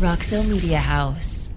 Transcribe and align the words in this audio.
Roxo 0.00 0.42
Media 0.48 0.78
House. 0.78 1.52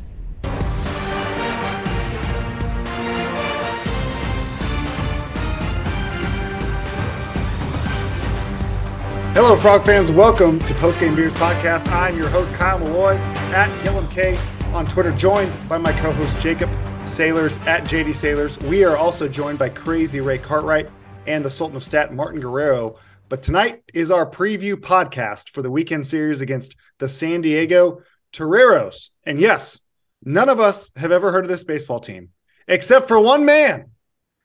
Hello, 9.33 9.55
Frog 9.55 9.85
fans. 9.85 10.11
Welcome 10.11 10.59
to 10.59 10.73
Post 10.73 10.99
Game 10.99 11.15
Beers 11.15 11.31
Podcast. 11.35 11.87
I'm 11.87 12.17
your 12.17 12.27
host, 12.27 12.53
Kyle 12.53 12.79
Malloy, 12.79 13.15
at 13.53 13.69
K 14.11 14.37
on 14.73 14.85
Twitter, 14.87 15.13
joined 15.13 15.55
by 15.69 15.77
my 15.77 15.93
co 15.93 16.11
host, 16.11 16.37
Jacob 16.41 16.69
Sailors, 17.05 17.59
at 17.59 17.85
JD 17.85 18.13
Sailors. 18.13 18.59
We 18.59 18.83
are 18.83 18.97
also 18.97 19.29
joined 19.29 19.57
by 19.57 19.69
Crazy 19.69 20.19
Ray 20.19 20.37
Cartwright 20.37 20.89
and 21.27 21.45
the 21.45 21.49
Sultan 21.49 21.77
of 21.77 21.83
Stat, 21.85 22.13
Martin 22.13 22.41
Guerrero. 22.41 22.97
But 23.29 23.41
tonight 23.41 23.83
is 23.93 24.11
our 24.11 24.29
preview 24.29 24.75
podcast 24.75 25.49
for 25.49 25.61
the 25.61 25.71
weekend 25.71 26.05
series 26.05 26.41
against 26.41 26.75
the 26.97 27.07
San 27.07 27.39
Diego 27.39 28.01
Toreros. 28.33 29.11
And 29.23 29.39
yes, 29.39 29.79
none 30.23 30.49
of 30.49 30.59
us 30.59 30.91
have 30.97 31.11
ever 31.11 31.31
heard 31.31 31.45
of 31.45 31.49
this 31.49 31.63
baseball 31.63 31.99
team 31.99 32.29
except 32.67 33.07
for 33.07 33.19
one 33.19 33.45
man. 33.45 33.91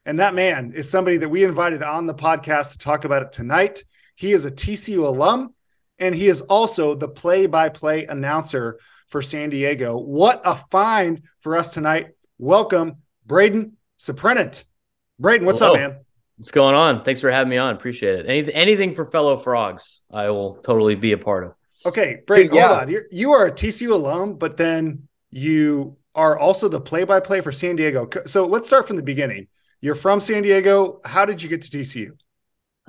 And 0.05 0.21
that 0.21 0.35
man 0.35 0.73
is 0.75 0.91
somebody 0.91 1.19
that 1.19 1.29
we 1.29 1.45
invited 1.45 1.83
on 1.83 2.07
the 2.07 2.15
podcast 2.15 2.73
to 2.73 2.79
talk 2.79 3.05
about 3.05 3.23
it 3.23 3.33
tonight. 3.33 3.85
He 4.15 4.33
is 4.33 4.45
a 4.45 4.51
TCU 4.51 5.07
alum, 5.07 5.55
and 5.99 6.15
he 6.15 6.29
is 6.29 6.41
also 6.43 6.95
the 6.95 7.09
play 7.09 7.47
by 7.47 7.69
play 7.69 8.07
announcer 8.07 8.79
for 9.09 9.21
San 9.21 9.51
Diego. 9.51 9.99
What 9.99 10.41
a 10.45 10.55
find 10.55 11.23
for 11.41 11.57
us 11.57 11.71
tonight. 11.71 12.09
Welcome, 12.39 13.03
Braden 13.27 13.77
Suprenant. 13.99 14.65
Braden, 15.19 15.47
what's 15.47 15.61
Hello. 15.61 15.75
up, 15.75 15.81
man? 15.81 16.01
What's 16.37 16.53
going 16.53 16.75
on? 16.75 17.03
Thanks 17.03 17.21
for 17.21 17.31
having 17.31 17.51
me 17.51 17.59
on. 17.59 17.75
Appreciate 17.75 18.21
it. 18.21 18.27
Anything, 18.27 18.55
anything 18.55 18.95
for 18.95 19.05
fellow 19.05 19.37
frogs, 19.37 20.03
I 20.11 20.31
will 20.31 20.55
totally 20.57 20.95
be 20.95 21.13
a 21.13 21.19
part 21.19 21.45
of. 21.45 21.55
Okay, 21.89 22.21
Braden, 22.27 22.55
yeah. 22.55 22.69
hold 22.69 22.81
on. 22.81 22.91
You're, 22.91 23.05
you 23.11 23.33
are 23.33 23.47
a 23.47 23.53
TCU 23.53 23.93
alum, 23.93 24.35
but 24.35 24.59
then 24.59 25.09
you 25.31 25.97
are 26.15 26.39
also 26.39 26.69
the 26.69 26.81
play 26.81 27.05
by 27.05 27.21
play 27.21 27.41
for 27.41 27.51
San 27.51 27.77
Diego. 27.77 28.09
So 28.27 28.47
let's 28.47 28.69
start 28.69 28.87
from 28.87 28.97
the 28.97 29.03
beginning. 29.03 29.47
You're 29.81 29.95
from 29.95 30.21
San 30.21 30.43
Diego. 30.43 31.01
How 31.05 31.25
did 31.25 31.43
you 31.43 31.49
get 31.49 31.63
to 31.63 31.71
TCU? 31.71 32.11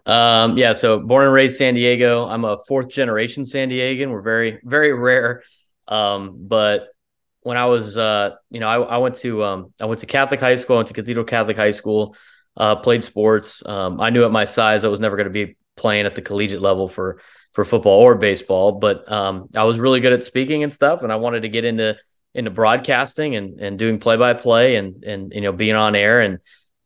Um, 0.06 0.58
yeah, 0.58 0.74
so 0.74 1.00
born 1.00 1.26
and 1.26 1.34
raised 1.34 1.58
San 1.58 1.76
Diego. 1.76 2.26
I'm 2.26 2.44
a 2.44 2.58
fourth 2.68 2.90
generation 2.90 3.46
San 3.46 3.70
Diegan. 3.70 4.10
We're 4.10 4.22
very, 4.22 4.60
very 4.64 4.92
rare. 4.92 5.44
Um, 5.88 6.48
but 6.48 6.88
when 7.42 7.56
I 7.56 7.66
was, 7.66 7.98
uh, 7.98 8.32
you 8.50 8.60
know, 8.60 8.68
I, 8.68 8.82
I 8.82 8.98
went 8.98 9.16
to, 9.18 9.44
um, 9.46 9.74
I 9.80 9.86
went 9.86 10.02
to 10.02 10.08
Catholic 10.08 10.42
high 10.42 10.56
school. 10.56 10.76
I 10.76 10.80
went 10.80 10.88
to 10.90 10.94
Cathedral 10.94 11.26
Catholic 11.26 11.56
High 11.56 11.72
School. 11.72 12.16
Uh, 12.58 12.76
played 12.76 13.04
sports. 13.04 13.64
Um, 13.66 14.02
I 14.02 14.10
knew 14.10 14.26
at 14.26 14.32
my 14.32 14.44
size 14.44 14.84
I 14.84 14.90
was 14.90 15.00
never 15.00 15.16
going 15.16 15.28
to 15.28 15.46
be 15.46 15.56
playing 15.78 16.06
at 16.06 16.16
the 16.16 16.22
collegiate 16.22 16.62
level 16.62 16.90
for 16.90 17.22
for 17.64 17.70
football 17.70 18.00
or 18.00 18.16
baseball, 18.16 18.74
but 18.74 19.10
um, 19.12 19.50
I 19.56 19.64
was 19.64 19.80
really 19.80 20.00
good 20.00 20.14
at 20.14 20.24
speaking 20.24 20.64
and 20.64 20.74
stuff, 20.74 21.04
and 21.04 21.12
I 21.12 21.18
wanted 21.18 21.42
to 21.42 21.50
get 21.50 21.66
into 21.66 21.98
into 22.34 22.52
broadcasting 22.52 23.36
and 23.36 23.60
and 23.60 23.80
doing 23.80 24.00
play 24.00 24.16
by 24.16 24.34
play 24.34 24.76
and 24.76 25.04
and 25.04 25.34
you 25.34 25.42
know 25.42 25.52
being 25.52 25.76
on 25.76 25.96
air 25.96 26.22
and 26.22 26.40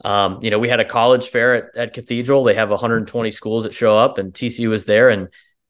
um, 0.04 0.40
you 0.42 0.50
know, 0.50 0.60
we 0.60 0.68
had 0.68 0.80
a 0.80 0.86
college 0.86 1.30
fair 1.30 1.56
at, 1.56 1.76
at 1.76 1.94
Cathedral. 1.94 2.44
They 2.44 2.56
have 2.56 2.70
120 2.70 3.32
schools 3.32 3.64
that 3.64 3.74
show 3.74 3.98
up, 3.98 4.18
and 4.18 4.34
TCU 4.34 4.70
was 4.70 4.86
there. 4.86 5.10
And 5.10 5.30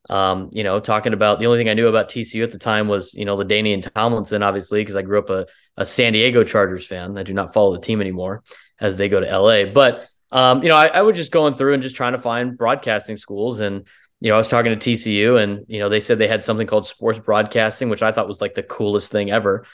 um, 0.09 0.50
you 0.54 0.64
know, 0.64 0.80
talking 0.80 1.14
about 1.14 1.40
the 1.40 1.46
only 1.46 1.59
thing 1.59 1.70
I 1.70 1.76
knew 1.76 1.88
about 1.88 2.09
TCU 2.09 2.44
at 2.44 2.52
the 2.52 2.58
time 2.58 2.88
was 2.88 3.14
you 3.14 3.26
know 3.26 3.38
LaDainian 3.38 3.92
Tomlinson, 3.94 4.42
obviously, 4.42 4.81
because 4.81 4.96
I 4.96 5.04
grew 5.04 5.20
up 5.20 5.30
a, 5.30 5.46
a 5.78 5.86
San 5.86 6.14
Diego 6.14 6.44
Chargers 6.44 6.86
fan. 6.88 7.18
I 7.18 7.24
do 7.24 7.34
not 7.34 7.54
follow 7.54 7.74
the 7.74 7.81
team 7.81 8.02
anymore 8.02 8.44
as 8.80 8.98
they 8.98 9.08
go 9.08 9.20
to 9.20 9.38
LA. 9.38 9.66
But 9.66 10.08
um, 10.31 10.64
you 10.64 10.70
know, 10.70 10.78
I, 10.78 10.88
I 10.88 11.02
was 11.04 11.16
just 11.16 11.31
going 11.31 11.54
through 11.54 11.76
and 11.76 11.84
just 11.84 11.96
trying 11.96 12.14
to 12.14 12.20
find 12.20 12.58
broadcasting 12.58 13.18
schools, 13.18 13.59
and 13.59 13.86
you 14.24 14.30
know, 14.30 14.36
I 14.36 14.38
was 14.40 14.48
talking 14.48 14.78
to 14.78 14.90
TCU, 14.92 15.42
and 15.42 15.66
you 15.68 15.80
know, 15.80 15.90
they 15.90 16.00
said 16.00 16.18
they 16.18 16.28
had 16.28 16.44
something 16.44 16.66
called 16.66 16.88
sports 16.88 17.20
broadcasting, 17.20 17.90
which 17.90 18.02
I 18.02 18.12
thought 18.12 18.28
was 18.28 18.42
like 18.42 18.56
the 18.56 18.64
coolest 18.64 19.12
thing 19.12 19.30
ever. 19.30 19.66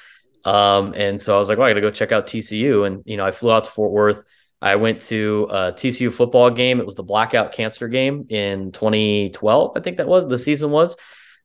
Um, 0.43 0.93
and 0.95 1.21
so 1.21 1.35
I 1.35 1.39
was 1.39 1.49
like, 1.49 1.57
well, 1.57 1.67
I 1.67 1.71
got 1.71 1.75
to 1.75 1.81
go 1.81 1.91
check 1.91 2.11
out 2.11 2.27
TCU, 2.27 2.85
and 2.85 3.03
you 3.05 3.15
know, 3.15 3.25
I 3.25 3.31
flew 3.31 3.51
out 3.51 3.65
to 3.65 3.71
Fort 3.71 3.91
Worth 3.91 4.25
I 4.61 4.75
went 4.75 5.01
to 5.03 5.47
a 5.49 5.71
TCU 5.71 6.11
football 6.11 6.49
game. 6.49 6.79
It 6.79 6.85
was 6.85 6.95
the 6.95 7.03
blackout 7.03 7.53
cancer 7.53 7.87
game 7.87 8.25
in 8.29 8.71
2012, 8.71 9.71
I 9.75 9.79
think 9.79 9.97
that 9.97 10.07
was 10.07 10.27
the 10.27 10.39
season 10.39 10.71
was, 10.71 10.97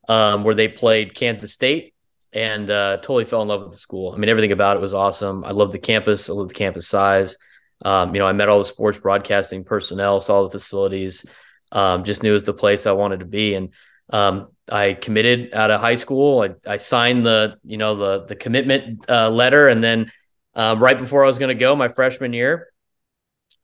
um, 0.09 0.43
where 0.43 0.55
they 0.55 0.67
played 0.67 1.15
Kansas 1.15 1.53
State 1.53 1.93
and 2.33 2.69
uh, 2.69 2.97
totally 2.97 3.25
fell 3.25 3.41
in 3.41 3.47
love 3.47 3.63
with 3.63 3.71
the 3.71 3.77
school. 3.77 4.11
I 4.11 4.17
mean, 4.17 4.29
everything 4.29 4.51
about 4.51 4.75
it 4.75 4.81
was 4.81 4.93
awesome. 4.93 5.45
I 5.45 5.51
love 5.51 5.71
the 5.71 5.79
campus. 5.79 6.29
I 6.29 6.33
love 6.33 6.49
the 6.49 6.53
campus 6.53 6.87
size. 6.87 7.37
Um, 7.83 8.13
you 8.13 8.19
know, 8.19 8.27
I 8.27 8.33
met 8.33 8.49
all 8.49 8.59
the 8.59 8.65
sports 8.65 8.97
broadcasting 8.97 9.63
personnel, 9.63 10.19
saw 10.19 10.43
the 10.43 10.49
facilities, 10.49 11.25
um, 11.71 12.03
just 12.03 12.23
knew 12.23 12.29
it 12.29 12.33
was 12.33 12.43
the 12.43 12.53
place 12.53 12.85
I 12.85 12.91
wanted 12.93 13.19
to 13.19 13.25
be. 13.25 13.55
And 13.55 13.69
um, 14.09 14.49
I 14.69 14.93
committed 14.93 15.53
out 15.53 15.71
of 15.71 15.81
high 15.81 15.95
school. 15.95 16.41
I, 16.41 16.71
I 16.71 16.77
signed 16.77 17.25
the, 17.25 17.57
you 17.63 17.77
know, 17.77 17.95
the 17.95 18.25
the 18.25 18.35
commitment 18.35 19.09
uh, 19.09 19.29
letter, 19.29 19.67
and 19.67 19.83
then 19.83 20.11
uh, 20.53 20.75
right 20.77 20.97
before 20.97 21.23
I 21.23 21.27
was 21.27 21.39
going 21.39 21.55
to 21.55 21.59
go, 21.59 21.75
my 21.75 21.89
freshman 21.89 22.33
year, 22.33 22.67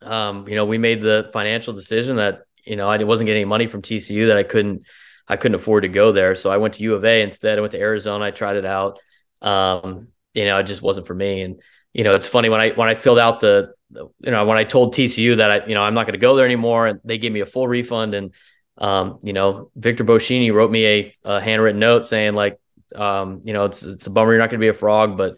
um, 0.02 0.48
you 0.48 0.56
know, 0.56 0.66
we 0.66 0.78
made 0.78 1.02
the 1.02 1.30
financial 1.34 1.74
decision 1.74 2.18
that 2.18 2.42
you 2.66 2.76
know 2.76 2.90
I 2.90 3.02
wasn't 3.04 3.28
getting 3.28 3.48
money 3.48 3.68
from 3.68 3.82
TCU 3.82 4.28
that 4.28 4.38
I 4.38 4.44
couldn't 4.44 4.86
I 5.28 5.38
couldn't 5.38 5.56
afford 5.56 5.84
to 5.84 5.90
go 5.90 6.12
there, 6.12 6.36
so 6.36 6.50
I 6.50 6.58
went 6.58 6.76
to 6.76 6.84
U 6.84 6.96
of 6.96 7.06
A 7.06 7.22
instead. 7.22 7.58
I 7.58 7.62
went 7.62 7.72
to 7.72 7.80
Arizona. 7.80 8.26
I 8.26 8.32
tried 8.32 8.58
it 8.58 8.66
out. 8.66 9.00
Um, 9.42 10.10
you 10.34 10.46
know, 10.46 10.58
it 10.60 10.64
just 10.64 10.82
wasn't 10.82 11.08
for 11.08 11.16
me. 11.16 11.42
And 11.42 11.62
you 11.94 12.04
know, 12.04 12.12
it's 12.12 12.28
funny 12.28 12.50
when 12.50 12.62
I 12.62 12.72
when 12.72 12.88
I 12.88 12.96
filled 12.96 13.20
out 13.20 13.40
the, 13.40 13.74
you 13.92 14.32
know 14.32 14.46
when 14.46 14.58
I 14.58 14.64
told 14.64 14.94
TCU 14.94 15.38
that 15.38 15.52
I 15.52 15.66
you 15.66 15.76
know 15.76 15.84
I'm 15.84 15.94
not 15.94 16.06
going 16.06 16.14
to 16.14 16.20
go 16.20 16.36
there 16.36 16.46
anymore, 16.46 16.88
and 16.88 17.00
they 17.04 17.18
gave 17.18 17.32
me 17.32 17.42
a 17.42 17.46
full 17.46 17.68
refund. 17.68 18.14
And 18.14 18.34
um, 18.78 19.20
you 19.24 19.34
know, 19.34 19.72
Victor 19.76 20.04
Boschini 20.04 20.54
wrote 20.54 20.72
me 20.72 20.86
a, 20.86 21.16
a 21.26 21.42
handwritten 21.42 21.80
note 21.80 22.06
saying 22.06 22.34
like, 22.34 22.60
um, 22.96 23.42
you 23.44 23.54
know, 23.54 23.66
it's 23.66 23.84
it's 23.84 24.08
a 24.08 24.10
bummer 24.10 24.32
you're 24.32 24.40
not 24.40 24.50
going 24.50 24.60
to 24.60 24.64
be 24.64 24.70
a 24.70 24.74
frog, 24.74 25.18
but 25.18 25.36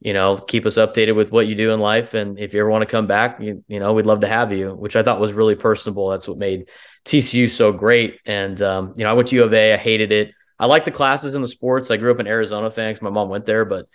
you 0.00 0.12
know, 0.12 0.36
keep 0.36 0.66
us 0.66 0.76
updated 0.76 1.16
with 1.16 1.32
what 1.32 1.46
you 1.46 1.54
do 1.54 1.72
in 1.72 1.80
life. 1.80 2.14
And 2.14 2.38
if 2.38 2.52
you 2.52 2.60
ever 2.60 2.68
want 2.68 2.82
to 2.82 2.86
come 2.86 3.06
back, 3.06 3.40
you, 3.40 3.64
you 3.66 3.80
know, 3.80 3.94
we'd 3.94 4.06
love 4.06 4.20
to 4.20 4.28
have 4.28 4.52
you, 4.52 4.74
which 4.74 4.94
I 4.94 5.02
thought 5.02 5.20
was 5.20 5.32
really 5.32 5.54
personable. 5.54 6.10
That's 6.10 6.28
what 6.28 6.38
made 6.38 6.68
TCU 7.06 7.48
so 7.48 7.72
great. 7.72 8.20
And, 8.26 8.60
um, 8.60 8.92
you 8.96 9.04
know, 9.04 9.10
I 9.10 9.14
went 9.14 9.28
to 9.28 9.36
U 9.36 9.44
of 9.44 9.54
A, 9.54 9.74
I 9.74 9.76
hated 9.76 10.12
it. 10.12 10.32
I 10.58 10.66
liked 10.66 10.84
the 10.84 10.90
classes 10.90 11.34
and 11.34 11.42
the 11.42 11.48
sports. 11.48 11.90
I 11.90 11.96
grew 11.96 12.10
up 12.12 12.20
in 12.20 12.26
Arizona, 12.26 12.70
thanks. 12.70 13.02
My 13.02 13.10
mom 13.10 13.28
went 13.28 13.46
there, 13.46 13.64
but 13.64 13.86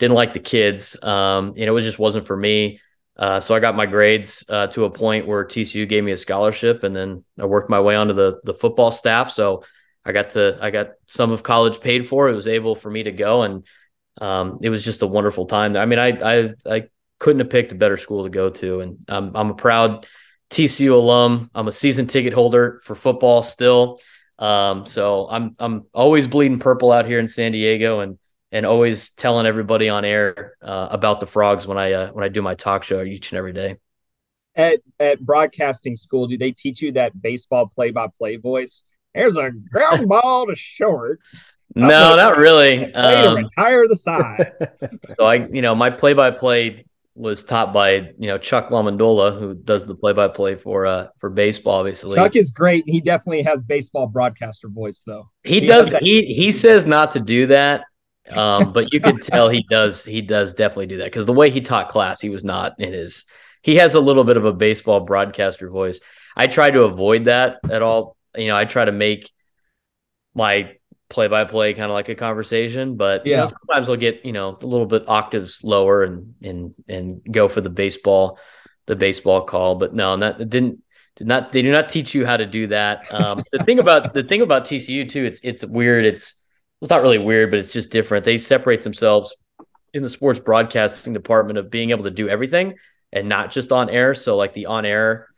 didn't 0.00 0.16
like 0.16 0.32
the 0.32 0.40
kids. 0.40 1.00
Um, 1.02 1.54
know, 1.54 1.76
it 1.76 1.82
just 1.82 2.00
wasn't 2.00 2.26
for 2.26 2.36
me. 2.36 2.80
Uh, 3.16 3.38
so 3.38 3.54
I 3.54 3.60
got 3.60 3.76
my 3.76 3.86
grades 3.86 4.44
uh, 4.48 4.66
to 4.68 4.86
a 4.86 4.90
point 4.90 5.28
where 5.28 5.44
TCU 5.44 5.88
gave 5.88 6.02
me 6.02 6.10
a 6.10 6.16
scholarship, 6.16 6.82
and 6.82 6.96
then 6.96 7.24
I 7.38 7.46
worked 7.46 7.70
my 7.70 7.80
way 7.80 7.94
onto 7.94 8.14
the 8.14 8.40
the 8.42 8.54
football 8.54 8.90
staff. 8.90 9.30
So 9.30 9.62
I 10.04 10.10
got 10.10 10.30
to 10.30 10.58
I 10.60 10.70
got 10.70 10.92
some 11.06 11.30
of 11.30 11.44
college 11.44 11.80
paid 11.80 12.08
for. 12.08 12.28
It 12.28 12.34
was 12.34 12.48
able 12.48 12.74
for 12.74 12.90
me 12.90 13.04
to 13.04 13.12
go, 13.12 13.42
and 13.42 13.64
um, 14.20 14.58
it 14.62 14.70
was 14.70 14.84
just 14.84 15.02
a 15.02 15.06
wonderful 15.06 15.46
time. 15.46 15.76
I 15.76 15.86
mean, 15.86 15.98
I, 15.98 16.08
I, 16.08 16.50
I 16.66 16.88
couldn't 17.18 17.40
have 17.40 17.50
picked 17.50 17.72
a 17.72 17.76
better 17.76 17.96
school 17.96 18.24
to 18.24 18.30
go 18.30 18.50
to. 18.50 18.80
And 18.80 18.98
I'm, 19.08 19.34
I'm 19.36 19.50
a 19.50 19.54
proud 19.54 20.06
TCU 20.50 20.92
alum. 20.92 21.50
I'm 21.54 21.68
a 21.68 21.72
season 21.72 22.06
ticket 22.06 22.32
holder 22.32 22.80
for 22.84 22.94
football 22.94 23.42
still. 23.42 24.00
Um, 24.38 24.86
so 24.86 25.28
I'm, 25.28 25.54
I'm 25.58 25.86
always 25.92 26.26
bleeding 26.26 26.58
purple 26.58 26.92
out 26.92 27.06
here 27.06 27.18
in 27.18 27.28
San 27.28 27.52
Diego 27.52 28.00
and, 28.00 28.18
and 28.52 28.66
always 28.66 29.10
telling 29.10 29.46
everybody 29.46 29.88
on 29.88 30.04
air 30.04 30.54
uh, 30.62 30.88
about 30.90 31.20
the 31.20 31.26
frogs 31.26 31.66
when 31.66 31.78
I, 31.78 31.92
uh, 31.92 32.10
when 32.12 32.24
I 32.24 32.28
do 32.28 32.42
my 32.42 32.54
talk 32.54 32.84
show 32.84 33.02
each 33.02 33.32
and 33.32 33.38
every 33.38 33.52
day. 33.52 33.76
At, 34.56 34.80
at 34.98 35.20
broadcasting 35.20 35.96
school, 35.96 36.26
do 36.26 36.36
they 36.36 36.52
teach 36.52 36.82
you 36.82 36.92
that 36.92 37.20
baseball 37.20 37.66
play 37.66 37.90
by 37.90 38.08
play 38.18 38.36
voice? 38.36 38.84
There's 39.14 39.36
a 39.36 39.50
ground 39.50 40.08
ball 40.08 40.46
to 40.46 40.56
short. 40.56 41.20
No, 41.74 42.16
not 42.16 42.36
really. 42.36 42.92
Um, 43.00 43.36
retire 43.36 43.86
the 43.88 43.96
side. 43.96 44.52
so 45.18 45.24
I, 45.24 45.46
you 45.46 45.62
know, 45.62 45.74
my 45.74 45.90
play-by-play 45.90 46.84
was 47.14 47.44
taught 47.44 47.72
by 47.72 47.92
you 47.92 48.26
know 48.26 48.38
Chuck 48.38 48.68
Lamondola, 48.68 49.38
who 49.38 49.54
does 49.54 49.86
the 49.86 49.94
play-by-play 49.94 50.56
for 50.56 50.86
uh 50.86 51.08
for 51.18 51.30
baseball. 51.30 51.80
Obviously, 51.80 52.16
Chuck 52.16 52.36
is 52.36 52.50
great. 52.50 52.84
He 52.86 53.00
definitely 53.00 53.42
has 53.42 53.62
baseball 53.62 54.06
broadcaster 54.06 54.68
voice, 54.68 55.02
though. 55.06 55.30
He, 55.44 55.60
he 55.60 55.66
does. 55.66 55.90
He 55.98 56.26
he 56.26 56.52
says 56.52 56.86
not 56.86 57.12
to 57.12 57.20
do 57.20 57.46
that, 57.48 57.84
um, 58.30 58.72
but 58.72 58.92
you 58.92 59.00
could 59.00 59.20
tell 59.22 59.48
he 59.48 59.64
does. 59.68 60.04
He 60.04 60.22
does 60.22 60.54
definitely 60.54 60.86
do 60.86 60.98
that 60.98 61.04
because 61.04 61.26
the 61.26 61.32
way 61.32 61.50
he 61.50 61.60
taught 61.60 61.88
class, 61.88 62.20
he 62.20 62.30
was 62.30 62.44
not 62.44 62.74
in 62.78 62.92
his. 62.92 63.24
He 63.62 63.76
has 63.76 63.94
a 63.94 64.00
little 64.00 64.24
bit 64.24 64.36
of 64.36 64.44
a 64.44 64.52
baseball 64.52 65.00
broadcaster 65.00 65.68
voice. 65.68 66.00
I 66.36 66.46
try 66.46 66.70
to 66.70 66.82
avoid 66.82 67.24
that 67.24 67.58
at 67.70 67.82
all. 67.82 68.16
You 68.36 68.48
know, 68.48 68.56
I 68.56 68.64
try 68.64 68.84
to 68.84 68.92
make 68.92 69.30
my 70.34 70.76
play 71.08 71.26
by 71.26 71.44
play 71.44 71.74
kind 71.74 71.90
of 71.90 71.94
like 71.94 72.08
a 72.08 72.14
conversation, 72.14 72.96
but 72.96 73.26
yeah, 73.26 73.30
you 73.30 73.36
know, 73.42 73.46
sometimes 73.46 73.90
I'll 73.90 73.96
get, 73.96 74.24
you 74.24 74.32
know, 74.32 74.56
a 74.60 74.66
little 74.66 74.86
bit 74.86 75.08
octaves 75.08 75.62
lower 75.62 76.04
and 76.04 76.34
and 76.42 76.74
and 76.88 77.20
go 77.30 77.48
for 77.48 77.60
the 77.60 77.70
baseball, 77.70 78.38
the 78.86 78.96
baseball 78.96 79.42
call. 79.42 79.74
But 79.74 79.94
no, 79.94 80.16
that 80.16 80.48
didn't 80.48 80.82
did 81.16 81.26
not 81.26 81.50
they 81.50 81.60
do 81.62 81.72
not 81.72 81.88
teach 81.88 82.14
you 82.14 82.24
how 82.24 82.36
to 82.36 82.46
do 82.46 82.68
that. 82.68 83.12
Um, 83.12 83.42
the 83.52 83.62
thing 83.64 83.78
about 83.78 84.14
the 84.14 84.22
thing 84.22 84.40
about 84.40 84.64
TCU 84.64 85.06
too, 85.08 85.24
it's 85.24 85.40
it's 85.42 85.64
weird. 85.64 86.06
It's 86.06 86.39
it's 86.80 86.90
not 86.90 87.02
really 87.02 87.18
weird, 87.18 87.50
but 87.50 87.58
it's 87.58 87.72
just 87.72 87.90
different. 87.90 88.24
They 88.24 88.38
separate 88.38 88.82
themselves 88.82 89.34
in 89.92 90.02
the 90.02 90.08
sports 90.08 90.38
broadcasting 90.38 91.12
department 91.12 91.58
of 91.58 91.70
being 91.70 91.90
able 91.90 92.04
to 92.04 92.10
do 92.10 92.28
everything 92.28 92.76
and 93.12 93.28
not 93.28 93.50
just 93.50 93.72
on 93.72 93.90
air. 93.90 94.14
So 94.14 94.36
like 94.36 94.52
the 94.52 94.66
on 94.66 94.84
air 94.84 95.28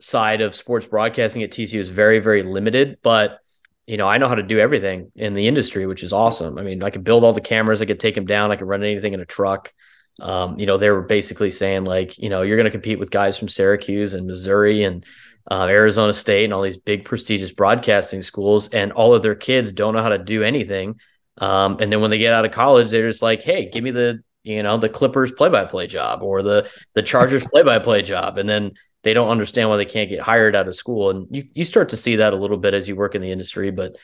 side 0.00 0.40
of 0.40 0.54
sports 0.54 0.86
broadcasting 0.86 1.42
at 1.42 1.50
TCU 1.50 1.78
is 1.78 1.90
very, 1.90 2.20
very 2.20 2.42
limited, 2.42 2.98
but 3.02 3.38
you 3.86 3.96
know, 3.96 4.06
I 4.06 4.18
know 4.18 4.28
how 4.28 4.34
to 4.34 4.42
do 4.42 4.58
everything 4.58 5.10
in 5.16 5.32
the 5.32 5.48
industry, 5.48 5.86
which 5.86 6.02
is 6.02 6.12
awesome. 6.12 6.58
I 6.58 6.62
mean, 6.62 6.82
I 6.82 6.90
could 6.90 7.04
build 7.04 7.24
all 7.24 7.32
the 7.32 7.40
cameras, 7.40 7.80
I 7.80 7.86
could 7.86 7.98
take 7.98 8.14
them 8.14 8.26
down, 8.26 8.52
I 8.52 8.56
could 8.56 8.68
run 8.68 8.82
anything 8.82 9.14
in 9.14 9.20
a 9.20 9.26
truck. 9.26 9.72
Um, 10.20 10.58
you 10.58 10.66
know, 10.66 10.76
they 10.76 10.90
were 10.90 11.02
basically 11.02 11.50
saying 11.50 11.84
like, 11.84 12.18
you 12.18 12.28
know, 12.28 12.42
you're 12.42 12.56
going 12.56 12.66
to 12.66 12.70
compete 12.70 12.98
with 12.98 13.10
guys 13.10 13.38
from 13.38 13.48
Syracuse 13.48 14.14
and 14.14 14.26
Missouri 14.26 14.84
and 14.84 15.06
uh, 15.50 15.66
Arizona 15.68 16.12
State 16.12 16.44
and 16.44 16.52
all 16.52 16.62
these 16.62 16.76
big 16.76 17.04
prestigious 17.04 17.52
broadcasting 17.52 18.22
schools, 18.22 18.68
and 18.68 18.92
all 18.92 19.14
of 19.14 19.22
their 19.22 19.34
kids 19.34 19.72
don't 19.72 19.94
know 19.94 20.02
how 20.02 20.10
to 20.10 20.18
do 20.18 20.42
anything. 20.42 21.00
Um, 21.38 21.78
and 21.80 21.90
then 21.90 22.00
when 22.00 22.10
they 22.10 22.18
get 22.18 22.32
out 22.32 22.44
of 22.44 22.52
college, 22.52 22.90
they're 22.90 23.08
just 23.08 23.22
like, 23.22 23.42
hey, 23.42 23.68
give 23.70 23.82
me 23.82 23.90
the 23.90 24.22
you 24.42 24.62
know 24.62 24.76
the 24.76 24.88
Clippers 24.88 25.32
play 25.32 25.48
by 25.48 25.64
play 25.64 25.86
job 25.86 26.22
or 26.22 26.42
the 26.42 26.68
the 26.94 27.02
Chargers 27.02 27.44
play 27.44 27.62
by 27.62 27.78
play 27.78 28.02
job, 28.02 28.38
and 28.38 28.48
then 28.48 28.72
they 29.04 29.14
don't 29.14 29.28
understand 29.28 29.70
why 29.70 29.76
they 29.76 29.84
can't 29.84 30.10
get 30.10 30.20
hired 30.20 30.54
out 30.54 30.68
of 30.68 30.74
school. 30.74 31.10
And 31.10 31.26
you 31.34 31.44
you 31.54 31.64
start 31.64 31.90
to 31.90 31.96
see 31.96 32.16
that 32.16 32.32
a 32.32 32.36
little 32.36 32.58
bit 32.58 32.74
as 32.74 32.88
you 32.88 32.96
work 32.96 33.14
in 33.14 33.22
the 33.22 33.32
industry, 33.32 33.70
but. 33.70 33.96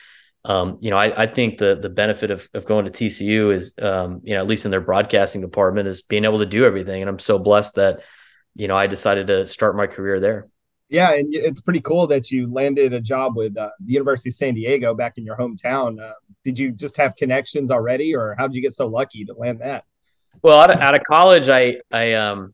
Um, 0.47 0.77
you 0.79 0.91
know, 0.91 0.97
I, 0.97 1.23
I, 1.23 1.25
think 1.25 1.57
the 1.57 1.73
the 1.73 1.89
benefit 1.89 2.29
of, 2.29 2.47
of 2.53 2.65
going 2.65 2.85
to 2.85 2.91
TCU 2.91 3.51
is, 3.51 3.73
um, 3.81 4.21
you 4.23 4.35
know, 4.35 4.41
at 4.41 4.45
least 4.45 4.65
in 4.65 4.69
their 4.69 4.79
broadcasting 4.79 5.41
department, 5.41 5.87
is 5.87 6.03
being 6.03 6.23
able 6.23 6.37
to 6.37 6.45
do 6.45 6.65
everything. 6.65 7.01
And 7.01 7.09
I'm 7.09 7.17
so 7.17 7.39
blessed 7.39 7.73
that, 7.77 8.01
you 8.53 8.67
know, 8.67 8.75
I 8.75 8.85
decided 8.85 9.25
to 9.25 9.47
start 9.47 9.75
my 9.75 9.87
career 9.87 10.19
there. 10.19 10.47
Yeah, 10.89 11.13
and 11.13 11.33
it's 11.33 11.61
pretty 11.61 11.81
cool 11.81 12.05
that 12.07 12.29
you 12.29 12.51
landed 12.51 12.93
a 12.93 13.01
job 13.01 13.35
with 13.35 13.57
uh, 13.57 13.71
the 13.83 13.93
University 13.93 14.29
of 14.29 14.35
San 14.35 14.53
Diego 14.53 14.93
back 14.93 15.17
in 15.17 15.25
your 15.25 15.35
hometown. 15.35 15.99
Uh, 15.99 16.13
did 16.43 16.59
you 16.59 16.71
just 16.71 16.95
have 16.97 17.15
connections 17.15 17.71
already, 17.71 18.15
or 18.15 18.35
how 18.37 18.47
did 18.47 18.55
you 18.55 18.61
get 18.61 18.73
so 18.73 18.85
lucky 18.85 19.25
to 19.25 19.33
land 19.33 19.61
that? 19.61 19.83
Well, 20.43 20.59
out 20.59 20.69
of, 20.69 20.79
out 20.79 20.93
of 20.93 21.01
college, 21.03 21.49
I 21.49 21.81
I 21.91 22.13
um 22.13 22.53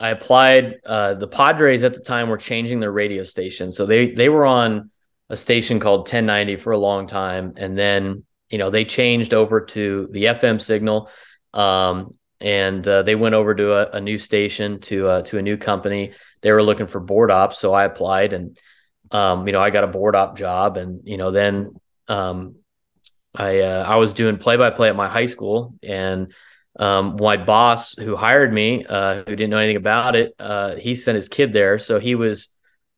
I 0.00 0.10
applied. 0.10 0.76
Uh, 0.84 1.14
the 1.14 1.28
Padres 1.28 1.84
at 1.84 1.94
the 1.94 2.00
time 2.00 2.28
were 2.28 2.36
changing 2.36 2.80
their 2.80 2.90
radio 2.90 3.22
station, 3.22 3.70
so 3.70 3.86
they 3.86 4.10
they 4.10 4.28
were 4.28 4.44
on 4.44 4.90
a 5.30 5.36
station 5.36 5.78
called 5.78 6.00
1090 6.00 6.56
for 6.56 6.72
a 6.72 6.78
long 6.78 7.06
time, 7.06 7.54
and 7.56 7.78
then 7.78 8.24
you 8.50 8.58
know 8.58 8.70
they 8.70 8.84
changed 8.84 9.34
over 9.34 9.60
to 9.60 10.08
the 10.10 10.24
FM 10.24 10.60
signal, 10.60 11.10
um, 11.54 12.14
and 12.40 12.86
uh, 12.86 13.02
they 13.02 13.14
went 13.14 13.34
over 13.34 13.54
to 13.54 13.72
a, 13.72 13.96
a 13.96 14.00
new 14.00 14.18
station 14.18 14.80
to 14.80 15.06
uh, 15.06 15.22
to 15.22 15.38
a 15.38 15.42
new 15.42 15.56
company. 15.56 16.12
They 16.40 16.52
were 16.52 16.62
looking 16.62 16.86
for 16.86 17.00
board 17.00 17.30
ops, 17.30 17.58
so 17.58 17.72
I 17.72 17.84
applied, 17.84 18.32
and 18.32 18.58
um, 19.10 19.46
you 19.46 19.52
know 19.52 19.60
I 19.60 19.70
got 19.70 19.84
a 19.84 19.88
board 19.88 20.14
op 20.14 20.36
job, 20.36 20.76
and 20.76 21.00
you 21.04 21.16
know 21.16 21.30
then 21.30 21.74
um, 22.06 22.56
I 23.34 23.60
uh, 23.60 23.84
I 23.86 23.96
was 23.96 24.12
doing 24.12 24.38
play 24.38 24.56
by 24.56 24.70
play 24.70 24.88
at 24.88 24.96
my 24.96 25.08
high 25.08 25.26
school, 25.26 25.74
and 25.82 26.32
um, 26.78 27.16
my 27.18 27.36
boss 27.36 27.96
who 27.96 28.14
hired 28.14 28.52
me, 28.52 28.84
uh, 28.88 29.16
who 29.26 29.36
didn't 29.36 29.50
know 29.50 29.58
anything 29.58 29.76
about 29.76 30.14
it, 30.14 30.34
uh, 30.38 30.76
he 30.76 30.94
sent 30.94 31.16
his 31.16 31.28
kid 31.28 31.52
there, 31.52 31.78
so 31.78 31.98
he 31.98 32.14
was. 32.14 32.48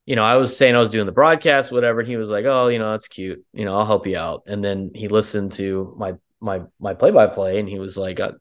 You 0.07 0.17
know, 0.17 0.25
I 0.25 0.37
was 0.37 0.57
saying 0.57 0.75
I 0.75 0.81
was 0.81 0.91
doing 0.91 1.07
the 1.07 1.13
broadcast, 1.13 1.71
whatever, 1.71 2.01
and 2.01 2.09
he 2.09 2.17
was 2.17 2.31
like, 2.31 2.45
"Oh, 2.45 2.67
you 2.67 2.81
know, 2.81 2.91
that's 2.91 3.07
cute. 3.07 3.45
You 3.53 3.65
know, 3.65 3.77
I'll 3.77 3.87
help 3.87 4.09
you 4.09 4.17
out." 4.17 4.43
And 4.47 4.65
then 4.65 4.91
he 4.93 5.07
listened 5.07 5.53
to 5.53 5.95
my 5.97 6.15
my 6.41 6.63
my 6.81 6.95
play 6.95 7.13
by 7.13 7.29
play, 7.29 7.61
and 7.61 7.69
he 7.69 7.79
was 7.79 7.97
like, 7.97 8.19
uh, 8.19 8.33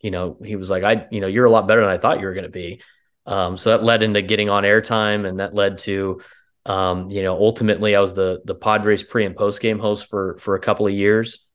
you 0.00 0.10
know, 0.10 0.36
he 0.44 0.56
was 0.56 0.70
like, 0.70 0.82
I, 0.82 1.06
you 1.10 1.20
know, 1.20 1.26
you're 1.26 1.44
a 1.44 1.50
lot 1.50 1.68
better 1.68 1.82
than 1.82 1.90
I 1.90 1.98
thought 1.98 2.20
you 2.20 2.26
were 2.26 2.34
going 2.34 2.44
to 2.44 2.50
be. 2.50 2.82
Um, 3.26 3.56
so 3.56 3.70
that 3.70 3.84
led 3.84 4.02
into 4.02 4.22
getting 4.22 4.48
on 4.48 4.64
airtime, 4.64 5.26
and 5.26 5.40
that 5.40 5.54
led 5.54 5.78
to, 5.78 6.20
um, 6.66 7.10
you 7.10 7.22
know, 7.22 7.36
ultimately 7.36 7.94
I 7.94 8.00
was 8.00 8.14
the 8.14 8.40
the 8.44 8.54
Padres 8.54 9.02
pre 9.02 9.24
and 9.26 9.36
post 9.36 9.60
game 9.60 9.78
host 9.78 10.08
for 10.08 10.38
for 10.38 10.54
a 10.54 10.60
couple 10.60 10.86
of 10.86 10.92
years. 10.92 11.46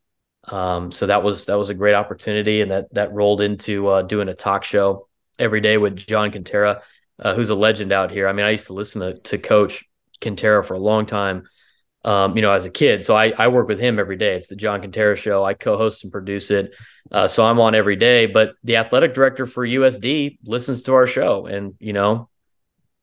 Um, 0.47 0.91
so 0.91 1.07
that 1.07 1.23
was 1.23 1.45
that 1.45 1.57
was 1.57 1.69
a 1.69 1.73
great 1.73 1.95
opportunity, 1.95 2.61
and 2.61 2.71
that 2.71 2.93
that 2.93 3.13
rolled 3.13 3.41
into 3.41 3.87
uh, 3.87 4.01
doing 4.03 4.29
a 4.29 4.35
talk 4.35 4.63
show 4.63 5.07
every 5.39 5.59
day 5.59 5.77
with 5.77 5.95
John 5.95 6.31
Kentera, 6.31 6.81
uh, 7.19 7.33
who's 7.33 7.49
a 7.49 7.55
legend 7.55 7.91
out 7.91 8.11
here. 8.11 8.27
I 8.27 8.33
mean, 8.33 8.45
I 8.45 8.51
used 8.51 8.67
to 8.67 8.73
listen 8.73 9.01
to 9.01 9.15
to 9.15 9.37
Coach 9.37 9.85
Kentera 10.21 10.63
for 10.63 10.75
a 10.75 10.79
long 10.79 11.07
time 11.07 11.47
um, 12.05 12.35
you 12.35 12.43
know, 12.43 12.51
as 12.51 12.65
a 12.65 12.69
kid. 12.69 13.03
So 13.03 13.15
I, 13.15 13.33
I 13.35 13.47
work 13.47 13.67
with 13.67 13.79
him 13.79 13.97
every 13.97 14.15
day. 14.15 14.35
It's 14.35 14.47
the 14.47 14.55
John 14.55 14.81
Kentera 14.81 15.17
show. 15.17 15.43
I 15.43 15.55
co-host 15.55 16.03
and 16.03 16.11
produce 16.13 16.51
it. 16.51 16.73
Uh, 17.11 17.27
so 17.27 17.43
I'm 17.43 17.59
on 17.59 17.73
every 17.73 17.95
day, 17.95 18.27
but 18.27 18.53
the 18.63 18.77
athletic 18.77 19.15
director 19.15 19.47
for 19.47 19.65
USD 19.65 20.37
listens 20.43 20.83
to 20.83 20.93
our 20.93 21.07
show 21.07 21.47
and, 21.47 21.73
you 21.79 21.93
know, 21.93 22.29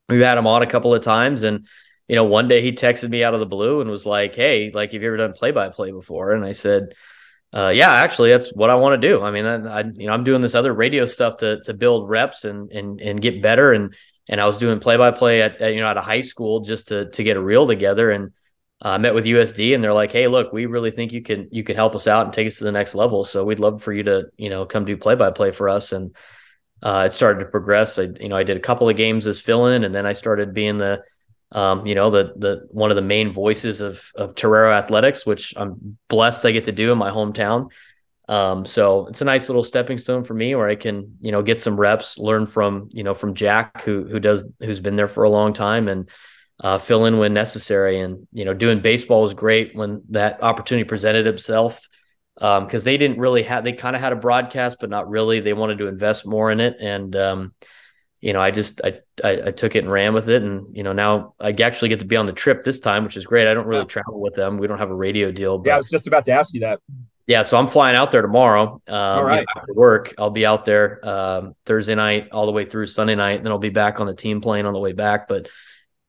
we've 0.08 0.22
had 0.22 0.38
him 0.38 0.46
on 0.46 0.62
a 0.62 0.66
couple 0.68 0.94
of 0.94 1.02
times 1.02 1.42
and, 1.42 1.66
you 2.06 2.14
know, 2.14 2.24
one 2.24 2.46
day 2.46 2.62
he 2.62 2.70
texted 2.70 3.10
me 3.10 3.24
out 3.24 3.34
of 3.34 3.40
the 3.40 3.46
blue 3.46 3.80
and 3.80 3.90
was 3.90 4.06
like, 4.06 4.36
Hey, 4.36 4.70
like, 4.72 4.92
have 4.92 5.02
you 5.02 5.08
ever 5.08 5.16
done 5.16 5.32
play 5.32 5.50
by 5.50 5.68
play 5.68 5.90
before? 5.90 6.32
And 6.32 6.44
I 6.44 6.52
said, 6.52 6.94
uh, 7.54 7.68
yeah, 7.68 7.92
actually, 7.92 8.30
that's 8.30 8.50
what 8.54 8.70
I 8.70 8.76
want 8.76 9.00
to 9.00 9.08
do. 9.08 9.22
I 9.22 9.30
mean, 9.30 9.44
I, 9.44 9.80
I, 9.80 9.80
you 9.96 10.06
know, 10.06 10.12
I'm 10.12 10.24
doing 10.24 10.40
this 10.40 10.54
other 10.54 10.72
radio 10.72 11.06
stuff 11.06 11.38
to 11.38 11.60
to 11.64 11.74
build 11.74 12.08
reps 12.08 12.44
and 12.44 12.72
and 12.72 12.98
and 12.98 13.20
get 13.20 13.42
better. 13.42 13.74
And 13.74 13.94
and 14.26 14.40
I 14.40 14.46
was 14.46 14.56
doing 14.56 14.80
play 14.80 14.96
by 14.96 15.10
play 15.10 15.42
at 15.42 15.60
you 15.60 15.80
know 15.80 15.86
at 15.86 15.98
a 15.98 16.02
high 16.02 16.22
school 16.22 16.60
just 16.60 16.88
to 16.88 17.10
to 17.10 17.22
get 17.22 17.36
a 17.36 17.42
reel 17.42 17.66
together. 17.66 18.10
And 18.10 18.32
uh, 18.82 18.98
met 18.98 19.14
with 19.14 19.26
USD 19.26 19.74
and 19.74 19.82
they're 19.82 19.92
like, 19.92 20.10
"Hey, 20.10 20.26
look, 20.26 20.52
we 20.52 20.66
really 20.66 20.90
think 20.90 21.12
you 21.12 21.22
can 21.22 21.48
you 21.52 21.62
could 21.62 21.76
help 21.76 21.94
us 21.94 22.08
out 22.08 22.26
and 22.26 22.32
take 22.32 22.48
us 22.48 22.58
to 22.58 22.64
the 22.64 22.72
next 22.72 22.94
level. 22.94 23.22
So 23.22 23.44
we'd 23.44 23.60
love 23.60 23.82
for 23.82 23.92
you 23.92 24.02
to 24.02 24.24
you 24.36 24.50
know 24.50 24.66
come 24.66 24.84
do 24.84 24.96
play 24.96 25.14
by 25.14 25.30
play 25.30 25.52
for 25.52 25.68
us." 25.68 25.92
And 25.92 26.14
uh, 26.82 27.04
it 27.06 27.14
started 27.14 27.44
to 27.44 27.50
progress. 27.50 27.98
I 27.98 28.08
you 28.20 28.28
know 28.28 28.36
I 28.36 28.42
did 28.42 28.56
a 28.56 28.60
couple 28.60 28.88
of 28.88 28.96
games 28.96 29.26
as 29.28 29.40
fill 29.40 29.66
in, 29.66 29.84
and 29.84 29.94
then 29.94 30.04
I 30.04 30.14
started 30.14 30.52
being 30.52 30.78
the 30.78 31.02
um, 31.52 31.86
you 31.86 31.94
know 31.94 32.10
the 32.10 32.32
the 32.36 32.66
one 32.70 32.90
of 32.90 32.96
the 32.96 33.02
main 33.02 33.32
voices 33.32 33.80
of 33.80 34.10
of 34.16 34.34
Torero 34.34 34.72
Athletics, 34.72 35.24
which 35.24 35.54
I'm 35.56 35.96
blessed 36.08 36.44
I 36.44 36.50
get 36.50 36.64
to 36.64 36.72
do 36.72 36.90
in 36.90 36.98
my 36.98 37.10
hometown. 37.10 37.70
Um, 38.28 38.64
so 38.64 39.06
it's 39.06 39.20
a 39.20 39.26
nice 39.26 39.48
little 39.48 39.64
stepping 39.64 39.98
stone 39.98 40.24
for 40.24 40.32
me 40.32 40.54
where 40.54 40.68
I 40.68 40.76
can, 40.76 41.18
you 41.20 41.32
know, 41.32 41.42
get 41.42 41.60
some 41.60 41.78
reps, 41.78 42.18
learn 42.18 42.46
from, 42.46 42.88
you 42.92 43.02
know, 43.02 43.14
from 43.14 43.34
Jack 43.34 43.82
who 43.82 44.04
who 44.04 44.18
does 44.18 44.48
who's 44.60 44.80
been 44.80 44.96
there 44.96 45.08
for 45.08 45.24
a 45.24 45.30
long 45.30 45.52
time 45.52 45.86
and 45.88 46.08
uh, 46.62 46.78
fill 46.78 47.04
in 47.04 47.18
when 47.18 47.34
necessary. 47.34 48.00
And 48.00 48.26
you 48.32 48.44
know, 48.44 48.54
doing 48.54 48.80
baseball 48.80 49.22
was 49.22 49.34
great 49.34 49.74
when 49.74 50.02
that 50.10 50.42
opportunity 50.42 50.88
presented 50.88 51.26
itself 51.26 51.88
because 52.34 52.74
um, 52.74 52.84
they 52.84 52.96
didn't 52.96 53.18
really 53.18 53.42
have 53.42 53.64
they 53.64 53.72
kind 53.72 53.94
of 53.94 54.00
had 54.00 54.12
a 54.12 54.16
broadcast, 54.16 54.78
but 54.80 54.88
not 54.88 55.10
really. 55.10 55.40
They 55.40 55.52
wanted 55.52 55.78
to 55.78 55.88
invest 55.88 56.26
more 56.26 56.50
in 56.50 56.60
it, 56.60 56.76
and 56.80 57.14
um, 57.14 57.54
you 58.20 58.32
know, 58.32 58.40
I 58.40 58.52
just 58.52 58.80
I, 58.82 59.00
I, 59.22 59.48
I 59.48 59.50
took 59.50 59.76
it 59.76 59.80
and 59.80 59.92
ran 59.92 60.14
with 60.14 60.30
it, 60.30 60.42
and 60.42 60.74
you 60.74 60.82
know, 60.82 60.92
now 60.92 61.34
I 61.38 61.50
actually 61.50 61.90
get 61.90 61.98
to 61.98 62.06
be 62.06 62.16
on 62.16 62.26
the 62.26 62.32
trip 62.32 62.64
this 62.64 62.80
time, 62.80 63.04
which 63.04 63.16
is 63.16 63.26
great. 63.26 63.48
I 63.48 63.54
don't 63.54 63.66
really 63.66 63.82
yeah. 63.82 63.86
travel 63.86 64.20
with 64.20 64.34
them. 64.34 64.58
We 64.58 64.66
don't 64.66 64.78
have 64.78 64.90
a 64.90 64.94
radio 64.94 65.30
deal. 65.32 65.58
But, 65.58 65.66
yeah, 65.66 65.74
I 65.74 65.78
was 65.78 65.90
just 65.90 66.06
about 66.06 66.24
to 66.26 66.32
ask 66.32 66.54
you 66.54 66.60
that. 66.60 66.80
Yeah, 67.26 67.42
so 67.42 67.56
I'm 67.56 67.66
flying 67.66 67.96
out 67.96 68.10
there 68.10 68.22
tomorrow. 68.22 68.80
Um, 68.88 68.94
all 68.94 69.24
right. 69.24 69.40
You 69.40 69.46
know, 69.54 69.60
after 69.60 69.74
work, 69.74 70.14
I'll 70.18 70.30
be 70.30 70.44
out 70.44 70.64
there 70.64 71.06
um, 71.08 71.54
Thursday 71.66 71.94
night 71.94 72.28
all 72.32 72.46
the 72.46 72.52
way 72.52 72.64
through 72.64 72.86
Sunday 72.86 73.14
night, 73.14 73.36
and 73.36 73.46
then 73.46 73.52
I'll 73.52 73.58
be 73.58 73.70
back 73.70 74.00
on 74.00 74.06
the 74.06 74.14
team 74.14 74.40
plane 74.40 74.66
on 74.66 74.72
the 74.72 74.80
way 74.80 74.92
back. 74.92 75.28
But 75.28 75.48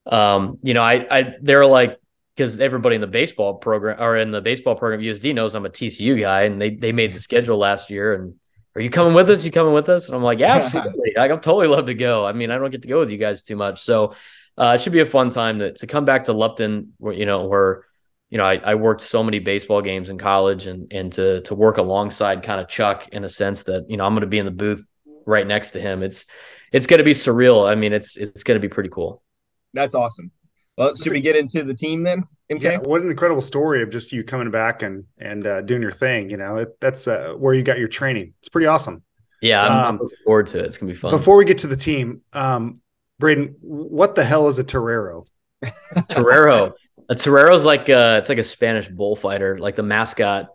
um, 0.06 0.60
you 0.64 0.74
know, 0.74 0.82
I, 0.82 1.06
I, 1.10 1.36
they're 1.42 1.66
like, 1.66 2.00
because 2.36 2.60
everybody 2.60 2.96
in 2.96 3.02
the 3.02 3.08
baseball 3.08 3.56
program 3.56 4.02
or 4.02 4.18
in 4.18 4.32
the 4.32 4.42
baseball 4.42 4.76
program 4.76 5.02
USD 5.02 5.36
knows 5.36 5.54
I'm 5.54 5.66
a 5.66 5.70
TCU 5.70 6.20
guy, 6.20 6.44
and 6.44 6.60
they 6.60 6.72
they 6.72 6.92
made 6.92 7.14
the 7.14 7.20
schedule 7.20 7.58
last 7.58 7.90
year. 7.90 8.14
And 8.14 8.36
are 8.76 8.82
you 8.82 8.90
coming 8.90 9.14
with 9.14 9.30
us? 9.30 9.46
You 9.46 9.52
coming 9.52 9.74
with 9.74 9.88
us? 9.88 10.08
And 10.08 10.16
I'm 10.16 10.24
like, 10.24 10.40
yeah, 10.40 10.56
absolutely. 10.64 11.14
like, 11.16 11.32
I'm 11.32 11.40
totally 11.40 11.68
love 11.68 11.86
to 11.88 11.94
go. 11.94 12.26
I 12.26 12.34
mean, 12.34 12.50
I 12.50 12.58
don't 12.58 12.72
get 12.72 12.82
to 12.84 12.88
go 12.88 13.00
with 13.00 13.12
you 13.12 13.18
guys 13.18 13.44
too 13.44 13.56
much, 13.56 13.82
so 13.82 14.16
uh, 14.58 14.74
it 14.76 14.82
should 14.82 14.94
be 14.94 15.00
a 15.00 15.06
fun 15.06 15.30
time 15.30 15.60
to 15.60 15.74
to 15.74 15.88
come 15.88 16.06
back 16.06 16.26
to 16.26 16.34
Lupton, 16.34 16.94
where 16.98 17.14
you 17.14 17.26
know 17.26 17.46
where 17.46 17.86
you 18.30 18.40
know 18.40 18.46
I, 18.46 18.56
I 18.56 18.76
worked 18.76 19.02
so 19.02 19.24
many 19.24 19.40
baseball 19.40 19.82
games 19.82 20.10
in 20.10 20.18
college, 20.18 20.66
and 20.66 20.92
and 20.92 21.14
to 21.14 21.42
to 21.42 21.56
work 21.56 21.78
alongside 21.78 22.42
kind 22.42 22.60
of 22.60 22.68
Chuck 22.68 23.10
in 23.10 23.24
a 23.24 23.30
sense 23.30 23.64
that 23.66 23.90
you 23.90 23.98
know 23.98 24.06
I'm 24.06 24.14
going 24.14 24.22
to 24.22 24.28
be 24.28 24.40
in 24.40 24.46
the 24.46 24.52
booth 24.52 24.88
right 25.28 25.46
next 25.46 25.72
to 25.72 25.80
him. 25.80 26.02
It's 26.02 26.26
it's 26.72 26.88
going 26.88 26.98
to 26.98 27.04
be 27.04 27.14
surreal. 27.14 27.70
I 27.70 27.76
mean, 27.76 27.94
it's 27.94 28.18
it's 28.18 28.44
going 28.44 28.60
to 28.60 28.68
be 28.68 28.74
pretty 28.74 28.90
cool 28.90 29.24
that's 29.74 29.96
awesome. 29.96 30.32
Well, 30.78 30.96
should 30.96 31.12
we 31.12 31.22
get 31.22 31.36
into 31.36 31.64
the 31.64 31.74
team 31.74 32.04
then? 32.04 32.24
MK? 32.52 32.62
Yeah, 32.62 32.78
what 32.78 33.02
an 33.02 33.10
incredible 33.10 33.42
story 33.42 33.84
of 33.84 33.90
just 33.90 34.12
you 34.12 34.24
coming 34.24 34.52
back 34.52 34.82
and 34.82 35.06
and 35.18 35.46
uh, 35.46 35.62
doing 35.62 35.82
your 35.82 35.92
thing. 35.92 36.30
You 36.30 36.38
know, 36.38 36.58
it, 36.58 36.80
that's 36.80 37.08
uh, 37.08 37.34
where 37.38 37.54
you 37.54 37.64
got 37.64 37.78
your 37.80 37.88
training. 37.88 38.34
It's 38.40 38.50
pretty 38.50 38.68
awesome. 38.68 39.04
Yeah, 39.42 39.64
I'm, 39.64 39.86
um, 39.86 39.98
looking 40.02 40.18
forward 40.24 40.48
to 40.48 40.60
it. 40.60 40.66
It's 40.66 40.78
gonna 40.78 40.92
be 40.92 40.98
fun. 40.98 41.12
Before 41.12 41.38
we 41.38 41.46
get 41.46 41.60
to 41.60 41.68
the 41.68 41.76
team, 41.76 42.22
um, 42.34 42.82
Braden, 43.20 43.58
what 43.62 44.16
the 44.16 44.24
hell 44.24 44.48
is 44.48 44.58
a 44.58 44.64
torero? 44.64 45.26
torero. 46.10 46.74
A 47.10 47.16
torero 47.16 47.56
is 47.56 47.66
like 47.66 47.90
uh, 47.90 48.18
it's 48.20 48.30
like 48.30 48.38
a 48.38 48.44
Spanish 48.44 48.88
bullfighter, 48.88 49.58
like 49.58 49.76
the 49.76 49.84
mascot. 49.84 50.48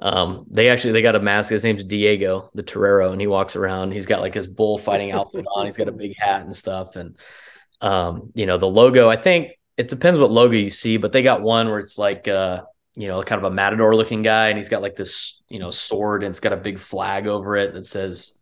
Um, 0.00 0.46
they 0.50 0.68
actually 0.68 0.92
they 0.92 1.02
got 1.02 1.16
a 1.16 1.20
mask. 1.20 1.50
His 1.50 1.64
name's 1.64 1.84
Diego, 1.84 2.50
the 2.54 2.62
torero, 2.62 3.12
and 3.12 3.20
he 3.20 3.26
walks 3.26 3.56
around. 3.56 3.92
He's 3.92 4.06
got 4.06 4.20
like 4.20 4.34
his 4.34 4.46
bullfighting 4.46 5.12
outfit 5.12 5.46
on. 5.54 5.66
He's 5.66 5.76
got 5.76 5.88
a 5.88 5.92
big 5.92 6.14
hat 6.18 6.42
and 6.42 6.54
stuff, 6.54 6.96
and 6.96 7.16
um, 7.84 8.32
you 8.34 8.46
know, 8.46 8.56
the 8.56 8.66
logo, 8.66 9.08
I 9.08 9.16
think 9.16 9.52
it 9.76 9.88
depends 9.88 10.18
what 10.18 10.30
logo 10.30 10.56
you 10.56 10.70
see, 10.70 10.96
but 10.96 11.12
they 11.12 11.22
got 11.22 11.42
one 11.42 11.68
where 11.68 11.78
it's 11.78 11.98
like 11.98 12.26
uh, 12.26 12.62
you 12.96 13.08
know, 13.08 13.22
kind 13.22 13.38
of 13.44 13.44
a 13.44 13.54
matador 13.54 13.94
looking 13.94 14.22
guy, 14.22 14.48
and 14.48 14.56
he's 14.56 14.70
got 14.70 14.80
like 14.80 14.96
this, 14.96 15.42
you 15.48 15.58
know, 15.58 15.70
sword 15.70 16.22
and 16.22 16.30
it's 16.30 16.40
got 16.40 16.52
a 16.52 16.56
big 16.56 16.78
flag 16.78 17.26
over 17.26 17.56
it 17.56 17.74
that 17.74 17.86
says 17.86 18.38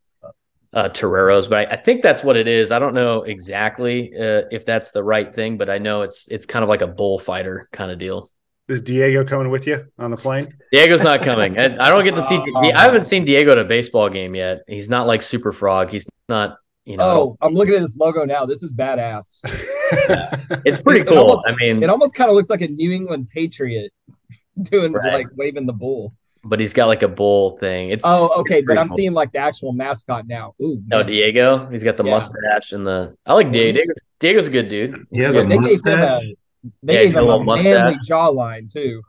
uh, 0.73 0.89
Toreros, 0.89 1.49
but 1.49 1.71
I, 1.71 1.75
I, 1.75 1.77
think 1.77 2.03
that's 2.03 2.23
what 2.23 2.37
it 2.37 2.49
is. 2.49 2.71
I 2.71 2.79
don't 2.79 2.95
know 2.95 3.23
exactly 3.25 4.13
uh, 4.15 4.45
if 4.51 4.65
that's 4.65 4.91
the 4.91 5.03
right 5.03 5.35
thing, 5.35 5.59
but 5.59 5.69
I 5.69 5.79
know 5.79 6.03
it's 6.03 6.29
it's 6.29 6.47
kind 6.47 6.63
of 6.63 6.69
like 6.69 6.81
a 6.81 6.87
bullfighter 6.87 7.69
kind 7.73 7.91
of 7.91 7.99
deal. 7.99 8.31
Is 8.69 8.81
Diego 8.81 9.25
coming 9.25 9.51
with 9.51 9.67
you 9.67 9.87
on 9.99 10.11
the 10.11 10.17
plane? 10.17 10.55
Diego's 10.73 11.03
not 11.03 11.23
coming. 11.23 11.59
I, 11.59 11.65
I 11.65 11.91
don't 11.91 12.05
get 12.05 12.15
to 12.15 12.23
see. 12.23 12.41
I 12.73 12.81
haven't 12.81 13.05
seen 13.05 13.25
Diego 13.25 13.53
at 13.53 13.59
a 13.59 13.65
baseball 13.65 14.09
game 14.09 14.35
yet. 14.35 14.63
He's 14.69 14.89
not 14.89 15.07
like 15.07 15.21
Super 15.21 15.53
Frog. 15.53 15.91
He's 15.91 16.09
not 16.29 16.57
you 16.85 16.97
know, 16.97 17.05
oh, 17.05 17.37
I'm 17.41 17.55
looking 17.55 17.75
at 17.75 17.81
this 17.81 17.97
logo 17.97 18.25
now. 18.25 18.45
This 18.45 18.63
is 18.63 18.75
badass. 18.75 19.43
yeah. 20.09 20.39
It's 20.65 20.81
pretty 20.81 21.05
cool. 21.05 21.19
Almost, 21.19 21.49
I 21.49 21.55
mean, 21.57 21.83
it 21.83 21.89
almost 21.89 22.15
kind 22.15 22.29
of 22.29 22.37
looks 22.37 22.51
like 22.51 22.61
a 22.61 22.69
New 22.69 22.91
England 22.93 23.29
Patriot. 23.33 23.93
doing 24.63 24.93
right. 24.93 25.13
like 25.13 25.27
waving 25.37 25.67
the 25.67 25.73
bull. 25.73 26.15
But 26.45 26.59
he's 26.59 26.73
got 26.73 26.87
like 26.87 27.03
a 27.03 27.09
bull 27.09 27.57
thing. 27.59 27.91
It's 27.91 28.05
oh 28.05 28.41
okay, 28.41 28.63
but 28.63 28.77
I'm 28.77 28.89
cool. 28.89 28.97
seeing 28.97 29.13
like 29.13 29.31
the 29.31 29.39
actual 29.39 29.73
mascot 29.73 30.27
now. 30.27 30.55
Ooh, 30.61 30.83
no, 30.87 31.05
Diego. 31.05 31.69
He's 31.71 31.85
got 31.85 31.97
the 31.97 32.05
yeah. 32.05 32.11
mustache 32.11 32.73
and 32.73 32.85
the. 32.85 33.17
I 33.25 33.35
like 33.35 33.53
Diego. 33.53 33.79
Diego's, 33.79 33.97
Diego's 34.19 34.47
a 34.49 34.51
good 34.51 34.69
dude. 34.69 35.07
He 35.13 35.21
has 35.21 35.37
yeah, 35.37 35.43
a 35.43 35.47
mustache. 35.47 36.25
A, 36.25 36.37
they 36.83 36.95
yeah, 36.95 37.03
gave 37.05 37.15
him 37.15 37.29
a, 37.29 37.37
a 37.37 37.45
manly 37.45 37.99
jawline 38.09 38.73
too. 38.73 39.03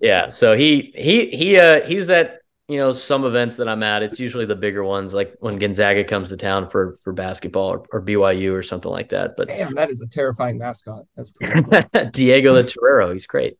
yeah, 0.00 0.28
so 0.28 0.56
he 0.56 0.92
he 0.96 1.26
he 1.26 1.58
uh 1.58 1.82
he's 1.82 2.08
at 2.08 2.40
you 2.72 2.78
know 2.78 2.92
some 2.92 3.24
events 3.24 3.56
that 3.56 3.68
I'm 3.68 3.82
at. 3.82 4.02
It's 4.02 4.18
usually 4.18 4.46
the 4.46 4.56
bigger 4.56 4.82
ones, 4.82 5.12
like 5.12 5.34
when 5.40 5.58
Gonzaga 5.58 6.04
comes 6.04 6.30
to 6.30 6.36
town 6.36 6.70
for 6.70 6.98
for 7.02 7.12
basketball 7.12 7.70
or, 7.70 7.84
or 7.92 8.02
BYU 8.02 8.54
or 8.54 8.62
something 8.62 8.90
like 8.90 9.10
that. 9.10 9.36
But 9.36 9.48
damn, 9.48 9.74
that 9.74 9.90
is 9.90 10.00
a 10.00 10.08
terrifying 10.08 10.58
mascot. 10.58 11.04
That's 11.16 11.32
cool. 11.42 12.10
Diego 12.12 12.54
the 12.54 12.64
Torero, 12.64 13.12
he's 13.12 13.26
great. 13.26 13.58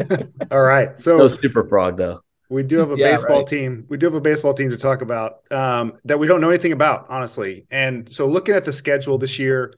All 0.50 0.62
right, 0.62 0.98
so 0.98 1.16
no 1.16 1.34
super 1.36 1.68
frog 1.68 1.96
though. 1.96 2.20
We 2.50 2.62
do 2.62 2.78
have 2.78 2.90
a 2.90 2.96
yeah, 2.96 3.12
baseball 3.12 3.38
right. 3.38 3.46
team. 3.46 3.84
We 3.88 3.98
do 3.98 4.06
have 4.06 4.14
a 4.14 4.20
baseball 4.20 4.54
team 4.54 4.70
to 4.70 4.76
talk 4.76 5.02
about 5.02 5.40
um, 5.52 5.94
that 6.04 6.18
we 6.18 6.26
don't 6.26 6.40
know 6.40 6.48
anything 6.48 6.72
about, 6.72 7.06
honestly. 7.10 7.66
And 7.70 8.12
so, 8.12 8.26
looking 8.26 8.54
at 8.54 8.64
the 8.64 8.72
schedule 8.72 9.18
this 9.18 9.38
year, 9.38 9.74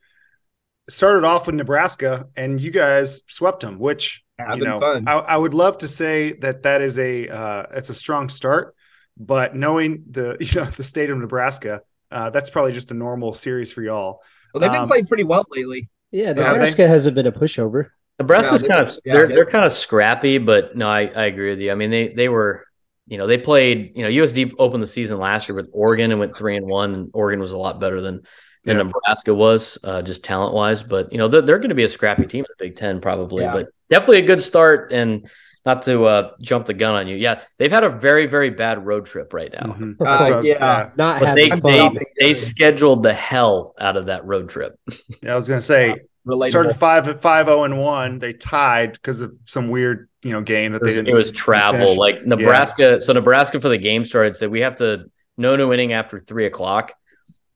started 0.89 1.27
off 1.27 1.47
with 1.47 1.57
Nebraska, 1.57 2.29
and 2.37 2.61
you 2.61 2.71
guys 2.71 3.23
swept 3.27 3.61
them, 3.61 3.79
which 3.79 4.23
you 4.55 4.65
know, 4.65 5.03
I, 5.07 5.13
I, 5.13 5.37
would 5.37 5.55
love 5.55 5.79
to 5.79 5.89
say 5.89 6.33
that 6.35 6.63
that 6.65 6.81
is 6.81 6.99
a 6.99 7.29
uh, 7.29 7.67
it's 7.73 7.91
a 7.91 7.95
strong 7.95 8.29
start, 8.29 8.75
but 9.17 9.55
knowing 9.55 10.05
the 10.11 10.37
you 10.41 10.61
know 10.61 10.71
the 10.71 10.85
state 10.85 11.11
of 11.11 11.19
Nebraska, 11.19 11.83
uh, 12.11 12.31
that's 12.31 12.51
probably 12.51 12.73
just 12.73 12.91
a 12.91 12.95
normal 12.95 13.33
series 13.33 13.73
for 13.73 13.83
y'all. 13.83 14.23
Well, 14.53 14.61
they've 14.61 14.71
been 14.71 14.83
um, 14.83 14.89
playing 14.89 15.07
pretty 15.07 15.25
well 15.25 15.45
lately. 15.51 15.91
Yeah, 16.11 16.33
so 16.33 16.43
Nebraska 16.43 16.89
has 16.89 17.07
a 17.07 17.13
bit 17.13 17.27
of 17.27 17.35
pushover. 17.35 17.91
Nebraska's 18.19 18.63
yeah, 18.63 18.69
kind 18.69 18.81
of 18.87 18.99
yeah, 19.05 19.13
they're 19.15 19.29
they're 19.29 19.47
kind 19.47 19.65
of 19.65 19.73
scrappy, 19.73 20.39
but 20.39 20.77
no, 20.77 20.89
I, 20.89 21.07
I 21.07 21.25
agree 21.27 21.51
with 21.51 21.61
you. 21.61 21.73
I 21.73 21.75
mean, 21.75 21.91
they 21.91 22.09
they 22.09 22.29
were 22.29 22.67
you 23.07 23.17
know 23.17 23.27
they 23.27 23.39
played 23.39 23.93
you 23.95 24.03
know 24.03 24.09
USD 24.09 24.55
opened 24.59 24.83
the 24.83 24.89
season 24.89 25.19
last 25.19 25.49
year 25.49 25.57
with 25.57 25.71
Oregon 25.73 26.11
and 26.11 26.21
went 26.21 26.37
three 26.37 26.57
and 26.57 26.67
one, 26.67 26.95
and 26.95 27.11
Oregon 27.15 27.41
was 27.41 27.53
a 27.53 27.59
lot 27.59 27.81
better 27.81 28.01
than 28.01 28.23
than 28.65 28.77
yeah. 28.77 28.83
Nebraska 28.83 29.35
was, 29.35 29.79
uh, 29.85 30.03
just 30.03 30.23
talent 30.23 30.55
wise. 30.55 30.83
But 30.83 31.13
you 31.13 31.19
know 31.19 31.29
they're, 31.29 31.43
they're 31.43 31.59
going 31.59 31.71
to 31.71 31.75
be 31.75 31.85
a 31.85 31.89
scrappy 31.89 32.27
team 32.27 32.41
in 32.41 32.55
the 32.59 32.65
Big 32.65 32.77
Ten 32.77 33.01
probably, 33.01 33.47
but 33.47 33.69
definitely 33.91 34.21
a 34.21 34.27
good 34.27 34.43
start. 34.43 34.93
And 34.93 35.29
not 35.67 35.83
to 35.83 36.05
uh, 36.05 36.31
jump 36.41 36.67
the 36.67 36.75
gun 36.75 36.95
on 36.95 37.09
you, 37.09 37.17
yeah, 37.17 37.43
they've 37.59 37.71
had 37.71 37.85
a 37.85 37.91
very 37.91 38.27
very 38.27 38.51
bad 38.51 38.85
road 38.85 39.07
trip 39.07 39.33
right 39.33 39.53
now. 39.53 39.75
Mm-hmm. 39.75 40.03
Uh, 40.03 40.41
yeah, 40.43 40.91
not 40.97 41.21
but 41.21 41.35
they 41.35 41.49
they, 41.49 41.91
they 42.19 42.35
scheduled 42.35 43.03
the 43.03 43.13
hell 43.13 43.75
out 43.79 43.97
of 43.97 44.07
that 44.07 44.25
road 44.25 44.49
trip. 44.49 44.79
yeah, 45.23 45.33
I 45.33 45.37
was 45.37 45.49
going 45.49 45.61
to 45.61 45.67
say. 45.67 45.97
Relatable. 46.27 46.49
Started 46.49 46.77
five 46.77 47.09
at 47.09 47.23
five 47.23 47.47
zero 47.47 47.61
oh 47.61 47.65
and 47.65 47.79
one. 47.79 48.19
They 48.19 48.35
tied 48.35 48.93
because 48.93 49.23
of 49.23 49.35
some 49.47 49.71
weird 49.71 50.11
you 50.23 50.33
know 50.33 50.43
game 50.43 50.73
that 50.73 50.85
they 50.85 50.91
didn't. 50.91 51.09
It 51.09 51.15
was 51.15 51.33
travel. 51.33 51.81
Finish. 51.81 51.97
Like 51.97 52.27
Nebraska. 52.27 52.83
Yeah. 52.83 52.99
So 52.99 53.15
Nebraska 53.15 53.59
for 53.59 53.71
the 53.71 53.79
game 53.79 54.05
started 54.05 54.37
said 54.37 54.51
we 54.51 54.61
have 54.61 54.77
to 54.77 55.07
no 55.41 55.57
new 55.57 55.73
inning 55.73 55.95
after 55.95 56.19
three 56.19 56.45
o'clock. 56.45 56.93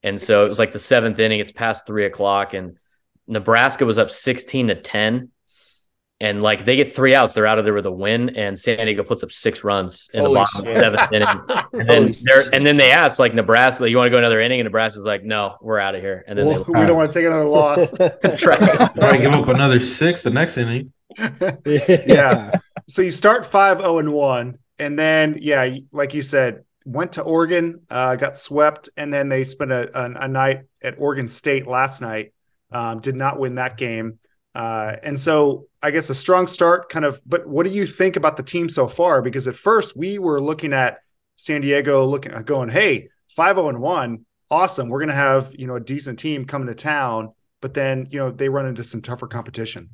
And 0.02 0.20
so 0.20 0.44
it 0.44 0.48
was 0.48 0.58
like 0.58 0.72
the 0.72 0.78
seventh 0.78 1.18
inning, 1.18 1.40
it's 1.40 1.52
past 1.52 1.86
three 1.86 2.06
o'clock, 2.06 2.54
and 2.54 2.78
Nebraska 3.26 3.86
was 3.86 3.98
up 3.98 4.10
16 4.10 4.68
to 4.68 4.74
10. 4.74 5.30
And 6.20 6.42
like 6.42 6.64
they 6.64 6.76
get 6.76 6.94
three 6.94 7.14
outs, 7.14 7.32
they're 7.32 7.46
out 7.46 7.58
of 7.58 7.64
there 7.64 7.74
with 7.74 7.86
a 7.86 7.90
win, 7.90 8.36
and 8.36 8.58
San 8.58 8.86
Diego 8.86 9.02
puts 9.02 9.24
up 9.24 9.32
six 9.32 9.64
runs 9.64 10.08
in 10.14 10.20
Holy 10.20 10.32
the 10.32 10.40
bottom 10.40 10.64
shit. 10.64 10.76
seventh 10.76 11.12
inning. 11.12 11.40
And 11.72 11.88
then, 11.88 12.14
and 12.52 12.66
then 12.66 12.76
they 12.76 12.92
ask 12.92 13.18
like 13.18 13.34
Nebraska, 13.34 13.90
you 13.90 13.96
want 13.96 14.06
to 14.06 14.10
go 14.10 14.18
another 14.18 14.40
inning? 14.40 14.60
And 14.60 14.66
Nebraska's 14.66 15.04
like, 15.04 15.24
no, 15.24 15.56
we're 15.60 15.80
out 15.80 15.96
of 15.96 16.00
here. 16.00 16.24
And 16.28 16.38
then 16.38 16.46
well, 16.46 16.64
we 16.68 16.72
don't 16.86 16.96
want 16.96 17.12
to 17.12 17.18
take 17.18 17.26
another 17.26 17.48
loss. 17.48 17.90
That's 17.98 18.44
right. 18.46 18.58
Try 18.94 19.16
to 19.16 19.22
give 19.22 19.32
up 19.32 19.48
another 19.48 19.80
six 19.80 20.22
the 20.22 20.30
next 20.30 20.56
inning. 20.56 20.92
yeah. 21.66 22.52
So 22.88 23.02
you 23.02 23.10
start 23.10 23.44
5 23.44 23.78
0 23.78 23.98
and 23.98 24.12
1. 24.12 24.58
And 24.78 24.98
then, 24.98 25.38
yeah, 25.40 25.76
like 25.92 26.14
you 26.14 26.22
said, 26.22 26.64
went 26.84 27.12
to 27.12 27.22
Oregon, 27.22 27.82
uh, 27.90 28.16
got 28.16 28.38
swept, 28.38 28.88
and 28.96 29.12
then 29.12 29.28
they 29.28 29.44
spent 29.44 29.72
a, 29.72 29.98
a, 29.98 30.24
a 30.24 30.28
night 30.28 30.62
at 30.82 30.94
Oregon 30.98 31.28
State 31.28 31.66
last 31.66 32.00
night. 32.00 32.32
Um, 32.70 33.00
did 33.00 33.14
not 33.14 33.38
win 33.38 33.56
that 33.56 33.76
game. 33.76 34.18
Uh, 34.54 34.96
and 35.02 35.18
so 35.18 35.66
I 35.84 35.90
guess 35.90 36.08
a 36.08 36.14
strong 36.14 36.46
start, 36.46 36.88
kind 36.88 37.04
of. 37.04 37.20
But 37.26 37.46
what 37.46 37.64
do 37.64 37.70
you 37.70 37.86
think 37.86 38.16
about 38.16 38.38
the 38.38 38.42
team 38.42 38.70
so 38.70 38.88
far? 38.88 39.20
Because 39.20 39.46
at 39.46 39.54
first 39.54 39.94
we 39.94 40.18
were 40.18 40.40
looking 40.40 40.72
at 40.72 41.00
San 41.36 41.60
Diego, 41.60 42.06
looking 42.06 42.32
going, 42.44 42.70
hey, 42.70 43.08
five 43.28 43.56
zero 43.56 43.66
oh 43.66 43.68
and 43.68 43.80
one, 43.80 44.24
awesome. 44.50 44.88
We're 44.88 45.00
gonna 45.00 45.14
have 45.14 45.54
you 45.58 45.66
know 45.66 45.76
a 45.76 45.80
decent 45.80 46.18
team 46.18 46.46
coming 46.46 46.68
to 46.68 46.74
town. 46.74 47.34
But 47.60 47.74
then 47.74 48.08
you 48.10 48.18
know 48.18 48.30
they 48.30 48.48
run 48.48 48.64
into 48.64 48.82
some 48.82 49.02
tougher 49.02 49.26
competition. 49.26 49.90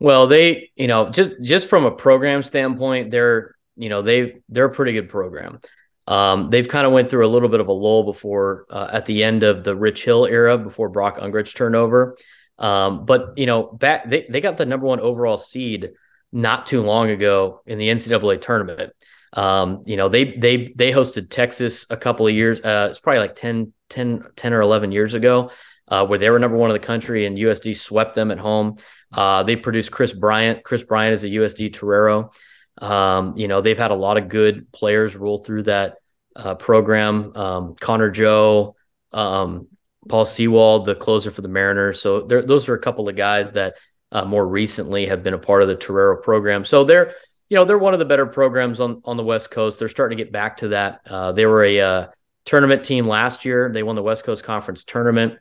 Well, 0.00 0.26
they 0.26 0.72
you 0.74 0.88
know 0.88 1.10
just 1.10 1.30
just 1.40 1.68
from 1.68 1.84
a 1.84 1.92
program 1.92 2.42
standpoint, 2.42 3.12
they're 3.12 3.54
you 3.76 3.90
know 3.90 4.02
they 4.02 4.40
they're 4.48 4.64
a 4.64 4.74
pretty 4.74 4.92
good 4.92 5.08
program. 5.08 5.60
Um, 6.08 6.50
they've 6.50 6.66
kind 6.66 6.84
of 6.84 6.92
went 6.92 7.10
through 7.10 7.24
a 7.24 7.30
little 7.30 7.48
bit 7.48 7.60
of 7.60 7.68
a 7.68 7.72
lull 7.72 8.02
before 8.02 8.66
uh, 8.70 8.88
at 8.92 9.04
the 9.04 9.22
end 9.22 9.44
of 9.44 9.62
the 9.62 9.76
Rich 9.76 10.04
Hill 10.04 10.26
era 10.26 10.58
before 10.58 10.88
Brock 10.88 11.18
Ungricht 11.18 11.54
turned 11.54 11.76
over. 11.76 12.16
Um, 12.62 13.04
but 13.04 13.34
you 13.36 13.46
know, 13.46 13.64
back 13.64 14.08
they, 14.08 14.26
they 14.30 14.40
got 14.40 14.56
the 14.56 14.64
number 14.64 14.86
one 14.86 15.00
overall 15.00 15.36
seed 15.36 15.90
not 16.32 16.64
too 16.64 16.82
long 16.82 17.10
ago 17.10 17.60
in 17.66 17.76
the 17.76 17.88
NCAA 17.88 18.40
tournament. 18.40 18.92
Um, 19.34 19.82
you 19.84 19.96
know, 19.96 20.08
they 20.08 20.24
they 20.24 20.72
they 20.76 20.92
hosted 20.92 21.28
Texas 21.28 21.86
a 21.90 21.96
couple 21.96 22.26
of 22.26 22.32
years. 22.32 22.60
Uh, 22.60 22.88
it's 22.90 23.00
probably 23.00 23.20
like 23.20 23.34
10, 23.34 23.72
10, 23.90 24.24
10 24.36 24.52
or 24.52 24.60
11 24.60 24.92
years 24.92 25.14
ago, 25.14 25.50
uh, 25.88 26.06
where 26.06 26.18
they 26.18 26.30
were 26.30 26.38
number 26.38 26.56
one 26.56 26.70
in 26.70 26.74
the 26.74 26.80
country 26.80 27.26
and 27.26 27.36
USD 27.36 27.76
swept 27.76 28.14
them 28.14 28.30
at 28.30 28.38
home. 28.38 28.76
Uh, 29.12 29.42
they 29.42 29.56
produced 29.56 29.90
Kris 29.90 30.12
Bryant. 30.12 30.62
Kris 30.62 30.82
Bryant 30.82 31.14
is 31.14 31.24
a 31.24 31.28
USD 31.28 31.72
Torero. 31.74 32.30
Um, 32.78 33.36
you 33.36 33.48
know, 33.48 33.60
they've 33.60 33.76
had 33.76 33.90
a 33.90 33.96
lot 33.96 34.16
of 34.16 34.28
good 34.28 34.70
players 34.72 35.16
roll 35.16 35.38
through 35.38 35.64
that 35.64 35.96
uh, 36.36 36.54
program. 36.54 37.34
Um, 37.36 37.74
Connor 37.78 38.10
Joe, 38.10 38.76
um, 39.12 39.68
Paul 40.08 40.26
Sewald, 40.26 40.84
the 40.84 40.94
closer 40.94 41.30
for 41.30 41.42
the 41.42 41.48
Mariners. 41.48 42.00
So 42.00 42.22
those 42.22 42.68
are 42.68 42.74
a 42.74 42.78
couple 42.78 43.08
of 43.08 43.16
guys 43.16 43.52
that 43.52 43.76
uh, 44.10 44.24
more 44.24 44.46
recently 44.46 45.06
have 45.06 45.22
been 45.22 45.34
a 45.34 45.38
part 45.38 45.62
of 45.62 45.68
the 45.68 45.76
Torero 45.76 46.20
program. 46.20 46.64
So 46.64 46.84
they're, 46.84 47.14
you 47.48 47.56
know, 47.56 47.64
they're 47.64 47.78
one 47.78 47.92
of 47.92 47.98
the 47.98 48.04
better 48.04 48.26
programs 48.26 48.80
on 48.80 49.02
on 49.04 49.16
the 49.16 49.22
West 49.22 49.50
Coast. 49.50 49.78
They're 49.78 49.88
starting 49.88 50.18
to 50.18 50.24
get 50.24 50.32
back 50.32 50.58
to 50.58 50.68
that. 50.68 51.00
Uh, 51.06 51.32
they 51.32 51.46
were 51.46 51.64
a 51.64 51.80
uh, 51.80 52.06
tournament 52.44 52.84
team 52.84 53.06
last 53.06 53.44
year. 53.44 53.70
They 53.72 53.82
won 53.82 53.96
the 53.96 54.02
West 54.02 54.24
Coast 54.24 54.44
Conference 54.44 54.84
tournament, 54.84 55.38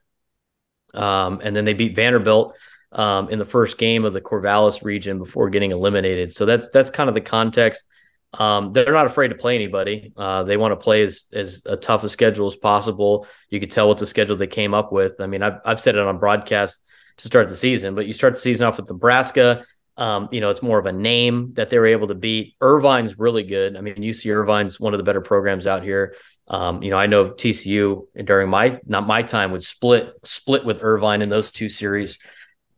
um, 0.93 1.41
and 1.43 1.55
then 1.55 1.65
they 1.65 1.73
beat 1.73 1.95
Vanderbilt 1.95 2.55
um, 2.91 3.29
in 3.29 3.39
the 3.39 3.45
first 3.45 3.77
game 3.77 4.05
of 4.05 4.13
the 4.13 4.21
Corvallis 4.21 4.83
region 4.83 5.17
before 5.17 5.49
getting 5.49 5.71
eliminated. 5.71 6.33
So 6.33 6.45
that's 6.45 6.67
that's 6.69 6.89
kind 6.89 7.09
of 7.09 7.15
the 7.15 7.21
context. 7.21 7.85
Um, 8.33 8.71
they're 8.71 8.93
not 8.93 9.07
afraid 9.07 9.29
to 9.29 9.35
play 9.35 9.55
anybody. 9.55 10.13
Uh, 10.15 10.43
they 10.43 10.55
want 10.57 10.71
to 10.71 10.77
play 10.77 11.03
as 11.03 11.25
as 11.33 11.63
a 11.65 11.75
tough 11.75 12.03
a 12.03 12.09
schedule 12.09 12.47
as 12.47 12.55
possible. 12.55 13.27
You 13.49 13.59
could 13.59 13.71
tell 13.71 13.87
what 13.87 13.97
the 13.97 14.05
schedule 14.05 14.37
they 14.37 14.47
came 14.47 14.73
up 14.73 14.91
with. 14.91 15.19
I 15.19 15.27
mean, 15.27 15.43
I've 15.43 15.59
I've 15.65 15.79
said 15.79 15.95
it 15.95 16.01
on 16.01 16.17
broadcast 16.17 16.85
to 17.17 17.27
start 17.27 17.49
the 17.49 17.55
season, 17.55 17.93
but 17.93 18.07
you 18.07 18.13
start 18.13 18.35
the 18.35 18.39
season 18.39 18.67
off 18.67 18.77
with 18.77 18.89
Nebraska. 18.89 19.65
Um, 19.97 20.29
you 20.31 20.39
know, 20.39 20.49
it's 20.49 20.61
more 20.61 20.79
of 20.79 20.85
a 20.85 20.93
name 20.93 21.53
that 21.53 21.69
they 21.69 21.77
were 21.77 21.85
able 21.85 22.07
to 22.07 22.15
beat. 22.15 22.55
Irvine's 22.61 23.19
really 23.19 23.43
good. 23.43 23.75
I 23.75 23.81
mean, 23.81 23.95
UC 23.95 24.33
Irvine's 24.33 24.79
one 24.79 24.93
of 24.93 24.97
the 24.97 25.03
better 25.03 25.21
programs 25.21 25.67
out 25.67 25.83
here. 25.83 26.15
Um, 26.47 26.81
you 26.81 26.89
know, 26.89 26.97
I 26.97 27.07
know 27.07 27.31
TCU 27.31 28.07
during 28.25 28.49
my 28.49 28.79
not 28.85 29.05
my 29.05 29.23
time 29.23 29.51
would 29.51 29.63
split 29.63 30.13
split 30.23 30.65
with 30.65 30.83
Irvine 30.83 31.21
in 31.21 31.29
those 31.29 31.51
two 31.51 31.69
series. 31.69 32.17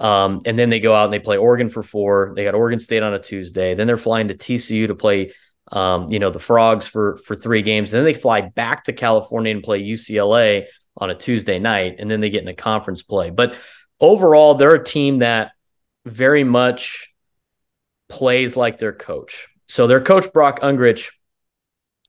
Um, 0.03 0.41
and 0.45 0.60
then 0.60 0.69
they 0.69 0.81
go 0.81 0.93
out 0.93 1.05
and 1.05 1.13
they 1.13 1.19
play 1.19 1.38
Oregon 1.38 1.69
for 1.69 1.81
four. 1.81 2.33
They 2.36 2.43
got 2.43 2.55
Oregon 2.55 2.79
State 2.79 3.03
on 3.03 3.13
a 3.13 3.19
Tuesday. 3.19 3.74
Then 3.74 3.88
they're 3.88 3.98
flying 3.98 4.27
to 4.27 4.36
TCU 4.36 4.88
to 4.88 4.95
play, 4.95 5.31
um, 5.72 6.12
you 6.12 6.19
know, 6.19 6.29
the 6.29 6.41
Frogs 6.41 6.86
for 6.86 7.17
for 7.25 7.36
three 7.36 7.62
games. 7.62 7.93
And 7.93 8.00
then 8.00 8.05
they 8.05 8.13
fly 8.13 8.41
back 8.41 8.83
to 8.83 8.93
California 8.93 9.53
and 9.53 9.63
play 9.63 9.81
UCLA 9.81 10.65
on 10.98 11.10
a 11.10 11.15
Tuesday 11.15 11.57
night. 11.57 11.95
And 12.00 12.12
then 12.12 12.19
they 12.19 12.29
get 12.29 12.41
in 12.41 12.50
a 12.50 12.53
conference 12.53 13.01
play. 13.01 13.29
But 13.29 13.55
overall, 14.01 14.55
they're 14.55 14.75
a 14.75 14.83
team 14.83 15.19
that 15.19 15.53
very 16.05 16.43
much 16.43 17.10
plays 18.10 18.57
like 18.57 18.79
their 18.79 18.93
coach. 18.93 19.48
So 19.69 19.88
their 19.88 20.01
coach 20.01 20.33
Brock 20.33 20.60
Ungricht, 20.60 21.12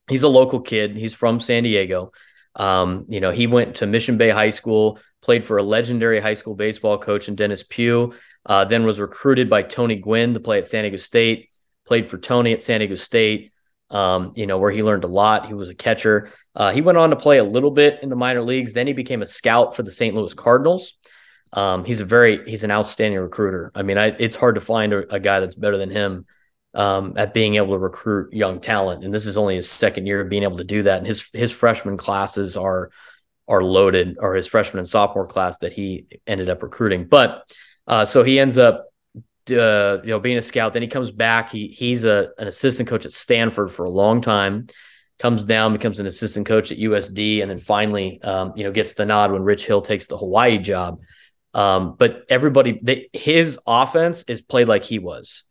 he's 0.09 0.23
a 0.23 0.27
local 0.27 0.59
kid. 0.59 0.97
He's 0.97 1.13
from 1.13 1.39
San 1.39 1.63
Diego. 1.63 2.11
Um, 2.55 3.05
you 3.09 3.19
know, 3.19 3.31
he 3.31 3.47
went 3.47 3.75
to 3.77 3.85
Mission 3.85 4.17
Bay 4.17 4.29
High 4.29 4.51
School 4.51 4.99
played 5.25 5.43
for 5.43 5.57
a 5.57 5.63
legendary 5.63 6.19
high 6.19 6.35
school 6.35 6.53
baseball 6.53 6.99
coach 6.99 7.27
in 7.27 7.35
Dennis 7.35 7.63
Pugh, 7.63 8.13
uh, 8.45 8.63
then 8.63 8.85
was 8.85 8.99
recruited 8.99 9.49
by 9.49 9.63
Tony 9.63 9.95
Gwynn 9.95 10.35
to 10.35 10.39
play 10.39 10.59
at 10.59 10.67
San 10.67 10.83
Diego 10.83 10.97
State, 10.97 11.49
played 11.83 12.07
for 12.07 12.19
Tony 12.19 12.53
at 12.53 12.61
San 12.61 12.79
Diego 12.79 12.93
State, 12.93 13.51
um, 13.89 14.33
you 14.35 14.45
know, 14.45 14.59
where 14.59 14.69
he 14.69 14.83
learned 14.83 15.03
a 15.03 15.07
lot. 15.07 15.47
He 15.47 15.55
was 15.55 15.69
a 15.69 15.75
catcher. 15.75 16.29
Uh, 16.53 16.71
he 16.71 16.81
went 16.81 16.99
on 16.99 17.09
to 17.09 17.15
play 17.15 17.39
a 17.39 17.43
little 17.43 17.71
bit 17.71 18.03
in 18.03 18.09
the 18.09 18.15
minor 18.15 18.43
leagues. 18.43 18.73
Then 18.73 18.85
he 18.85 18.93
became 18.93 19.23
a 19.23 19.25
scout 19.25 19.75
for 19.75 19.81
the 19.81 19.91
St. 19.91 20.15
Louis 20.15 20.33
Cardinals. 20.35 20.93
Um, 21.53 21.85
he's 21.85 22.01
a 22.01 22.05
very, 22.05 22.47
he's 22.47 22.63
an 22.63 22.69
outstanding 22.69 23.19
recruiter. 23.19 23.71
I 23.73 23.81
mean, 23.81 23.97
I, 23.97 24.07
it's 24.19 24.35
hard 24.35 24.55
to 24.55 24.61
find 24.61 24.93
a, 24.93 25.11
a 25.11 25.19
guy 25.19 25.39
that's 25.39 25.55
better 25.55 25.77
than 25.77 25.89
him 25.89 26.27
um, 26.75 27.13
at 27.15 27.33
being 27.33 27.55
able 27.55 27.73
to 27.73 27.79
recruit 27.79 28.33
young 28.33 28.59
talent. 28.59 29.03
And 29.03 29.13
this 29.13 29.25
is 29.25 29.37
only 29.37 29.55
his 29.55 29.69
second 29.69 30.05
year 30.05 30.21
of 30.21 30.29
being 30.29 30.43
able 30.43 30.57
to 30.57 30.63
do 30.63 30.83
that. 30.83 30.99
And 30.99 31.07
his 31.07 31.27
his 31.33 31.51
freshman 31.51 31.97
classes 31.97 32.55
are 32.57 32.91
are 33.47 33.63
loaded, 33.63 34.17
or 34.19 34.35
his 34.35 34.47
freshman 34.47 34.79
and 34.79 34.89
sophomore 34.89 35.27
class 35.27 35.57
that 35.59 35.73
he 35.73 36.07
ended 36.27 36.49
up 36.49 36.61
recruiting. 36.61 37.05
But 37.05 37.49
uh, 37.87 38.05
so 38.05 38.23
he 38.23 38.39
ends 38.39 38.57
up 38.57 38.87
uh, 39.51 39.99
you 40.03 40.09
know, 40.09 40.19
being 40.19 40.37
a 40.37 40.41
scout. 40.41 40.73
Then 40.73 40.81
he 40.81 40.87
comes 40.87 41.11
back. 41.11 41.51
He 41.51 41.67
he's 41.67 42.03
a 42.03 42.29
an 42.37 42.47
assistant 42.47 42.89
coach 42.89 43.05
at 43.05 43.13
Stanford 43.13 43.71
for 43.71 43.85
a 43.85 43.89
long 43.89 44.21
time. 44.21 44.67
Comes 45.17 45.45
down, 45.45 45.71
becomes 45.71 45.99
an 45.99 46.07
assistant 46.07 46.45
coach 46.45 46.73
at 46.73 46.77
USD, 46.77 47.41
and 47.41 47.49
then 47.49 47.59
finally, 47.59 48.21
um, 48.21 48.51
you 48.57 48.65
know, 48.65 48.71
gets 48.71 48.95
the 48.95 49.05
nod 49.05 49.31
when 49.31 49.43
Rich 49.43 49.65
Hill 49.65 49.81
takes 49.81 50.07
the 50.07 50.17
Hawaii 50.17 50.57
job. 50.57 50.99
Um, 51.53 51.95
but 51.97 52.25
everybody, 52.27 52.77
they, 52.83 53.09
his 53.13 53.57
offense 53.65 54.23
is 54.23 54.41
played 54.41 54.67
like 54.67 54.83
he 54.83 54.99
was, 54.99 55.43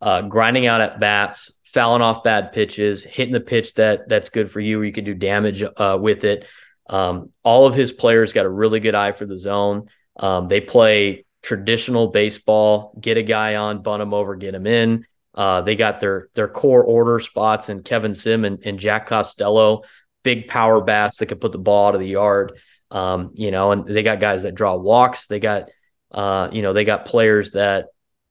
uh, 0.00 0.22
grinding 0.22 0.66
out 0.66 0.80
at 0.80 1.00
bats, 1.00 1.58
fouling 1.64 2.02
off 2.02 2.22
bad 2.22 2.52
pitches, 2.52 3.04
hitting 3.04 3.32
the 3.32 3.40
pitch 3.40 3.74
that 3.74 4.08
that's 4.08 4.28
good 4.28 4.50
for 4.50 4.60
you, 4.60 4.78
where 4.78 4.86
you 4.86 4.92
can 4.92 5.04
do 5.04 5.14
damage 5.14 5.62
uh, 5.62 5.98
with 6.00 6.24
it. 6.24 6.46
Um, 6.88 7.32
all 7.42 7.66
of 7.66 7.74
his 7.74 7.92
players 7.92 8.32
got 8.32 8.46
a 8.46 8.50
really 8.50 8.80
good 8.80 8.94
eye 8.94 9.12
for 9.12 9.26
the 9.26 9.36
zone. 9.36 9.88
Um, 10.18 10.48
they 10.48 10.60
play 10.60 11.24
traditional 11.42 12.08
baseball, 12.08 12.96
get 13.00 13.16
a 13.16 13.22
guy 13.22 13.56
on, 13.56 13.82
bunt 13.82 14.02
him 14.02 14.14
over, 14.14 14.36
get 14.36 14.54
him 14.54 14.66
in. 14.66 15.06
Uh, 15.34 15.60
they 15.60 15.76
got 15.76 16.00
their 16.00 16.28
their 16.34 16.48
core 16.48 16.82
order 16.82 17.20
spots 17.20 17.68
and 17.68 17.84
Kevin 17.84 18.14
Sim 18.14 18.44
and, 18.44 18.64
and 18.64 18.78
Jack 18.78 19.06
Costello, 19.06 19.82
big 20.22 20.48
power 20.48 20.80
bats 20.80 21.18
that 21.18 21.26
could 21.26 21.40
put 21.40 21.52
the 21.52 21.58
ball 21.58 21.88
out 21.88 21.94
of 21.94 22.00
the 22.00 22.08
yard. 22.08 22.58
Um, 22.90 23.32
you 23.34 23.50
know, 23.50 23.72
and 23.72 23.86
they 23.86 24.02
got 24.02 24.20
guys 24.20 24.44
that 24.44 24.54
draw 24.54 24.76
walks. 24.76 25.26
They 25.26 25.40
got 25.40 25.70
uh, 26.12 26.48
you 26.52 26.62
know, 26.62 26.72
they 26.72 26.84
got 26.84 27.04
players 27.04 27.50
that 27.52 27.86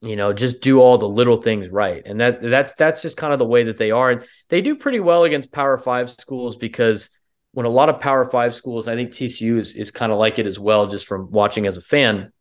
you 0.05 0.15
know 0.15 0.33
just 0.33 0.61
do 0.61 0.79
all 0.79 0.97
the 0.97 1.09
little 1.09 1.41
things 1.41 1.69
right, 1.69 2.03
and 2.05 2.19
that 2.21 2.41
that's 2.41 2.73
that's 2.73 3.01
just 3.01 3.17
kind 3.17 3.33
of 3.33 3.39
the 3.39 3.45
way 3.45 3.63
that 3.63 3.77
they 3.77 3.91
are, 3.91 4.11
and 4.11 4.25
they 4.49 4.61
do 4.61 4.75
pretty 4.75 4.99
well 4.99 5.23
against 5.23 5.51
Power 5.51 5.77
Five 5.77 6.09
schools 6.09 6.55
because 6.55 7.09
when 7.51 7.65
a 7.65 7.69
lot 7.69 7.89
of 7.89 7.99
Power 7.99 8.25
Five 8.25 8.53
schools, 8.55 8.87
I 8.87 8.95
think 8.95 9.11
TCU 9.11 9.57
is 9.57 9.73
is 9.73 9.91
kind 9.91 10.11
of 10.11 10.17
like 10.17 10.39
it 10.39 10.47
as 10.47 10.59
well, 10.59 10.87
just 10.87 11.05
from 11.07 11.31
watching 11.31 11.65
as 11.65 11.77
a 11.77 11.81
fan 11.81 12.31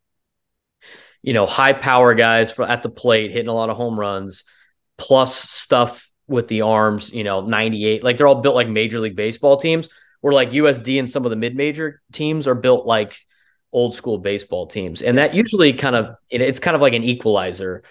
you 1.25 1.33
know, 1.33 1.47
high 1.47 1.73
power 1.73 2.13
guys 2.13 2.51
for, 2.51 2.63
at 2.69 2.83
the 2.83 2.89
plate, 2.89 3.31
hitting 3.31 3.49
a 3.49 3.53
lot 3.53 3.71
of 3.71 3.75
home 3.75 3.99
runs, 3.99 4.43
plus 4.95 5.35
stuff 5.35 6.11
with 6.27 6.47
the 6.47 6.61
arms, 6.61 7.11
you 7.11 7.23
know, 7.23 7.41
98. 7.41 8.03
Like 8.03 8.17
they're 8.17 8.27
all 8.27 8.41
built 8.41 8.53
like 8.53 8.69
Major 8.69 8.99
League 8.99 9.15
Baseball 9.15 9.57
teams, 9.57 9.89
where 10.21 10.35
like 10.35 10.51
USD 10.51 10.99
and 10.99 11.09
some 11.09 11.25
of 11.25 11.31
the 11.31 11.35
mid 11.35 11.55
major 11.55 11.99
teams 12.13 12.47
are 12.47 12.53
built 12.53 12.85
like 12.85 13.17
old 13.75 13.93
school 13.93 14.17
baseball 14.17 14.65
teams. 14.67 15.01
And 15.01 15.17
that 15.17 15.33
usually 15.33 15.73
kind 15.73 15.95
of, 15.95 16.15
it's 16.29 16.59
kind 16.59 16.75
of 16.75 16.81
like 16.81 16.93
an 16.93 17.03
equalizer 17.03 17.83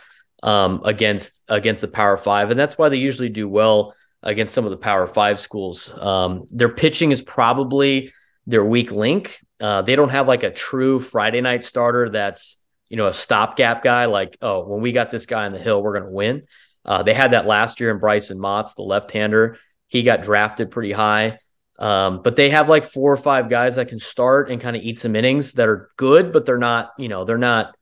um, 0.42 0.80
against 0.84 1.42
against 1.48 1.82
the 1.82 1.88
Power 1.88 2.16
Five. 2.16 2.50
And 2.50 2.58
that's 2.58 2.76
why 2.76 2.88
they 2.88 2.96
usually 2.96 3.28
do 3.28 3.48
well 3.48 3.94
against 4.22 4.54
some 4.54 4.64
of 4.64 4.70
the 4.70 4.76
Power 4.76 5.06
Five 5.06 5.38
schools. 5.38 5.96
Um, 5.96 6.46
their 6.50 6.70
pitching 6.70 7.12
is 7.12 7.22
probably 7.22 8.12
their 8.46 8.64
weak 8.64 8.90
link. 8.90 9.40
Uh, 9.60 9.82
they 9.82 9.94
don't 9.96 10.10
have 10.10 10.26
like 10.26 10.42
a 10.42 10.50
true 10.50 10.98
Friday 10.98 11.40
night 11.40 11.62
starter 11.62 12.08
that's 12.08 12.58
you 12.88 12.96
know, 12.96 13.06
a 13.06 13.12
stopgap 13.12 13.82
guy 13.82 14.04
like, 14.04 14.36
oh, 14.40 14.64
when 14.64 14.80
we 14.80 14.92
got 14.92 15.10
this 15.10 15.26
guy 15.26 15.46
on 15.46 15.52
the 15.52 15.58
hill, 15.58 15.82
we're 15.82 15.98
going 15.98 16.04
to 16.04 16.10
win. 16.10 16.42
Uh, 16.84 17.02
they 17.02 17.14
had 17.14 17.32
that 17.32 17.46
last 17.46 17.80
year 17.80 17.90
in 17.90 17.98
Bryson 17.98 18.38
Motts, 18.38 18.74
the 18.74 18.82
left 18.82 19.10
hander. 19.10 19.58
He 19.88 20.02
got 20.02 20.22
drafted 20.22 20.70
pretty 20.70 20.92
high. 20.92 21.38
Um, 21.78 22.22
but 22.22 22.36
they 22.36 22.50
have 22.50 22.68
like 22.68 22.84
four 22.84 23.12
or 23.12 23.16
five 23.16 23.50
guys 23.50 23.76
that 23.76 23.88
can 23.88 23.98
start 23.98 24.50
and 24.50 24.60
kind 24.60 24.76
of 24.76 24.82
eat 24.82 24.98
some 24.98 25.16
innings 25.16 25.54
that 25.54 25.68
are 25.68 25.90
good, 25.96 26.32
but 26.32 26.46
they're 26.46 26.58
not, 26.58 26.92
you 26.98 27.08
know, 27.08 27.24
they're 27.24 27.36
not 27.38 27.76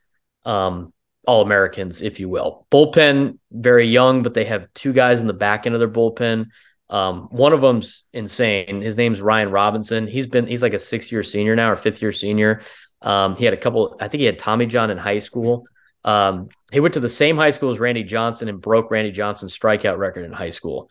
um, 0.44 0.92
all 1.26 1.42
Americans, 1.42 2.00
if 2.00 2.18
you 2.18 2.28
will. 2.28 2.66
Bullpen, 2.70 3.38
very 3.50 3.86
young, 3.86 4.22
but 4.22 4.34
they 4.34 4.44
have 4.46 4.72
two 4.74 4.92
guys 4.92 5.20
in 5.20 5.26
the 5.26 5.34
back 5.34 5.66
end 5.66 5.74
of 5.74 5.78
their 5.78 5.88
bullpen. 5.88 6.46
Um, 6.88 7.28
one 7.30 7.52
of 7.52 7.60
them's 7.60 8.04
insane. 8.12 8.82
His 8.82 8.96
name's 8.96 9.20
Ryan 9.20 9.50
Robinson. 9.50 10.06
He's 10.06 10.26
been, 10.26 10.46
he's 10.46 10.62
like 10.62 10.74
a 10.74 10.78
six 10.78 11.12
year 11.12 11.22
senior 11.22 11.54
now 11.54 11.70
or 11.70 11.76
fifth 11.76 12.02
year 12.02 12.12
senior. 12.12 12.62
Um, 13.02 13.36
he 13.36 13.44
had 13.44 13.54
a 13.54 13.58
couple, 13.58 13.96
I 14.00 14.08
think 14.08 14.20
he 14.20 14.26
had 14.26 14.38
Tommy 14.38 14.66
John 14.66 14.90
in 14.90 14.98
high 14.98 15.18
school. 15.18 15.64
Um, 16.04 16.48
he 16.72 16.80
went 16.80 16.94
to 16.94 17.00
the 17.00 17.08
same 17.08 17.36
high 17.36 17.50
school 17.50 17.70
as 17.70 17.78
Randy 17.78 18.02
Johnson 18.02 18.48
and 18.48 18.60
broke 18.60 18.90
Randy 18.90 19.12
Johnson's 19.12 19.56
strikeout 19.56 19.98
record 19.98 20.24
in 20.24 20.32
high 20.32 20.50
school. 20.50 20.90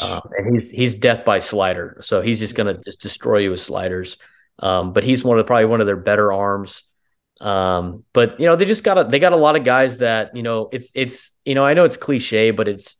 Um, 0.00 0.22
and 0.36 0.54
he's 0.54 0.70
he's 0.70 0.94
death 0.94 1.24
by 1.24 1.40
slider, 1.40 1.98
so 2.00 2.22
he's 2.22 2.38
just 2.38 2.54
gonna 2.54 2.78
just 2.84 3.00
destroy 3.00 3.38
you 3.38 3.50
with 3.50 3.60
sliders. 3.60 4.16
Um, 4.58 4.92
but 4.92 5.04
he's 5.04 5.22
one 5.22 5.38
of 5.38 5.46
probably 5.46 5.66
one 5.66 5.80
of 5.80 5.86
their 5.86 5.96
better 5.96 6.32
arms. 6.32 6.82
Um, 7.40 8.04
but 8.14 8.40
you 8.40 8.46
know 8.46 8.56
they 8.56 8.64
just 8.64 8.84
got 8.84 8.96
a, 8.96 9.04
they 9.04 9.18
got 9.18 9.34
a 9.34 9.36
lot 9.36 9.56
of 9.56 9.64
guys 9.64 9.98
that 9.98 10.34
you 10.34 10.42
know 10.42 10.70
it's 10.72 10.90
it's 10.94 11.32
you 11.44 11.54
know 11.54 11.64
I 11.66 11.74
know 11.74 11.84
it's 11.84 11.98
cliche, 11.98 12.50
but 12.50 12.66
it's 12.68 12.96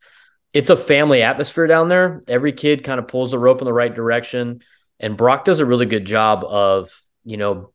it's 0.53 0.69
a 0.69 0.77
family 0.77 1.23
atmosphere 1.23 1.65
down 1.65 1.89
there. 1.89 2.21
Every 2.27 2.51
kid 2.51 2.83
kind 2.83 2.99
of 2.99 3.07
pulls 3.07 3.31
the 3.31 3.39
rope 3.39 3.61
in 3.61 3.65
the 3.65 3.73
right 3.73 3.93
direction, 3.93 4.61
and 4.99 5.17
Brock 5.17 5.45
does 5.45 5.59
a 5.59 5.65
really 5.65 5.87
good 5.87 6.05
job 6.05 6.43
of 6.43 6.91
you 7.25 7.37
know 7.37 7.71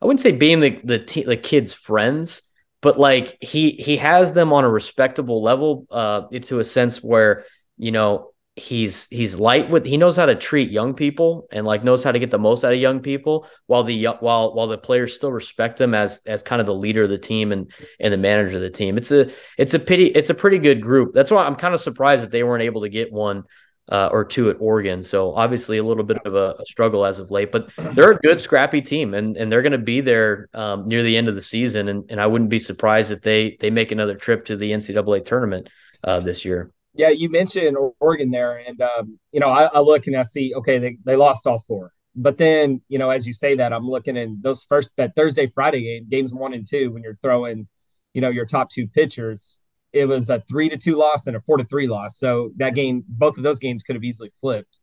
I 0.00 0.06
wouldn't 0.06 0.20
say 0.20 0.32
being 0.32 0.60
the 0.60 0.80
the, 0.84 0.98
t- 0.98 1.24
the 1.24 1.36
kids' 1.36 1.72
friends, 1.72 2.42
but 2.82 2.98
like 2.98 3.36
he 3.40 3.72
he 3.72 3.96
has 3.98 4.32
them 4.32 4.52
on 4.52 4.64
a 4.64 4.70
respectable 4.70 5.42
level, 5.42 5.86
uh, 5.90 6.22
to 6.28 6.60
a 6.60 6.64
sense 6.64 7.02
where 7.02 7.44
you 7.76 7.92
know 7.92 8.30
he's 8.56 9.06
he's 9.10 9.38
light 9.38 9.70
with 9.70 9.86
he 9.86 9.96
knows 9.96 10.16
how 10.16 10.26
to 10.26 10.34
treat 10.34 10.70
young 10.70 10.92
people 10.92 11.46
and 11.50 11.64
like 11.64 11.84
knows 11.84 12.02
how 12.02 12.12
to 12.12 12.18
get 12.18 12.30
the 12.30 12.38
most 12.38 12.64
out 12.64 12.72
of 12.72 12.78
young 12.78 13.00
people 13.00 13.46
while 13.66 13.84
the 13.84 14.06
while 14.20 14.54
while 14.54 14.66
the 14.66 14.76
players 14.76 15.14
still 15.14 15.32
respect 15.32 15.80
him 15.80 15.94
as 15.94 16.20
as 16.26 16.42
kind 16.42 16.60
of 16.60 16.66
the 16.66 16.74
leader 16.74 17.02
of 17.02 17.10
the 17.10 17.18
team 17.18 17.52
and 17.52 17.72
and 18.00 18.12
the 18.12 18.18
manager 18.18 18.56
of 18.56 18.62
the 18.62 18.70
team. 18.70 18.98
It's 18.98 19.12
a 19.12 19.30
it's 19.56 19.74
a 19.74 19.78
pity 19.78 20.06
it's 20.06 20.30
a 20.30 20.34
pretty 20.34 20.58
good 20.58 20.82
group. 20.82 21.14
That's 21.14 21.30
why 21.30 21.44
I'm 21.44 21.56
kind 21.56 21.74
of 21.74 21.80
surprised 21.80 22.22
that 22.22 22.30
they 22.30 22.42
weren't 22.42 22.62
able 22.62 22.82
to 22.82 22.88
get 22.88 23.12
one 23.12 23.44
uh, 23.90 24.08
or 24.12 24.24
two 24.24 24.50
at 24.50 24.56
Oregon. 24.60 25.02
So 25.02 25.34
obviously 25.34 25.78
a 25.78 25.82
little 25.82 26.04
bit 26.04 26.18
of 26.24 26.34
a, 26.34 26.54
a, 26.58 26.66
struggle 26.66 27.04
as 27.04 27.18
of 27.18 27.30
late, 27.30 27.50
but 27.50 27.70
they're 27.76 28.12
a 28.12 28.18
good 28.18 28.40
scrappy 28.40 28.80
team 28.80 29.14
and, 29.14 29.36
and 29.36 29.50
they're 29.50 29.62
going 29.62 29.72
to 29.72 29.78
be 29.78 30.00
there 30.00 30.48
um, 30.54 30.86
near 30.86 31.02
the 31.02 31.16
end 31.16 31.28
of 31.28 31.34
the 31.34 31.40
season. 31.40 31.88
And, 31.88 32.08
and 32.10 32.20
I 32.20 32.26
wouldn't 32.26 32.50
be 32.50 32.60
surprised 32.60 33.10
if 33.10 33.22
they, 33.22 33.56
they 33.60 33.70
make 33.70 33.90
another 33.90 34.14
trip 34.14 34.44
to 34.46 34.56
the 34.56 34.70
NCAA 34.70 35.24
tournament 35.24 35.68
uh, 36.04 36.20
this 36.20 36.44
year. 36.44 36.70
Yeah. 36.94 37.10
You 37.10 37.30
mentioned 37.30 37.76
Oregon 37.98 38.30
there 38.30 38.58
and, 38.58 38.80
um, 38.80 39.18
you 39.32 39.40
know, 39.40 39.48
I, 39.48 39.64
I, 39.64 39.80
look 39.80 40.06
and 40.06 40.16
I 40.16 40.22
see, 40.22 40.54
okay, 40.54 40.78
they, 40.78 40.98
they 41.04 41.16
lost 41.16 41.46
all 41.46 41.58
four, 41.58 41.92
but 42.14 42.38
then, 42.38 42.82
you 42.88 42.98
know, 42.98 43.10
as 43.10 43.26
you 43.26 43.34
say 43.34 43.56
that 43.56 43.72
I'm 43.72 43.88
looking 43.88 44.16
in 44.16 44.38
those 44.40 44.62
first, 44.62 44.96
that 44.96 45.14
Thursday, 45.16 45.46
Friday 45.48 45.82
game, 45.82 46.06
games 46.08 46.32
one 46.32 46.52
and 46.52 46.66
two, 46.68 46.92
when 46.92 47.02
you're 47.02 47.18
throwing, 47.22 47.68
you 48.14 48.20
know, 48.20 48.28
your 48.28 48.46
top 48.46 48.70
two 48.70 48.88
pitchers, 48.88 49.60
it 49.92 50.06
was 50.06 50.28
a 50.30 50.40
three 50.40 50.68
to 50.68 50.76
two 50.76 50.96
loss 50.96 51.26
and 51.26 51.36
a 51.36 51.40
four 51.40 51.56
to 51.56 51.64
three 51.64 51.86
loss. 51.86 52.18
So 52.18 52.52
that 52.56 52.74
game, 52.74 53.04
both 53.08 53.36
of 53.36 53.42
those 53.42 53.58
games 53.58 53.82
could 53.82 53.96
have 53.96 54.04
easily 54.04 54.32
flipped. 54.40 54.78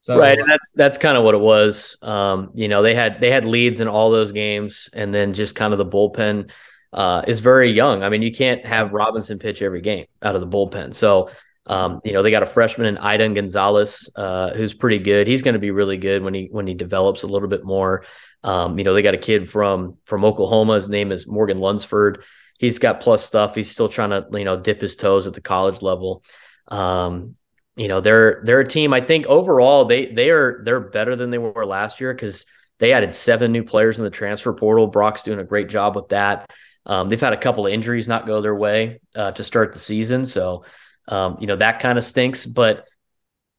So 0.00 0.16
right, 0.18 0.38
and 0.38 0.48
that's 0.48 0.72
that's 0.72 0.96
kind 0.96 1.16
of 1.16 1.24
what 1.24 1.34
it 1.34 1.40
was. 1.40 1.98
Um, 2.02 2.52
you 2.54 2.68
know, 2.68 2.82
they 2.82 2.94
had 2.94 3.20
they 3.20 3.30
had 3.30 3.44
leads 3.44 3.80
in 3.80 3.88
all 3.88 4.10
those 4.10 4.32
games, 4.32 4.88
and 4.92 5.12
then 5.12 5.34
just 5.34 5.56
kind 5.56 5.72
of 5.72 5.78
the 5.78 5.86
bullpen 5.86 6.50
uh, 6.92 7.22
is 7.26 7.40
very 7.40 7.70
young. 7.70 8.02
I 8.02 8.08
mean, 8.08 8.22
you 8.22 8.32
can't 8.32 8.64
have 8.64 8.92
Robinson 8.92 9.38
pitch 9.38 9.60
every 9.60 9.80
game 9.80 10.06
out 10.22 10.34
of 10.34 10.40
the 10.40 10.46
bullpen. 10.46 10.94
So, 10.94 11.30
um, 11.66 12.00
you 12.04 12.12
know, 12.12 12.22
they 12.22 12.30
got 12.30 12.44
a 12.44 12.46
freshman 12.46 12.86
in 12.86 12.96
Idan 12.96 13.34
Gonzalez 13.34 14.08
uh, 14.14 14.54
who's 14.54 14.72
pretty 14.72 14.98
good. 14.98 15.26
He's 15.26 15.42
going 15.42 15.54
to 15.54 15.60
be 15.60 15.72
really 15.72 15.98
good 15.98 16.22
when 16.22 16.32
he 16.32 16.48
when 16.50 16.66
he 16.66 16.74
develops 16.74 17.24
a 17.24 17.26
little 17.26 17.48
bit 17.48 17.64
more. 17.64 18.04
Um, 18.44 18.78
you 18.78 18.84
know, 18.84 18.94
they 18.94 19.02
got 19.02 19.14
a 19.14 19.18
kid 19.18 19.50
from 19.50 19.96
from 20.04 20.24
Oklahoma. 20.24 20.76
His 20.76 20.88
name 20.88 21.10
is 21.10 21.26
Morgan 21.26 21.58
Lunsford 21.58 22.22
he's 22.58 22.78
got 22.78 23.00
plus 23.00 23.24
stuff. 23.24 23.54
He's 23.54 23.70
still 23.70 23.88
trying 23.88 24.10
to 24.10 24.26
you 24.32 24.44
know 24.44 24.60
dip 24.60 24.80
his 24.80 24.96
toes 24.96 25.26
at 25.26 25.32
the 25.32 25.40
college 25.40 25.80
level. 25.80 26.22
Um, 26.68 27.36
you 27.76 27.88
know 27.88 28.00
they're 28.00 28.42
they're 28.44 28.60
a 28.60 28.68
team. 28.68 28.92
I 28.92 29.00
think 29.00 29.26
overall 29.26 29.86
they 29.86 30.06
they 30.06 30.30
are 30.30 30.60
they're 30.64 30.80
better 30.80 31.16
than 31.16 31.30
they 31.30 31.38
were 31.38 31.64
last 31.64 32.00
year 32.00 32.12
because 32.12 32.44
they 32.78 32.92
added 32.92 33.14
seven 33.14 33.52
new 33.52 33.64
players 33.64 33.98
in 33.98 34.04
the 34.04 34.10
transfer 34.10 34.52
portal. 34.52 34.86
Brock's 34.86 35.22
doing 35.22 35.38
a 35.38 35.44
great 35.44 35.68
job 35.68 35.96
with 35.96 36.08
that. 36.08 36.50
Um, 36.84 37.08
they've 37.08 37.20
had 37.20 37.32
a 37.32 37.38
couple 37.38 37.66
of 37.66 37.72
injuries 37.72 38.08
not 38.08 38.26
go 38.26 38.40
their 38.40 38.54
way 38.54 39.00
uh, 39.14 39.32
to 39.32 39.44
start 39.44 39.72
the 39.72 39.78
season, 39.78 40.26
so 40.26 40.64
um, 41.06 41.38
you 41.40 41.46
know 41.46 41.56
that 41.56 41.80
kind 41.80 41.98
of 41.98 42.04
stinks. 42.04 42.46
But 42.46 42.84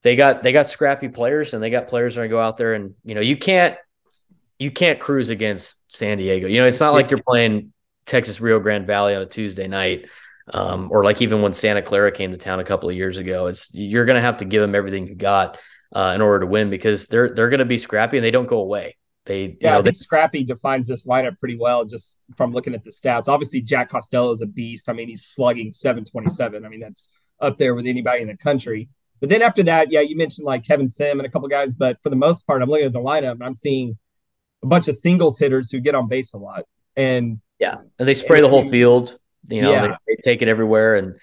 they 0.01 0.15
got 0.15 0.43
they 0.43 0.51
got 0.51 0.69
scrappy 0.69 1.09
players 1.09 1.53
and 1.53 1.61
they 1.61 1.69
got 1.69 1.87
players 1.87 2.15
that 2.15 2.21
are 2.21 2.23
going 2.23 2.29
to 2.29 2.35
go 2.35 2.41
out 2.41 2.57
there 2.57 2.73
and 2.73 2.95
you 3.03 3.15
know 3.15 3.21
you 3.21 3.37
can't 3.37 3.77
you 4.57 4.71
can't 4.71 4.99
cruise 4.99 5.29
against 5.29 5.75
San 5.87 6.17
Diego. 6.17 6.47
You 6.47 6.59
know 6.59 6.67
it's 6.67 6.79
not 6.79 6.93
like 6.93 7.11
you're 7.11 7.23
playing 7.23 7.73
Texas 8.09 8.41
Rio 8.41 8.59
Grande 8.59 8.87
Valley 8.87 9.15
on 9.15 9.21
a 9.21 9.25
Tuesday 9.25 9.67
night, 9.67 10.07
um, 10.53 10.89
or 10.91 11.03
like 11.03 11.21
even 11.21 11.41
when 11.41 11.53
Santa 11.53 11.81
Clara 11.81 12.11
came 12.11 12.31
to 12.31 12.37
town 12.37 12.59
a 12.59 12.63
couple 12.63 12.89
of 12.89 12.95
years 12.95 13.17
ago. 13.17 13.47
It's 13.47 13.73
you're 13.73 14.05
going 14.05 14.15
to 14.15 14.21
have 14.21 14.37
to 14.37 14.45
give 14.45 14.61
them 14.61 14.75
everything 14.75 15.07
you 15.07 15.15
got 15.15 15.57
uh, 15.93 16.11
in 16.15 16.21
order 16.21 16.41
to 16.41 16.45
win 16.47 16.69
because 16.69 17.07
they're 17.07 17.33
they're 17.33 17.49
going 17.49 17.59
to 17.59 17.65
be 17.65 17.77
scrappy 17.77 18.17
and 18.17 18.23
they 18.23 18.31
don't 18.31 18.47
go 18.47 18.59
away. 18.59 18.97
They 19.25 19.57
yeah, 19.61 19.73
know, 19.73 19.79
I 19.79 19.81
think 19.83 19.95
they, 19.95 19.99
scrappy 19.99 20.43
defines 20.43 20.87
this 20.87 21.07
lineup 21.07 21.39
pretty 21.39 21.57
well 21.57 21.85
just 21.85 22.23
from 22.35 22.51
looking 22.51 22.73
at 22.73 22.83
the 22.83 22.89
stats. 22.89 23.27
Obviously, 23.27 23.61
Jack 23.61 23.89
Costello 23.89 24.33
is 24.33 24.41
a 24.41 24.47
beast. 24.47 24.89
I 24.89 24.93
mean, 24.93 25.07
he's 25.07 25.25
slugging 25.25 25.71
727. 25.71 26.65
I 26.65 26.67
mean, 26.67 26.79
that's 26.79 27.13
up 27.39 27.57
there 27.57 27.75
with 27.75 27.85
anybody 27.85 28.23
in 28.23 28.27
the 28.27 28.37
country. 28.37 28.89
But 29.19 29.29
then 29.29 29.41
after 29.41 29.61
that, 29.63 29.91
yeah, 29.91 29.99
you 29.99 30.17
mentioned 30.17 30.45
like 30.45 30.65
Kevin 30.65 30.87
Sim 30.87 31.19
and 31.19 31.27
a 31.27 31.29
couple 31.29 31.47
guys, 31.47 31.75
but 31.75 32.01
for 32.01 32.09
the 32.09 32.15
most 32.15 32.47
part, 32.47 32.61
I'm 32.61 32.69
looking 32.69 32.87
at 32.87 32.93
the 32.93 32.99
lineup 32.99 33.33
and 33.33 33.43
I'm 33.43 33.53
seeing 33.53 33.97
a 34.63 34.67
bunch 34.67 34.87
of 34.87 34.95
singles 34.95 35.37
hitters 35.37 35.69
who 35.69 35.79
get 35.79 35.93
on 35.93 36.07
base 36.07 36.33
a 36.33 36.37
lot. 36.37 36.65
And 36.95 37.39
yeah, 37.59 37.75
and 37.97 38.07
they 38.07 38.15
spray 38.15 38.39
and 38.39 38.45
the 38.45 38.49
whole 38.49 38.69
field. 38.69 39.17
You 39.47 39.61
know, 39.61 39.71
yeah. 39.71 39.87
they, 39.87 39.93
they, 40.07 40.21
take 40.21 40.41
it 40.41 40.47
everywhere. 40.47 40.95
And 40.95 41.17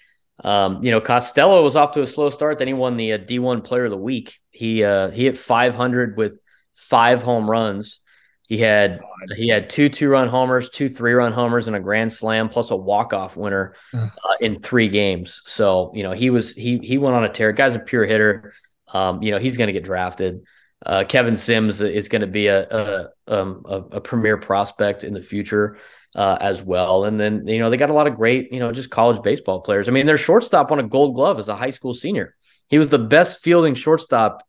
um, 0.45 0.83
you 0.83 0.91
know, 0.91 1.01
Costello 1.01 1.63
was 1.63 1.77
off 1.77 1.93
to 1.93 2.03
a 2.03 2.07
slow 2.07 2.31
start. 2.31 2.59
Then 2.59 2.69
he 2.69 2.75
won 2.75 2.97
the 2.97 3.15
uh, 3.15 3.19
D1 3.19 3.65
Player 3.65 3.85
of 3.85 3.91
the 3.91 3.97
Week. 3.97 4.39
He 4.51 4.85
uh, 4.85 5.11
he 5.11 5.25
hit 5.25 5.39
500 5.39 6.17
with 6.17 6.39
five 6.75 7.23
home 7.23 7.51
runs. 7.51 8.01
He 8.49 8.59
had 8.59 9.01
he 9.37 9.49
had 9.49 9.69
two 9.69 9.89
two 9.89 10.09
run 10.09 10.29
homers, 10.29 10.71
two 10.71 10.89
three 10.89 11.15
run 11.15 11.33
homers, 11.33 11.67
and 11.67 11.75
a 11.75 11.81
grand 11.81 12.13
slam, 12.13 12.49
plus 12.49 12.71
a 12.71 12.77
walk 12.77 13.13
off 13.13 13.37
winner 13.37 13.75
uh, 13.93 14.09
in 14.41 14.61
three 14.61 14.89
games. 14.89 15.43
So 15.47 15.91
you 15.95 16.05
know 16.05 16.13
he 16.13 16.31
was 16.31 16.55
he 16.55 16.79
he 16.79 16.97
went 16.97 17.17
on 17.17 17.25
a 17.25 17.29
tear. 17.29 17.51
Guy's 17.53 17.75
a 17.75 17.81
pure 17.81 18.05
hitter. 18.05 18.55
Um, 18.93 19.21
you 19.23 19.33
know 19.33 19.39
he's 19.39 19.57
going 19.57 19.67
to 19.67 19.73
get 19.73 19.83
drafted. 19.83 20.45
Uh, 20.85 21.03
Kevin 21.09 21.35
Sims 21.35 21.81
is 21.81 22.09
going 22.09 22.21
to 22.21 22.29
be 22.29 22.47
a 22.47 22.69
a, 22.69 23.09
um, 23.27 23.63
a 23.65 23.77
a, 23.97 24.01
premier 24.01 24.37
prospect 24.37 25.03
in 25.03 25.15
the 25.15 25.23
future 25.23 25.79
uh, 26.17 26.39
as 26.41 26.63
well. 26.63 27.05
And 27.05 27.21
then 27.21 27.47
you 27.47 27.59
know 27.59 27.71
they 27.71 27.77
got 27.77 27.91
a 27.91 27.95
lot 27.95 28.07
of 28.07 28.17
great 28.17 28.53
you 28.53 28.59
know 28.59 28.73
just 28.73 28.91
college 28.91 29.23
baseball 29.23 29.61
players. 29.61 29.89
I 29.89 29.93
mean 29.93 30.07
their 30.07 30.19
shortstop 30.19 30.71
won 30.71 30.81
a 30.81 30.83
Gold 30.83 31.15
Glove 31.15 31.39
as 31.39 31.49
a 31.49 31.55
high 31.55 31.71
school 31.71 31.95
senior. 31.95 32.35
He 32.69 32.79
was 32.79 32.89
the 32.89 32.99
best 32.99 33.43
fielding 33.43 33.75
shortstop 33.75 34.43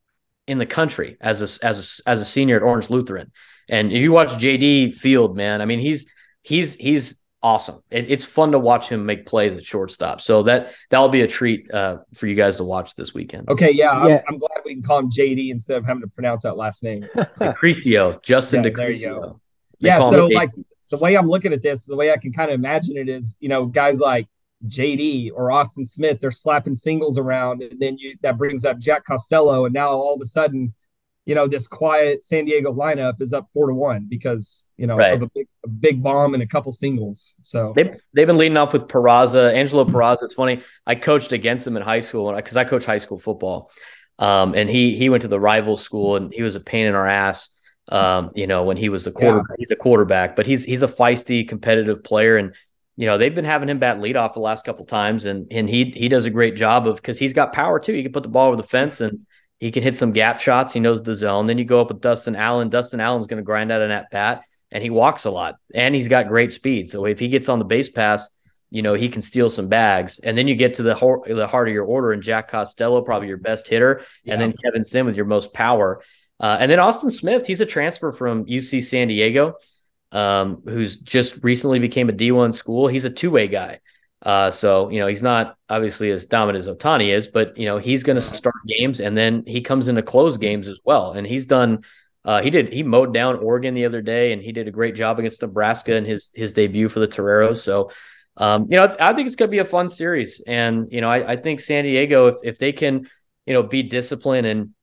in 0.48 0.58
the 0.58 0.66
country 0.66 1.18
as 1.22 1.42
a 1.42 1.66
as 1.66 2.02
a, 2.06 2.10
as 2.10 2.22
a 2.22 2.26
senior 2.26 2.56
at 2.56 2.64
Orange 2.64 2.90
Lutheran. 2.90 3.32
And 3.70 3.92
if 3.92 4.02
you 4.02 4.14
watch 4.14 4.30
JD 4.30 4.96
Field, 4.96 5.36
man, 5.36 5.62
I 5.62 5.66
mean 5.66 5.80
he's 5.80 6.08
he's 6.42 6.74
he's 6.76 7.20
awesome. 7.44 7.82
It, 7.92 8.10
it's 8.10 8.24
fun 8.24 8.54
to 8.54 8.60
watch 8.60 8.88
him 8.88 9.06
make 9.06 9.26
plays 9.26 9.54
at 9.54 9.66
shortstop. 9.66 10.22
So 10.22 10.44
that 10.44 10.74
that'll 10.90 11.10
be 11.10 11.22
a 11.22 11.28
treat 11.28 11.70
uh, 11.74 11.98
for 12.14 12.28
you 12.28 12.36
guys 12.36 12.58
to 12.58 12.64
watch 12.64 12.96
this 12.96 13.14
weekend. 13.14 13.50
Okay, 13.50 13.72
yeah, 13.72 14.08
yeah. 14.08 14.22
I'm, 14.28 14.36
I'm, 14.36 14.40
glad 14.40 14.62
we 14.64 14.74
can 14.74 14.84
call 14.84 15.00
him 15.00 15.10
JD 15.10 15.52
instead 15.52 15.78
of 15.78 15.86
having 15.86 16.02
to 16.02 16.08
pronounce 16.08 16.44
that 16.44 16.56
last 16.56 16.82
name. 16.82 17.02
Decrecio, 17.42 18.24
Justin 18.24 18.64
yeah, 18.64 18.70
Decrecio. 18.70 19.40
Yeah, 19.80 20.00
so 20.00 20.28
like 20.28 20.52
the 20.90 20.98
way 20.98 21.16
I'm 21.16 21.28
looking 21.28 21.54
at 21.54 21.62
this, 21.62 21.86
the 21.86 21.96
way 21.96 22.12
I 22.12 22.18
can 22.18 22.32
kind 22.32 22.50
of 22.50 22.56
imagine 22.56 22.98
it 22.98 23.10
is, 23.10 23.38
you 23.40 23.50
know, 23.50 23.66
guys 23.66 24.00
like 24.00 24.28
JD 24.66 25.32
or 25.36 25.52
Austin 25.52 25.86
Smith, 25.86 26.20
they're 26.20 26.32
slapping 26.32 26.76
singles 26.76 27.18
around, 27.18 27.62
and 27.62 27.80
then 27.80 27.98
you 27.98 28.16
that 28.22 28.38
brings 28.38 28.66
up 28.66 28.80
Jack 28.80 29.06
Costello, 29.06 29.66
and 29.66 29.74
now 29.74 29.90
all 29.90 30.16
of 30.16 30.22
a 30.22 30.26
sudden, 30.26 30.74
you 31.26 31.36
know, 31.36 31.48
this 31.48 31.68
quiet 31.68 32.24
San 32.24 32.46
Diego 32.46 32.74
lineup 32.74 33.22
is 33.22 33.34
up 33.34 33.50
four 33.54 33.68
to 33.68 33.74
one 33.74 34.08
because 34.10 34.70
you 34.78 34.88
know 34.88 34.96
right. 34.96 35.14
of 35.14 35.22
a 35.22 35.30
big, 35.34 35.48
a 35.64 35.68
big 35.68 36.02
bomb 36.02 36.34
and 36.34 36.42
a 36.42 36.48
couple 36.48 36.72
singles. 36.72 37.36
So 37.42 37.74
they 37.76 38.00
they've 38.14 38.28
been 38.28 38.38
leading 38.38 38.58
off 38.58 38.74
with 38.74 38.88
Peraza, 38.88 39.54
Angelo 39.54 39.86
Peraza. 39.86 40.24
It's 40.24 40.34
funny, 40.34 40.62
I 40.86 40.96
coached 40.96 41.34
against 41.34 41.68
him 41.68 41.78
in 41.78 41.84
high 41.84 42.02
school 42.02 42.34
because 42.34 42.58
I 42.58 42.64
coach 42.64 42.86
high 42.86 42.98
school 42.98 43.20
football, 43.20 43.72
um, 44.18 44.56
and 44.56 44.70
he 44.70 44.96
he 44.96 45.10
went 45.10 45.22
to 45.22 45.28
the 45.28 45.40
rival 45.40 45.78
school 45.78 46.16
and 46.16 46.34
he 46.34 46.42
was 46.42 46.56
a 46.56 46.60
pain 46.60 46.88
in 46.88 46.96
our 46.96 47.08
ass. 47.08 47.50
Um, 47.90 48.32
you 48.36 48.48
know, 48.48 48.64
when 48.64 48.78
he 48.78 48.90
was 48.90 49.08
a 49.08 49.12
quarter, 49.12 49.38
yeah. 49.38 49.56
he's 49.58 49.72
a 49.72 49.76
quarterback, 49.76 50.36
but 50.36 50.46
he's 50.46 50.64
he's 50.64 50.84
a 50.84 50.88
feisty, 50.88 51.48
competitive 51.48 52.04
player, 52.04 52.38
and 52.38 52.54
you 52.98 53.06
know 53.06 53.18
they've 53.18 53.34
been 53.34 53.46
having 53.46 53.70
him 53.70 53.80
bat 53.80 54.00
leadoff 54.00 54.34
the 54.34 54.40
last 54.40 54.66
couple 54.66 54.86
times, 54.86 55.26
and 55.26 55.48
and 55.52 55.70
he 55.70 55.86
he 55.92 56.10
does 56.10 56.26
a 56.26 56.30
great 56.30 56.56
job 56.56 56.88
of 56.88 56.98
because 56.98 57.18
he's 57.18 57.34
got 57.34 57.54
power 57.54 57.80
too. 57.80 57.94
He 57.94 58.04
can 58.04 58.12
put 58.12 58.24
the 58.24 58.30
ball 58.30 58.48
over 58.48 58.58
the 58.58 58.64
fence 58.64 59.00
and 59.00 59.26
he 59.60 59.72
can 59.72 59.84
hit 59.84 59.98
some 59.98 60.12
gap 60.12 60.40
shots. 60.40 60.74
He 60.74 60.80
knows 60.80 61.02
the 61.02 61.16
zone. 61.16 61.48
Then 61.48 61.58
you 61.58 61.66
go 61.66 61.82
up 61.82 61.90
with 61.90 62.02
Dustin 62.02 62.36
Allen. 62.36 62.70
Dustin 62.70 63.00
Allen's 63.00 63.28
going 63.28 63.42
to 63.42 63.46
grind 63.46 63.72
out 63.72 63.82
an 63.82 63.92
at 63.92 64.10
bat, 64.12 64.44
and 64.72 64.84
he 64.84 64.90
walks 64.90 65.26
a 65.26 65.32
lot, 65.32 65.56
and 65.74 65.96
he's 65.96 66.08
got 66.08 66.28
great 66.28 66.52
speed. 66.52 66.90
So 66.90 67.06
if 67.06 67.20
he 67.20 67.28
gets 67.28 67.50
on 67.50 67.60
the 67.60 67.66
base 67.66 67.90
pass, 67.90 68.30
you 68.70 68.82
know 68.82 68.94
he 68.94 69.10
can 69.10 69.22
steal 69.22 69.50
some 69.50 69.68
bags. 69.68 70.20
And 70.20 70.38
then 70.38 70.48
you 70.48 70.56
get 70.56 70.76
to 70.76 70.84
the 70.84 70.94
ho- 70.94 71.24
the 71.26 71.48
heart 71.48 71.68
of 71.68 71.74
your 71.74 71.86
order, 71.86 72.12
and 72.12 72.22
Jack 72.22 72.50
Costello, 72.50 73.02
probably 73.02 73.30
your 73.30 73.38
best 73.38 73.68
hitter, 73.68 74.04
yeah. 74.24 74.34
and 74.34 74.42
then 74.42 74.54
Kevin 74.64 74.84
Sim 74.84 75.06
with 75.06 75.16
your 75.16 75.26
most 75.26 75.54
power. 75.54 76.04
Uh, 76.40 76.58
and 76.60 76.72
then 76.72 76.80
Austin 76.80 77.12
Smith, 77.12 77.48
he's 77.48 77.62
a 77.62 77.66
transfer 77.66 78.12
from 78.12 78.46
UC 78.46 78.84
San 78.84 79.08
Diego 79.08 79.56
um, 80.12 80.62
who's 80.66 80.98
just 80.98 81.44
recently 81.44 81.80
became 81.80 82.10
a 82.10 82.14
D1 82.14 82.54
school. 82.54 82.88
He's 82.88 83.06
a 83.06 83.10
two 83.10 83.32
way 83.32 83.48
guy. 83.48 83.80
Uh, 84.22 84.50
so, 84.50 84.90
you 84.90 85.00
know, 85.00 85.08
he's 85.08 85.22
not 85.22 85.56
obviously 85.70 86.10
as 86.12 86.26
dominant 86.26 86.68
as 86.68 86.74
Ohtani 86.74 87.10
is, 87.10 87.28
but, 87.28 87.56
you 87.58 87.66
know, 87.66 87.78
he's 87.78 88.04
going 88.04 88.16
to 88.16 88.22
start 88.22 88.56
games 88.68 89.00
and 89.00 89.16
then 89.16 89.44
he 89.46 89.62
comes 89.62 89.88
into 89.88 90.02
close 90.02 90.38
games 90.38 90.68
as 90.68 90.80
well. 90.84 91.12
And 91.12 91.28
he's 91.28 91.46
done, 91.46 91.84
uh, 92.26 92.42
he 92.42 92.50
did, 92.50 92.74
he 92.74 92.82
mowed 92.82 93.14
down 93.14 93.36
Oregon 93.36 93.76
the 93.76 93.86
other 93.86 94.02
day 94.02 94.34
and 94.34 94.42
he 94.42 94.52
did 94.52 94.68
a 94.68 94.72
great 94.72 94.96
job 94.96 95.20
against 95.20 95.42
Nebraska 95.44 95.96
in 95.96 96.06
his, 96.06 96.32
his 96.34 96.54
debut 96.54 96.90
for 96.90 97.00
the 97.00 97.08
Toreros. 97.08 97.62
So, 97.62 97.92
um, 98.38 98.68
you 98.70 98.78
know, 98.78 98.90
I 99.00 99.14
think 99.14 99.28
it's 99.28 99.36
going 99.36 99.50
to 99.50 99.56
be 99.56 99.60
a 99.60 99.66
fun 99.66 99.88
series. 99.88 100.42
And, 100.48 100.88
you 100.92 101.02
know, 101.02 101.10
I, 101.10 101.34
I 101.34 101.36
think 101.36 101.60
San 101.60 101.84
Diego, 101.84 102.28
if, 102.28 102.36
if 102.44 102.58
they 102.58 102.72
can, 102.72 103.08
you 103.46 103.54
know, 103.54 103.64
be 103.64 103.84
disciplined 103.84 104.48
and, 104.48 104.74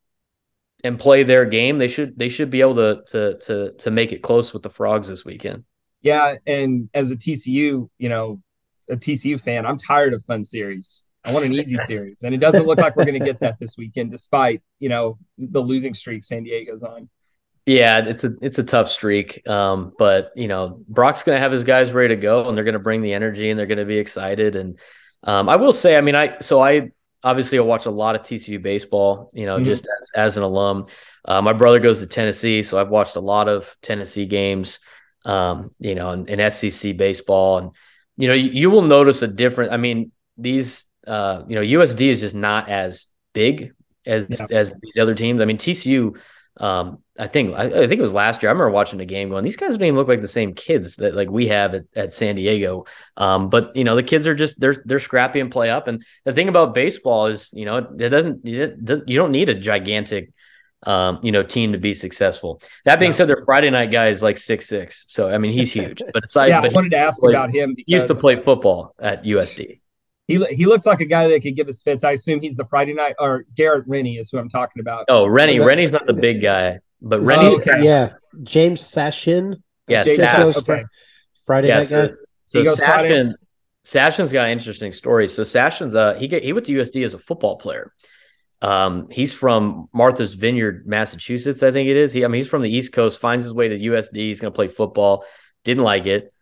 and 0.85 0.99
play 0.99 1.23
their 1.23 1.47
game, 1.47 1.79
they 1.79 1.89
should 1.89 2.17
they 2.17 2.29
should 2.29 2.51
be 2.51 2.61
able 2.61 2.75
to 2.77 3.03
to 3.09 3.39
to 3.39 3.73
to 3.73 3.91
make 3.91 4.13
it 4.13 4.23
close 4.23 4.53
with 4.53 4.63
the 4.63 4.71
Frogs 4.71 5.09
this 5.09 5.25
weekend. 5.25 5.65
Yeah, 6.03 6.35
and 6.47 6.91
as 6.93 7.11
a 7.11 7.17
TCU, 7.17 7.89
you 7.97 8.09
know, 8.09 8.43
a 8.91 8.97
TCU 8.97 9.41
fan, 9.41 9.65
I'm 9.65 9.79
tired 9.79 10.13
of 10.13 10.23
fun 10.25 10.45
series. 10.45 11.07
I 11.25 11.33
want 11.33 11.47
an 11.47 11.55
easy 11.55 11.79
series, 11.87 12.23
and 12.23 12.35
it 12.35 12.39
doesn't 12.39 12.67
look 12.67 12.79
like 12.79 12.95
we're 12.95 13.07
going 13.07 13.19
to 13.19 13.25
get 13.25 13.41
that 13.41 13.59
this 13.59 13.79
weekend, 13.79 14.11
despite 14.11 14.63
you 14.79 14.91
know 14.91 15.19
the 15.39 15.61
losing 15.61 15.95
streak 15.95 16.23
San 16.23 16.45
Diego's 16.45 16.85
on. 16.85 17.09
Yeah, 17.65 18.07
it's 18.07 18.25
a 18.25 18.33
it's 18.43 18.59
a 18.59 18.63
tough 18.63 18.91
streak, 18.91 19.49
um, 19.49 19.95
but 19.99 20.33
you 20.37 20.49
know 20.49 20.85
Brock's 20.87 21.23
going 21.23 21.37
to 21.37 21.41
have 21.41 21.53
his 21.53 21.65
guys 21.65 21.93
ready 21.93 22.15
to 22.15 22.21
go, 22.21 22.47
and 22.47 22.57
they're 22.57 22.65
going 22.65 22.75
to 22.75 22.79
bring 22.79 23.01
the 23.01 23.15
energy, 23.15 23.49
and 23.49 23.59
they're 23.59 23.67
going 23.67 23.79
to 23.79 23.87
be 23.87 23.99
excited. 23.99 24.55
And 24.55 24.79
um, 25.23 25.49
I 25.49 25.57
will 25.57 25.73
say, 25.73 25.97
I 25.97 26.03
mean, 26.03 26.15
I 26.15 26.39
so 26.41 26.63
I 26.63 26.91
obviously 27.25 27.59
I 27.59 27.63
watch 27.63 27.87
a 27.87 27.91
lot 27.91 28.15
of 28.15 28.23
TCU 28.23 28.63
baseball, 28.63 29.31
you 29.33 29.47
know, 29.47 29.57
mm-hmm. 29.57 29.65
just 29.65 29.89
as, 30.01 30.11
as, 30.15 30.37
an 30.37 30.43
alum. 30.43 30.87
Uh, 31.25 31.41
my 31.41 31.55
brother 31.55 31.81
goes 31.81 32.01
to 32.01 32.07
Tennessee, 32.07 32.63
so 32.63 32.79
I've 32.79 32.91
watched 32.91 33.17
a 33.17 33.21
lot 33.21 33.49
of 33.49 33.75
Tennessee 33.83 34.27
games, 34.27 34.79
um, 35.25 35.71
you 35.79 35.95
know, 35.95 36.13
in, 36.13 36.51
SEC 36.51 36.97
baseball. 36.97 37.59
And, 37.59 37.71
you 38.17 38.29
know, 38.29 38.35
you, 38.35 38.51
you, 38.51 38.71
will 38.71 38.83
notice 38.83 39.23
a 39.23 39.27
different, 39.27 39.73
I 39.73 39.79
mean, 39.79 40.13
these, 40.37 40.85
uh, 41.07 41.43
you 41.49 41.55
know, 41.57 41.63
USD 41.63 42.09
is 42.09 42.21
just 42.21 42.35
not 42.35 42.69
as 42.69 43.09
big 43.33 43.73
as, 44.07 44.27
yeah. 44.29 44.47
as 44.51 44.75
these 44.83 44.99
other 45.01 45.15
teams. 45.15 45.41
I 45.41 45.47
mean, 45.47 45.59
TCU, 45.59 46.17
um, 46.59 46.99
I 47.17 47.29
think 47.29 47.55
I, 47.55 47.65
I, 47.65 47.87
think 47.87 47.99
it 47.99 48.01
was 48.01 48.13
last 48.13 48.43
year. 48.43 48.51
I 48.51 48.53
remember 48.53 48.71
watching 48.71 48.99
the 48.99 49.05
game 49.05 49.29
going, 49.29 49.45
these 49.45 49.57
guys 49.57 49.77
don't 49.77 49.87
even 49.87 49.97
look 49.97 50.09
like 50.09 50.21
the 50.21 50.27
same 50.27 50.53
kids 50.53 50.97
that 50.97 51.15
like 51.15 51.31
we 51.31 51.47
have 51.47 51.75
at, 51.75 51.85
at 51.95 52.15
San 52.15 52.35
Diego. 52.35 52.87
Um, 53.17 53.51
but 53.51 53.75
you 53.77 53.85
know, 53.85 53.95
the 53.95 54.03
kids 54.03 54.27
are 54.27 54.35
just 54.35 54.59
they're 54.61 54.77
they're 54.85 54.99
scrappy 54.99 55.39
and 55.39 55.51
play 55.51 55.71
up. 55.71 55.87
And 55.87 56.05
the 56.25 56.33
thing 56.33 56.49
about 56.49 56.75
baseball 56.75 57.27
is, 57.27 57.51
you 57.53 57.67
know, 57.67 57.77
it 57.77 58.09
doesn't 58.09 58.45
you 58.45 59.17
don't 59.17 59.31
need 59.31 59.49
a 59.49 59.55
gigantic 59.55 60.33
um, 60.87 61.19
you 61.23 61.33
know, 61.33 61.43
team 61.43 61.73
to 61.73 61.79
be 61.79 61.95
successful. 61.95 62.61
That 62.85 63.01
being 63.01 63.13
said, 63.13 63.29
their 63.29 63.43
Friday 63.45 63.71
night 63.71 63.91
guy 63.91 64.09
is 64.09 64.23
like 64.23 64.37
six 64.37 64.67
six. 64.67 65.05
So 65.09 65.31
I 65.31 65.39
mean 65.39 65.53
he's 65.53 65.73
huge. 65.73 66.03
But 66.13 66.25
aside, 66.25 66.49
yeah, 66.49 66.61
but 66.61 66.73
I 66.73 66.75
wanted 66.75 66.91
to 66.91 66.99
ask 66.99 67.23
about 67.23 67.51
him. 67.51 67.75
He 67.77 67.85
used 67.87 68.09
to 68.09 68.15
play 68.15 68.43
football 68.43 68.95
at 68.99 69.25
USD. 69.25 69.81
He, 70.27 70.43
he 70.47 70.65
looks 70.65 70.87
like 70.87 71.01
a 71.01 71.05
guy 71.05 71.29
that 71.29 71.43
could 71.43 71.55
give 71.55 71.69
us 71.69 71.83
fits. 71.83 72.03
I 72.03 72.13
assume 72.13 72.41
he's 72.41 72.57
the 72.57 72.65
Friday 72.65 72.95
night 72.95 73.15
or 73.19 73.45
Garrett 73.55 73.85
Rennie 73.87 74.17
is 74.17 74.31
who 74.31 74.39
I'm 74.39 74.49
talking 74.49 74.81
about. 74.81 75.05
Oh, 75.09 75.27
Rennie. 75.27 75.61
Rennie's 75.61 75.93
not 75.93 76.07
the 76.07 76.15
big 76.15 76.41
guy. 76.41 76.81
But 77.05 77.21
Rennie's 77.21 77.55
oh, 77.55 77.59
okay. 77.59 77.85
yeah, 77.85 78.15
James 78.43 78.81
Sashin. 78.81 79.63
Yeah, 79.87 80.05
Sash. 80.05 80.57
Okay. 80.57 80.85
Friday 81.45 81.69
yeah, 81.69 81.79
night 81.79 81.89
so, 81.89 82.09
guy. 82.09 82.15
So 82.47 82.63
Sashin, 82.75 83.33
Sashin's 83.85 84.33
got 84.33 84.47
an 84.47 84.53
interesting 84.53 84.95
story. 84.95 85.29
So 85.29 85.43
Sashin's 85.43 85.95
uh 85.95 86.15
he 86.15 86.27
get, 86.29 86.43
he 86.43 86.55
went 86.55 86.65
to 86.67 86.73
USD 86.73 87.05
as 87.05 87.13
a 87.13 87.19
football 87.19 87.57
player. 87.57 87.93
Um, 88.63 89.09
he's 89.11 89.35
from 89.35 89.91
Martha's 89.93 90.35
Vineyard, 90.35 90.87
Massachusetts, 90.87 91.63
I 91.63 91.71
think 91.71 91.91
it 91.91 91.97
is. 91.97 92.15
He, 92.15 92.25
I 92.25 92.29
mean, 92.29 92.39
he's 92.39 92.49
from 92.49 92.63
the 92.63 92.75
East 92.75 92.95
Coast. 92.95 93.21
Finds 93.21 93.45
his 93.45 93.53
way 93.53 93.69
to 93.69 93.79
USD. 93.79 94.17
He's 94.17 94.41
going 94.41 94.53
to 94.53 94.57
play 94.57 94.69
football. 94.69 95.27
Didn't 95.65 95.85
like 95.85 96.07
it. 96.07 96.33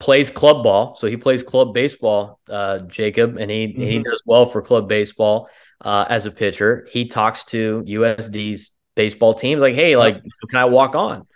Plays 0.00 0.30
club 0.30 0.64
ball, 0.64 0.96
so 0.96 1.06
he 1.06 1.16
plays 1.16 1.44
club 1.44 1.72
baseball. 1.72 2.40
Uh, 2.48 2.78
Jacob, 2.80 3.36
and 3.36 3.50
he 3.50 3.68
mm-hmm. 3.68 3.82
he 3.82 3.98
does 4.02 4.22
well 4.26 4.46
for 4.46 4.62
club 4.62 4.88
baseball 4.88 5.48
uh, 5.82 6.06
as 6.08 6.26
a 6.26 6.32
pitcher. 6.32 6.88
He 6.90 7.04
talks 7.04 7.44
to 7.46 7.84
USD's 7.86 8.72
baseball 8.94 9.34
teams 9.34 9.60
like, 9.60 9.74
hey, 9.74 9.96
like, 9.96 10.22
can 10.50 10.58
I 10.58 10.66
walk 10.66 10.94
on? 10.94 11.26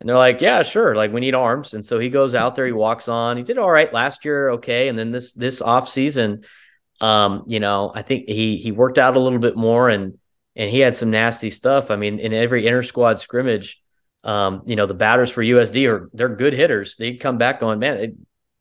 And 0.00 0.08
they're 0.08 0.16
like, 0.16 0.40
yeah, 0.40 0.62
sure. 0.62 0.94
Like 0.94 1.12
we 1.12 1.20
need 1.20 1.34
arms. 1.34 1.74
And 1.74 1.84
so 1.84 1.98
he 1.98 2.08
goes 2.08 2.34
out 2.34 2.54
there, 2.54 2.66
he 2.66 2.72
walks 2.72 3.08
on. 3.08 3.36
He 3.36 3.42
did 3.42 3.58
all 3.58 3.70
right 3.70 3.92
last 3.92 4.24
year, 4.24 4.50
okay. 4.50 4.88
And 4.88 4.96
then 4.98 5.10
this 5.10 5.32
this 5.32 5.60
off 5.60 5.88
season, 5.88 6.44
um, 7.00 7.44
you 7.48 7.58
know, 7.60 7.90
I 7.94 8.02
think 8.02 8.28
he 8.28 8.56
he 8.58 8.70
worked 8.70 8.98
out 8.98 9.16
a 9.16 9.20
little 9.20 9.40
bit 9.40 9.56
more 9.56 9.88
and 9.88 10.18
and 10.54 10.70
he 10.70 10.80
had 10.80 10.94
some 10.94 11.10
nasty 11.10 11.50
stuff. 11.50 11.90
I 11.90 11.96
mean, 11.96 12.18
in 12.20 12.32
every 12.32 12.66
inter 12.66 12.82
squad 12.82 13.18
scrimmage, 13.18 13.82
um, 14.22 14.62
you 14.66 14.76
know, 14.76 14.86
the 14.86 14.94
batters 14.94 15.30
for 15.30 15.42
USD 15.42 15.88
are 15.90 16.10
they're 16.12 16.28
good 16.28 16.52
hitters. 16.52 16.94
They 16.96 17.14
come 17.14 17.38
back 17.38 17.58
going, 17.58 17.80
man, 17.80 17.96
it, 17.96 18.14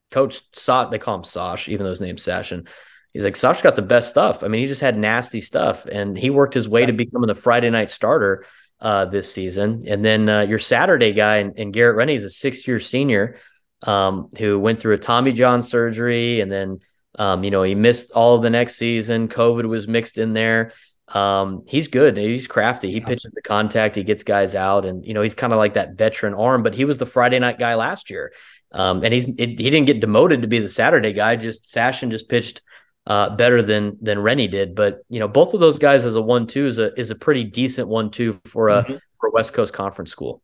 Coach 0.10 0.42
Sot, 0.54 0.90
they 0.90 1.00
call 1.00 1.16
him 1.16 1.24
Sosh, 1.24 1.68
even 1.68 1.84
though 1.84 1.90
his 1.90 2.02
name's 2.02 2.24
Sashin 2.24 2.68
he's 3.14 3.24
like 3.24 3.36
Sash 3.36 3.62
got 3.62 3.76
the 3.76 3.82
best 3.82 4.10
stuff. 4.10 4.44
I 4.44 4.48
mean, 4.48 4.62
he 4.62 4.68
just 4.68 4.82
had 4.82 4.98
nasty 4.98 5.42
stuff, 5.42 5.86
and 5.86 6.18
he 6.18 6.30
worked 6.30 6.54
his 6.54 6.70
way 6.70 6.86
to 6.86 6.94
becoming 6.94 7.28
the 7.28 7.36
Friday 7.36 7.70
night 7.70 7.90
starter 7.90 8.46
uh, 8.80 9.06
this 9.06 9.32
season. 9.32 9.84
And 9.88 10.04
then 10.04 10.30
uh, 10.30 10.42
your 10.42 10.60
Saturday 10.60 11.14
guy 11.14 11.38
and, 11.38 11.58
and 11.58 11.74
Garrett 11.74 11.96
Rennie 11.96 12.16
is 12.16 12.24
a 12.24 12.30
six 12.30 12.68
year 12.68 12.80
senior 12.80 13.38
um, 13.84 14.30
who 14.38 14.60
went 14.60 14.80
through 14.80 14.96
a 14.96 15.00
Tommy 15.00 15.34
John 15.34 15.62
surgery, 15.62 16.42
and 16.42 16.52
then 16.52 16.80
um, 17.18 17.44
you 17.44 17.52
know 17.52 17.64
he 17.64 17.76
missed 17.76 18.12
all 18.12 18.36
of 18.36 18.42
the 18.42 18.50
next 18.50 18.76
season. 18.76 19.28
COVID 19.28 19.66
was 19.66 19.88
mixed 19.88 20.18
in 20.18 20.34
there. 20.34 20.74
Um, 21.10 21.64
he's 21.68 21.88
good. 21.88 22.18
He's 22.18 22.48
crafty. 22.48 22.92
He 22.92 23.00
pitches 23.00 23.32
the 23.32 23.42
contact. 23.42 23.96
He 23.96 24.04
gets 24.04 24.24
guys 24.24 24.56
out, 24.56 24.86
and 24.86 25.06
you 25.06 25.14
know 25.14 25.22
he's 25.22 25.36
kind 25.36 25.54
of 25.54 25.58
like 25.58 25.76
that 25.76 25.94
veteran 25.94 26.34
arm. 26.34 26.64
But 26.64 26.76
he 26.76 26.86
was 26.86 26.98
the 26.98 27.06
Friday 27.06 27.40
night 27.40 27.60
guy 27.60 27.76
last 27.76 28.10
year, 28.10 28.34
um, 28.72 29.04
and 29.04 29.14
he's 29.14 29.30
it, 29.30 29.60
he 29.60 29.70
didn't 29.70 29.86
get 29.86 30.02
demoted 30.02 30.42
to 30.42 30.48
be 30.48 30.60
the 30.60 30.70
Saturday 30.70 31.14
guy. 31.14 31.36
Just 31.36 31.66
Sashin 31.66 32.12
just 32.12 32.30
pitched 32.30 32.62
uh, 33.08 33.36
better 33.36 33.62
than 33.64 33.98
than 34.02 34.20
Rennie 34.20 34.48
did. 34.48 34.76
But 34.76 35.00
you 35.10 35.20
know, 35.20 35.28
both 35.28 35.54
of 35.54 35.60
those 35.60 35.78
guys 35.78 36.06
as 36.06 36.16
a 36.16 36.22
one-two 36.22 36.66
is 36.66 36.78
a 36.78 36.94
is 37.00 37.10
a 37.10 37.16
pretty 37.16 37.46
decent 37.46 37.88
one-two 37.88 38.40
for 38.46 38.68
a 38.70 38.84
mm-hmm. 38.84 38.96
for 39.20 39.30
a 39.30 39.32
West 39.32 39.54
Coast 39.54 39.74
Conference 39.74 40.12
school. 40.12 40.42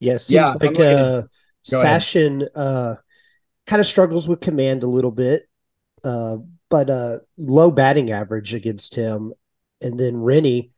Yeah, 0.00 0.16
seems 0.16 0.30
Yeah, 0.30 0.46
I'm 0.48 0.52
like 0.54 0.62
looking- 0.62 0.82
uh, 0.82 1.22
Sashin 1.64 2.48
uh, 2.54 2.94
kind 3.66 3.80
of 3.80 3.86
struggles 3.86 4.28
with 4.28 4.40
command 4.40 4.82
a 4.82 4.86
little 4.86 5.10
bit, 5.10 5.42
uh, 6.02 6.38
but 6.68 6.88
uh, 6.90 7.18
low 7.36 7.70
batting 7.70 8.10
average 8.10 8.54
against 8.54 8.94
him. 8.94 9.32
And 9.82 10.00
then 10.00 10.16
Rennie, 10.16 10.72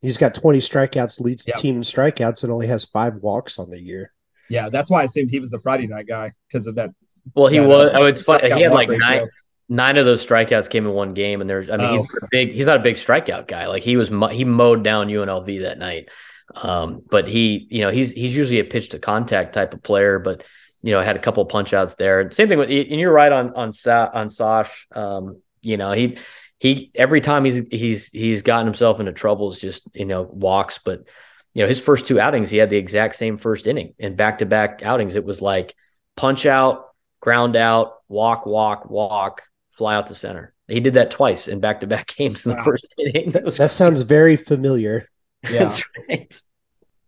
he's 0.00 0.16
got 0.16 0.34
20 0.34 0.58
strikeouts, 0.60 1.20
leads 1.20 1.44
the 1.44 1.52
Yep. 1.56 1.58
team 1.58 1.76
in 1.76 1.82
strikeouts, 1.82 2.44
and 2.44 2.52
only 2.52 2.68
has 2.68 2.84
five 2.84 3.16
walks 3.16 3.58
on 3.58 3.68
the 3.70 3.80
year. 3.80 4.12
Yeah, 4.48 4.68
that's 4.70 4.88
why 4.88 5.00
I 5.00 5.04
assumed 5.04 5.30
he 5.30 5.40
was 5.40 5.50
the 5.50 5.58
Friday 5.58 5.88
night 5.88 6.06
guy 6.06 6.32
because 6.46 6.66
of 6.68 6.76
that. 6.76 6.90
Well, 7.34 7.48
he 7.48 7.58
that, 7.58 7.68
was. 7.68 7.84
uh, 7.84 7.98
Oh, 7.98 8.04
it's 8.04 8.22
funny. 8.22 8.52
He 8.54 8.62
had 8.62 8.72
like 8.72 8.88
ratio. 8.88 9.06
nine 9.08 9.28
nine 9.68 9.96
of 9.96 10.04
those 10.04 10.24
strikeouts 10.26 10.70
came 10.70 10.86
in 10.86 10.92
one 10.92 11.14
game, 11.14 11.40
and 11.40 11.48
there's. 11.48 11.68
I 11.70 11.76
mean, 11.76 11.90
he's 11.90 12.00
Oh. 12.00 12.04
not 12.14 12.22
a 12.22 12.28
big. 12.30 12.52
He's 12.52 12.66
not 12.66 12.76
a 12.78 12.82
big 12.82 12.96
strikeout 12.96 13.46
guy. 13.46 13.66
Like 13.66 13.82
he 13.82 13.96
was. 13.96 14.08
He 14.32 14.44
mowed 14.44 14.82
down 14.84 15.08
UNLV 15.08 15.60
that 15.62 15.78
night. 15.78 16.08
Um, 16.54 17.02
but 17.10 17.28
he, 17.28 17.66
you 17.70 17.82
know, 17.82 17.90
he's 17.90 18.12
he's 18.12 18.34
usually 18.34 18.60
a 18.60 18.64
pitch 18.64 18.90
to 18.90 18.98
contact 18.98 19.52
type 19.54 19.74
of 19.74 19.82
player, 19.82 20.18
but 20.18 20.44
you 20.82 20.92
know, 20.92 21.00
had 21.00 21.16
a 21.16 21.20
couple 21.20 21.42
of 21.42 21.48
punch 21.50 21.72
outs 21.74 21.94
there. 21.96 22.30
Same 22.30 22.48
thing 22.48 22.58
with, 22.58 22.70
and 22.70 23.00
you're 23.00 23.12
right 23.12 23.30
on 23.32 23.52
on 23.54 23.72
Sa- 23.72 24.10
on 24.12 24.30
Sash. 24.30 24.86
Um, 24.92 25.42
you 25.60 25.76
know, 25.76 25.92
he 25.92 26.16
he 26.58 26.90
every 26.94 27.20
time 27.20 27.44
he's 27.44 27.60
he's 27.70 28.06
he's 28.08 28.42
gotten 28.42 28.64
himself 28.66 28.98
into 29.00 29.12
troubles, 29.12 29.60
just 29.60 29.82
you 29.94 30.06
know, 30.06 30.22
walks. 30.22 30.78
But 30.78 31.06
you 31.52 31.62
know, 31.62 31.68
his 31.68 31.80
first 31.80 32.06
two 32.06 32.18
outings, 32.18 32.48
he 32.48 32.56
had 32.56 32.70
the 32.70 32.76
exact 32.78 33.16
same 33.16 33.36
first 33.36 33.66
inning, 33.66 33.92
and 33.98 34.16
back 34.16 34.38
to 34.38 34.46
back 34.46 34.82
outings, 34.82 35.16
it 35.16 35.24
was 35.26 35.42
like 35.42 35.74
punch 36.16 36.46
out, 36.46 36.86
ground 37.20 37.56
out, 37.56 37.94
walk, 38.08 38.46
walk, 38.46 38.88
walk, 38.88 39.42
fly 39.78 39.94
out 39.94 40.08
to 40.08 40.14
center. 40.14 40.52
He 40.66 40.80
did 40.80 40.94
that 40.94 41.10
twice 41.10 41.48
in 41.48 41.60
back 41.60 41.80
to 41.80 41.86
back 41.86 42.08
games 42.16 42.44
in 42.44 42.50
the 42.52 42.58
Wow. 42.58 42.64
first 42.64 42.86
inning. 42.98 43.30
That 43.30 43.44
was 43.44 43.56
That 43.56 43.70
sounds 43.70 44.02
very 44.02 44.36
familiar. 44.36 45.06
Yeah. 45.44 45.60
That's 45.60 45.84
right. 46.08 46.42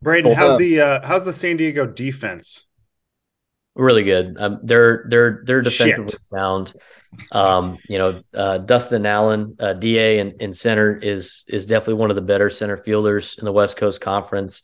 Braden, 0.03 0.31
Well, 0.31 0.37
how's 0.39 0.55
uh, 0.55 0.59
the 0.59 0.81
uh, 0.81 1.07
how's 1.07 1.25
the 1.25 1.33
San 1.33 1.57
Diego 1.57 1.85
defense? 1.85 2.65
Really 3.75 4.05
good. 4.05 4.37
Um, 4.39 4.61
they're 4.63 5.05
they're 5.09 5.43
they're 5.45 5.63
defensively 5.63 6.13
Shit. 6.13 6.25
sound. 6.25 6.73
Um, 7.33 7.79
you 7.89 7.99
know, 7.99 8.23
uh, 8.33 8.59
Dustin 8.59 9.05
Allen, 9.05 9.57
uh, 9.59 9.73
DA 9.73 10.21
in, 10.21 10.37
in 10.39 10.53
center 10.53 10.97
is 10.97 11.43
is 11.49 11.67
definitely 11.67 11.95
one 11.95 12.11
of 12.11 12.15
the 12.17 12.23
better 12.23 12.51
center 12.51 12.77
fielders 12.77 13.37
in 13.37 13.45
the 13.45 13.53
West 13.53 13.77
Coast 13.77 14.01
Conference. 14.01 14.63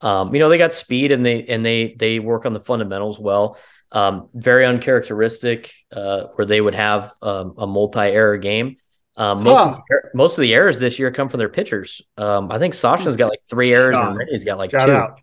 Um, 0.00 0.32
you 0.32 0.38
know, 0.38 0.48
they 0.48 0.58
got 0.58 0.72
speed 0.72 1.10
and 1.10 1.26
they 1.26 1.42
and 1.44 1.66
they 1.66 1.96
they 1.98 2.20
work 2.20 2.46
on 2.46 2.52
the 2.52 2.60
fundamentals 2.60 3.18
well. 3.18 3.58
Um, 3.90 4.28
very 4.34 4.66
uncharacteristic, 4.66 5.72
uh, 5.92 6.24
where 6.34 6.46
they 6.46 6.60
would 6.60 6.74
have 6.74 7.12
um, 7.22 7.54
a 7.58 7.66
multi-error 7.66 8.36
game. 8.36 8.76
Um, 9.16 9.42
most 9.42 9.66
of 9.68 9.74
the, 9.88 10.00
most 10.14 10.38
of 10.38 10.42
the 10.42 10.54
errors 10.54 10.78
this 10.78 10.98
year 10.98 11.10
come 11.10 11.28
from 11.28 11.38
their 11.38 11.48
pitchers. 11.48 12.02
Um, 12.16 12.52
I 12.52 12.58
think 12.58 12.74
Sasha's 12.74 13.16
got 13.16 13.30
like 13.30 13.40
three 13.48 13.72
errors 13.72 13.94
Sean. 13.96 14.08
and 14.08 14.18
Rennie's 14.18 14.44
got 14.44 14.58
like 14.58 14.70
Shout 14.70 14.86
two. 14.86 14.92
out. 14.92 15.20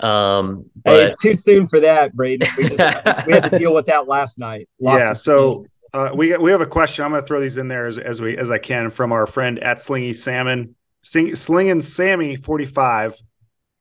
Um, 0.00 0.70
Hey, 0.84 1.04
it's 1.06 1.20
too 1.20 1.34
soon 1.34 1.66
for 1.66 1.80
that, 1.80 2.14
Braden. 2.14 2.46
We 2.58 2.68
just 2.68 2.78
we 3.26 3.32
had 3.32 3.50
to 3.50 3.58
deal 3.58 3.74
with 3.74 3.86
that 3.86 4.06
last 4.06 4.38
night. 4.38 4.68
Lost 4.80 5.00
Yeah, 5.00 5.12
so- 5.14 5.66
Uh, 5.92 6.10
we 6.14 6.28
got, 6.30 6.40
we 6.40 6.50
have 6.50 6.60
a 6.60 6.66
question. 6.66 7.04
I'm 7.04 7.12
going 7.12 7.22
to 7.22 7.26
throw 7.26 7.40
these 7.40 7.56
in 7.56 7.68
there 7.68 7.86
as, 7.86 7.98
as 7.98 8.20
we 8.20 8.36
as 8.36 8.50
I 8.50 8.58
can 8.58 8.90
from 8.90 9.12
our 9.12 9.26
friend 9.26 9.58
at 9.60 9.78
Slingy 9.80 10.12
Salmon, 10.12 10.74
Sing, 11.02 11.36
Slinging 11.36 11.82
Sammy 11.82 12.34
45. 12.36 13.14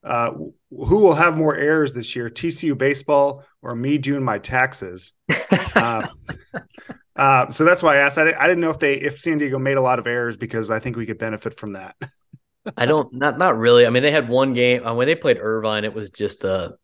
Uh, 0.04 0.32
who 0.88 1.04
will 1.04 1.16
have 1.16 1.38
more 1.38 1.56
errors 1.56 1.94
this 1.94 2.16
year, 2.16 2.30
TCU 2.30 2.78
baseball 2.78 3.44
or 3.62 3.76
me 3.76 3.98
doing 3.98 4.24
my 4.24 4.40
taxes? 4.40 5.14
Uh, 5.76 6.08
uh, 7.16 7.50
so 7.50 7.66
that's 7.66 7.84
why 7.84 7.96
I 7.96 8.00
asked. 8.00 8.18
I, 8.18 8.32
I 8.32 8.48
didn't 8.48 8.62
know 8.62 8.70
if 8.70 8.80
they 8.80 8.94
if 8.94 9.20
San 9.20 9.40
Diego 9.40 9.60
made 9.60 9.78
a 9.78 9.82
lot 9.82 10.00
of 10.00 10.08
errors 10.08 10.38
because 10.38 10.72
I 10.72 10.80
think 10.80 10.96
we 10.96 11.06
could 11.06 11.18
benefit 11.18 11.60
from 11.60 11.74
that. 11.74 11.96
I 12.78 12.86
don't 12.86 13.14
not 13.14 13.38
not 13.38 13.58
really. 13.58 13.86
I 13.86 13.90
mean, 13.90 14.04
they 14.04 14.12
had 14.12 14.30
one 14.30 14.54
game 14.54 14.86
uh, 14.86 14.94
when 14.94 15.08
they 15.08 15.16
played 15.16 15.38
Irvine. 15.40 15.84
It 15.84 15.94
was 15.94 16.10
just 16.10 16.44
a, 16.44 16.76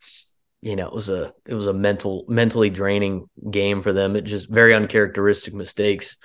you 0.62 0.76
know, 0.76 0.88
it 0.88 0.94
was 0.94 1.10
a 1.10 1.34
it 1.46 1.54
was 1.54 1.68
a 1.68 1.74
mental 1.74 2.26
mentally 2.28 2.70
draining 2.70 3.30
game 3.50 3.82
for 3.82 3.94
them. 3.94 4.16
It 4.16 4.22
just 4.24 4.50
very 4.50 4.74
uncharacteristic 4.74 5.54
mistakes 5.54 6.18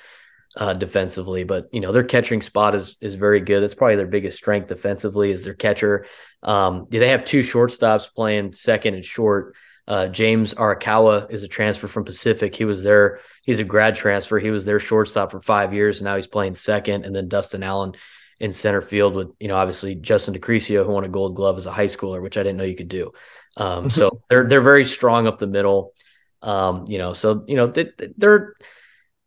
uh, 0.56 0.74
defensively. 0.74 1.44
But 1.44 1.68
you 1.72 1.80
know, 1.80 1.92
their 1.92 2.04
catching 2.04 2.42
spot 2.42 2.74
is 2.74 2.96
is 3.00 3.14
very 3.14 3.40
good. 3.40 3.60
That's 3.60 3.74
probably 3.74 3.96
their 3.96 4.06
biggest 4.06 4.38
strength 4.38 4.68
defensively 4.68 5.30
is 5.30 5.44
their 5.44 5.54
catcher. 5.54 6.06
Um, 6.42 6.86
they 6.90 7.08
have 7.08 7.24
two 7.24 7.40
shortstops 7.40 8.12
playing 8.12 8.52
second 8.52 8.94
and 8.94 9.04
short. 9.04 9.54
Uh, 9.86 10.08
James 10.08 10.54
Arakawa 10.54 11.30
is 11.30 11.42
a 11.42 11.48
transfer 11.48 11.88
from 11.88 12.04
Pacific. 12.04 12.54
He 12.54 12.64
was 12.64 12.82
there. 12.82 13.20
He's 13.44 13.58
a 13.58 13.64
grad 13.64 13.96
transfer. 13.96 14.38
He 14.38 14.50
was 14.50 14.64
their 14.64 14.80
shortstop 14.80 15.30
for 15.30 15.42
five 15.42 15.74
years, 15.74 16.00
and 16.00 16.06
now 16.06 16.16
he's 16.16 16.26
playing 16.26 16.54
second. 16.54 17.04
And 17.04 17.14
then 17.14 17.28
Dustin 17.28 17.62
Allen 17.62 17.92
in 18.40 18.52
center 18.52 18.82
field 18.82 19.14
with 19.14 19.28
you 19.38 19.48
know 19.48 19.56
obviously 19.56 19.94
Justin 19.94 20.34
DeCrisio 20.34 20.84
who 20.84 20.92
won 20.92 21.04
a 21.04 21.08
Gold 21.08 21.36
Glove 21.36 21.56
as 21.56 21.66
a 21.66 21.72
high 21.72 21.86
schooler, 21.86 22.22
which 22.22 22.38
I 22.38 22.42
didn't 22.42 22.58
know 22.58 22.64
you 22.64 22.76
could 22.76 22.88
do. 22.88 23.12
Um, 23.56 23.90
so 23.98 24.22
they're 24.30 24.48
they're 24.48 24.60
very 24.60 24.84
strong 24.84 25.26
up 25.26 25.38
the 25.38 25.46
middle. 25.46 25.92
Um, 26.42 26.84
you 26.88 26.98
know, 26.98 27.12
so 27.12 27.44
you 27.46 27.56
know 27.56 27.66
they, 27.66 27.90
they're 28.16 28.54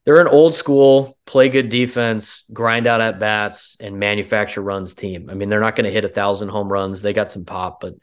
they're 0.07 0.21
an 0.21 0.27
old 0.29 0.55
school 0.55 1.17
play 1.25 1.49
good 1.49 1.67
defense, 1.67 2.45
grind 2.53 2.87
out 2.87 3.01
at 3.01 3.19
bats, 3.19 3.75
and 3.81 3.99
manufacture 3.99 4.61
runs 4.61 4.95
team. 4.95 5.29
I 5.29 5.33
mean, 5.33 5.49
they're 5.49 5.59
not 5.59 5.75
going 5.75 5.83
to 5.83 5.91
hit 5.91 6.05
a 6.05 6.07
thousand 6.07 6.47
home 6.47 6.71
runs. 6.71 7.01
They 7.01 7.11
got 7.11 7.29
some 7.29 7.43
pop, 7.43 7.81
but 7.81 7.95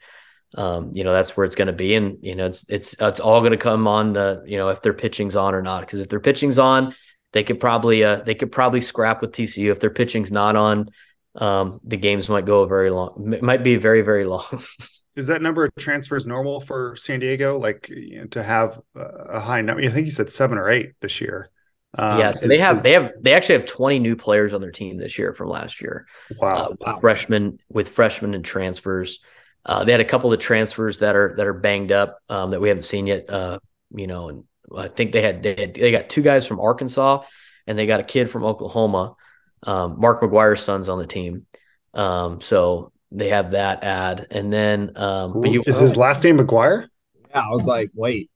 um, 0.55 0.91
you 0.93 1.03
know 1.03 1.11
that's 1.11 1.35
where 1.35 1.45
it's 1.45 1.55
going 1.55 1.65
to 1.65 1.73
be, 1.73 1.95
and 1.95 2.19
you 2.21 2.35
know 2.35 2.45
it's 2.45 2.63
it's 2.69 2.95
it's 2.99 3.19
all 3.19 3.39
going 3.39 3.53
to 3.53 3.57
come 3.57 3.87
on 3.87 4.13
the 4.13 4.43
you 4.45 4.55
know 4.55 4.69
if 4.69 4.83
their 4.83 4.93
pitching's 4.93 5.35
on 5.35 5.55
or 5.55 5.63
not. 5.63 5.79
Because 5.81 5.99
if 5.99 6.09
their 6.09 6.19
pitching's 6.19 6.59
on, 6.59 6.93
they 7.33 7.43
could 7.43 7.59
probably 7.59 8.03
uh 8.03 8.17
they 8.17 8.35
could 8.35 8.51
probably 8.51 8.81
scrap 8.81 9.21
with 9.21 9.31
TCU. 9.31 9.71
If 9.71 9.79
their 9.79 9.89
pitching's 9.89 10.31
not 10.31 10.55
on, 10.55 10.91
um, 11.33 11.79
the 11.83 11.97
games 11.97 12.29
might 12.29 12.45
go 12.45 12.67
very 12.67 12.91
long, 12.91 13.35
might 13.41 13.63
be 13.63 13.77
very 13.77 14.03
very 14.03 14.25
long. 14.25 14.45
Is 15.15 15.25
that 15.25 15.41
number 15.41 15.65
of 15.65 15.71
transfers 15.79 16.27
normal 16.27 16.59
for 16.61 16.95
San 16.97 17.21
Diego? 17.21 17.57
Like 17.57 17.89
you 17.89 18.19
know, 18.19 18.25
to 18.27 18.43
have 18.43 18.79
a 18.93 19.39
high 19.39 19.61
number? 19.61 19.81
I 19.81 19.87
think 19.87 20.05
you 20.05 20.11
said 20.11 20.31
seven 20.31 20.59
or 20.59 20.69
eight 20.69 20.91
this 21.01 21.19
year. 21.19 21.49
Um, 21.97 22.19
yeah, 22.19 22.33
so 22.33 22.45
is- 22.45 22.49
they 22.49 22.57
have 22.59 22.77
is- 22.77 22.83
they 22.83 22.93
have 22.93 23.11
they 23.21 23.33
actually 23.33 23.59
have 23.59 23.65
20 23.65 23.99
new 23.99 24.15
players 24.15 24.53
on 24.53 24.61
their 24.61 24.71
team 24.71 24.97
this 24.97 25.17
year 25.17 25.33
from 25.33 25.49
last 25.49 25.81
year. 25.81 26.07
wow. 26.39 26.55
uh, 26.55 26.75
with 26.79 27.01
freshmen 27.01 27.59
with 27.69 27.89
freshmen 27.89 28.33
and 28.33 28.45
transfers. 28.45 29.19
Uh, 29.65 29.83
they 29.83 29.91
had 29.91 30.01
a 30.01 30.05
couple 30.05 30.31
of 30.31 30.39
transfers 30.39 30.99
that 30.99 31.15
are 31.15 31.33
that 31.37 31.47
are 31.47 31.53
banged 31.53 31.91
up 31.91 32.19
um, 32.29 32.51
that 32.51 32.61
we 32.61 32.69
haven't 32.69 32.83
seen 32.83 33.07
yet. 33.07 33.29
Uh, 33.29 33.59
you 33.95 34.07
know, 34.07 34.29
and 34.29 34.43
I 34.75 34.87
think 34.87 35.11
they 35.11 35.21
had, 35.21 35.41
they 35.41 35.55
had 35.55 35.73
they 35.73 35.91
got 35.91 36.09
two 36.09 36.21
guys 36.21 36.45
from 36.45 36.59
Arkansas 36.59 37.23
and 37.67 37.77
they 37.77 37.85
got 37.85 37.99
a 37.99 38.03
kid 38.03 38.29
from 38.29 38.43
Oklahoma. 38.43 39.15
Um, 39.63 39.99
Mark 39.99 40.21
McGwire's 40.21 40.61
son's 40.61 40.89
on 40.89 40.99
the 40.99 41.07
team, 41.07 41.47
um, 41.95 42.41
so 42.41 42.91
they 43.11 43.29
have 43.29 43.51
that 43.51 43.83
ad. 43.83 44.27
And 44.29 44.53
then, 44.53 44.91
um, 44.95 45.41
but 45.41 45.49
you, 45.49 45.63
is 45.65 45.79
his 45.79 45.97
last 45.97 46.23
name 46.23 46.37
McGwire? 46.37 46.87
yeah, 47.29 47.41
I 47.41 47.49
was 47.49 47.65
like, 47.65 47.89
wait, 47.95 48.29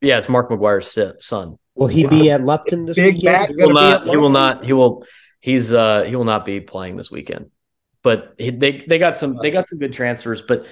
yeah, 0.00 0.18
it's 0.18 0.28
Mark 0.28 0.50
McGwire's 0.50 1.24
son. 1.24 1.58
Will 1.74 1.86
he 1.86 2.06
be 2.06 2.30
at 2.30 2.42
Lupton 2.42 2.86
this 2.86 2.96
Big 2.96 3.14
weekend? 3.14 3.32
back 3.32 3.48
He 3.50 3.64
will 3.64 3.72
not. 3.72 4.06
He 4.06 4.16
will 4.16 4.30
not. 4.30 4.64
He 4.64 4.72
will. 4.72 5.04
He's 5.40 5.72
uh 5.72 6.02
he 6.02 6.14
will 6.16 6.24
not 6.24 6.44
be 6.44 6.60
playing 6.60 6.96
this 6.96 7.10
weekend. 7.10 7.50
But 8.02 8.34
he, 8.38 8.50
they 8.50 8.84
they 8.86 8.98
got 8.98 9.16
some 9.16 9.38
they 9.40 9.50
got 9.50 9.66
some 9.66 9.78
good 9.78 9.92
transfers. 9.92 10.42
But 10.42 10.66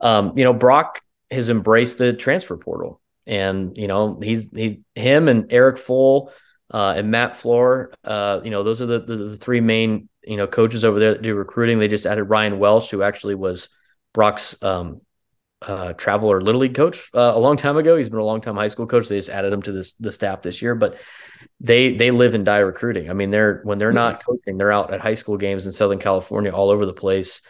um 0.00 0.36
you 0.36 0.44
know 0.44 0.52
Brock 0.52 1.00
has 1.30 1.48
embraced 1.48 1.98
the 1.98 2.12
transfer 2.12 2.56
portal, 2.56 3.00
and 3.26 3.76
you 3.76 3.88
know 3.88 4.18
he's 4.22 4.48
he's 4.54 4.76
him 4.94 5.28
and 5.28 5.52
Eric 5.52 5.78
Full 5.78 6.32
uh, 6.70 6.94
and 6.96 7.10
Matt 7.10 7.36
Floor. 7.36 7.92
Uh, 8.04 8.40
you 8.44 8.50
know 8.50 8.62
those 8.62 8.80
are 8.80 8.86
the, 8.86 9.00
the 9.00 9.16
the 9.16 9.36
three 9.36 9.60
main 9.60 10.08
you 10.22 10.36
know 10.36 10.46
coaches 10.46 10.84
over 10.84 10.98
there 10.98 11.12
that 11.12 11.22
do 11.22 11.34
recruiting. 11.34 11.78
They 11.78 11.88
just 11.88 12.06
added 12.06 12.24
Ryan 12.24 12.58
Welsh, 12.58 12.90
who 12.90 13.02
actually 13.02 13.34
was 13.34 13.68
Brock's 14.12 14.56
um 14.62 15.00
uh, 15.66 15.92
travel 15.94 16.30
or 16.30 16.40
little 16.40 16.60
league 16.60 16.74
coach 16.74 17.10
uh, 17.14 17.32
a 17.34 17.38
long 17.38 17.56
time 17.56 17.76
ago. 17.76 17.96
He's 17.96 18.08
been 18.08 18.18
a 18.18 18.24
long 18.24 18.40
time 18.40 18.56
high 18.56 18.68
school 18.68 18.86
coach. 18.86 19.08
They 19.08 19.16
just 19.16 19.30
added 19.30 19.52
him 19.52 19.62
to 19.62 19.72
this 19.72 19.94
the 19.94 20.12
staff 20.12 20.42
this 20.42 20.62
year, 20.62 20.74
but 20.74 20.98
they 21.60 21.94
they 21.94 22.10
live 22.10 22.34
and 22.34 22.44
die 22.44 22.58
recruiting. 22.58 23.10
I 23.10 23.12
mean, 23.12 23.30
they're 23.30 23.60
when 23.64 23.78
they're 23.78 23.92
not 23.92 24.24
coaching, 24.24 24.58
they're 24.58 24.72
out 24.72 24.92
at 24.92 25.00
high 25.00 25.14
school 25.14 25.36
games 25.36 25.66
in 25.66 25.72
Southern 25.72 25.98
California, 25.98 26.52
all 26.52 26.70
over 26.70 26.86
the 26.86 26.92
place. 26.92 27.40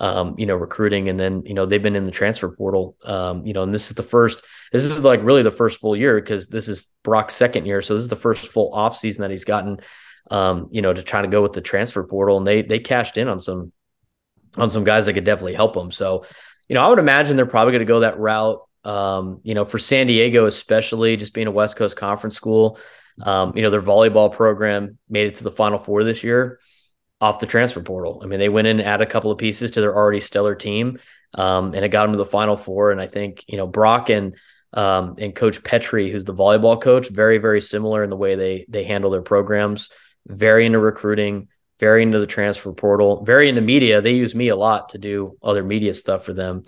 Um, 0.00 0.34
you 0.38 0.46
know, 0.46 0.56
recruiting, 0.56 1.08
and 1.08 1.20
then 1.20 1.44
you 1.46 1.54
know 1.54 1.66
they've 1.66 1.82
been 1.82 1.94
in 1.94 2.04
the 2.04 2.10
transfer 2.10 2.48
portal. 2.48 2.96
Um, 3.04 3.46
you 3.46 3.52
know, 3.52 3.62
and 3.62 3.72
this 3.72 3.90
is 3.90 3.94
the 3.94 4.02
first. 4.02 4.42
This 4.72 4.82
is 4.84 5.04
like 5.04 5.22
really 5.22 5.44
the 5.44 5.52
first 5.52 5.80
full 5.80 5.96
year 5.96 6.20
because 6.20 6.48
this 6.48 6.66
is 6.66 6.88
Brock's 7.04 7.34
second 7.34 7.66
year, 7.66 7.80
so 7.80 7.94
this 7.94 8.02
is 8.02 8.08
the 8.08 8.16
first 8.16 8.48
full 8.48 8.74
off 8.74 8.96
season 8.96 9.22
that 9.22 9.30
he's 9.30 9.44
gotten. 9.44 9.78
Um, 10.30 10.68
you 10.72 10.82
know, 10.82 10.92
to 10.92 11.02
try 11.02 11.22
to 11.22 11.28
go 11.28 11.42
with 11.42 11.52
the 11.52 11.60
transfer 11.60 12.02
portal, 12.02 12.38
and 12.38 12.46
they 12.46 12.62
they 12.62 12.80
cashed 12.80 13.18
in 13.18 13.28
on 13.28 13.38
some 13.38 13.72
on 14.56 14.70
some 14.70 14.84
guys 14.84 15.06
that 15.06 15.14
could 15.14 15.24
definitely 15.24 15.54
help 15.54 15.74
them. 15.74 15.90
So, 15.90 16.24
you 16.68 16.74
know, 16.74 16.82
I 16.84 16.88
would 16.88 16.98
imagine 16.98 17.36
they're 17.36 17.46
probably 17.46 17.72
going 17.72 17.80
to 17.80 17.86
go 17.86 18.00
that 18.00 18.18
route. 18.18 18.60
Um, 18.84 19.40
you 19.44 19.54
know, 19.54 19.64
for 19.64 19.78
San 19.78 20.06
Diego, 20.06 20.46
especially 20.46 21.16
just 21.16 21.32
being 21.32 21.46
a 21.46 21.50
West 21.50 21.76
Coast 21.76 21.96
Conference 21.96 22.36
school, 22.36 22.78
um, 23.22 23.56
you 23.56 23.62
know, 23.62 23.70
their 23.70 23.80
volleyball 23.80 24.32
program 24.32 24.98
made 25.08 25.26
it 25.26 25.36
to 25.36 25.44
the 25.44 25.50
Final 25.50 25.78
Four 25.78 26.04
this 26.04 26.22
year 26.24 26.58
off 27.20 27.38
the 27.38 27.46
transfer 27.46 27.80
portal. 27.80 28.20
I 28.22 28.26
mean, 28.26 28.38
they 28.38 28.48
went 28.48 28.66
in 28.66 28.80
and 28.80 28.88
added 28.88 29.06
a 29.06 29.10
couple 29.10 29.30
of 29.30 29.38
pieces 29.38 29.72
to 29.72 29.80
their 29.80 29.94
already 29.94 30.20
stellar 30.20 30.54
team, 30.54 30.98
um, 31.34 31.74
and 31.74 31.84
it 31.84 31.88
got 31.88 32.02
them 32.02 32.12
to 32.12 32.18
the 32.18 32.26
Final 32.26 32.56
Four. 32.56 32.90
And 32.90 33.00
I 33.00 33.06
think 33.06 33.44
you 33.48 33.56
know 33.56 33.66
Brock 33.66 34.10
and 34.10 34.36
um, 34.72 35.14
and 35.18 35.34
Coach 35.34 35.62
Petrie, 35.62 36.10
who's 36.10 36.24
the 36.24 36.34
volleyball 36.34 36.80
coach, 36.80 37.08
very 37.08 37.38
very 37.38 37.60
similar 37.60 38.02
in 38.02 38.10
the 38.10 38.16
way 38.16 38.34
they 38.34 38.66
they 38.68 38.84
handle 38.84 39.10
their 39.10 39.22
programs. 39.22 39.90
Very 40.26 40.64
into 40.64 40.78
recruiting, 40.78 41.48
very 41.84 42.02
into 42.02 42.18
the 42.18 42.26
transfer 42.26 42.72
portal, 42.72 43.22
very 43.24 43.48
into 43.48 43.60
media. 43.60 44.00
They 44.00 44.12
use 44.12 44.34
me 44.34 44.48
a 44.48 44.56
lot 44.56 44.90
to 44.90 44.98
do 44.98 45.36
other 45.42 45.62
media 45.62 45.92
stuff 45.94 46.24
for 46.24 46.32
them. 46.32 46.62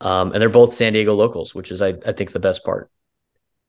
Um, 0.00 0.32
and 0.32 0.40
they're 0.40 0.48
both 0.48 0.72
San 0.72 0.92
Diego 0.92 1.14
locals, 1.14 1.54
which 1.54 1.70
is 1.72 1.82
I, 1.82 1.88
I 2.06 2.12
think 2.12 2.32
the 2.32 2.38
best 2.40 2.64
part. 2.64 2.90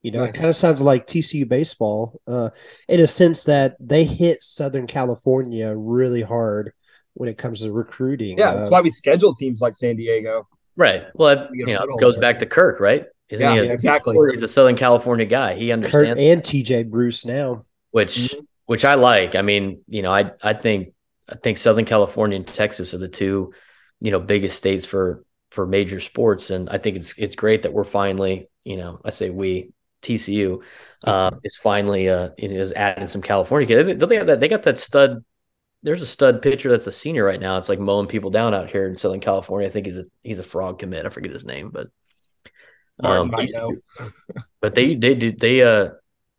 You 0.03 0.11
know, 0.11 0.25
Nice. 0.25 0.35
it 0.35 0.37
kind 0.37 0.49
of 0.49 0.55
sounds 0.55 0.81
like 0.81 1.07
TCU 1.07 1.45
baseball, 1.47 2.21
uh, 2.27 2.49
in 2.87 2.99
a 2.99 3.07
sense 3.07 3.43
that 3.45 3.75
they 3.79 4.03
hit 4.03 4.41
Southern 4.43 4.87
California 4.87 5.73
really 5.75 6.21
hard 6.21 6.73
when 7.13 7.29
it 7.29 7.37
comes 7.37 7.61
to 7.61 7.71
recruiting. 7.71 8.37
Yeah, 8.37 8.55
that's 8.55 8.67
Uh, 8.67 8.71
why 8.71 8.81
we 8.81 8.89
schedule 8.89 9.33
teams 9.33 9.61
like 9.61 9.75
San 9.75 9.95
Diego. 9.97 10.47
Right. 10.77 11.03
Well, 11.13 11.29
it, 11.29 11.49
you 11.53 11.65
know, 11.67 11.85
goes 11.99 12.17
back 12.17 12.39
to 12.39 12.45
Kirk, 12.45 12.79
right? 12.79 13.05
Isn't 13.29 13.45
Yeah, 13.45 13.53
he? 13.53 13.59
A, 13.59 13.65
yeah, 13.65 13.73
exactly. 13.73 14.17
He's 14.31 14.43
a 14.43 14.47
Southern 14.47 14.75
California 14.75 15.25
guy. 15.25 15.55
He 15.55 15.69
Kirk 15.69 15.73
understands, 15.83 16.19
and 16.19 16.43
TJ 16.43 16.83
Bruce 16.83 17.25
now. 17.25 17.65
which 17.91 18.33
Mhm. 18.33 18.45
Which 18.71 18.85
I 18.85 18.93
like. 18.93 19.35
I 19.35 19.41
mean, 19.41 19.81
you 19.89 20.01
know, 20.01 20.13
I 20.13 20.31
I 20.41 20.53
think 20.53 20.93
I 21.27 21.35
think 21.35 21.57
Southern 21.57 21.83
California 21.83 22.37
and 22.37 22.47
Texas 22.47 22.93
are 22.93 22.99
the 22.99 23.09
two, 23.09 23.53
you 23.99 24.11
know, 24.11 24.19
biggest 24.21 24.55
states 24.55 24.85
for 24.85 25.25
for 25.49 25.67
major 25.67 25.99
sports, 25.99 26.51
and 26.51 26.69
I 26.69 26.77
think 26.77 26.95
it's 26.95 27.13
it's 27.17 27.35
great 27.35 27.63
that 27.63 27.73
we're 27.73 27.83
finally, 27.83 28.47
you 28.63 28.77
know, 28.77 29.01
I 29.03 29.09
say 29.09 29.29
we 29.29 29.73
TCU 30.01 30.61
uh, 31.03 31.31
is 31.43 31.57
finally 31.57 32.07
uh 32.07 32.29
you 32.37 32.47
know, 32.47 32.61
is 32.61 32.71
adding 32.71 33.07
some 33.07 33.21
California 33.21 33.67
kids. 33.67 33.99
Don't 33.99 34.07
they 34.07 34.15
have 34.15 34.27
that? 34.27 34.39
They 34.39 34.47
got 34.47 34.63
that 34.63 34.79
stud. 34.79 35.21
There's 35.83 36.01
a 36.01 36.07
stud 36.07 36.41
pitcher 36.41 36.69
that's 36.69 36.87
a 36.87 36.93
senior 36.93 37.25
right 37.25 37.41
now. 37.41 37.57
It's 37.57 37.67
like 37.67 37.79
mowing 37.79 38.07
people 38.07 38.29
down 38.29 38.53
out 38.53 38.69
here 38.69 38.87
in 38.87 38.95
Southern 38.95 39.19
California. 39.19 39.67
I 39.67 39.71
think 39.71 39.85
he's 39.85 39.97
a 39.97 40.05
he's 40.23 40.39
a 40.39 40.43
frog 40.43 40.79
commit. 40.79 41.05
I 41.05 41.09
forget 41.09 41.33
his 41.33 41.43
name, 41.43 41.71
but 41.71 41.89
um, 43.01 43.31
but 44.61 44.75
they 44.75 44.95
they 44.95 45.13
did 45.15 45.41
they 45.41 45.61
uh 45.61 45.89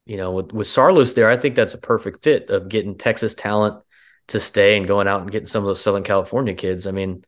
you 0.06 0.16
know 0.16 0.32
with 0.32 0.52
with 0.52 0.66
Saarloos 0.66 1.14
there, 1.14 1.30
I 1.30 1.36
think 1.36 1.54
that's 1.54 1.74
a 1.74 1.78
perfect 1.78 2.24
fit 2.24 2.50
of 2.50 2.68
getting 2.68 2.96
Texas 2.96 3.34
talent 3.34 3.82
to 4.28 4.40
stay 4.40 4.76
and 4.76 4.86
going 4.86 5.08
out 5.08 5.22
and 5.22 5.30
getting 5.30 5.46
some 5.46 5.62
of 5.62 5.66
those 5.68 5.80
Southern 5.82 6.04
California 6.04 6.54
kids. 6.54 6.86
I 6.86 6.92
mean, 6.92 7.24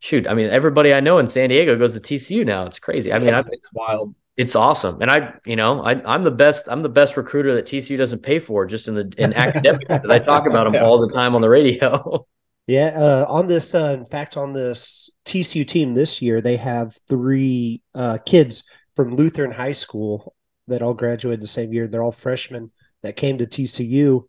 shoot, 0.00 0.26
I 0.28 0.34
mean 0.34 0.50
everybody 0.50 0.92
I 0.94 1.00
know 1.00 1.18
in 1.18 1.26
San 1.26 1.48
Diego 1.48 1.76
goes 1.78 1.94
to 1.94 2.00
TCU 2.00 2.44
now. 2.44 2.66
It's 2.66 2.78
crazy. 2.80 3.12
I 3.12 3.18
mean, 3.18 3.28
Yeah, 3.28 3.40
I, 3.40 3.42
it's 3.50 3.72
wild. 3.72 4.14
it's 4.36 4.56
awesome, 4.56 5.00
and 5.02 5.10
I 5.10 5.34
you 5.46 5.56
know 5.56 5.82
I 5.82 6.02
I'm 6.04 6.22
the 6.22 6.30
best 6.30 6.68
I'm 6.68 6.82
the 6.82 6.88
best 6.88 7.16
recruiter 7.16 7.54
that 7.54 7.66
TCU 7.66 7.96
doesn't 7.98 8.22
pay 8.22 8.38
for 8.38 8.66
just 8.66 8.88
in 8.88 8.94
the 8.94 9.12
in 9.18 9.32
academics 9.34 9.98
because 9.98 10.10
I 10.10 10.18
talk 10.18 10.46
about 10.46 10.64
them 10.72 10.82
all 10.82 10.98
the 11.00 11.12
time 11.12 11.34
on 11.34 11.40
the 11.42 11.50
radio. 11.50 12.26
Yeah, 12.66 12.94
uh, 12.96 13.26
on 13.28 13.46
this, 13.46 13.74
uh, 13.74 13.90
in 13.90 14.06
fact, 14.06 14.38
on 14.38 14.54
this 14.54 15.10
TCU 15.26 15.66
team 15.66 15.92
this 15.92 16.22
year, 16.22 16.40
they 16.40 16.56
have 16.56 16.96
three 17.08 17.82
uh, 17.94 18.16
kids 18.24 18.64
from 18.96 19.16
Lutheran 19.16 19.50
High 19.52 19.72
School 19.72 20.34
that 20.68 20.82
all 20.82 20.94
graduated 20.94 21.40
the 21.40 21.46
same 21.46 21.72
year. 21.72 21.86
They're 21.86 22.02
all 22.02 22.12
freshmen 22.12 22.70
that 23.02 23.16
came 23.16 23.38
to 23.38 23.46
TCU. 23.46 24.24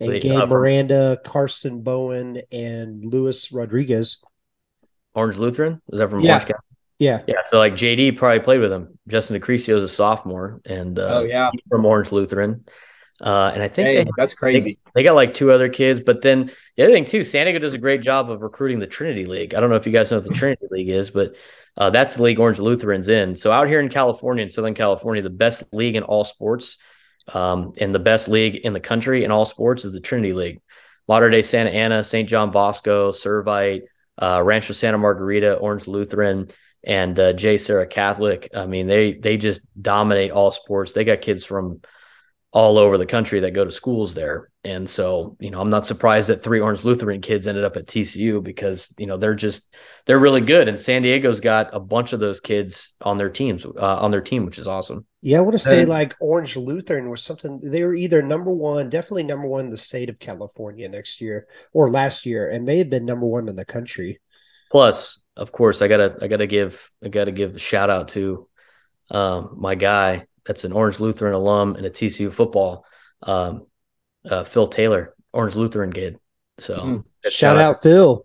And 0.00 0.10
Wait, 0.10 0.22
Gabe 0.22 0.48
Miranda, 0.48 1.18
Carson 1.24 1.82
Bowen, 1.82 2.42
and 2.52 3.04
Luis 3.04 3.50
Rodriguez. 3.50 4.22
Orange 5.14 5.36
Lutheran 5.36 5.82
is 5.90 5.98
that 5.98 6.08
from 6.10 6.20
Yeah. 6.20 6.34
Orange 6.34 6.44
County? 6.44 6.60
Yeah, 7.00 7.22
Yeah, 7.28 7.42
so 7.46 7.58
like 7.58 7.74
JD 7.74 8.16
probably 8.16 8.40
played 8.40 8.60
with 8.60 8.72
him. 8.72 8.98
Justin 9.06 9.40
DeCrisio 9.40 9.76
is 9.76 9.84
a 9.84 9.88
sophomore, 9.88 10.60
and 10.64 10.98
uh, 10.98 11.20
oh 11.20 11.22
yeah, 11.22 11.50
from 11.68 11.86
Orange 11.86 12.10
Lutheran. 12.10 12.64
Uh, 13.20 13.50
and 13.52 13.62
I 13.62 13.68
think 13.68 13.88
hey, 13.88 14.04
they, 14.04 14.10
that's 14.16 14.34
crazy. 14.34 14.78
they 14.94 15.02
got 15.02 15.14
like 15.14 15.34
two 15.34 15.50
other 15.50 15.68
kids. 15.68 16.00
But 16.00 16.22
then 16.22 16.52
the 16.76 16.84
other 16.84 16.92
thing 16.92 17.04
too, 17.04 17.24
San 17.24 17.46
Diego 17.46 17.58
does 17.58 17.74
a 17.74 17.78
great 17.78 18.00
job 18.00 18.30
of 18.30 18.42
recruiting 18.42 18.78
the 18.78 18.86
Trinity 18.86 19.26
League. 19.26 19.54
I 19.54 19.60
don't 19.60 19.70
know 19.70 19.76
if 19.76 19.86
you 19.86 19.92
guys 19.92 20.10
know 20.10 20.18
what 20.18 20.26
the 20.28 20.34
Trinity 20.34 20.66
League 20.70 20.88
is, 20.88 21.10
but 21.10 21.34
uh, 21.76 21.90
that's 21.90 22.16
the 22.16 22.22
league 22.22 22.38
Orange 22.38 22.58
Lutheran's 22.58 23.08
in. 23.08 23.34
So 23.36 23.50
out 23.50 23.68
here 23.68 23.80
in 23.80 23.88
California, 23.88 24.42
in 24.42 24.50
Southern 24.50 24.74
California, 24.74 25.22
the 25.22 25.30
best 25.30 25.64
league 25.72 25.96
in 25.96 26.02
all 26.04 26.24
sports, 26.24 26.78
um, 27.32 27.72
and 27.80 27.94
the 27.94 27.98
best 27.98 28.28
league 28.28 28.56
in 28.56 28.72
the 28.72 28.80
country 28.80 29.24
in 29.24 29.30
all 29.30 29.44
sports 29.44 29.84
is 29.84 29.92
the 29.92 30.00
Trinity 30.00 30.32
League. 30.32 30.60
Mater 31.08 31.30
Dei 31.30 31.42
Santa 31.42 31.70
Ana, 31.70 32.04
St. 32.04 32.28
John 32.28 32.50
Bosco, 32.50 33.12
Servite, 33.12 33.82
uh, 34.20 34.42
Rancho 34.44 34.74
Santa 34.74 34.98
Margarita, 34.98 35.54
Orange 35.54 35.86
Lutheran, 35.86 36.48
and 36.84 37.18
uh, 37.18 37.32
JSerra 37.32 37.88
Catholic. 37.88 38.50
I 38.54 38.66
mean, 38.66 38.86
they 38.86 39.14
they 39.14 39.36
just 39.36 39.62
dominate 39.80 40.30
all 40.30 40.50
sports. 40.50 40.92
They 40.92 41.04
got 41.04 41.20
kids 41.20 41.44
from 41.44 41.80
all 42.50 42.78
over 42.78 42.96
the 42.96 43.04
country 43.04 43.40
that 43.40 43.50
go 43.52 43.62
to 43.64 43.70
schools 43.70 44.14
there. 44.14 44.48
And 44.64 44.88
so, 44.88 45.36
you 45.38 45.50
know, 45.50 45.60
I'm 45.60 45.68
not 45.68 45.84
surprised 45.86 46.30
that 46.30 46.42
three 46.42 46.60
Orange 46.60 46.82
Lutheran 46.82 47.20
kids 47.20 47.46
ended 47.46 47.62
up 47.64 47.76
at 47.76 47.86
TCU 47.86 48.42
because, 48.42 48.92
you 48.98 49.06
know, 49.06 49.18
they're 49.18 49.34
just 49.34 49.74
they're 50.06 50.18
really 50.18 50.40
good. 50.40 50.66
And 50.66 50.80
San 50.80 51.02
Diego's 51.02 51.40
got 51.40 51.74
a 51.74 51.80
bunch 51.80 52.14
of 52.14 52.20
those 52.20 52.40
kids 52.40 52.94
on 53.02 53.18
their 53.18 53.28
teams, 53.28 53.66
uh, 53.66 53.98
on 53.98 54.10
their 54.10 54.22
team, 54.22 54.46
which 54.46 54.58
is 54.58 54.66
awesome. 54.66 55.04
yeah. 55.20 55.38
I 55.38 55.40
want 55.42 55.52
to 55.52 55.58
say 55.58 55.80
And- 55.80 55.90
like 55.90 56.14
Orange 56.20 56.56
Lutheran 56.56 57.10
was 57.10 57.22
something. 57.22 57.60
They 57.62 57.82
were 57.82 57.94
either 57.94 58.22
number 58.22 58.50
one, 58.50 58.88
definitely 58.88 59.24
number 59.24 59.46
one 59.46 59.66
in 59.66 59.70
the 59.70 59.76
state 59.76 60.08
of 60.08 60.18
California 60.18 60.88
next 60.88 61.20
year 61.20 61.46
or 61.74 61.90
last 61.90 62.24
year, 62.24 62.48
and 62.48 62.64
may 62.64 62.78
have 62.78 62.88
been 62.90 63.04
number 63.04 63.26
one 63.26 63.48
in 63.48 63.56
the 63.56 63.64
country. 63.66 64.20
Plus, 64.70 65.20
of 65.36 65.52
course, 65.52 65.82
I 65.82 65.88
gotta 65.88 66.16
I 66.22 66.28
gotta 66.28 66.46
give 66.46 66.90
I 67.04 67.08
gotta 67.08 67.32
give 67.32 67.56
a 67.56 67.58
shout 67.58 67.90
out 67.90 68.08
to 68.08 68.48
um, 69.10 69.54
my 69.58 69.74
guy 69.74 70.26
that's 70.48 70.64
an 70.64 70.72
Orange 70.72 70.98
Lutheran 70.98 71.34
alum 71.34 71.76
and 71.76 71.84
a 71.86 71.90
TCU 71.90 72.32
football, 72.32 72.84
um, 73.22 73.66
uh, 74.28 74.42
Phil 74.44 74.66
Taylor, 74.66 75.14
Orange 75.32 75.54
Lutheran 75.54 75.92
kid. 75.92 76.18
So 76.58 76.74
Mhm. 76.76 77.04
Shout 77.30 77.58
out 77.58 77.82
Phil. 77.82 78.24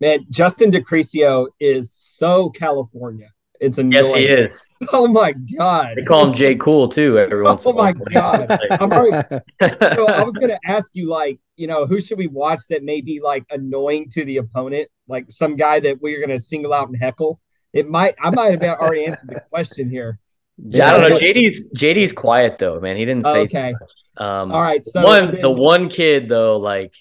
Man, 0.00 0.26
Justin 0.28 0.72
DeCrisio 0.72 1.46
is 1.60 1.92
so 1.92 2.50
California. 2.50 3.28
It's 3.60 3.76
annoying. 3.78 4.06
Yes, 4.06 4.14
he 4.14 4.24
is. 4.26 4.68
Oh 4.92 5.06
my 5.06 5.32
god. 5.32 5.92
They 5.96 6.02
call 6.02 6.26
him 6.26 6.32
Jay 6.34 6.54
Cool 6.56 6.88
too. 6.88 7.18
Every 7.18 7.42
once 7.42 7.64
Oh 7.66 7.72
my 7.74 7.92
God. 7.92 8.46
I'm 8.70 8.90
already- 8.92 9.28
so 9.94 10.08
I 10.08 10.20
I 10.20 10.24
was 10.24 10.34
gonna 10.34 10.58
ask 10.66 10.90
you, 10.94 11.08
like, 11.08 11.38
you 11.56 11.66
know, 11.68 11.86
who 11.86 12.00
should 12.00 12.18
we 12.18 12.26
watch 12.26 12.60
that 12.70 12.82
may 12.82 13.02
be 13.02 13.20
like 13.20 13.44
annoying 13.50 14.08
to 14.14 14.24
the 14.24 14.38
opponent? 14.38 14.88
Like 15.06 15.26
some 15.30 15.54
guy 15.56 15.78
that 15.80 16.00
we're 16.00 16.20
gonna 16.20 16.40
single 16.40 16.72
out 16.72 16.88
and 16.88 16.96
heckle. 16.98 17.40
It 17.72 17.86
might 17.88 18.14
I 18.20 18.30
might 18.30 18.60
have 18.60 18.80
already 18.80 19.04
answered 19.04 19.28
the 19.30 19.40
question 19.50 19.90
here. 19.90 20.18
I 20.66 20.92
don't 20.92 21.10
know. 21.10 21.18
JD's 21.18 21.72
JD's 21.72 22.12
quiet 22.12 22.58
though, 22.58 22.80
man. 22.80 22.96
He 22.96 23.04
didn't 23.04 23.24
say 23.24 23.38
Okay. 23.40 23.74
Um, 24.16 24.52
All 24.52 24.60
right. 24.62 24.84
So 24.84 25.02
one 25.04 25.32
then- 25.32 25.40
the 25.40 25.50
one 25.50 25.88
kid 25.88 26.28
though, 26.28 26.58
like, 26.58 26.94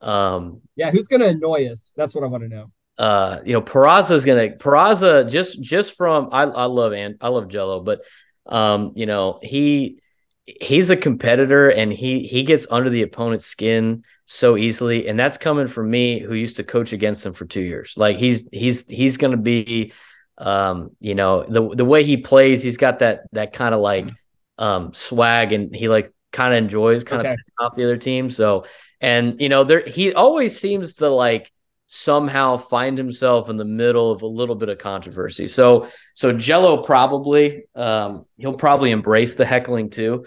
um, 0.00 0.60
yeah, 0.76 0.90
who's 0.90 1.06
gonna 1.06 1.26
annoy 1.26 1.66
us? 1.70 1.92
That's 1.96 2.14
what 2.14 2.24
I 2.24 2.28
want 2.28 2.42
to 2.44 2.48
know. 2.48 2.70
uh, 2.98 3.40
you 3.44 3.52
know, 3.52 3.62
Peraza's 3.62 4.24
gonna 4.24 4.50
Peraza 4.50 5.30
just 5.30 5.60
just 5.60 5.96
from 5.96 6.28
I 6.32 6.42
I 6.42 6.64
love 6.64 6.92
and 6.92 7.16
I 7.20 7.28
love 7.28 7.48
Jello, 7.48 7.80
but 7.80 8.00
um, 8.46 8.92
you 8.94 9.06
know, 9.06 9.38
he 9.42 10.00
he's 10.46 10.90
a 10.90 10.96
competitor 10.96 11.70
and 11.70 11.92
he 11.92 12.22
he 12.26 12.42
gets 12.42 12.66
under 12.70 12.90
the 12.90 13.02
opponent's 13.02 13.46
skin 13.46 14.04
so 14.26 14.56
easily, 14.56 15.08
and 15.08 15.18
that's 15.18 15.36
coming 15.38 15.66
from 15.66 15.90
me 15.90 16.20
who 16.20 16.34
used 16.34 16.56
to 16.56 16.64
coach 16.64 16.92
against 16.92 17.26
him 17.26 17.34
for 17.34 17.44
two 17.44 17.60
years. 17.60 17.94
Like 17.96 18.16
he's 18.16 18.48
he's 18.52 18.84
he's 18.88 19.16
gonna 19.18 19.36
be 19.36 19.92
um, 20.38 20.96
you 21.00 21.14
know, 21.14 21.44
the 21.44 21.68
the 21.74 21.84
way 21.84 22.04
he 22.04 22.16
plays, 22.18 22.62
he's 22.62 22.76
got 22.76 23.00
that 23.00 23.22
that 23.32 23.52
kind 23.52 23.74
of 23.74 23.80
like 23.80 24.12
um 24.58 24.92
swag 24.94 25.52
and 25.52 25.74
he 25.74 25.88
like 25.88 26.12
kind 26.32 26.52
of 26.54 26.58
enjoys 26.58 27.04
kind 27.04 27.20
Okay. 27.20 27.34
of 27.58 27.66
off 27.66 27.74
the 27.76 27.84
other 27.84 27.96
team. 27.96 28.30
So 28.30 28.66
and 29.00 29.40
you 29.40 29.48
know, 29.48 29.64
there 29.64 29.82
he 29.86 30.14
always 30.14 30.58
seems 30.58 30.94
to 30.94 31.08
like 31.08 31.50
somehow 31.86 32.56
find 32.56 32.96
himself 32.96 33.50
in 33.50 33.56
the 33.56 33.64
middle 33.64 34.10
of 34.10 34.22
a 34.22 34.26
little 34.26 34.54
bit 34.54 34.68
of 34.68 34.78
controversy. 34.78 35.48
So 35.48 35.88
so 36.14 36.32
Jello 36.32 36.82
probably 36.82 37.64
um 37.74 38.26
he'll 38.36 38.54
probably 38.54 38.90
embrace 38.90 39.34
the 39.34 39.44
heckling 39.44 39.90
too. 39.90 40.26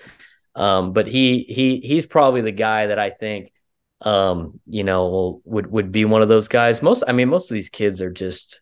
Um 0.55 0.93
but 0.93 1.07
he 1.07 1.43
he 1.43 1.79
he's 1.79 2.05
probably 2.05 2.41
the 2.41 2.51
guy 2.51 2.87
that 2.87 2.99
I 2.99 3.09
think 3.11 3.51
um 4.01 4.59
you 4.65 4.83
know 4.83 5.07
will, 5.09 5.41
would 5.45 5.67
would 5.71 5.91
be 5.91 6.05
one 6.05 6.21
of 6.21 6.29
those 6.29 6.47
guys. 6.47 6.81
Most 6.81 7.03
I 7.07 7.11
mean 7.13 7.29
most 7.29 7.49
of 7.51 7.55
these 7.55 7.69
kids 7.69 8.01
are 8.01 8.11
just 8.11 8.61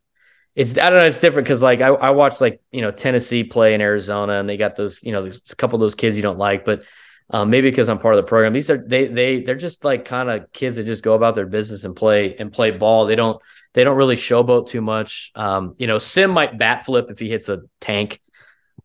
it's 0.56 0.78
I 0.78 0.90
don't 0.90 1.00
know 1.00 1.06
it's 1.06 1.20
different 1.20 1.48
cuz 1.48 1.62
like 1.62 1.82
I 1.82 1.88
I 1.88 2.12
watch 2.12 2.42
like 2.42 2.62
you 2.72 2.82
know 2.82 2.92
Tennessee 2.92 3.44
play 3.44 3.74
in 3.74 3.82
Arizona 3.82 4.34
and 4.34 4.48
they 4.48 4.58
got 4.58 4.76
those 4.76 5.02
you 5.04 5.12
know 5.12 5.22
there's 5.22 5.52
a 5.52 5.56
couple 5.56 5.76
of 5.76 5.82
those 5.82 5.96
kids 5.96 6.16
you 6.16 6.24
don't 6.24 6.40
like 6.40 6.66
but 6.66 6.84
um, 7.30 7.50
maybe 7.50 7.70
because 7.70 7.90
I'm 7.90 7.98
part 7.98 8.14
of 8.14 8.24
the 8.24 8.28
program. 8.28 8.54
These 8.54 8.70
are 8.70 8.78
they 8.78 9.08
they 9.08 9.42
they're 9.42 9.56
just 9.56 9.84
like 9.84 10.06
kind 10.06 10.30
of 10.30 10.52
kids 10.54 10.76
that 10.76 10.84
just 10.84 11.04
go 11.04 11.16
about 11.16 11.36
their 11.36 11.48
business 11.48 11.84
and 11.84 11.96
play 11.96 12.36
and 12.36 12.54
play 12.54 12.72
ball. 12.72 13.08
They 13.08 13.16
don't 13.16 13.42
they 13.74 13.84
don't 13.84 13.98
really 13.98 14.16
showboat 14.16 14.68
too 14.68 14.82
much. 14.82 15.32
Um, 15.36 15.76
you 15.78 15.88
know, 15.88 15.98
Sim 15.98 16.32
might 16.32 16.58
bat 16.58 16.86
flip 16.86 17.08
if 17.10 17.20
he 17.20 17.30
hits 17.30 17.50
a 17.50 17.62
tank. 17.82 18.22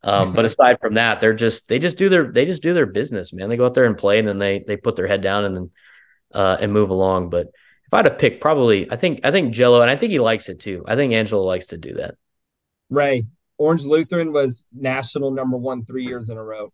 Um, 0.02 0.32
but 0.32 0.44
aside 0.46 0.80
from 0.80 0.94
that, 0.94 1.20
they're 1.20 1.34
just 1.34 1.68
they 1.68 1.78
just 1.78 1.98
do 1.98 2.08
their 2.08 2.32
they 2.32 2.46
just 2.46 2.62
do 2.62 2.72
their 2.72 2.86
business, 2.86 3.32
man. 3.32 3.50
They 3.50 3.58
go 3.58 3.66
out 3.66 3.74
there 3.74 3.84
and 3.84 3.96
play, 3.96 4.18
and 4.18 4.26
then 4.26 4.38
they 4.38 4.64
they 4.66 4.78
put 4.78 4.96
their 4.96 5.06
head 5.06 5.20
down 5.20 5.44
and 5.44 5.56
then 5.56 5.70
uh, 6.32 6.56
and 6.60 6.72
move 6.72 6.88
along. 6.88 7.28
But 7.28 7.48
if 7.90 7.94
I 7.94 7.96
had 7.98 8.02
to 8.04 8.10
pick, 8.12 8.40
probably 8.40 8.88
I 8.90 8.94
think 8.96 9.20
I 9.24 9.32
think 9.32 9.52
Jello, 9.52 9.80
and 9.80 9.90
I 9.90 9.96
think 9.96 10.12
he 10.12 10.20
likes 10.20 10.48
it 10.48 10.60
too. 10.60 10.84
I 10.86 10.94
think 10.94 11.12
Angelo 11.12 11.42
likes 11.42 11.66
to 11.68 11.76
do 11.76 11.94
that. 11.94 12.14
Ray, 12.88 13.24
Orange 13.58 13.82
Lutheran 13.82 14.32
was 14.32 14.68
national 14.72 15.32
number 15.32 15.56
one 15.56 15.84
three 15.84 16.04
years 16.06 16.30
in 16.30 16.36
a 16.38 16.42
row. 16.44 16.72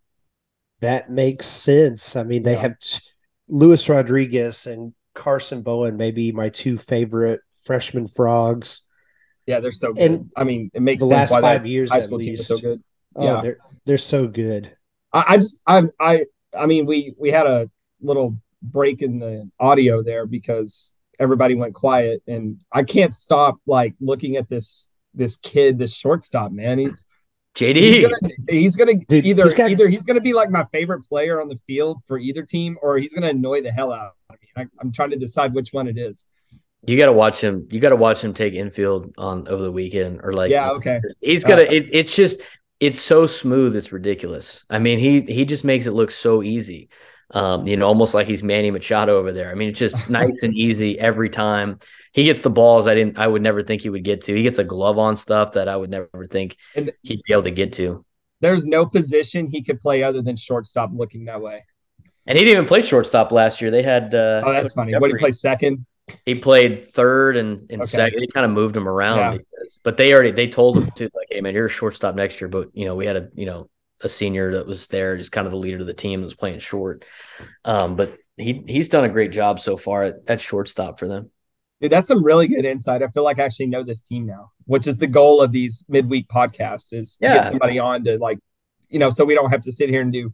That 0.80 1.08
makes 1.08 1.46
sense. 1.46 2.16
I 2.16 2.22
mean, 2.22 2.42
they 2.42 2.52
Yeah. 2.52 2.60
have 2.60 2.78
t- 2.80 3.00
Luis 3.48 3.88
Rodriguez 3.88 4.66
and 4.66 4.92
Carson 5.14 5.62
Bowen, 5.62 5.96
maybe 5.96 6.32
my 6.32 6.50
two 6.50 6.76
favorite 6.76 7.40
freshman 7.62 8.06
frogs. 8.06 8.82
Yeah, 9.46 9.60
they're 9.60 9.72
so 9.72 9.94
good. 9.94 10.02
And 10.10 10.30
I 10.36 10.44
mean, 10.44 10.70
it 10.74 10.82
makes 10.82 11.02
the 11.02 11.08
sense 11.08 11.30
last 11.30 11.32
why 11.32 11.40
five 11.40 11.62
that 11.62 11.68
years 11.68 11.92
high 11.92 11.98
at 11.98 12.04
school 12.04 12.18
team 12.18 12.34
is 12.34 12.40
least. 12.40 12.48
so 12.48 12.58
good. 12.58 12.82
Oh, 13.14 13.24
Yeah. 13.24 13.40
they're 13.40 13.58
they're 13.86 13.98
so 13.98 14.26
good. 14.26 14.76
I, 15.14 15.24
I 15.28 15.36
just 15.38 15.62
I 15.66 15.84
I 15.98 16.24
I 16.54 16.66
mean 16.66 16.84
we 16.84 17.14
we 17.16 17.30
had 17.30 17.46
a 17.46 17.70
little 18.02 18.36
break 18.62 19.00
in 19.00 19.18
the 19.20 19.48
audio 19.58 20.02
there 20.02 20.26
because 20.26 20.95
everybody 21.18 21.54
went 21.54 21.74
quiet 21.74 22.22
and 22.26 22.60
I 22.72 22.82
can't 22.82 23.12
stop 23.14 23.56
like 23.66 23.94
looking 24.00 24.36
at 24.36 24.48
this 24.48 24.92
this 25.14 25.36
kid, 25.36 25.78
this 25.78 25.94
shortstop, 25.94 26.52
man. 26.52 26.78
He's 26.78 27.06
JD. 27.56 27.76
he's 27.76 28.02
gonna, 28.02 28.16
he's 28.50 28.76
gonna 28.76 28.94
Dude, 29.08 29.24
either 29.24 29.44
he's 29.44 29.54
got- 29.54 29.70
either 29.70 29.88
he's 29.88 30.04
gonna 30.04 30.20
be 30.20 30.34
like 30.34 30.50
my 30.50 30.64
favorite 30.72 31.04
player 31.04 31.40
on 31.40 31.48
the 31.48 31.56
field 31.66 32.02
for 32.06 32.18
either 32.18 32.42
team, 32.42 32.76
or 32.82 32.98
he's 32.98 33.14
gonna 33.14 33.28
annoy 33.28 33.62
the 33.62 33.70
hell 33.70 33.92
out 33.92 34.12
of 34.30 34.36
me. 34.40 34.48
I, 34.56 34.66
I'm 34.80 34.92
trying 34.92 35.10
to 35.10 35.16
decide 35.16 35.54
which 35.54 35.72
one 35.72 35.88
it 35.88 35.96
is. 35.96 36.26
You 36.86 36.96
got 36.96 37.06
to 37.06 37.12
watch 37.12 37.40
him. 37.40 37.66
You 37.70 37.80
got 37.80 37.88
to 37.88 37.96
watch 37.96 38.22
him 38.22 38.32
take 38.32 38.54
infield 38.54 39.12
on 39.18 39.48
over 39.48 39.60
the 39.62 39.72
weekend, 39.72 40.20
or 40.22 40.32
like, 40.32 40.50
Yeah, 40.52 40.70
okay. 40.72 41.00
He's 41.20 41.42
gonna. 41.42 41.62
Uh, 41.62 41.70
it's 41.70 41.90
it's 41.92 42.14
just 42.14 42.42
it's 42.78 43.00
so 43.00 43.26
smooth. 43.26 43.74
It's 43.74 43.90
ridiculous. 43.90 44.64
I 44.70 44.78
mean, 44.78 44.98
he 44.98 45.22
he 45.22 45.44
just 45.46 45.64
makes 45.64 45.86
it 45.86 45.92
look 45.92 46.10
so 46.10 46.42
easy. 46.42 46.88
Um, 47.32 47.66
you 47.66 47.76
know, 47.76 47.86
almost 47.88 48.14
like 48.14 48.28
he's 48.28 48.42
Manny 48.42 48.70
Machado 48.70 49.16
over 49.18 49.32
there. 49.32 49.50
I 49.50 49.54
mean, 49.54 49.70
it's 49.70 49.78
just 49.78 50.08
nice 50.10 50.42
and 50.42 50.54
easy 50.54 50.98
every 50.98 51.28
time. 51.28 51.78
He 52.12 52.24
gets 52.24 52.40
the 52.40 52.50
balls 52.50 52.86
I 52.86 52.94
didn't. 52.94 53.18
I 53.18 53.26
would 53.26 53.42
never 53.42 53.62
think 53.62 53.82
he 53.82 53.90
would 53.90 54.04
get 54.04 54.22
to. 54.22 54.34
He 54.34 54.42
gets 54.42 54.58
a 54.58 54.64
glove 54.64 54.98
on 54.98 55.16
stuff 55.16 55.52
that 55.52 55.68
I 55.68 55.76
would 55.76 55.90
never 55.90 56.26
think 56.30 56.56
And- 56.74 56.92
he'd 57.02 57.22
be 57.26 57.32
able 57.32 57.42
to 57.42 57.50
get 57.50 57.72
to. 57.74 58.04
There's 58.40 58.66
no 58.66 58.86
position 58.86 59.46
he 59.48 59.62
could 59.62 59.80
play 59.80 60.02
other 60.02 60.22
than 60.22 60.36
shortstop 60.36 60.90
looking 60.92 61.24
that 61.24 61.40
way. 61.40 61.64
And 62.26 62.36
he 62.36 62.44
didn't 62.44 62.56
even 62.58 62.68
play 62.68 62.82
shortstop 62.82 63.32
last 63.32 63.60
year. 63.60 63.70
They 63.70 63.82
had. 63.82 64.14
Uh, 64.14 64.42
Oh, 64.44 64.52
that's 64.52 64.74
funny. 64.74 64.92
What 64.94 65.08
did 65.08 65.16
he 65.16 65.20
play 65.20 65.30
second? 65.32 65.86
He 66.24 66.36
played 66.36 66.86
third 66.86 67.36
and, 67.36 67.66
and 67.70 67.82
Okay. 67.82 67.88
second. 67.90 68.20
They 68.20 68.26
kind 68.28 68.44
of 68.46 68.52
moved 68.52 68.76
him 68.76 68.86
around, 68.88 69.18
Yeah. 69.18 69.30
because, 69.38 69.80
but 69.82 69.96
they 69.96 70.12
already 70.12 70.30
they 70.30 70.46
told 70.48 70.78
him 70.78 70.90
to 70.96 71.04
like, 71.04 71.26
hey 71.30 71.40
man, 71.40 71.54
you're 71.54 71.66
a 71.66 71.68
shortstop 71.70 72.14
next 72.14 72.40
year. 72.40 72.48
But 72.48 72.68
you 72.74 72.84
know, 72.84 72.94
we 72.94 73.06
had 73.06 73.16
a 73.16 73.28
you 73.34 73.46
know 73.46 73.68
a 74.02 74.08
senior 74.08 74.54
that 74.54 74.66
was 74.66 74.86
there, 74.88 75.16
just 75.16 75.32
kind 75.32 75.46
of 75.46 75.50
the 75.50 75.58
leader 75.58 75.78
of 75.78 75.86
the 75.86 75.94
team, 75.94 76.20
that 76.20 76.26
was 76.26 76.34
playing 76.34 76.58
short. 76.58 77.04
Um, 77.64 77.96
but 77.96 78.16
he 78.36 78.62
he's 78.66 78.88
done 78.88 79.04
a 79.04 79.08
great 79.08 79.32
job 79.32 79.60
so 79.60 79.76
far 79.76 80.02
at, 80.04 80.16
at 80.26 80.40
shortstop 80.40 80.98
for 80.98 81.08
them. 81.08 81.30
Dude, 81.80 81.92
that's 81.92 82.08
some 82.08 82.24
really 82.24 82.48
good 82.48 82.64
insight. 82.64 83.02
I 83.02 83.08
feel 83.08 83.22
like 83.24 83.38
I 83.38 83.44
actually 83.44 83.66
know 83.66 83.82
this 83.82 84.02
team 84.02 84.26
now, 84.26 84.50
which 84.64 84.86
is 84.86 84.98
the 84.98 85.06
goal 85.06 85.42
of 85.42 85.52
these 85.52 85.84
midweek 85.88 86.28
podcasts 86.28 86.92
is 86.92 87.18
to 87.18 87.26
Yeah. 87.26 87.34
get 87.34 87.44
somebody 87.46 87.78
on 87.78 88.04
to 88.04 88.18
like, 88.18 88.38
you 88.88 88.98
know, 88.98 89.10
so 89.10 89.24
we 89.24 89.34
don't 89.34 89.50
have 89.50 89.62
to 89.62 89.72
sit 89.72 89.90
here 89.90 90.00
and 90.00 90.12
do 90.12 90.32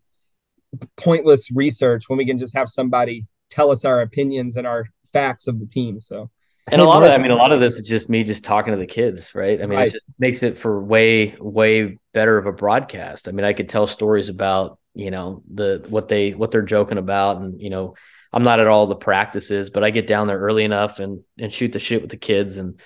pointless 0.97 1.55
research 1.55 2.09
when 2.09 2.17
we 2.17 2.27
can 2.27 2.39
just 2.39 2.57
have 2.57 2.69
somebody 2.69 3.27
tell 3.51 3.71
us 3.71 3.85
our 3.85 4.01
opinions 4.01 4.57
and 4.57 4.67
our 4.67 4.87
facts 5.13 5.47
of 5.47 5.59
the 5.59 5.67
team. 5.67 6.01
So 6.01 6.31
And 6.71 6.81
a 6.81 6.85
Hey, 6.85 6.87
lot 6.87 7.03
of, 7.03 7.11
I 7.11 7.19
mean, 7.19 7.31
a 7.31 7.37
lot 7.37 7.53
of 7.53 7.61
this 7.61 7.75
is 7.75 7.83
just 7.83 8.09
me 8.09 8.25
just 8.25 8.45
talking 8.45 8.73
to 8.73 8.79
the 8.79 8.87
kids, 8.87 9.35
right? 9.35 9.61
I 9.61 9.67
mean, 9.67 9.79
Right. 9.79 9.89
it 9.89 9.93
just 9.93 10.07
makes 10.19 10.43
it 10.43 10.57
for 10.57 10.83
way, 10.83 11.37
way 11.39 11.99
better 12.15 12.39
of 12.39 12.47
a 12.47 12.53
broadcast. 12.53 13.29
I 13.29 13.33
mean, 13.33 13.45
I 13.45 13.53
could 13.53 13.69
tell 13.69 13.87
stories 13.87 14.29
about, 14.29 14.79
you 14.95 15.11
know, 15.11 15.43
the 15.53 15.85
what 15.89 16.09
they 16.09 16.33
what 16.33 16.51
they're 16.51 16.63
joking 16.63 16.99
about, 16.99 17.39
and 17.41 17.61
you 17.61 17.71
know, 17.71 17.95
I'm 18.33 18.45
not 18.45 18.61
at 18.61 18.67
all 18.69 18.87
the 18.87 18.95
practices, 18.95 19.71
but 19.71 19.83
I 19.85 19.91
get 19.91 20.07
down 20.07 20.27
there 20.29 20.39
early 20.39 20.65
enough 20.65 20.99
and 21.01 21.23
and 21.39 21.53
shoot 21.53 21.73
the 21.73 21.79
shit 21.79 22.01
with 22.03 22.11
the 22.11 22.17
kids 22.17 22.59
and 22.59 22.79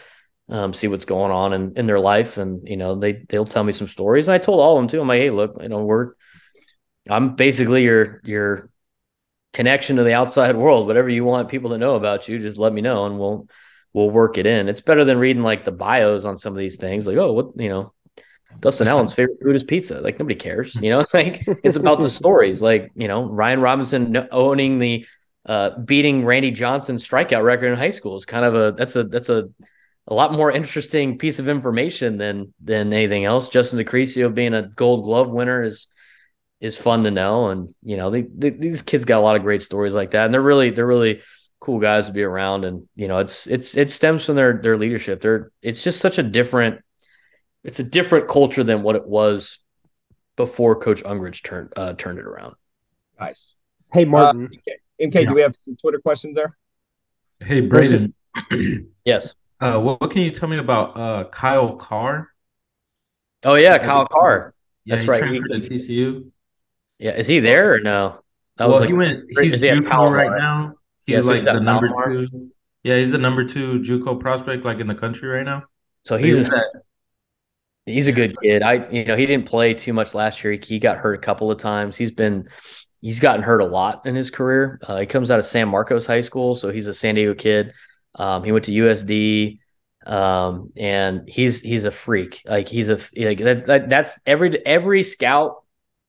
um, 0.49 0.73
see 0.73 0.89
what's 0.89 1.05
going 1.05 1.33
on 1.33 1.53
in, 1.53 1.77
in 1.77 1.87
their 1.87 2.01
life, 2.01 2.39
and 2.39 2.67
you 2.69 2.77
know, 2.77 2.97
they 2.97 3.13
they'll 3.29 3.45
tell 3.45 3.65
me 3.65 3.73
some 3.73 3.89
stories, 3.89 4.29
and 4.29 4.35
I 4.35 4.39
told 4.39 4.61
all 4.61 4.77
of 4.79 4.83
them 4.83 4.89
too. 4.89 5.01
I'm 5.01 5.09
like, 5.09 5.21
hey, 5.21 5.31
look, 5.31 5.57
you 5.63 5.69
know, 5.69 5.85
we're 5.85 6.13
I'm 7.09 7.37
basically 7.37 7.85
your 7.85 8.21
your 8.25 8.71
connection 9.53 9.97
to 9.97 10.05
the 10.05 10.15
outside 10.15 10.57
world. 10.57 10.87
Whatever 10.87 11.09
you 11.09 11.25
want 11.25 11.49
people 11.51 11.71
to 11.71 11.79
know 11.79 11.97
about 11.97 12.29
you, 12.29 12.39
just 12.39 12.59
let 12.59 12.73
me 12.73 12.83
know, 12.83 13.07
and 13.07 13.19
we'll 13.19 13.49
we'll 13.97 14.11
work 14.11 14.37
it 14.37 14.47
in. 14.47 14.69
It's 14.69 14.83
better 14.83 15.07
than 15.07 15.17
reading 15.17 15.43
like 15.43 15.65
the 15.65 15.73
bios 15.73 16.27
on 16.27 16.37
some 16.37 16.53
of 16.53 16.59
these 16.59 16.77
things. 16.77 17.07
Like, 17.07 17.17
oh, 17.17 17.33
what 17.33 17.59
you 17.59 17.71
know, 17.71 17.95
Dustin 18.61 18.89
Allen's 18.89 19.15
favorite 19.15 19.39
food 19.43 19.57
is 19.57 19.65
pizza. 19.65 20.03
Like 20.03 20.19
nobody 20.19 20.35
cares, 20.35 20.75
you 20.77 20.91
know. 20.91 21.05
like 21.15 21.45
it's 21.65 21.77
about 21.77 22.01
the 22.01 22.11
stories. 22.11 22.61
Like 22.61 22.93
you 22.95 23.09
know, 23.09 23.25
Ryan 23.25 23.61
Robinson 23.61 24.29
owning 24.31 24.79
the 24.79 25.07
uh, 25.47 25.79
beating 25.79 26.27
Randy 26.27 26.51
Johnson's 26.51 27.09
strikeout 27.09 27.43
record 27.43 27.73
in 27.73 27.79
high 27.79 27.91
school 27.91 28.17
is 28.17 28.27
kind 28.27 28.45
of 28.45 28.55
a 28.55 28.77
that's 28.77 28.97
a 28.97 29.05
that's 29.05 29.31
a 29.31 29.49
a 30.09 30.15
lot 30.15 30.31
more 30.33 30.53
interesting 30.53 31.17
piece 31.17 31.39
of 31.39 31.49
information 31.49 32.19
than 32.19 32.53
than 32.63 32.93
anything 32.93 33.25
else. 33.25 33.49
Justin 33.49 33.79
DeCrisio 33.79 34.33
being 34.33 34.53
a 34.53 34.63
Gold 34.63 35.05
Glove 35.05 35.31
winner 35.31 35.63
is 35.63 35.87
is 36.61 36.77
fun 36.77 37.05
to 37.05 37.11
know, 37.11 37.49
and 37.49 37.75
you 37.83 37.97
know 37.97 38.11
they, 38.11 38.23
they, 38.23 38.51
these 38.51 38.83
kids 38.83 39.07
got 39.07 39.21
a 39.21 39.25
lot 39.25 39.37
of 39.37 39.43
great 39.43 39.63
stories 39.63 39.95
like 39.95 40.11
that, 40.11 40.27
and 40.27 40.35
they're 40.35 40.43
really 40.43 40.69
they're 40.69 40.87
really 40.87 41.23
cool 41.61 41.79
guys 41.81 42.07
to 42.07 42.13
be 42.13 42.23
around, 42.23 42.65
and 42.65 42.89
you 42.95 43.09
know 43.09 43.19
it's 43.19 43.47
it's 43.47 43.77
it 43.77 43.91
stems 43.91 44.25
from 44.25 44.37
their 44.37 44.55
their 44.63 44.77
leadership. 44.77 45.21
They're 45.21 45.51
it's 45.63 45.83
just 45.83 46.01
such 46.01 46.19
a 46.19 46.23
different 46.23 46.81
it's 47.65 47.79
a 47.81 47.85
different 47.85 48.29
culture 48.29 48.63
than 48.65 48.83
what 48.83 48.97
it 48.97 49.07
was 49.07 49.59
before 50.37 50.77
Coach 50.79 51.03
Ungricht 51.03 51.43
turned 51.43 51.73
uh, 51.77 51.95
turned 51.95 52.19
it 52.19 52.25
around. 52.27 52.55
nice. 53.19 53.57
Hey, 53.93 54.05
Martin. 54.05 54.51
MK, 55.01 55.29
do 55.29 55.35
we 55.35 55.43
have 55.43 55.55
some 55.55 55.77
Twitter 55.77 55.99
questions 55.99 56.35
there? 56.37 56.57
Hey, 57.41 57.61
Braden. 57.61 58.15
Yes. 59.05 59.35
uh, 59.61 59.79
what, 59.81 60.01
what 60.01 60.11
can 60.11 60.23
you 60.23 60.31
tell 60.33 60.49
me 60.49 60.59
about 60.59 60.97
uh 60.97 61.25
Kyle 61.31 61.77
Carr? 61.77 62.29
Oh 63.45 63.55
yeah, 63.55 63.79
Kyle 63.79 64.07
Carr. 64.07 64.53
Yeah, 64.85 64.95
That's 64.97 65.05
he 65.05 65.11
right. 65.11 65.19
transferred 65.23 65.63
to 65.63 65.71
TCU. 65.71 66.31
Yeah, 66.99 67.13
is 67.13 67.27
he 67.29 67.41
there 67.41 67.75
or 67.75 67.81
no? 67.81 68.21
That 68.57 68.69
well, 68.69 68.81
like- 68.81 68.89
he 68.89 68.95
went. 68.95 69.25
He's 69.31 69.59
he 69.59 69.69
at 69.69 69.79
JUCO 69.79 70.11
right 70.11 70.39
now. 70.39 70.75
Yeah, 71.07 71.17
He's 71.19 71.27
so 71.27 71.33
like 71.33 71.45
the 71.45 71.61
number 71.61 71.89
Palomar? 71.89 72.27
two. 72.27 72.51
Yeah, 72.83 72.99
he's 72.99 73.13
the 73.13 73.19
number 73.19 73.45
two 73.45 73.81
JUCO 73.81 74.21
prospect 74.21 74.65
like 74.65 74.79
in 74.79 74.87
the 74.87 74.95
country 74.95 75.29
right 75.29 75.45
now. 75.45 75.65
so 76.05 76.17
He 76.17 76.27
he's 76.27 76.53
a, 76.53 76.57
at- 76.59 76.65
he's 77.85 78.07
a 78.07 78.13
good 78.13 78.35
kid. 78.41 78.63
I 78.63 78.89
you 78.91 79.05
know 79.05 79.17
he 79.17 79.27
didn't 79.27 79.47
play 79.47 79.75
too 79.75 79.93
much 79.93 80.15
last 80.15 80.43
year. 80.45 80.53
He, 80.55 80.59
he 80.61 80.79
got 80.79 80.99
hurt 80.99 81.15
a 81.15 81.19
couple 81.19 81.51
of 81.51 81.59
times. 81.59 81.97
He's 81.97 82.11
been 82.11 82.49
he's 83.01 83.21
gotten 83.21 83.43
hurt 83.43 83.61
a 83.61 83.67
lot 83.67 84.07
in 84.07 84.15
his 84.15 84.31
career. 84.31 84.79
Uh, 84.83 84.99
he 85.01 85.07
comes 85.07 85.31
out 85.31 85.39
of 85.39 85.45
San 85.45 85.69
Marcos 85.69 86.07
High 86.07 86.21
School, 86.23 86.55
so 86.55 86.71
he's 86.71 86.87
a 86.87 86.95
San 86.95 87.15
Diego 87.15 87.35
kid. 87.35 87.73
Um, 88.15 88.45
he 88.45 88.53
went 88.53 88.65
to 88.67 88.73
USD, 88.73 89.61
um, 90.07 90.73
and 90.77 91.29
he's 91.29 91.61
he's 91.61 91.85
a 91.85 91.91
freak. 91.91 92.43
Like 92.47 92.69
he's 92.69 92.89
a 92.89 92.99
like 93.17 93.39
that, 93.39 93.67
that 93.67 93.89
that's 93.89 94.21
every 94.27 94.65
every 94.67 95.03
scout 95.03 95.63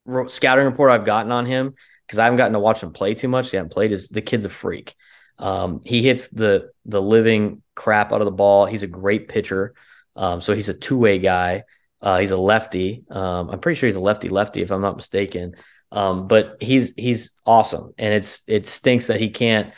ro- 0.05 0.27
scouting 0.27 0.65
report 0.65 0.91
I've 0.91 1.05
gotten 1.05 1.31
on 1.31 1.45
him 1.45 1.75
because 2.07 2.19
I 2.19 2.23
haven't 2.23 2.37
gotten 2.37 2.53
to 2.53 2.59
watch 2.59 2.81
him 2.81 2.93
play 2.93 3.13
too 3.13 3.27
much. 3.27 3.51
He 3.51 3.57
hasn't 3.57 3.73
played. 3.73 3.91
Is 3.91 4.07
the 4.07 4.21
kid's 4.21 4.45
a 4.45 4.49
freak. 4.49 4.95
Um, 5.37 5.81
he 5.83 6.01
hits 6.01 6.29
the 6.29 6.71
the 6.85 7.01
living 7.01 7.61
crap 7.75 8.11
out 8.11 8.21
of 8.21 8.25
the 8.25 8.31
ball. 8.31 8.65
He's 8.65 8.83
a 8.83 8.87
great 8.87 9.27
pitcher. 9.27 9.75
Um, 10.15 10.41
so 10.41 10.53
he's 10.53 10.69
a 10.69 10.73
two 10.73 10.97
way 10.97 11.19
guy. 11.19 11.63
Uh, 12.01 12.19
he's 12.19 12.31
a 12.31 12.37
lefty. 12.37 13.03
Um, 13.09 13.49
I'm 13.49 13.59
pretty 13.59 13.77
sure 13.79 13.87
he's 13.87 13.95
a 13.95 13.99
lefty 13.99 14.29
lefty 14.29 14.61
if 14.61 14.71
I'm 14.71 14.81
not 14.81 14.95
mistaken. 14.95 15.55
Um, 15.91 16.27
but 16.27 16.57
he's 16.59 16.93
he's 16.95 17.35
awesome, 17.45 17.93
and 17.97 18.13
it's 18.13 18.41
it 18.47 18.65
stinks 18.65 19.07
that 19.07 19.19
he 19.19 19.29
can't. 19.29 19.73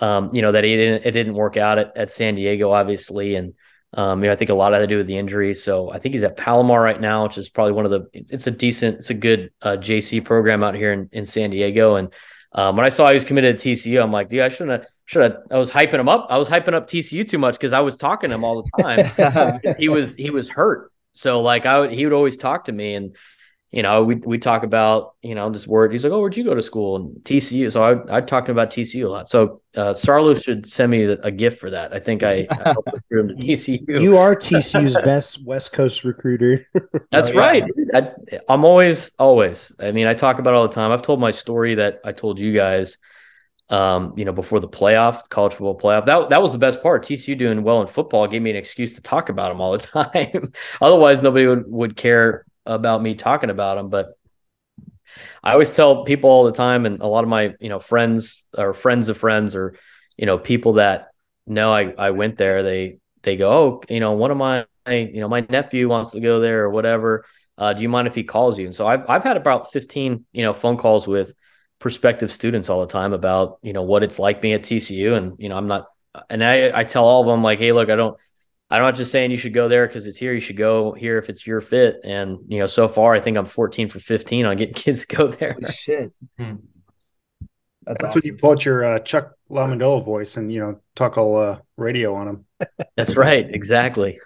Um, 0.00 0.30
you 0.34 0.42
know 0.42 0.52
that 0.52 0.64
he 0.64 0.76
didn't 0.76 1.06
it 1.06 1.12
didn't 1.12 1.34
work 1.34 1.56
out 1.56 1.78
at, 1.78 1.96
at 1.96 2.10
San 2.10 2.34
Diego, 2.34 2.70
obviously, 2.70 3.36
and 3.36 3.54
um, 3.94 4.22
you 4.22 4.28
know 4.28 4.32
I 4.32 4.36
think 4.36 4.50
a 4.50 4.54
lot 4.54 4.72
had 4.72 4.80
to 4.80 4.86
do 4.86 4.96
with 4.96 5.06
the 5.06 5.16
injury. 5.16 5.54
So 5.54 5.90
I 5.90 5.98
think 5.98 6.14
he's 6.14 6.22
at 6.22 6.36
Palomar 6.36 6.80
right 6.80 7.00
now, 7.00 7.24
which 7.24 7.38
is 7.38 7.48
probably 7.48 7.72
one 7.72 7.84
of 7.84 7.90
the. 7.90 8.06
It's 8.12 8.46
a 8.46 8.50
decent, 8.50 8.98
it's 8.98 9.10
a 9.10 9.14
good 9.14 9.50
uh, 9.62 9.76
JC 9.76 10.24
program 10.24 10.62
out 10.62 10.74
here 10.74 10.92
in, 10.92 11.08
in 11.12 11.24
San 11.24 11.50
Diego. 11.50 11.96
And 11.96 12.12
um, 12.52 12.76
when 12.76 12.84
I 12.84 12.88
saw 12.88 13.08
he 13.08 13.14
was 13.14 13.24
committed 13.24 13.58
to 13.58 13.68
TCU, 13.68 14.02
I'm 14.02 14.12
like, 14.12 14.28
dude, 14.28 14.40
I 14.40 14.48
shouldn't 14.48 14.70
have. 14.70 14.86
Should 15.06 15.22
have. 15.22 15.36
I 15.50 15.58
was 15.58 15.70
hyping 15.70 16.00
him 16.00 16.08
up. 16.08 16.28
I 16.30 16.38
was 16.38 16.48
hyping 16.48 16.72
up 16.72 16.88
TCU 16.88 17.28
too 17.28 17.36
much 17.36 17.54
because 17.54 17.74
I 17.74 17.80
was 17.80 17.98
talking 17.98 18.30
to 18.30 18.36
him 18.36 18.44
all 18.44 18.62
the 18.62 18.82
time 18.82 19.60
he 19.78 19.88
was 19.88 20.14
he 20.14 20.30
was 20.30 20.48
hurt. 20.48 20.90
So 21.12 21.42
like 21.42 21.66
I 21.66 21.78
would 21.78 21.92
he 21.92 22.04
would 22.04 22.14
always 22.14 22.38
talk 22.38 22.64
to 22.64 22.72
me 22.72 22.94
and 22.94 23.14
you 23.74 23.82
know 23.82 24.04
we 24.04 24.14
we 24.14 24.38
talk 24.38 24.62
about 24.62 25.14
you 25.20 25.34
know 25.34 25.50
this 25.50 25.66
word. 25.66 25.90
He's 25.92 26.04
like, 26.04 26.12
oh, 26.12 26.20
where'd 26.20 26.36
you 26.36 26.44
go 26.44 26.54
to 26.54 26.62
school? 26.62 26.96
And 26.96 27.16
TCU. 27.24 27.70
So 27.72 27.82
I 27.82 28.18
I 28.18 28.20
talked 28.20 28.48
about 28.48 28.70
TCU 28.70 29.06
a 29.06 29.08
lot. 29.08 29.28
So 29.28 29.60
uh, 29.76 29.92
Sarlo 29.94 30.40
should 30.40 30.70
send 30.70 30.92
me 30.92 31.02
a 31.02 31.30
gift 31.32 31.58
for 31.60 31.70
that. 31.70 31.92
I 31.92 31.98
think 31.98 32.22
I, 32.22 32.46
I 32.50 32.54
helped 32.72 32.88
him 33.10 33.28
to 33.28 33.34
TCU. 33.34 34.00
You 34.00 34.16
are 34.18 34.36
TCU's 34.36 34.94
best 35.04 35.44
West 35.44 35.72
Coast 35.72 36.04
recruiter. 36.04 36.66
That's 37.10 37.28
Oh, 37.28 37.32
yeah. 37.32 37.38
right. 37.40 37.64
dude. 37.66 37.94
I, 37.94 38.12
I'm 38.48 38.64
always, 38.64 39.10
always. 39.18 39.74
I 39.80 39.90
mean, 39.90 40.06
I 40.06 40.14
talk 40.14 40.38
about 40.38 40.54
it 40.54 40.56
all 40.56 40.68
the 40.68 40.74
time. 40.74 40.92
I've 40.92 41.02
told 41.02 41.18
my 41.18 41.32
story 41.32 41.74
that 41.74 42.00
I 42.04 42.12
told 42.12 42.38
you 42.38 42.52
guys, 42.52 42.98
um, 43.70 44.14
you 44.16 44.24
know, 44.24 44.32
before 44.32 44.60
the 44.60 44.68
playoff, 44.68 45.22
the 45.24 45.28
college 45.30 45.52
football 45.54 45.76
playoff. 45.78 46.06
That 46.06 46.28
that 46.30 46.42
was 46.42 46.52
the 46.52 46.58
best 46.58 46.82
part. 46.82 47.02
TCU 47.04 47.36
doing 47.36 47.62
well 47.64 47.80
in 47.80 47.86
football 47.88 48.28
gave 48.28 48.42
me 48.42 48.50
an 48.50 48.56
excuse 48.56 48.92
to 48.94 49.00
talk 49.02 49.30
about 49.30 49.48
them 49.48 49.60
all 49.60 49.72
the 49.72 49.78
time. 50.12 50.52
Otherwise, 50.80 51.22
nobody 51.22 51.46
would 51.46 51.64
would 51.66 51.96
care 51.96 52.44
about 52.66 53.02
me 53.02 53.14
talking 53.14 53.50
about 53.50 53.76
them. 53.76 53.88
But 53.88 54.14
I 55.42 55.52
always 55.52 55.74
tell 55.74 56.04
people 56.04 56.30
all 56.30 56.44
the 56.44 56.52
time, 56.52 56.86
and 56.86 57.00
a 57.00 57.06
lot 57.06 57.24
of 57.24 57.30
my 57.30 57.54
you 57.60 57.68
know 57.68 57.78
friends 57.78 58.46
or 58.56 58.74
friends 58.74 59.08
of 59.08 59.16
friends 59.18 59.54
or 59.54 59.76
you 60.16 60.26
know 60.26 60.38
people 60.38 60.74
that 60.74 61.08
know 61.46 61.72
I 61.72 61.92
I 61.96 62.10
went 62.10 62.36
there. 62.36 62.62
They 62.62 62.98
they 63.22 63.36
go, 63.36 63.50
oh, 63.50 63.82
you 63.88 64.00
know, 64.00 64.12
one 64.12 64.30
of 64.30 64.36
my 64.36 64.66
you 64.86 65.20
know 65.20 65.28
my 65.28 65.46
nephew 65.48 65.88
wants 65.88 66.12
to 66.12 66.20
go 66.20 66.40
there 66.40 66.64
or 66.64 66.70
whatever. 66.70 67.24
Uh, 67.56 67.72
do 67.72 67.82
you 67.82 67.88
mind 67.88 68.08
if 68.08 68.14
he 68.14 68.24
calls 68.24 68.58
you? 68.58 68.66
And 68.66 68.74
so 68.74 68.86
I've 68.86 69.08
I've 69.08 69.24
had 69.24 69.36
about 69.36 69.72
fifteen 69.72 70.24
you 70.32 70.42
know 70.42 70.52
phone 70.52 70.76
calls 70.76 71.06
with 71.06 71.34
prospective 71.78 72.32
students 72.32 72.68
all 72.68 72.80
the 72.80 72.86
time 72.86 73.12
about 73.12 73.58
you 73.62 73.72
know 73.72 73.82
what 73.82 74.02
it's 74.02 74.18
like 74.18 74.40
being 74.40 74.54
at 74.54 74.62
TCU, 74.62 75.16
and 75.16 75.34
you 75.38 75.48
know 75.48 75.56
I'm 75.56 75.68
not, 75.68 75.86
and 76.30 76.42
I 76.42 76.78
I 76.78 76.84
tell 76.84 77.04
all 77.04 77.22
of 77.22 77.26
them 77.28 77.42
like, 77.42 77.58
hey, 77.58 77.72
look, 77.72 77.90
I 77.90 77.96
don't. 77.96 78.18
I'm 78.70 78.82
not 78.82 78.94
just 78.96 79.10
saying 79.12 79.30
you 79.30 79.36
should 79.36 79.52
go 79.54 79.68
there 79.68 79.86
because 79.86 80.06
it's 80.06 80.16
here. 80.18 80.32
You 80.32 80.40
should 80.40 80.56
go 80.56 80.92
here 80.92 81.18
if 81.18 81.28
it's 81.28 81.46
your 81.46 81.60
fit. 81.60 81.96
And 82.04 82.38
you 82.48 82.58
know, 82.58 82.66
so 82.66 82.88
far 82.88 83.14
I 83.14 83.20
think 83.20 83.36
I'm 83.36 83.46
14 83.46 83.88
for 83.88 83.98
15 84.00 84.46
on 84.46 84.56
getting 84.56 84.74
kids 84.84 85.06
to 85.06 85.16
go 85.16 85.28
there. 85.28 85.52
Holy 85.52 85.72
shit. 85.72 86.12
Hmm. 86.38 86.54
That's, 87.86 88.00
That's 88.00 88.04
awesome. 88.04 88.20
when 88.28 88.34
you 88.34 88.38
pull 88.40 88.50
out 88.52 88.64
your 88.64 88.84
uh, 88.84 88.98
Chuck 89.00 89.32
Lamandola 89.50 90.02
voice 90.04 90.38
and 90.38 90.50
you 90.50 90.58
know 90.60 90.80
talk 90.94 91.18
all 91.18 91.36
uh, 91.36 91.58
radio 91.76 92.14
on 92.14 92.28
him. 92.28 92.44
That's 92.96 93.14
right, 93.14 93.46
exactly. 93.48 94.18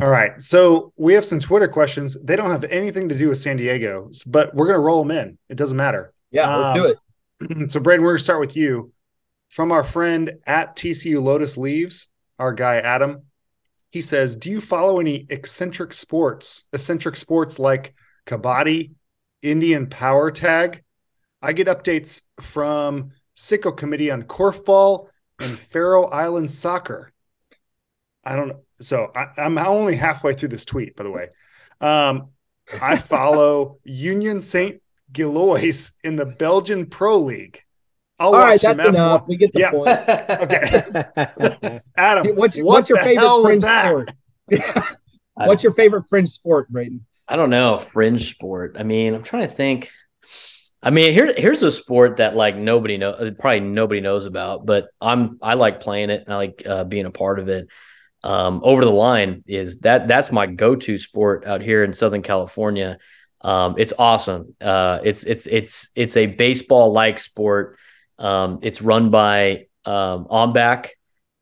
All 0.00 0.08
right. 0.10 0.40
So 0.42 0.92
we 0.96 1.14
have 1.14 1.24
some 1.24 1.38
Twitter 1.40 1.68
questions. 1.68 2.16
They 2.22 2.34
don't 2.36 2.50
have 2.50 2.64
anything 2.64 3.08
to 3.10 3.16
do 3.18 3.28
with 3.28 3.38
San 3.38 3.56
Diego, 3.56 4.10
but 4.26 4.54
we're 4.54 4.66
going 4.66 4.76
to 4.78 4.82
roll 4.84 5.02
them 5.04 5.10
in. 5.16 5.38
It 5.48 5.56
doesn't 5.56 5.76
matter. 5.76 6.12
Yeah, 6.30 6.54
let's 6.56 6.74
do 6.74 6.86
Um, 6.86 6.96
it. 7.60 7.70
so, 7.72 7.80
Braden, 7.80 8.02
we're 8.02 8.10
going 8.12 8.18
to 8.18 8.24
start 8.24 8.40
with 8.40 8.56
you. 8.56 8.92
From 9.48 9.72
our 9.72 9.82
friend 9.82 10.34
at 10.46 10.76
TCU 10.76 11.20
Lotus 11.22 11.56
Leaves, 11.56 12.08
our 12.40 12.52
guy 12.52 12.78
Adam, 12.78 13.26
he 13.90 14.00
says, 14.00 14.34
Do 14.34 14.50
you 14.50 14.60
follow 14.60 14.98
any 14.98 15.26
eccentric 15.28 15.92
sports, 15.92 16.64
eccentric 16.72 17.16
sports 17.16 17.58
like 17.58 17.94
Kabaddi, 18.26 18.92
Indian 19.42 19.88
power 19.88 20.30
tag? 20.30 20.82
I 21.42 21.52
get 21.52 21.68
updates 21.68 22.22
from 22.40 23.12
Sicko 23.36 23.76
Committee 23.76 24.10
on 24.10 24.22
korfball 24.22 25.08
and 25.38 25.58
Faroe 25.58 26.06
Island 26.06 26.50
soccer. 26.50 27.12
I 28.24 28.36
don't 28.36 28.48
know. 28.48 28.60
So 28.80 29.12
I, 29.14 29.40
I'm 29.40 29.58
only 29.58 29.96
halfway 29.96 30.34
through 30.34 30.48
this 30.48 30.64
tweet, 30.64 30.96
by 30.96 31.04
the 31.04 31.10
way. 31.10 31.28
Um, 31.80 32.30
I 32.80 32.96
follow 32.96 33.78
Union 33.84 34.40
St. 34.40 34.80
Gilloise 35.12 35.92
in 36.02 36.16
the 36.16 36.26
Belgian 36.26 36.86
Pro 36.86 37.18
League. 37.18 37.62
I'll 38.20 38.34
All 38.34 38.40
right, 38.40 38.60
that's 38.60 38.80
F1 38.80 38.88
enough. 38.90 39.26
We 39.26 39.36
get 39.36 39.52
the 39.54 39.60
Yeah. 39.60 39.70
point. 39.70 39.88
Okay. 39.88 41.80
Adam, 41.96 42.22
Dude, 42.24 42.36
What's, 42.36 42.56
what 42.58 42.66
what's 42.66 42.90
your 42.90 42.98
the 42.98 43.04
favorite 43.04 43.22
hell 43.24 43.42
fringe 43.42 43.62
that? 43.62 43.86
sport? 43.86 44.10
what's 45.34 45.62
your 45.62 45.72
favorite 45.72 46.04
fringe 46.08 46.28
sport, 46.28 46.68
Braden? 46.68 47.06
I 47.26 47.36
don't 47.36 47.48
know, 47.50 47.78
fringe 47.78 48.30
sport. 48.30 48.76
I 48.78 48.82
mean, 48.82 49.14
I'm 49.14 49.22
trying 49.22 49.48
to 49.48 49.54
think. 49.54 49.90
I 50.82 50.90
mean, 50.90 51.12
here 51.12 51.32
here's 51.34 51.62
a 51.62 51.70
sport 51.72 52.18
that 52.18 52.36
like 52.36 52.56
nobody 52.56 52.98
know, 52.98 53.32
probably 53.38 53.60
nobody 53.60 54.00
knows 54.00 54.26
about, 54.26 54.66
but 54.66 54.88
I'm 55.00 55.38
I 55.40 55.54
like 55.54 55.80
playing 55.80 56.10
it 56.10 56.24
and 56.24 56.32
I 56.34 56.36
like 56.36 56.62
uh, 56.66 56.84
being 56.84 57.06
a 57.06 57.10
part 57.10 57.38
of 57.38 57.48
it. 57.48 57.68
Um, 58.22 58.60
over 58.62 58.84
the 58.84 58.90
line 58.90 59.44
is 59.46 59.78
that 59.80 60.06
that's 60.08 60.30
my 60.30 60.44
go-to 60.44 60.98
sport 60.98 61.46
out 61.46 61.62
here 61.62 61.84
in 61.84 61.94
Southern 61.94 62.20
California. 62.20 62.98
Um, 63.40 63.76
it's 63.78 63.94
awesome. 63.98 64.54
Uh, 64.60 64.98
it's 65.02 65.22
it's 65.24 65.46
it's 65.46 65.88
it's 65.94 66.16
a 66.18 66.26
baseball-like 66.26 67.18
sport. 67.18 67.78
Um, 68.20 68.58
it's 68.62 68.82
run 68.82 69.10
by 69.10 69.66
um, 69.84 70.26
OMBAC, 70.26 70.88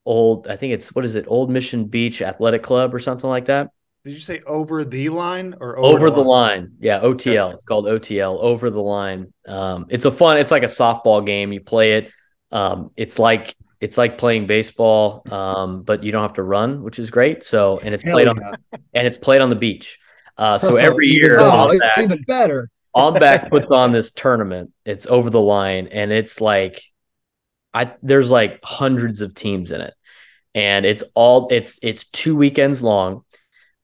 old. 0.06 0.46
I 0.48 0.56
think 0.56 0.72
it's 0.72 0.94
what 0.94 1.04
is 1.04 1.16
it? 1.16 1.26
Old 1.28 1.50
Mission 1.50 1.86
Beach 1.86 2.22
Athletic 2.22 2.62
Club 2.62 2.94
or 2.94 3.00
something 3.00 3.28
like 3.28 3.46
that 3.46 3.70
Did 4.04 4.12
you 4.12 4.20
say 4.20 4.40
over 4.46 4.84
the 4.84 5.08
line 5.10 5.56
or 5.60 5.76
over, 5.78 6.10
the 6.10 6.20
line. 6.20 6.72
Yeah, 6.78 7.00
OTL. 7.00 7.54
It's 7.54 7.64
called 7.64 7.86
OTL, 7.86 8.38
over 8.38 8.70
the 8.70 8.80
line. 8.80 9.32
Um, 9.46 9.86
it's 9.90 10.04
a 10.04 10.12
fun. 10.12 10.38
It's 10.38 10.52
like 10.52 10.62
a 10.62 10.66
softball 10.66 11.26
game. 11.26 11.52
You 11.52 11.60
play 11.60 11.94
it. 11.94 12.12
Um, 12.52 12.92
it's 12.96 13.18
like 13.18 13.54
it's 13.80 13.98
like 13.98 14.18
playing 14.18 14.46
baseball, 14.46 15.22
um, 15.30 15.82
but 15.82 16.02
you 16.02 16.12
don't 16.12 16.22
have 16.22 16.34
to 16.34 16.42
run, 16.42 16.82
which 16.82 16.98
is 16.98 17.10
great. 17.10 17.44
So 17.44 17.78
and 17.78 17.92
it's 17.92 18.02
Hell 18.02 18.14
played 18.14 18.28
on 18.28 18.40
and 18.94 19.06
it's 19.06 19.16
played 19.16 19.40
on 19.40 19.50
the 19.50 19.56
beach. 19.56 19.98
Uh, 20.36 20.58
so 20.58 20.76
every 20.88 21.08
year. 21.08 21.38
Oh, 21.40 21.70
it's 21.70 21.84
even 21.98 22.22
better. 22.22 22.70
OMBAC 22.98 23.50
puts 23.50 23.70
on 23.70 23.92
this 23.92 24.10
tournament. 24.10 24.72
It's 24.84 25.06
over 25.06 25.30
the 25.30 25.40
line, 25.40 25.88
and 25.88 26.12
it's 26.12 26.40
like, 26.40 26.82
I 27.72 27.92
there's 28.02 28.30
like 28.30 28.60
hundreds 28.64 29.20
of 29.20 29.34
teams 29.34 29.70
in 29.70 29.80
it, 29.80 29.94
and 30.54 30.84
it's 30.84 31.02
all 31.14 31.48
it's 31.50 31.78
it's 31.82 32.06
two 32.06 32.36
weekends 32.36 32.82
long, 32.82 33.24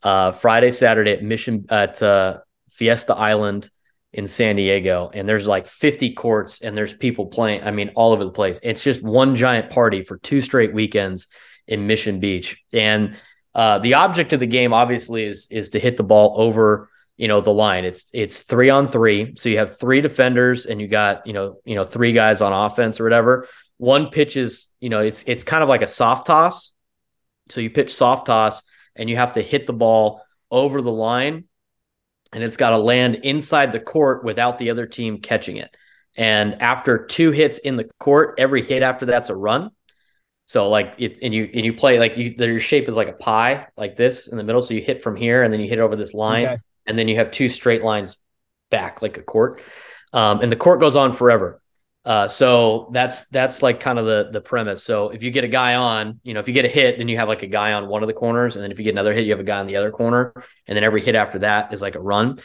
uh, 0.02 0.32
Friday 0.32 0.70
Saturday 0.70 1.12
at 1.12 1.22
Mission 1.22 1.66
at 1.70 2.02
uh, 2.02 2.38
Fiesta 2.70 3.14
Island 3.14 3.70
in 4.12 4.26
San 4.26 4.56
Diego, 4.56 5.10
and 5.12 5.28
there's 5.28 5.46
like 5.46 5.66
50 5.66 6.14
courts, 6.14 6.60
and 6.60 6.76
there's 6.76 6.92
people 6.92 7.26
playing. 7.26 7.62
I 7.62 7.70
mean, 7.70 7.90
all 7.94 8.12
over 8.12 8.24
the 8.24 8.30
place. 8.30 8.60
It's 8.62 8.82
just 8.82 9.02
one 9.02 9.34
giant 9.36 9.70
party 9.70 10.02
for 10.02 10.18
two 10.18 10.40
straight 10.40 10.72
weekends 10.72 11.28
in 11.66 11.86
Mission 11.86 12.20
Beach, 12.20 12.62
and 12.72 13.16
uh, 13.54 13.78
the 13.78 13.94
object 13.94 14.32
of 14.32 14.40
the 14.40 14.46
game 14.46 14.72
obviously 14.72 15.24
is 15.24 15.48
is 15.50 15.70
to 15.70 15.78
hit 15.78 15.96
the 15.96 16.02
ball 16.02 16.34
over 16.36 16.90
you 17.16 17.28
know 17.28 17.40
the 17.40 17.52
line. 17.52 17.84
It's 17.84 18.06
it's 18.12 18.40
three 18.40 18.70
on 18.70 18.88
three. 18.88 19.34
So 19.36 19.48
you 19.48 19.58
have 19.58 19.78
three 19.78 20.00
defenders 20.00 20.66
and 20.66 20.80
you 20.80 20.88
got 20.88 21.26
you 21.26 21.32
know 21.32 21.58
you 21.64 21.74
know 21.74 21.84
three 21.84 22.12
guys 22.12 22.40
on 22.40 22.52
offense 22.52 23.00
or 23.00 23.04
whatever. 23.04 23.48
One 23.76 24.10
pitch 24.10 24.36
is 24.36 24.68
you 24.80 24.88
know 24.88 25.00
it's 25.00 25.24
it's 25.26 25.44
kind 25.44 25.62
of 25.62 25.68
like 25.68 25.82
a 25.82 25.88
soft 25.88 26.26
toss. 26.26 26.72
So 27.50 27.60
you 27.60 27.70
pitch 27.70 27.94
soft 27.94 28.26
toss 28.26 28.62
and 28.96 29.08
you 29.08 29.16
have 29.16 29.34
to 29.34 29.42
hit 29.42 29.66
the 29.66 29.72
ball 29.72 30.22
over 30.50 30.80
the 30.80 30.92
line 30.92 31.44
and 32.32 32.42
it's 32.42 32.56
got 32.56 32.70
to 32.70 32.78
land 32.78 33.16
inside 33.22 33.72
the 33.72 33.80
court 33.80 34.24
without 34.24 34.58
the 34.58 34.70
other 34.70 34.86
team 34.86 35.18
catching 35.18 35.56
it. 35.56 35.74
And 36.16 36.60
after 36.62 37.06
two 37.06 37.30
hits 37.30 37.58
in 37.58 37.76
the 37.76 37.88
court 37.98 38.34
every 38.38 38.62
hit 38.62 38.82
after 38.82 39.06
that's 39.06 39.30
a 39.30 39.36
run. 39.36 39.70
So 40.46 40.68
like 40.68 40.94
it 40.98 41.20
and 41.22 41.32
you 41.32 41.48
and 41.54 41.64
you 41.64 41.72
play 41.72 41.98
like 41.98 42.16
you 42.16 42.34
your 42.36 42.60
shape 42.60 42.88
is 42.88 42.96
like 42.96 43.08
a 43.08 43.14
pie 43.14 43.66
like 43.76 43.96
this 43.96 44.28
in 44.28 44.36
the 44.36 44.44
middle. 44.44 44.62
So 44.62 44.74
you 44.74 44.82
hit 44.82 45.02
from 45.02 45.16
here 45.16 45.42
and 45.42 45.52
then 45.52 45.60
you 45.60 45.68
hit 45.68 45.78
over 45.78 45.96
this 45.96 46.12
line. 46.12 46.46
Okay. 46.46 46.58
And 46.87 46.99
then 46.99 47.09
you 47.09 47.16
have 47.16 47.30
two 47.30 47.49
straight 47.49 47.82
lines 47.82 48.16
back 48.70 49.03
like 49.03 49.16
a 49.16 49.22
court. 49.22 49.62
Um, 50.12 50.41
and 50.41 50.51
the 50.51 50.57
court 50.57 50.80
goes 50.80 50.97
on 50.97 51.12
forever. 51.12 51.61
Uh, 52.05 52.28
so 52.28 52.91
that's 52.93 53.26
that's 53.28 53.62
like 53.62 53.80
kind 53.80 53.99
of 53.99 54.05
the 54.05 54.28
the 54.30 54.41
premise. 54.41 54.82
So 54.82 55.09
if 55.09 55.22
you 55.22 55.30
get 55.30 55.45
a 55.45 55.49
guy 55.49 55.74
on 55.74 56.20
you 56.22 56.35
know 56.35 56.41
if 56.41 56.49
you 56.49 56.53
get 56.53 56.66
a 56.66 56.68
hit 56.68 56.99
then 56.99 57.09
you 57.09 57.16
have 57.16 57.28
like 57.28 57.43
a 57.43 57.47
guy 57.47 57.72
on 57.72 57.89
one 57.89 58.03
of 58.03 58.09
the 58.09 58.12
corners. 58.12 58.57
And 58.57 58.62
then 58.62 58.70
if 58.70 58.78
you 58.78 58.85
get 58.85 58.91
another 58.91 59.14
hit 59.14 59.24
you 59.24 59.32
have 59.32 59.41
a 59.41 59.45
guy 59.45 59.59
on 59.59 59.66
the 59.66 59.76
other 59.76 59.91
corner. 59.91 60.35
And 60.66 60.76
then 60.76 60.85
every 60.85 61.01
hit 61.01 61.14
after 61.14 61.39
that 61.41 61.72
is 61.72 61.80
like 61.80 61.95
a 61.95 62.01
run. 62.01 62.41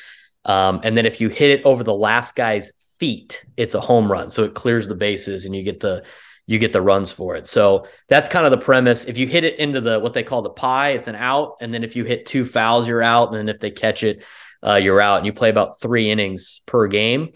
Um, 0.45 0.79
and 0.83 0.95
then 0.95 1.05
if 1.05 1.19
you 1.19 1.27
hit 1.27 1.59
it 1.59 1.65
over 1.65 1.83
the 1.83 1.93
last 1.93 2.35
guy's 2.35 2.71
feet 2.99 3.45
it's 3.57 3.75
a 3.75 3.81
home 3.81 4.09
run. 4.09 4.29
So 4.29 4.45
it 4.45 4.53
clears 4.53 4.87
the 4.87 4.95
bases 4.95 5.45
and 5.45 5.53
you 5.53 5.63
get 5.63 5.81
the 5.81 6.03
you 6.49 6.57
get 6.57 6.73
the 6.73 6.81
runs 6.81 7.11
for 7.11 7.35
it. 7.35 7.45
So 7.45 7.85
that's 8.07 8.27
kind 8.27 8.43
of 8.43 8.49
the 8.49 8.57
premise. 8.57 9.05
If 9.05 9.19
you 9.19 9.27
hit 9.27 9.43
it 9.43 9.59
into 9.59 9.81
the 9.81 9.99
what 9.99 10.15
they 10.15 10.23
call 10.23 10.41
the 10.41 10.49
pie 10.49 10.89
it's 10.89 11.07
an 11.07 11.13
out. 11.13 11.57
And 11.61 11.71
then 11.71 11.83
if 11.83 11.95
you 11.95 12.05
hit 12.05 12.25
two 12.25 12.43
fouls 12.43 12.87
you're 12.87 13.03
out. 13.03 13.27
And 13.27 13.37
then 13.37 13.49
if 13.49 13.61
they 13.61 13.69
catch 13.69 14.01
it 14.01 14.23
uh, 14.65 14.73
you're 14.73 14.99
out. 14.99 15.17
And 15.17 15.27
you 15.27 15.31
play 15.31 15.51
about 15.51 15.79
three 15.79 16.09
innings 16.09 16.63
per 16.65 16.87
game. 16.87 17.33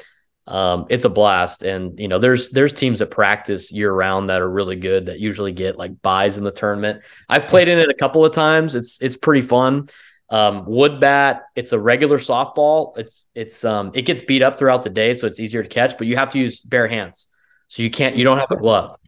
Um, 0.47 0.87
it's 0.89 1.05
a 1.05 1.09
blast. 1.09 1.61
And 1.61 1.99
you 1.99 2.07
know 2.07 2.17
there's 2.17 2.49
there's 2.49 2.73
teams 2.73 2.99
that 2.99 3.11
practice 3.11 3.71
year 3.71 3.93
round 3.93 4.31
that 4.31 4.41
are 4.41 4.49
really 4.49 4.77
good 4.77 5.05
that 5.05 5.19
usually 5.19 5.51
get 5.51 5.77
like 5.77 6.01
buys 6.01 6.37
in 6.37 6.43
the 6.43 6.51
tournament. 6.51 7.03
I've 7.29 7.47
played 7.47 7.67
in 7.67 7.77
it 7.77 7.89
a 7.89 7.93
couple 7.93 8.25
of 8.25 8.33
times. 8.33 8.73
It's 8.73 8.99
it's 8.99 9.15
pretty 9.15 9.45
fun. 9.45 9.89
Um, 10.31 10.65
wood 10.65 10.99
bat 10.99 11.43
it's 11.55 11.71
a 11.71 11.79
regular 11.79 12.17
softball. 12.17 12.97
It's 12.97 13.27
it's 13.35 13.63
um 13.63 13.91
it 13.93 14.07
gets 14.07 14.23
beat 14.23 14.41
up 14.41 14.57
throughout 14.57 14.81
the 14.81 14.89
day 14.89 15.13
so 15.13 15.27
it's 15.27 15.39
easier 15.39 15.61
to 15.61 15.69
catch 15.69 15.99
but 15.99 16.07
you 16.07 16.15
have 16.15 16.31
to 16.31 16.39
use 16.39 16.59
bare 16.61 16.87
hands 16.87 17.27
so 17.73 17.81
you 17.81 17.89
can't 17.89 18.15
you 18.15 18.23
don't 18.23 18.37
have 18.37 18.51
a 18.51 18.55
glove. 18.55 18.97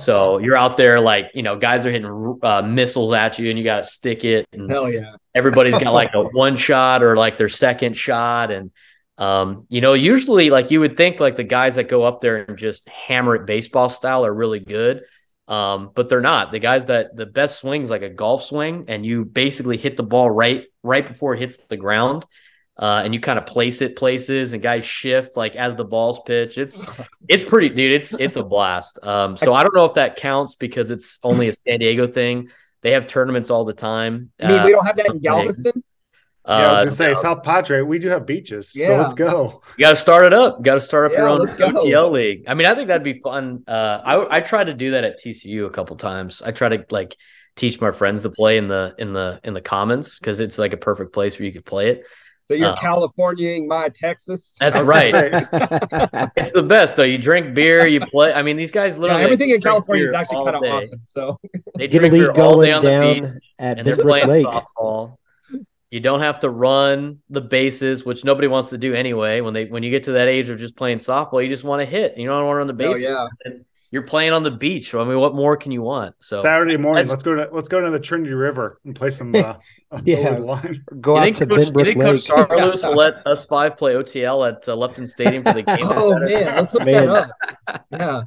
So 0.00 0.36
you're 0.36 0.54
out 0.54 0.76
there 0.76 1.00
like 1.00 1.30
you 1.32 1.42
know 1.42 1.56
guys 1.56 1.86
are 1.86 1.90
hitting 1.90 2.38
uh, 2.42 2.60
missiles 2.60 3.10
at 3.14 3.38
you 3.38 3.48
and 3.48 3.58
you 3.58 3.64
got 3.64 3.78
to 3.78 3.82
stick 3.84 4.22
it 4.22 4.46
and 4.52 4.70
Hell 4.70 4.92
yeah. 4.92 5.14
everybody's 5.34 5.78
got 5.78 5.94
like 5.94 6.10
a 6.12 6.24
one 6.32 6.58
shot 6.58 7.02
or 7.02 7.16
like 7.16 7.38
their 7.38 7.48
second 7.48 7.96
shot. 7.96 8.50
And 8.50 8.70
um, 9.16 9.64
you 9.70 9.80
know 9.80 9.94
usually 9.94 10.50
like 10.50 10.70
you 10.70 10.80
would 10.80 10.98
think 10.98 11.20
like 11.20 11.36
the 11.36 11.42
guys 11.42 11.76
that 11.76 11.88
go 11.88 12.02
up 12.02 12.20
there 12.20 12.36
and 12.36 12.58
just 12.58 12.86
hammer 12.86 13.34
it 13.34 13.46
baseball 13.46 13.88
style 13.88 14.26
are 14.26 14.34
really 14.34 14.60
good 14.60 15.04
um, 15.48 15.92
but 15.94 16.10
they're 16.10 16.20
not. 16.20 16.52
The 16.52 16.58
guys 16.58 16.84
that 16.86 17.16
the 17.16 17.24
best 17.24 17.60
swings 17.60 17.88
like 17.88 18.02
a 18.02 18.10
golf 18.10 18.42
swing 18.42 18.84
and 18.88 19.06
you 19.06 19.24
basically 19.24 19.78
hit 19.78 19.96
the 19.96 20.02
ball 20.02 20.30
right 20.30 20.64
right 20.82 21.06
before 21.06 21.32
it 21.32 21.40
hits 21.40 21.56
the 21.56 21.78
ground 21.78 22.26
uh, 22.78 23.02
and 23.04 23.12
you 23.12 23.20
kind 23.20 23.38
of 23.38 23.46
place 23.46 23.82
it 23.82 23.96
places 23.96 24.52
and 24.52 24.62
guys 24.62 24.84
shift 24.84 25.36
like 25.36 25.56
as 25.56 25.74
the 25.74 25.84
balls 25.84 26.20
pitch 26.26 26.58
it's 26.58 26.80
it's 27.28 27.44
pretty 27.44 27.68
dude 27.68 27.92
it's 27.92 28.12
it's 28.14 28.36
a 28.36 28.42
blast 28.42 28.98
um, 29.02 29.36
so 29.36 29.52
i 29.54 29.62
don't 29.62 29.74
know 29.74 29.84
if 29.84 29.94
that 29.94 30.16
counts 30.16 30.54
because 30.54 30.90
it's 30.90 31.18
only 31.22 31.48
a 31.48 31.52
san 31.52 31.78
diego 31.78 32.06
thing 32.06 32.48
they 32.82 32.92
have 32.92 33.06
tournaments 33.06 33.50
all 33.50 33.64
the 33.64 33.72
time 33.72 34.30
I 34.40 34.48
mean, 34.48 34.58
Uh, 34.58 34.64
we 34.64 34.70
don't 34.70 34.86
have 34.86 34.96
that 34.96 35.06
in 35.06 35.12
let's 35.12 35.22
say- 35.22 35.28
Galveston. 35.28 35.82
Yeah, 36.46 36.54
I 36.54 36.60
was 36.60 36.70
uh, 36.70 36.84
gonna 36.84 36.90
say 36.92 37.06
no. 37.08 37.14
South 37.14 37.42
Padre. 37.42 37.82
We 37.82 37.98
do 37.98 38.08
have 38.08 38.24
beaches, 38.24 38.70
so 38.72 38.96
let's 38.96 39.12
go. 39.12 39.60
You 39.76 39.84
got 39.84 39.90
to 39.90 39.96
start 39.96 40.24
it 40.24 40.32
up. 40.32 40.62
Got 40.62 40.76
to 40.76 40.80
start 40.80 41.10
up 41.10 41.12
your 41.12 41.28
own 41.28 41.40
let's 41.40 41.52
go. 41.52 41.68
OTL 41.68 42.10
league. 42.10 42.44
I 42.48 42.54
mean, 42.54 42.66
I 42.66 42.74
think 42.74 42.88
that'd 42.88 43.04
be 43.04 43.20
fun. 43.20 43.64
Uh, 43.68 44.00
I 44.02 44.38
I 44.38 44.40
tried 44.40 44.68
to 44.68 44.72
do 44.74 44.92
that 44.92 45.04
at 45.04 45.18
TCU 45.20 45.66
a 45.66 45.70
couple 45.70 45.94
times. 45.96 46.40
I 46.40 46.52
try 46.52 46.70
to 46.70 46.86
like 46.88 47.16
teach 47.54 47.78
my 47.82 47.90
friends 47.90 48.22
to 48.22 48.30
play 48.30 48.56
in 48.56 48.66
the 48.66 48.94
in 48.96 49.12
the 49.12 49.40
in 49.44 49.52
the 49.52 49.60
commons 49.60 50.18
because 50.18 50.40
it's 50.40 50.56
like 50.56 50.72
a 50.72 50.78
perfect 50.78 51.12
place 51.12 51.38
where 51.38 51.44
you 51.44 51.52
could 51.52 51.66
play 51.66 51.90
it. 51.90 52.04
So 52.48 52.54
you're 52.54 52.70
Uh, 52.70 52.76
Californiaing 52.76 53.66
my 53.66 53.90
Texas. 53.90 54.56
That's 54.58 54.76
I 54.76 54.80
was 54.80 54.88
gonna 54.90 55.48
right. 55.52 56.30
It's 56.36 56.52
the 56.52 56.62
best 56.62 56.96
though. 56.96 57.02
You 57.02 57.18
drink 57.18 57.54
beer, 57.54 57.86
you 57.86 58.00
play. 58.00 58.32
I 58.32 58.40
mean, 58.42 58.56
these 58.56 58.70
guys 58.70 58.94
Yeah, 58.96 59.02
literally 59.02 59.22
everything 59.24 59.50
in 59.50 59.60
California 59.60 60.06
is 60.06 60.14
actually 60.14 60.44
kind 60.44 60.56
of 60.56 60.62
day. 60.62 60.70
awesome. 60.70 61.00
So 61.04 61.38
They 61.76 61.88
Get 61.88 61.98
drink 61.98 62.12
beer 62.14 62.28
league 62.28 62.38
all 62.38 62.60
day 62.62 62.70
going 62.70 62.72
on 62.72 62.82
the 62.84 63.14
beach. 63.20 63.22
down 63.24 63.40
at 63.58 63.78
and 63.78 63.86
they're 63.86 63.96
playing 63.96 64.28
Lake. 64.28 64.46
softball. 64.46 65.16
You 65.90 66.00
don't 66.00 66.20
have 66.20 66.40
to 66.40 66.50
run 66.50 67.20
the 67.30 67.40
bases, 67.40 68.04
which 68.04 68.22
nobody 68.24 68.46
wants 68.46 68.68
to 68.70 68.78
do 68.78 68.92
anyway. 68.94 69.40
When 69.40 69.54
they 69.54 69.64
when 69.66 69.82
you 69.82 69.90
get 69.90 70.04
to 70.04 70.12
that 70.12 70.28
age 70.28 70.48
of 70.50 70.58
just 70.58 70.76
playing 70.76 70.98
softball, 70.98 71.42
you 71.42 71.48
just 71.48 71.64
want 71.64 71.80
to 71.82 71.86
hit. 71.86 72.16
You 72.18 72.26
don't 72.28 72.44
want 72.46 72.54
to 72.54 72.58
run 72.58 72.66
the 72.66 72.72
Oh, 72.84 72.92
bases. 72.92 73.04
yeah. 73.04 73.26
And 73.44 73.64
you're 73.90 74.02
playing 74.02 74.32
on 74.32 74.42
the 74.42 74.50
beach. 74.50 74.94
I 74.94 75.04
mean, 75.04 75.18
what 75.18 75.34
more 75.34 75.56
can 75.56 75.72
you 75.72 75.82
want? 75.82 76.14
So 76.18 76.42
Saturday 76.42 76.76
morning, 76.76 77.06
let's 77.06 77.22
go 77.22 77.34
to 77.34 77.48
let's 77.52 77.68
go 77.68 77.80
to 77.80 77.90
the 77.90 77.98
Trinity 78.00 78.32
River 78.32 78.80
and 78.84 78.94
play 78.94 79.10
some 79.10 79.34
uh, 79.34 79.54
Yeah. 80.04 80.16
over 80.18 80.34
the 80.40 80.46
line. 80.46 80.84
Go 81.00 81.14
you 81.14 81.20
out 81.20 81.24
think, 81.24 81.36
to 81.36 81.46
Coach, 81.46 81.58
you 81.66 81.72
Benbrook 81.72 81.84
think 81.84 82.00
Coach 82.00 82.28
Lake. 82.28 82.48
Saarloos 82.48 82.88
will 82.88 82.96
let 82.96 83.26
us 83.26 83.44
five 83.44 83.76
play 83.76 83.94
OTL 83.94 84.48
at 84.48 84.68
uh, 84.68 84.74
Lupton 84.74 85.06
Stadium 85.06 85.42
for 85.44 85.54
the 85.54 85.62
game? 85.62 85.78
oh 85.82 86.18
man, 86.18 86.56
let's 86.56 86.72
hook 86.72 86.84
Man. 86.84 87.06
that 87.06 87.30
up. 87.66 87.86
Yeah. 87.90 88.22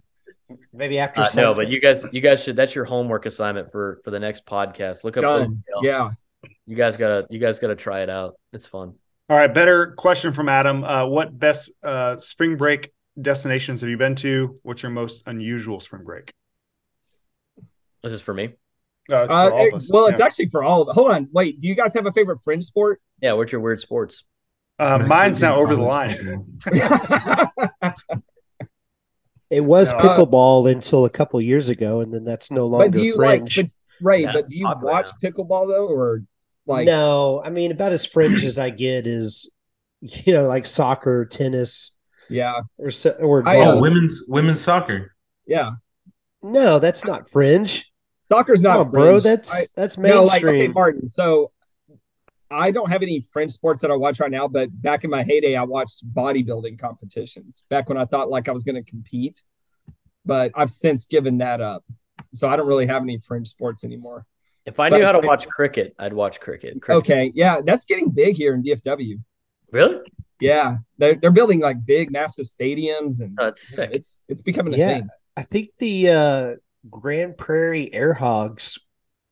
Maybe 0.74 1.00
after 1.00 1.22
Uh, 1.22 1.28
no, 1.36 1.54
but 1.54 1.70
you 1.70 1.80
guys, 1.80 2.06
you 2.12 2.20
guys 2.22 2.44
should. 2.44 2.56
That's 2.56 2.76
your 2.76 2.86
homework 2.86 3.26
assignment 3.26 3.72
for 3.72 4.02
for 4.04 4.12
the 4.12 4.20
next 4.20 4.46
podcast. 4.46 5.04
Look 5.04 5.16
up 5.18 5.22
Done. 5.22 5.64
OTL. 5.76 5.84
Yeah. 5.84 6.10
You 6.66 6.76
guys 6.76 6.98
gotta 6.98 7.28
you 7.30 7.40
guys 7.40 7.60
gotta 7.60 7.76
try 7.76 8.02
it 8.02 8.10
out. 8.10 8.36
It's 8.52 8.68
fun. 8.68 8.96
All 9.30 9.38
right, 9.38 9.54
better 9.54 9.94
question 9.98 10.34
from 10.34 10.50
Adam. 10.50 10.84
Uh, 10.84 11.06
what 11.06 11.38
best 11.38 11.72
uh, 11.84 12.20
spring 12.20 12.58
break 12.58 12.92
destinations 13.20 13.82
have 13.82 13.90
you 13.90 13.98
been 13.98 14.16
to? 14.16 14.56
What's 14.64 14.84
your 14.84 14.92
most 14.92 15.24
unusual 15.26 15.80
spring 15.80 16.04
break? 16.04 16.32
This 18.04 18.14
is 18.14 18.22
for 18.22 18.34
me. 18.34 18.56
Uh, 19.12 19.24
it's 19.24 19.28
for 19.28 19.32
Uh, 19.34 19.50
all 19.52 19.66
it- 19.68 19.74
us. 19.74 19.90
well, 19.92 20.06
it's 20.08 20.20
Yeah. 20.20 20.26
actually 20.26 20.46
for 20.48 20.64
all 20.64 20.82
of 20.84 20.90
it. 20.90 20.94
Hold 20.94 21.12
on, 21.12 21.28
wait. 21.32 21.60
Do 21.60 21.68
you 21.68 21.76
guys 21.76 21.94
have 21.94 22.06
a 22.06 22.12
favorite 22.14 22.42
fringe 22.44 22.64
sport? 22.66 23.02
Yeah, 23.22 23.34
what's 23.34 23.52
your 23.52 23.62
weird 23.62 23.82
sports? 23.82 24.24
Uh, 24.80 24.98
mine's 25.00 25.40
too, 25.40 25.46
now 25.46 25.56
over 25.58 25.76
the 25.76 25.82
line. 25.82 26.60
It 29.50 29.66
was 29.66 29.92
No. 29.92 29.98
pickleball 30.00 30.72
until 30.72 31.04
a 31.04 31.10
couple 31.10 31.42
years 31.42 31.68
ago, 31.68 32.00
and 32.00 32.14
then 32.14 32.24
that's 32.24 32.52
no 32.52 32.68
longer 32.68 32.86
but 32.88 32.94
do 32.94 33.04
you 33.04 33.16
fringe. 33.16 33.58
like? 33.58 33.68
But, 33.68 33.74
right, 34.02 34.22
Yeah, 34.22 34.32
but 34.34 34.46
do 34.46 34.58
you 34.58 34.66
popular 34.66 34.92
watch 34.94 35.10
pickleball 35.22 35.68
though, 35.68 35.88
or 35.90 36.24
like? 36.66 36.86
no, 36.86 37.42
I 37.44 37.50
mean 37.50 37.72
about 37.72 37.92
as 37.92 38.06
fringe 38.06 38.46
as 38.46 38.58
I 38.58 38.70
get 38.70 39.06
is, 39.08 39.52
you 40.00 40.34
know, 40.34 40.48
like 40.48 40.66
soccer, 40.66 41.26
tennis, 41.26 41.92
Yeah, 42.32 42.62
or 42.78 42.90
so- 42.92 43.12
or 43.20 43.48
I, 43.48 43.60
uh, 43.60 43.72
Oh, 43.76 43.82
women's 43.82 44.24
women's 44.28 44.62
soccer. 44.62 45.14
yeah. 45.46 45.72
No, 46.44 46.80
that's 46.80 47.06
not 47.06 47.28
fringe. 47.30 47.92
Soccer's 48.30 48.62
not 48.62 48.78
Come 48.78 48.86
on, 48.88 48.92
bro. 48.92 49.20
That's 49.20 49.54
I- 49.54 49.66
that's 49.76 49.98
no, 49.98 50.24
like 50.24 50.44
okay, 50.44 50.52
mainstream. 50.52 50.74
Martin. 50.74 51.08
So 51.08 51.52
I 52.50 52.72
don't 52.72 52.90
have 52.90 53.02
any 53.02 53.22
fringe 53.22 53.52
sports 53.52 53.82
that 53.82 53.92
I 53.92 53.96
watch 53.96 54.20
right 54.20 54.32
now, 54.32 54.48
but 54.48 54.70
back 54.82 55.04
in 55.04 55.10
my 55.10 55.24
heyday, 55.24 55.56
I 55.56 55.64
watched 55.64 56.12
bodybuilding 56.14 56.80
competitions. 56.80 57.66
Back 57.70 57.88
when 57.90 57.98
I 57.98 58.06
thought 58.06 58.30
like 58.30 58.50
I 58.50 58.52
was 58.52 58.64
going 58.64 58.76
to 58.76 58.90
compete, 58.90 59.42
but 60.26 60.52
I've 60.56 60.70
since 60.70 61.06
given 61.06 61.38
that 61.40 61.62
up. 61.62 61.84
So 62.34 62.48
I 62.50 62.56
don't 62.56 62.68
really 62.68 62.88
have 62.88 63.04
any 63.04 63.18
fringe 63.18 63.48
sports 63.48 63.84
anymore. 63.84 64.26
If 64.66 64.80
I 64.80 64.90
But- 64.90 64.98
knew 64.98 65.06
how 65.06 65.12
to 65.14 65.26
watch 65.26 65.48
cricket, 65.48 65.94
I'd 66.00 66.14
watch 66.14 66.40
cricket. 66.40 66.82
Cricket's- 66.82 67.10
Okay, 67.12 67.32
yeah, 67.36 67.62
that's 67.64 67.86
getting 67.86 68.10
big 68.10 68.36
here 68.36 68.54
in 68.54 68.64
DFW. 68.64 69.20
Really? 69.72 70.00
Yeah, 70.42 70.78
they're 70.98 71.16
they're 71.16 71.32
building 71.32 71.60
like 71.60 71.86
big, 71.86 72.12
massive 72.12 72.46
stadiums, 72.46 73.22
and 73.22 73.38
Oh, 73.40 73.46
that's 73.46 73.62
sick. 73.62 73.92
it's 73.94 74.22
it's 74.28 74.42
becoming 74.42 74.74
a 74.74 74.78
Yeah. 74.78 74.96
thing. 74.96 75.10
I 75.38 75.44
think 75.44 75.70
the 75.78 76.10
uh, 76.10 76.56
Grand 76.90 77.38
Prairie 77.38 77.94
Air 77.94 78.14
Hogs, 78.14 78.80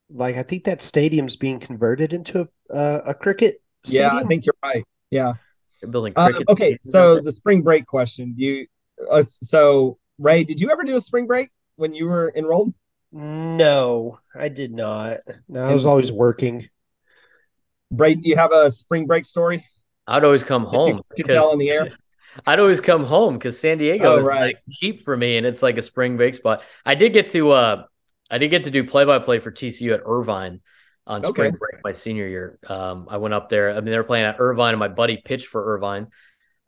like 0.10 0.38
I 0.38 0.44
think 0.44 0.64
that 0.66 0.82
stadium's 0.82 1.36
being 1.36 1.60
converted 1.60 2.14
into 2.14 2.48
a, 2.70 2.74
uh, 2.74 3.02
a 3.08 3.14
cricket 3.14 3.62
stadium. 3.84 4.14
Yeah, 4.14 4.20
I 4.20 4.24
think 4.24 4.46
you're 4.46 4.56
right. 4.64 4.86
Yeah. 5.10 5.34
They're 5.82 5.90
building 5.90 6.14
Uh, 6.16 6.30
cricket. 6.30 6.50
okay, 6.50 6.78
so 6.84 7.16
there. 7.16 7.24
the 7.24 7.32
spring 7.32 7.62
break 7.62 7.86
question. 7.86 8.34
You 8.38 8.68
uh, 9.12 9.24
so 9.24 9.98
Ray, 10.18 10.44
did 10.44 10.60
you 10.62 10.72
ever 10.72 10.84
do 10.84 10.96
a 10.96 11.00
spring 11.00 11.26
break 11.26 11.50
when 11.78 11.94
you 11.94 12.06
were 12.06 12.32
enrolled? 12.36 12.74
No, 13.12 14.20
I 14.36 14.50
did 14.50 14.72
not. 14.74 15.18
No, 15.48 15.64
I 15.64 15.74
was 15.74 15.86
always 15.86 16.12
working. 16.12 16.70
Braden, 17.92 18.22
do 18.22 18.30
you 18.30 18.36
have 18.36 18.52
a 18.52 18.70
spring 18.70 19.08
break 19.08 19.26
story? 19.26 19.66
I'd 20.10 20.24
always 20.24 20.44
come 20.44 20.66
that 20.72 20.86
you 20.88 20.94
home. 20.96 21.02
could 21.16 21.28
tell 21.28 21.52
in 21.54 21.60
the 21.60 21.70
air? 21.70 21.88
I'd 22.48 22.60
always 22.60 22.82
come 22.82 23.06
home 23.06 23.36
because 23.36 23.60
San 23.60 23.78
Diego 23.78 24.14
Oh, 24.14 24.18
is 24.18 24.26
right. 24.26 24.42
like 24.48 24.58
cheap 24.72 25.04
for 25.04 25.16
me, 25.16 25.38
and 25.38 25.46
it's 25.46 25.64
like 25.64 25.78
a 25.78 25.82
spring 25.82 26.18
break 26.18 26.36
spot. 26.36 26.64
I 26.86 26.96
did 26.96 27.14
get 27.14 27.30
to 27.30 27.52
uh, 27.52 27.84
I 28.30 28.38
did 28.38 28.50
get 28.50 28.64
to 28.64 28.72
do 28.72 28.84
play 28.84 29.06
by 29.06 29.20
play 29.20 29.40
for 29.40 29.52
TCU 29.52 29.94
at 29.94 30.02
Irvine 30.06 30.62
on 31.08 31.24
spring 31.24 31.52
break 31.60 31.84
my 31.84 31.92
senior 31.92 32.28
year. 32.28 32.60
Um, 32.68 33.08
I 33.10 33.18
went 33.18 33.34
up 33.34 33.50
there. 33.50 33.72
I 33.72 33.76
mean, 33.76 33.86
they 33.92 33.98
were 33.98 34.04
playing 34.04 34.26
at 34.26 34.38
Irvine, 34.40 34.74
and 34.74 34.80
my 34.80 34.88
buddy 34.90 35.18
pitched 35.18 35.48
for 35.48 35.74
Irvine, 35.76 36.08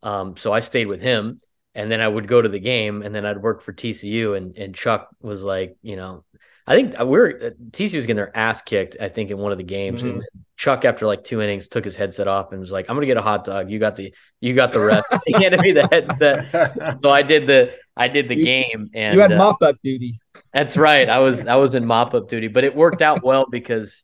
um, 0.03 0.37
so 0.37 0.51
I 0.53 0.61
stayed 0.61 0.87
with 0.87 1.01
him, 1.01 1.39
and 1.75 1.91
then 1.91 2.01
I 2.01 2.07
would 2.07 2.27
go 2.27 2.41
to 2.41 2.49
the 2.49 2.59
game, 2.59 3.01
and 3.03 3.13
then 3.13 3.25
I'd 3.25 3.41
work 3.41 3.61
for 3.61 3.73
TCU, 3.73 4.33
and 4.35 4.57
and 4.57 4.75
Chuck 4.75 5.09
was 5.21 5.43
like, 5.43 5.77
you 5.83 5.95
know, 5.95 6.25
I 6.67 6.75
think 6.75 6.97
we're 6.99 7.53
TCU 7.71 7.95
was 7.95 8.05
getting 8.05 8.15
their 8.15 8.35
ass 8.37 8.61
kicked. 8.61 8.97
I 9.01 9.09
think 9.09 9.31
in 9.31 9.37
one 9.37 9.51
of 9.51 9.57
the 9.57 9.63
games, 9.63 10.03
and 10.03 10.23
Chuck 10.57 10.85
after 10.85 11.07
like 11.07 11.23
two 11.23 11.41
innings 11.41 11.67
took 11.67 11.83
his 11.83 11.95
headset 11.95 12.27
off 12.27 12.51
and 12.51 12.59
was 12.59 12.71
like, 12.71 12.89
"I'm 12.89 12.95
gonna 12.95 13.07
get 13.07 13.17
a 13.17 13.21
hot 13.21 13.43
dog. 13.43 13.71
You 13.71 13.79
got 13.79 13.95
the 13.95 14.13
you 14.39 14.53
got 14.53 14.71
the 14.71 14.79
rest." 14.79 15.05
he 15.25 15.33
handed 15.33 15.59
me 15.59 15.71
the 15.71 15.87
headset, 15.91 16.97
so 16.99 17.09
I 17.11 17.23
did 17.23 17.47
the 17.47 17.73
I 17.97 18.07
did 18.07 18.27
the 18.27 18.35
You- 18.37 18.45
game, 18.45 18.89
and 18.93 19.15
you 19.15 19.21
had 19.21 19.31
uh, 19.31 19.37
mop 19.37 19.61
up 19.61 19.75
duty. 19.83 20.19
that's 20.53 20.77
right. 20.77 21.09
I 21.09 21.19
was 21.19 21.47
I 21.47 21.55
was 21.55 21.73
in 21.73 21.85
mop 21.85 22.13
up 22.13 22.27
duty, 22.29 22.47
but 22.47 22.63
it 22.63 22.75
worked 22.75 23.01
out 23.01 23.23
well 23.23 23.45
because 23.49 24.03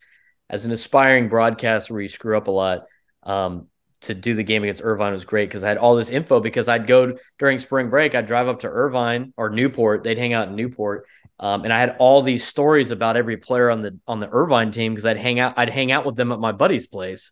as 0.50 0.66
an 0.66 0.72
aspiring 0.72 1.30
broadcaster 1.30 1.94
where 1.94 2.02
you 2.02 2.10
screw 2.10 2.38
up 2.38 2.48
a 2.48 2.52
lot, 2.52 2.86
um, 3.24 3.68
to 4.02 4.14
do 4.14 4.34
the 4.34 4.44
game 4.44 4.64
against 4.64 4.82
Irvine 4.84 5.12
was 5.12 5.26
great 5.26 5.50
because 5.50 5.64
I 5.64 5.68
had 5.70 5.78
all 5.78 5.96
this 5.96 6.10
info 6.10 6.40
because 6.40 6.68
I'd 6.68 6.88
go 6.88 7.18
during 7.40 7.60
spring 7.60 7.90
break, 7.90 8.16
I'd 8.16 8.28
drive 8.28 8.48
up 8.48 8.62
to 8.62 8.68
Irvine 8.68 9.34
or 9.38 9.50
Newport, 9.50 10.04
they'd 10.04 10.18
hang 10.18 10.34
out 10.34 10.48
in 10.48 10.56
Newport. 10.56 11.06
Um, 11.40 11.64
and 11.64 11.72
I 11.74 11.80
had 11.80 11.98
all 12.00 12.22
these 12.24 12.46
stories 12.46 12.92
about 12.92 13.16
every 13.18 13.38
player 13.38 13.70
on 13.70 13.82
the 13.82 14.00
on 14.08 14.20
the 14.20 14.30
Irvine 14.30 14.72
team 14.72 14.94
because 14.94 15.06
I'd 15.06 15.18
hang 15.18 15.40
out 15.40 15.54
I'd 15.58 15.70
hang 15.70 15.92
out 15.92 16.06
with 16.06 16.16
them 16.16 16.32
at 16.32 16.40
my 16.40 16.52
buddy's 16.52 16.88
place. 16.88 17.32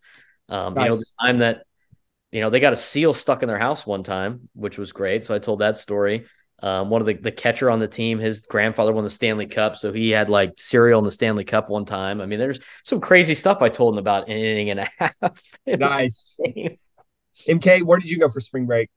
Um, 0.49 0.77
you 0.77 0.85
know, 0.85 0.97
the 0.97 1.05
Nice. 1.05 1.13
time 1.21 1.39
that 1.39 1.63
you 2.31 2.41
know 2.41 2.49
they 2.49 2.59
got 2.59 2.73
a 2.73 2.77
seal 2.77 3.13
stuck 3.13 3.43
in 3.43 3.47
their 3.47 3.59
house 3.59 3.85
one 3.85 4.03
time, 4.03 4.49
which 4.53 4.77
was 4.77 4.91
great. 4.91 5.25
So 5.25 5.35
I 5.35 5.39
told 5.39 5.59
that 5.59 5.77
story. 5.77 6.25
Um, 6.61 6.89
one 6.89 7.01
of 7.01 7.07
the, 7.07 7.13
the 7.15 7.33
catcher 7.33 7.69
on 7.69 7.79
the 7.79 7.87
team, 7.87 8.17
his 8.17 8.41
grandfather 8.41 8.93
won 8.93 9.03
the 9.03 9.09
Stanley 9.09 9.45
Cup, 9.45 9.75
so 9.75 9.91
he 9.91 10.11
had 10.11 10.29
like 10.29 10.53
cereal 10.57 10.99
in 10.99 11.05
the 11.05 11.11
Stanley 11.11 11.43
Cup 11.43 11.69
one 11.69 11.85
time. 11.85 12.21
I 12.21 12.25
mean, 12.25 12.39
there's 12.39 12.61
some 12.85 13.01
crazy 13.01 13.35
stuff 13.35 13.61
I 13.61 13.69
told 13.69 13.93
him 13.95 13.99
about 13.99 14.29
an 14.29 14.37
inning 14.37 14.69
and 14.69 14.79
a 14.79 14.89
half. 15.21 15.41
Nice. 15.73 16.39
MK, 17.47 17.81
where 17.83 17.99
did 17.99 18.09
you 18.09 18.19
go 18.19 18.29
for 18.29 18.39
spring 18.39 18.65
break? 18.65 18.89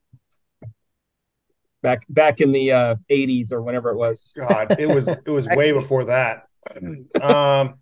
Back 1.83 2.05
back 2.09 2.41
in 2.41 2.53
the 2.53 2.72
uh, 2.72 2.95
80s 3.11 3.53
or 3.53 3.62
whenever 3.62 3.91
it 3.91 3.97
was. 3.97 4.35
God, 4.37 4.76
it 4.79 4.87
was 4.89 5.09
it 5.09 5.31
was 5.31 5.47
way 5.55 5.72
before 5.72 6.05
that. 6.05 6.45
Um, 7.20 7.79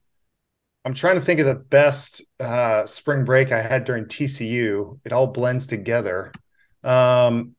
I'm 0.84 0.94
trying 0.94 1.16
to 1.16 1.20
think 1.20 1.40
of 1.40 1.46
the 1.46 1.56
best 1.56 2.22
uh, 2.38 2.86
spring 2.86 3.24
break 3.24 3.50
I 3.50 3.60
had 3.60 3.84
during 3.84 4.04
TCU. 4.04 5.00
It 5.04 5.12
all 5.12 5.26
blends 5.26 5.66
together. 5.66 6.32
Um, 6.84 7.55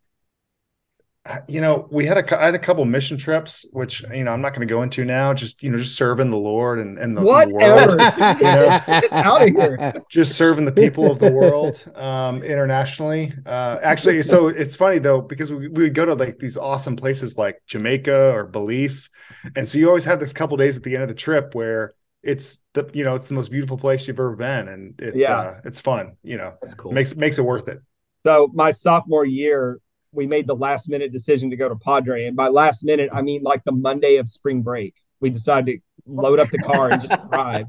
you 1.47 1.61
know, 1.61 1.88
we 1.91 2.05
had 2.05 2.17
a 2.17 2.39
I 2.41 2.45
had 2.45 2.55
a 2.55 2.59
couple 2.59 2.84
mission 2.86 3.17
trips, 3.17 3.65
which 3.71 4.01
you 4.13 4.23
know 4.23 4.32
I'm 4.32 4.41
not 4.41 4.53
going 4.53 4.67
to 4.67 4.71
go 4.73 4.82
into 4.82 5.05
now. 5.05 5.34
Just 5.34 5.63
you 5.63 5.69
know, 5.69 5.78
just 5.78 5.95
serving 5.95 6.30
the 6.32 6.38
Lord 6.38 6.80
and, 6.80 6.97
and 6.97 7.17
the, 7.17 7.21
the 7.21 7.25
Whatever. 7.25 7.97
world, 7.97 8.01
Get 8.39 9.11
out 9.23 9.41
of 9.41 9.49
here. 9.49 10.03
just 10.09 10.36
serving 10.38 10.65
the 10.65 10.71
people 10.71 11.11
of 11.11 11.19
the 11.19 11.32
world 11.32 11.84
um, 11.95 12.43
internationally. 12.43 13.34
Uh, 13.45 13.78
actually, 13.82 14.21
so 14.23 14.47
it's 14.47 14.75
funny 14.75 14.99
though 14.99 15.21
because 15.21 15.51
we, 15.51 15.67
we 15.67 15.84
would 15.84 15.93
go 15.95 16.05
to 16.05 16.13
like 16.13 16.39
these 16.39 16.57
awesome 16.57 16.95
places 16.95 17.38
like 17.38 17.61
Jamaica 17.67 18.32
or 18.34 18.45
Belize, 18.47 19.09
and 19.55 19.67
so 19.67 19.78
you 19.78 19.88
always 19.88 20.05
have 20.05 20.19
this 20.19 20.34
couple 20.34 20.57
days 20.57 20.78
at 20.78 20.84
the 20.84 20.93
end 20.95 21.03
of 21.03 21.09
the 21.09 21.15
trip 21.15 21.53
where 21.55 21.93
it's 22.23 22.59
the 22.73 22.89
you 22.93 23.03
know 23.03 23.15
it's 23.15 23.28
the 23.28 23.34
most 23.34 23.51
beautiful 23.51 23.78
place 23.78 24.07
you've 24.07 24.19
ever 24.19 24.36
been, 24.36 24.67
and 24.67 24.95
it's 24.99 25.17
Yeah. 25.17 25.38
uh, 25.39 25.61
it's 25.65 25.80
fun. 25.82 26.17
You 26.23 26.38
know, 26.38 26.53
That's 26.61 26.73
cool. 26.73 26.91
makes 26.91 27.15
makes 27.15 27.38
it 27.38 27.43
worth 27.43 27.67
it. 27.67 27.80
So 28.25 28.49
my 28.53 28.71
sophomore 28.71 29.25
year, 29.25 29.80
we 30.18 30.28
made 30.28 30.47
the 30.47 30.55
last 30.55 30.89
minute 30.89 31.13
decision 31.13 31.51
to 31.51 31.55
go 31.55 31.70
to 31.70 31.76
Padre, 31.76 32.26
and 32.26 32.36
by 32.36 32.47
last 32.47 32.84
minute, 32.84 33.09
I 33.13 33.22
mean 33.22 33.43
like 33.43 33.63
the 33.63 33.72
Monday 33.72 34.18
of 34.18 34.28
spring 34.28 34.63
break. 34.63 34.95
We 35.20 35.30
decided 35.30 35.65
to 35.68 35.80
load 36.05 36.39
up 36.39 36.49
the 36.49 36.57
car 36.57 36.89
and 36.89 37.01
just 37.01 37.30
drive, 37.30 37.68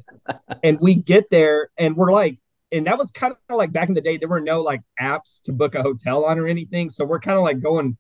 and 0.65 0.81
we 0.81 0.95
get 0.95 1.31
there, 1.31 1.69
and 1.77 1.95
we're 1.95 2.11
like, 2.11 2.39
and 2.73 2.87
that 2.87 2.99
was 2.99 3.11
kind 3.11 3.33
of 3.33 3.57
like 3.57 3.71
back 3.71 3.89
in 3.89 3.95
the 3.95 4.01
day. 4.01 4.17
There 4.17 4.29
were 4.29 4.41
no 4.41 4.63
like 4.63 4.83
apps 5.01 5.43
to 5.45 5.53
book 5.53 5.75
a 5.75 5.83
hotel 5.83 6.25
on 6.25 6.39
or 6.39 6.47
anything, 6.47 6.91
so 6.91 7.05
we're 7.05 7.21
kind 7.21 7.37
of 7.37 7.45
like 7.45 7.61
going. 7.61 7.97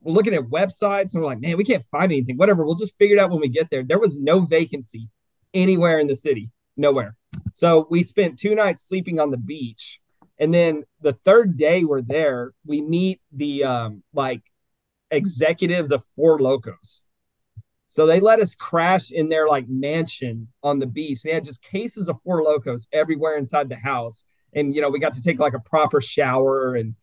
We're 0.00 0.12
looking 0.12 0.32
at 0.32 0.44
websites 0.44 1.12
and 1.12 1.22
we're 1.22 1.26
like, 1.26 1.40
man, 1.40 1.58
we 1.58 1.64
can't 1.64 1.84
find 1.84 2.10
anything. 2.10 2.38
Whatever, 2.38 2.64
we'll 2.64 2.76
just 2.76 2.96
figure 2.96 3.16
it 3.16 3.20
out 3.20 3.30
when 3.30 3.40
we 3.40 3.48
get 3.48 3.68
there. 3.68 3.82
There 3.82 3.98
was 3.98 4.22
no 4.22 4.40
vacancy 4.40 5.10
anywhere 5.52 5.98
in 5.98 6.06
the 6.06 6.16
city, 6.16 6.50
nowhere. 6.78 7.14
So 7.52 7.86
we 7.90 8.02
spent 8.02 8.38
two 8.38 8.54
nights 8.54 8.88
sleeping 8.88 9.20
on 9.20 9.32
the 9.32 9.36
beach. 9.36 10.00
And 10.42 10.52
then 10.52 10.82
the 11.00 11.12
third 11.12 11.56
day 11.56 11.84
we're 11.84 12.02
there, 12.02 12.52
we 12.66 12.80
meet 12.80 13.20
the 13.32 13.62
um 13.62 14.02
like 14.12 14.42
executives 15.12 15.92
of 15.92 16.04
Four 16.16 16.40
Locos. 16.40 17.04
So 17.86 18.06
they 18.06 18.18
let 18.18 18.40
us 18.40 18.56
crash 18.56 19.12
in 19.12 19.28
their 19.28 19.46
like 19.46 19.68
mansion 19.68 20.48
on 20.64 20.80
the 20.80 20.86
beach. 20.86 21.22
They 21.22 21.30
had 21.32 21.44
just 21.44 21.62
cases 21.62 22.08
of 22.08 22.16
Four 22.24 22.42
Locos 22.42 22.88
everywhere 22.92 23.36
inside 23.36 23.68
the 23.68 23.76
house. 23.76 24.26
And 24.52 24.74
you 24.74 24.80
know, 24.80 24.90
we 24.90 24.98
got 24.98 25.14
to 25.14 25.22
take 25.22 25.38
like 25.38 25.54
a 25.54 25.60
proper 25.60 26.00
shower 26.00 26.74
and 26.74 26.96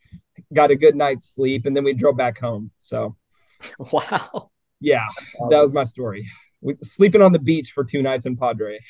got 0.52 0.70
a 0.70 0.76
good 0.76 0.94
night's 0.94 1.34
sleep. 1.34 1.64
And 1.64 1.74
then 1.74 1.84
we 1.84 1.94
drove 1.94 2.18
back 2.18 2.38
home. 2.38 2.70
So 2.80 3.16
Wow. 3.78 4.50
yeah, 4.80 5.06
that 5.48 5.60
was 5.60 5.72
my 5.72 5.84
story. 5.84 6.28
We, 6.60 6.74
sleeping 6.82 7.22
on 7.22 7.32
the 7.32 7.38
beach 7.38 7.70
for 7.70 7.84
two 7.84 8.02
nights 8.02 8.26
in 8.26 8.36
Padre. 8.36 8.80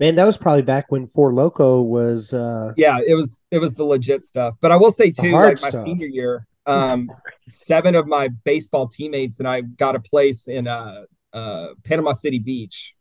Man, 0.00 0.16
that 0.16 0.24
was 0.24 0.36
probably 0.36 0.62
back 0.62 0.90
when 0.90 1.06
Four 1.06 1.32
Loco 1.32 1.80
was 1.80 2.34
uh 2.34 2.72
yeah, 2.76 2.98
it 3.06 3.14
was 3.14 3.44
it 3.50 3.58
was 3.58 3.74
the 3.74 3.84
legit 3.84 4.24
stuff. 4.24 4.54
But 4.60 4.72
I 4.72 4.76
will 4.76 4.90
say 4.90 5.10
too, 5.10 5.30
like 5.30 5.62
my 5.62 5.68
stuff. 5.70 5.84
senior 5.84 6.08
year, 6.08 6.46
um, 6.66 7.10
seven 7.40 7.94
of 7.94 8.06
my 8.06 8.28
baseball 8.44 8.88
teammates 8.88 9.38
and 9.38 9.48
I 9.48 9.60
got 9.60 9.94
a 9.94 10.00
place 10.00 10.48
in 10.48 10.66
uh, 10.66 11.04
uh, 11.32 11.68
Panama 11.84 12.12
City 12.12 12.40
Beach, 12.40 12.96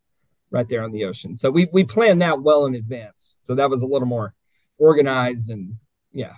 right 0.51 0.69
there 0.69 0.83
on 0.83 0.91
the 0.91 1.05
ocean. 1.05 1.35
So 1.35 1.49
we 1.49 1.67
we 1.73 1.83
planned 1.83 2.21
that 2.21 2.41
well 2.41 2.65
in 2.65 2.75
advance. 2.75 3.37
So 3.41 3.55
that 3.55 3.69
was 3.71 3.81
a 3.81 3.87
little 3.87 4.07
more 4.07 4.35
organized 4.77 5.49
and 5.49 5.77
yeah, 6.11 6.33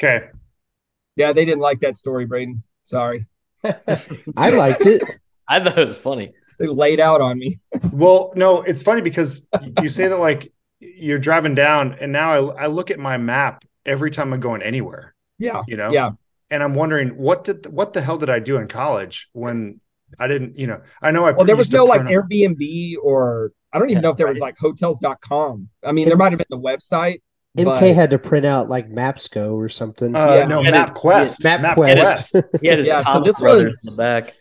Okay, 0.00 0.28
yeah. 1.16 1.32
They 1.32 1.44
didn't 1.44 1.60
like 1.60 1.80
that 1.80 1.96
story, 1.96 2.26
Braden. 2.26 2.62
Sorry. 2.84 3.26
I 4.36 4.50
liked 4.50 4.86
it. 4.86 5.02
I 5.48 5.62
thought 5.62 5.78
it 5.78 5.86
was 5.86 5.96
funny. 5.96 6.34
They 6.58 6.66
laid 6.66 7.00
out 7.00 7.20
on 7.20 7.38
me. 7.38 7.60
Well, 7.92 8.32
no, 8.36 8.60
it's 8.62 8.82
funny 8.82 9.00
because 9.00 9.48
you 9.80 9.88
say 9.88 10.08
that 10.08 10.18
like 10.18 10.52
you're 10.80 11.18
driving 11.18 11.54
down, 11.54 11.96
and 12.00 12.12
now 12.12 12.50
I, 12.50 12.64
I 12.64 12.66
look 12.66 12.90
at 12.90 12.98
my 12.98 13.16
map 13.16 13.64
every 13.86 14.10
time 14.10 14.32
I'm 14.34 14.40
going 14.40 14.60
anywhere. 14.62 15.14
Yeah. 15.38 15.62
You 15.66 15.76
know, 15.78 15.90
Yeah. 15.92 16.10
and 16.50 16.62
I'm 16.62 16.74
wondering 16.74 17.10
what 17.16 17.44
did 17.44 17.66
what 17.66 17.92
the 17.94 18.02
hell 18.02 18.18
did 18.18 18.28
I 18.28 18.38
do 18.38 18.56
in 18.58 18.68
college 18.68 19.28
when 19.32 19.80
I 20.18 20.26
didn't, 20.26 20.58
you 20.58 20.66
know, 20.66 20.82
I 21.00 21.10
know 21.10 21.24
I 21.26 21.32
Well, 21.32 21.46
there 21.46 21.56
was 21.56 21.72
no 21.72 21.84
like. 21.84 22.02
Airbnb 22.02 22.94
or 23.02 23.52
I 23.72 23.78
don't 23.78 23.88
even 23.90 24.02
Yeah, 24.02 24.08
know 24.08 24.10
if 24.10 24.16
there 24.18 24.26
was 24.28 24.38
like 24.40 24.56
hotels.com. 24.58 25.68
I 25.84 25.92
mean, 25.92 26.08
there 26.08 26.16
might 26.16 26.32
have 26.32 26.38
been 26.38 26.46
the 26.50 26.58
website. 26.58 27.20
MK 27.56 27.64
but- 27.64 27.94
had 27.94 28.10
to 28.10 28.18
print 28.18 28.44
out 28.46 28.68
like 28.68 28.90
MapSco 28.90 29.54
or 29.54 29.68
something. 29.68 30.14
Uh, 30.14 30.34
Yeah. 30.34 30.46
no, 30.46 30.60
MapQuest. 30.62 31.04
Map 31.04 31.22
it's- 31.22 31.44
Map 31.44 31.60
Map 31.62 31.74
Quest. 31.74 32.30
Quest. 32.32 32.46
He 32.60 32.68
had 32.68 32.78
his 32.78 32.86
Yeah, 32.88 32.98
so 32.98 33.04
Thomas 33.04 33.26
this 33.28 33.40
brothers 33.40 33.72
was- 33.72 33.84
in 33.86 33.96
the 33.96 34.02
back. 34.02 34.34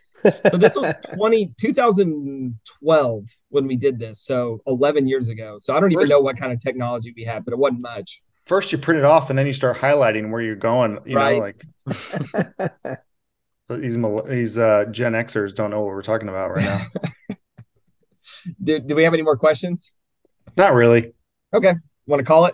So 0.51 0.57
this 0.57 0.75
was 0.75 0.93
20, 1.15 1.53
2012 1.59 3.23
when 3.49 3.67
we 3.67 3.75
did 3.75 3.99
this. 3.99 4.21
So 4.21 4.61
11 4.67 5.07
years 5.07 5.29
ago. 5.29 5.57
So 5.59 5.75
I 5.75 5.79
don't 5.79 5.91
even 5.91 5.97
Where's- 5.99 6.09
know 6.09 6.19
what 6.19 6.37
kind 6.37 6.51
of 6.51 6.59
technology 6.59 7.13
we 7.15 7.23
had, 7.23 7.45
but 7.45 7.53
it 7.53 7.57
wasn't 7.57 7.81
much. 7.81 8.21
First, 8.45 8.71
you 8.71 8.77
print 8.77 8.99
it 8.99 9.05
off, 9.05 9.29
and 9.31 9.39
then 9.39 9.47
you 9.47 9.53
start 9.53 9.77
highlighting 9.77 10.29
where 10.31 10.39
you're 10.41 10.55
going. 10.55 10.99
You 11.05 11.15
Right. 11.15 11.37
know, 11.37 11.39
like 11.39 11.65
these 13.69 13.97
these 14.27 14.57
uh, 14.57 14.85
Gen 14.91 15.13
Xers 15.13 15.55
don't 15.55 15.71
know 15.71 15.79
what 15.81 15.87
we're 15.87 16.01
talking 16.03 16.29
about 16.29 16.51
right 16.51 16.63
now. 16.65 16.85
Do, 18.63 18.79
do 18.79 18.95
we 18.95 19.03
have 19.03 19.13
any 19.13 19.23
more 19.23 19.37
questions? 19.37 19.91
Not 20.57 20.73
really. 20.73 21.13
Okay. 21.53 21.73
Want 22.07 22.19
to 22.19 22.23
call 22.23 22.45
it? 22.45 22.53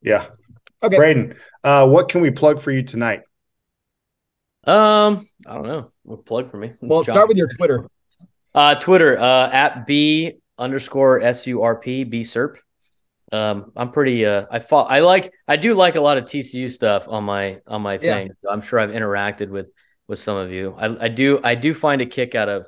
Yeah. 0.00 0.26
Okay. 0.82 0.96
Braden, 0.96 1.34
uh, 1.64 1.86
what 1.86 2.08
can 2.08 2.20
we 2.20 2.30
plug 2.30 2.60
for 2.60 2.70
you 2.70 2.82
tonight? 2.82 3.20
Um, 4.64 5.26
I 5.46 5.54
don't 5.54 5.66
know. 5.66 5.91
Plug 6.26 6.50
for 6.50 6.56
me? 6.56 6.72
Well, 6.80 7.02
John. 7.02 7.14
start 7.14 7.28
with 7.28 7.36
your 7.36 7.48
Twitter. 7.48 7.86
Uh, 8.54 8.74
Twitter 8.74 9.18
uh, 9.18 9.50
at 9.50 9.86
b 9.86 10.32
underscore 10.58 11.20
s 11.22 11.46
u 11.46 11.62
r 11.62 11.76
p 11.76 12.04
b 12.04 12.22
serp. 12.22 12.56
Um, 13.30 13.72
I'm 13.76 13.90
pretty. 13.92 14.26
Uh, 14.26 14.44
I 14.50 14.58
fought. 14.58 14.90
I 14.90 15.00
like. 15.00 15.32
I 15.48 15.56
do 15.56 15.72
like 15.74 15.94
a 15.94 16.00
lot 16.00 16.18
of 16.18 16.24
TCU 16.24 16.70
stuff 16.70 17.06
on 17.08 17.24
my 17.24 17.60
on 17.66 17.80
my 17.80 17.94
Yeah. 17.94 17.98
thing. 18.00 18.30
I'm 18.48 18.60
sure 18.60 18.78
I've 18.78 18.90
interacted 18.90 19.48
with 19.48 19.68
with 20.06 20.18
some 20.18 20.36
of 20.36 20.50
you. 20.52 20.74
I, 20.76 21.04
I 21.06 21.08
do. 21.08 21.40
I 21.42 21.54
do 21.54 21.72
find 21.72 22.02
a 22.02 22.06
kick 22.06 22.34
out 22.34 22.48
of 22.50 22.66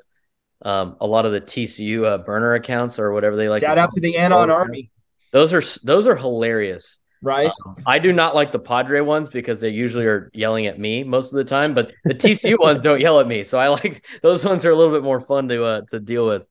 um 0.63 0.95
a 1.01 1.05
lot 1.05 1.25
of 1.27 1.33
the 1.33 1.41
TCU 1.41 2.05
uh, 2.05 2.17
burner 2.19 2.55
accounts 2.55 2.97
or 2.97 3.11
whatever 3.11 3.35
they 3.35 3.47
like. 3.49 3.61
Shout 3.61 3.77
out 3.77 3.91
to 3.91 4.01
the 4.01 4.17
Anon 4.17 4.49
Army, 4.49 4.89
Those 5.31 5.53
are 5.53 5.61
those 5.83 6.07
are 6.07 6.15
hilarious. 6.15 6.97
Right? 7.25 7.51
Um, 7.65 7.75
I 7.85 7.99
do 7.99 8.13
not 8.13 8.35
like 8.35 8.51
the 8.51 8.59
Padre 8.59 9.01
ones 9.01 9.27
because 9.27 9.59
they 9.59 9.69
usually 9.69 10.05
are 10.05 10.29
yelling 10.33 10.67
at 10.67 10.79
me 10.79 11.03
most 11.03 11.33
of 11.33 11.37
the 11.37 11.43
time, 11.43 11.73
but 11.73 11.91
the 12.03 12.13
TCU 12.13 12.57
ones 12.59 12.81
don't 12.81 13.01
yell 13.01 13.19
at 13.19 13.27
me. 13.27 13.43
So 13.43 13.57
I 13.57 13.69
like 13.69 14.05
those 14.21 14.45
ones 14.45 14.63
are 14.63 14.71
a 14.71 14.75
little 14.75 14.93
bit 14.93 15.03
more 15.03 15.19
fun 15.19 15.49
to 15.49 15.63
uh, 15.65 15.81
to 15.89 15.99
deal 15.99 16.27
with. 16.27 16.43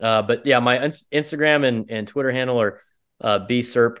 Uh, 0.00 0.22
but 0.22 0.44
yeah, 0.46 0.58
my 0.58 0.82
ins- 0.82 1.06
Instagram 1.12 1.64
and, 1.64 1.90
and 1.90 2.08
Twitter 2.08 2.32
handle 2.32 2.60
are 2.60 2.80
uh, 3.20 3.46
bserp. 3.46 3.98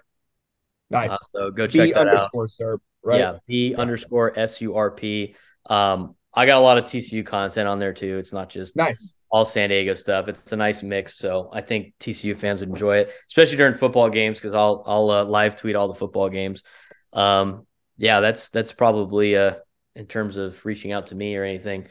nice. 0.90 1.12
Uh, 1.12 1.18
so 1.26 1.50
go 1.50 1.66
check 1.66 1.88
B 1.88 1.92
that 1.92 2.08
out. 2.08 2.08
underscore 2.08 2.46
SERP, 2.46 2.78
right? 3.04 3.20
Yeah, 3.20 3.38
B 3.46 3.74
underscore 3.74 4.36
S 4.36 4.60
U 4.62 4.74
R 4.74 4.90
P. 4.90 5.36
Um, 5.66 6.16
I 6.34 6.46
got 6.46 6.58
a 6.58 6.60
lot 6.60 6.78
of 6.78 6.84
TCU 6.84 7.24
content 7.24 7.68
on 7.68 7.78
there 7.78 7.92
too. 7.92 8.18
It's 8.18 8.32
not 8.32 8.48
just 8.50 8.74
Nice. 8.76 9.16
all 9.30 9.46
San 9.46 9.68
Diego 9.70 9.94
stuff. 9.94 10.26
It's 10.28 10.52
a 10.52 10.56
nice 10.56 10.82
mix, 10.82 11.16
so 11.16 11.48
I 11.52 11.60
think 11.60 11.94
TCU 12.00 12.36
fans 12.36 12.60
would 12.60 12.70
enjoy 12.70 12.98
it, 12.98 13.12
especially 13.28 13.56
during 13.56 13.74
football 13.74 14.08
games 14.10 14.38
because 14.38 14.52
I'll 14.54 14.82
I'll 14.86 15.10
uh, 15.10 15.24
live 15.24 15.54
tweet 15.56 15.76
all 15.76 15.88
the 15.88 15.94
football 15.94 16.28
games. 16.28 16.62
Um, 17.12 17.66
yeah, 17.98 18.18
that's 18.20 18.50
that's 18.50 18.72
probably 18.72 19.36
uh 19.36 19.54
in 19.94 20.06
terms 20.06 20.36
of 20.36 20.64
reaching 20.66 20.90
out 20.90 21.06
to 21.06 21.14
me 21.14 21.36
or 21.36 21.44
anything 21.44 21.86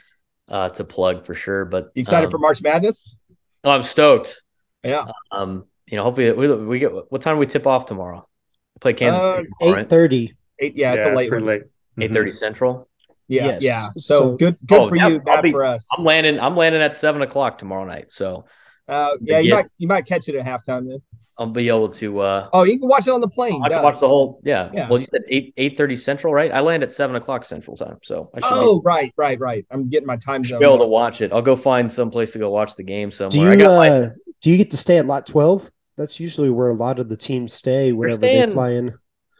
uh 0.49 0.67
to 0.69 0.83
plug 0.83 1.25
for 1.25 1.35
sure. 1.35 1.63
But 1.63 1.91
You 1.95 2.01
excited 2.01 2.25
um, 2.25 2.31
for 2.31 2.37
March 2.39 2.61
Madness? 2.61 3.17
Oh, 3.63 3.71
I'm 3.71 3.83
stoked. 3.83 4.43
Yeah. 4.83 5.05
Um, 5.31 5.65
you 5.87 5.95
know, 5.95 6.03
hopefully 6.03 6.31
we, 6.33 6.53
we 6.65 6.79
get 6.79 6.91
what 6.91 7.21
time 7.21 7.35
do 7.35 7.39
we 7.39 7.45
tip 7.45 7.65
off 7.65 7.85
tomorrow? 7.85 8.27
We 8.75 8.79
play 8.79 8.93
Kansas 8.93 9.21
Uh, 9.23 9.35
State 9.37 9.47
tomorrow, 9.59 9.71
Eight 9.71 9.77
right? 9.77 9.89
thirty. 9.89 10.35
Eight, 10.59 10.75
yeah, 10.75 10.93
it's 10.95 11.05
a 11.05 11.13
late 11.15 11.29
pretty 11.29 11.45
one. 11.45 11.53
late. 11.53 11.63
Eight 12.01 12.11
thirty 12.11 12.33
Central. 12.33 12.89
Yeah, 13.27 13.45
Yes. 13.59 13.63
yeah. 13.63 13.81
So, 13.97 14.17
So- 14.19 14.35
good, 14.37 14.57
good 14.65 14.79
Oh, 14.79 14.89
for 14.89 14.95
yeah, 14.95 15.07
you, 15.07 15.13
I'll 15.15 15.35
bad 15.35 15.41
be- 15.43 15.51
for 15.51 15.63
us. 15.63 15.87
I'm 15.97 16.03
landing. 16.03 16.39
I'm 16.39 16.55
landing 16.57 16.81
at 16.81 16.93
seven 16.93 17.21
o'clock 17.21 17.57
tomorrow 17.57 17.85
night, 17.85 18.11
so 18.11 18.45
Uh, 18.87 19.11
yeah, 19.21 19.39
you 19.39 19.49
Yeah. 19.49 19.55
might 19.55 19.65
you 19.77 19.87
might 19.87 20.05
catch 20.05 20.27
it 20.27 20.35
at 20.35 20.45
halftime 20.45 20.87
then. 20.89 21.01
I'll 21.37 21.47
be 21.47 21.67
able 21.69 21.87
to. 21.89 22.19
uh 22.19 22.49
Oh, 22.53 22.63
you 22.63 22.77
can 22.77 22.87
watch 22.89 23.07
it 23.07 23.11
on 23.11 23.21
the 23.21 23.27
plane. 23.29 23.61
I 23.63 23.69
can 23.69 23.77
duh. 23.77 23.83
watch 23.83 23.99
the 24.01 24.07
whole. 24.09 24.39
Yeah. 24.43 24.69
Yeah. 24.73 24.87
Well, 24.89 24.99
you 24.99 25.05
said 25.05 25.21
eight 25.29 25.53
eight 25.57 25.77
thirty 25.77 25.95
Central, 25.95 26.33
right? 26.33 26.51
I 26.51 26.59
land 26.59 26.83
at 26.83 26.91
seven 26.91 27.15
o'clock 27.15 27.45
Central 27.45 27.75
time, 27.77 27.97
so 28.03 28.29
I 28.35 28.41
should 28.41 28.49
Oh, 28.51 28.81
right, 28.83 29.11
right, 29.17 29.39
right. 29.39 29.65
I'm 29.71 29.89
getting 29.89 30.05
my 30.05 30.17
time 30.17 30.41
be, 30.43 30.49
zone. 30.49 30.59
be 30.59 30.65
able 30.65 30.79
to 30.79 30.85
watch 30.85 31.21
it. 31.21 31.31
I'll 31.31 31.41
go 31.41 31.55
find 31.55 31.89
some 31.91 32.11
place 32.11 32.33
to 32.33 32.39
go 32.39 32.49
watch 32.51 32.75
the 32.75 32.83
game 32.83 33.09
somewhere. 33.09 33.31
Do 33.31 33.49
I 33.49 33.53
you 33.53 33.59
got 33.63 33.77
my, 33.77 33.89
uh, 33.89 34.09
do 34.41 34.51
you 34.51 34.57
get 34.57 34.69
to 34.71 34.77
stay 34.77 34.97
at 34.97 35.07
lot 35.07 35.25
twelve? 35.25 35.71
That's 35.97 36.19
usually 36.19 36.49
where 36.49 36.67
a 36.69 36.73
lot 36.73 36.99
of 36.99 37.07
the 37.09 37.17
teams 37.17 37.53
stay 37.53 37.93
whenever 37.93 38.17
staying- 38.19 38.49
they 38.49 38.53
fly 38.53 38.71
in. 38.71 38.93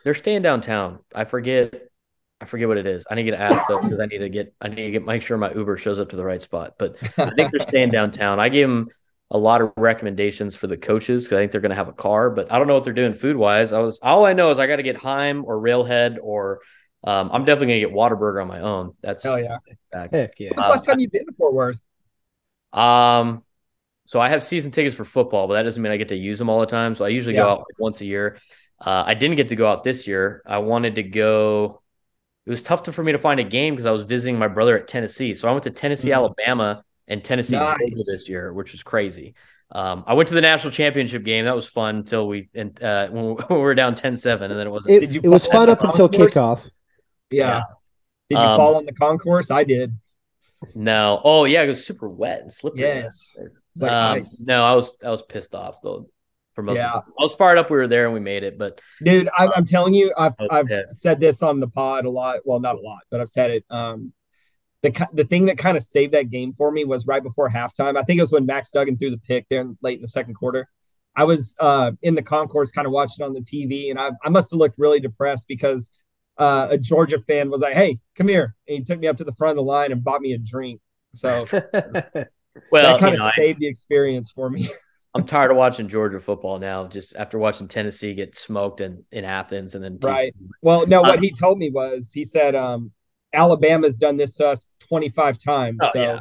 they're 0.06 0.14
staying 0.14 0.42
downtown. 0.42 1.00
I 1.14 1.26
forget. 1.26 1.74
I 2.44 2.46
forget 2.46 2.68
what 2.68 2.78
it 2.78 2.86
is. 2.86 3.06
I 3.10 3.16
need 3.16 3.24
to 3.24 3.32
get 3.32 3.40
asked 3.40 3.70
though 3.70 3.82
because 3.82 4.02
I 4.02 4.06
need 4.06 4.18
to 4.18 4.28
get. 4.28 4.54
I 4.60 4.68
need 4.68 4.84
to 4.84 4.92
get 4.92 5.06
make 5.06 5.22
sure 5.22 5.38
my 5.38 5.54
Uber 5.54 5.78
shows 5.78 5.98
up 5.98 6.10
to 6.10 6.18
the 6.18 6.26
right 6.26 6.42
spot. 6.42 6.74
But 6.78 6.98
I 7.18 7.30
think 7.30 7.52
they're 7.52 7.62
staying 7.62 7.92
downtown. 7.92 8.42
I 8.42 8.50
gave 8.50 8.68
them 8.68 8.90
a 9.32 9.38
lot 9.38 9.62
of 9.62 9.72
recommendations 9.78 10.54
for 10.54 10.68
the 10.68 10.76
coaches 10.76 11.24
because 11.24 11.38
I 11.38 11.42
think 11.42 11.54
they're 11.54 11.62
going 11.62 11.70
to 11.70 11.76
have 11.76 11.88
a 11.88 11.94
car, 11.94 12.30
but 12.30 12.52
I 12.52 12.58
don't 12.58 12.68
know 12.68 12.74
what 12.74 12.84
they're 12.84 12.92
doing 12.92 13.14
food 13.14 13.38
wise. 13.38 13.72
I 13.72 13.80
was 13.80 14.00
all 14.04 14.26
I 14.26 14.34
know 14.34 14.52
is 14.52 14.60
I 14.60 14.68
got 14.68 14.76
to 14.76 14.84
get 14.84 14.98
Heim 14.98 15.46
or 15.46 15.58
Railhead 15.58 16.18
or 16.22 16.60
um, 17.06 17.30
I'm 17.32 17.46
definitely 17.46 17.68
going 17.68 17.82
to 17.82 17.88
get 17.88 17.96
Whataburger 17.96 18.42
on 18.42 18.50
my 18.50 18.60
own. 18.60 18.94
That's 19.02 19.24
Hell 19.24 19.40
yeah. 19.40 19.60
back. 19.90 20.14
Heck 20.14 20.38
yeah. 20.38 20.50
When's 20.50 20.64
the 20.64 20.70
last 20.70 20.86
time 20.86 21.00
you've 21.00 21.12
been 21.12 21.26
to 21.26 21.32
Fort 21.38 21.54
Worth? 21.54 21.82
Um, 22.74 23.44
so 24.04 24.20
I 24.20 24.28
have 24.28 24.44
season 24.44 24.72
tickets 24.72 24.96
for 24.96 25.06
football, 25.06 25.48
but 25.48 25.54
that 25.54 25.64
doesn't 25.64 25.82
mean 25.82 25.94
I 25.94 25.98
get 25.98 26.10
to 26.10 26.16
use 26.18 26.40
them 26.40 26.50
all 26.50 26.60
the 26.60 26.66
time. 26.66 26.96
So 26.96 27.06
I 27.06 27.10
usually 27.10 27.36
go 27.36 27.48
out 27.48 27.60
like 27.60 27.80
once 27.80 28.02
a 28.02 28.06
year. 28.06 28.38
Uh, 28.80 29.04
I 29.06 29.14
didn't 29.14 29.38
get 29.38 29.50
to 29.50 29.56
go 29.56 29.66
out 29.66 29.84
this 29.84 30.08
year. 30.08 30.42
I 30.46 30.58
wanted 30.58 30.96
to 30.96 31.04
go. 31.04 31.82
It 32.46 32.50
was 32.50 32.62
tough 32.62 32.84
to, 32.84 32.92
for 32.94 33.04
me 33.04 33.12
to 33.14 33.20
find 33.20 33.40
a 33.40 33.44
game 33.44 33.74
because 33.74 33.86
I 33.86 33.92
was 33.92 34.04
visiting 34.04 34.38
my 34.38 34.48
brother 34.50 34.78
at 34.78 34.88
Tennessee. 34.88 35.34
So 35.34 35.48
I 35.48 35.52
went 35.52 35.64
to 35.64 35.72
Tennessee, 35.72 36.10
Mhm. 36.10 36.16
Alabama, 36.16 36.84
and 37.08 37.24
Tennessee 37.24 37.56
Nice. 37.56 37.78
This 38.06 38.28
year, 38.28 38.52
which 38.54 38.72
was 38.74 38.84
crazy. 38.84 39.36
Um, 39.72 40.04
I 40.06 40.14
went 40.14 40.28
to 40.30 40.36
the 40.36 40.42
national 40.42 40.72
championship 40.72 41.24
game. 41.24 41.46
That 41.46 41.56
was 41.56 41.66
fun 41.68 41.96
until 41.98 42.28
we 42.28 42.50
and 42.54 42.82
uh, 42.84 43.08
when 43.12 43.36
we 43.50 43.58
were 43.58 43.74
down 43.76 43.96
10-7, 43.96 44.42
and 44.42 44.52
then 44.60 44.68
it 44.68 44.70
wasn't. 44.70 44.96
It, 44.96 45.00
Did 45.00 45.16
you 45.16 45.22
it 45.24 45.30
was 45.30 45.46
fun 45.48 45.70
up 45.70 45.84
until 45.84 46.10
kickoff. 46.10 46.70
Yeah. 47.32 47.48
Yeah. 47.48 47.64
Did 48.30 48.36
you 48.40 48.46
Um, 48.46 48.58
fall 48.60 48.76
on 48.76 48.86
the 48.86 48.94
concourse? 48.94 49.50
I 49.50 49.64
did. 49.64 49.94
no. 50.76 51.20
Oh 51.24 51.46
yeah, 51.46 51.64
it 51.64 51.68
was 51.68 51.86
super 51.86 52.08
wet 52.10 52.42
and 52.42 52.54
slippery. 52.54 52.82
Yes. 52.82 53.36
It's 53.40 53.82
like 53.82 53.92
um, 53.92 54.24
no, 54.46 54.64
I 54.64 54.76
was 54.76 54.98
I 55.04 55.10
was 55.10 55.22
pissed 55.24 55.56
off 55.56 55.82
though. 55.82 56.08
For 56.54 56.62
most 56.62 56.78
Yeah. 56.78 56.88
of 56.88 56.94
the 56.94 57.00
time. 57.02 57.14
I 57.20 57.24
was 57.24 57.36
fired 57.36 57.58
up. 57.58 57.70
We 57.70 57.78
were 57.78 57.88
there 57.88 58.06
and 58.06 58.14
we 58.14 58.20
made 58.20 58.44
it, 58.44 58.58
but 58.58 58.80
Dude, 59.02 59.30
I, 59.38 59.50
I'm 59.56 59.66
telling 59.66 59.94
you, 59.94 60.14
I've 60.18 60.36
I've 60.52 60.70
said 60.88 61.20
this 61.20 61.42
on 61.42 61.60
the 61.60 61.68
pod 61.68 62.06
a 62.06 62.10
lot. 62.10 62.40
Well, 62.46 62.60
not 62.60 62.76
a 62.76 62.82
lot, 62.82 63.00
but 63.10 63.22
I've 63.22 63.30
said 63.30 63.52
it. 63.52 63.66
Um, 63.70 64.14
the 64.84 65.08
the 65.14 65.24
thing 65.24 65.46
that 65.48 65.58
kind 65.58 65.78
of 65.78 65.84
saved 65.84 66.14
that 66.14 66.30
game 66.30 66.54
for 66.54 66.72
me 66.72 66.84
was 66.84 67.08
right 67.08 67.24
before 67.24 67.50
halftime. 67.50 67.98
I 67.98 68.04
think 68.04 68.20
it 68.20 68.22
was 68.24 68.32
when 68.32 68.46
Max 68.46 68.70
Duggan 68.72 68.98
threw 68.98 69.10
the 69.10 69.18
pick 69.18 69.48
there 69.50 69.66
late 69.82 69.96
in 69.98 70.02
the 70.02 70.08
second 70.08 70.36
quarter. 70.36 70.68
I 71.16 71.24
was 71.24 71.56
uh, 71.60 71.92
in 72.02 72.16
the 72.16 72.22
concourse, 72.24 72.72
kind 72.72 72.86
of 72.86 72.92
watching 72.92 73.26
on 73.26 73.34
the 73.34 73.42
TV, 73.42 73.90
and 73.90 74.00
I 74.00 74.12
I 74.24 74.30
must 74.30 74.52
have 74.52 74.58
looked 74.60 74.78
really 74.78 75.00
depressed 75.00 75.48
because 75.48 75.92
uh, 76.38 76.68
a 76.72 76.78
Georgia 76.78 77.20
fan 77.20 77.50
was 77.50 77.62
like, 77.62 77.76
"Hey, 77.76 78.00
come 78.16 78.28
here," 78.28 78.56
and 78.68 78.78
he 78.80 78.84
took 78.84 79.00
me 79.00 79.08
up 79.08 79.18
to 79.18 79.24
the 79.24 79.34
front 79.34 79.52
of 79.52 79.56
the 79.58 79.64
line 79.64 79.92
and 79.92 80.04
bought 80.04 80.22
me 80.22 80.34
a 80.34 80.38
drink. 80.38 80.82
So 81.16 81.44
well, 81.54 81.64
that 82.14 83.00
kind 83.00 83.02
you 83.02 83.08
of 83.14 83.20
know, 83.20 83.26
I, 83.26 83.32
saved 83.36 83.60
the 83.60 83.68
experience 83.68 84.32
for 84.32 84.50
me. 84.50 84.70
I'm 85.16 85.26
tired 85.26 85.52
of 85.52 85.58
watching 85.58 85.88
Georgia 85.88 86.20
football 86.20 86.58
now. 86.60 86.88
Just 86.88 87.16
after 87.16 87.38
watching 87.38 87.68
Tennessee 87.68 88.14
get 88.16 88.36
smoked 88.36 88.82
in, 88.82 89.04
in 89.12 89.26
Athens 89.26 89.76
and 89.76 89.84
then 89.84 89.98
TCU. 90.00 90.08
Right. 90.10 90.36
Well, 90.62 90.88
no, 90.88 91.02
what 91.02 91.20
Uh, 91.20 91.22
he 91.22 91.32
told 91.32 91.60
me 91.60 91.70
was 91.70 92.12
he 92.12 92.24
said 92.24 92.56
um, 92.56 92.92
Alabama's 93.34 93.96
done 93.96 94.18
this 94.18 94.36
to 94.38 94.50
us 94.50 94.74
25 94.88 95.38
times. 95.38 95.78
Oh, 95.82 95.90
so 95.94 96.02
yeah. 96.02 96.20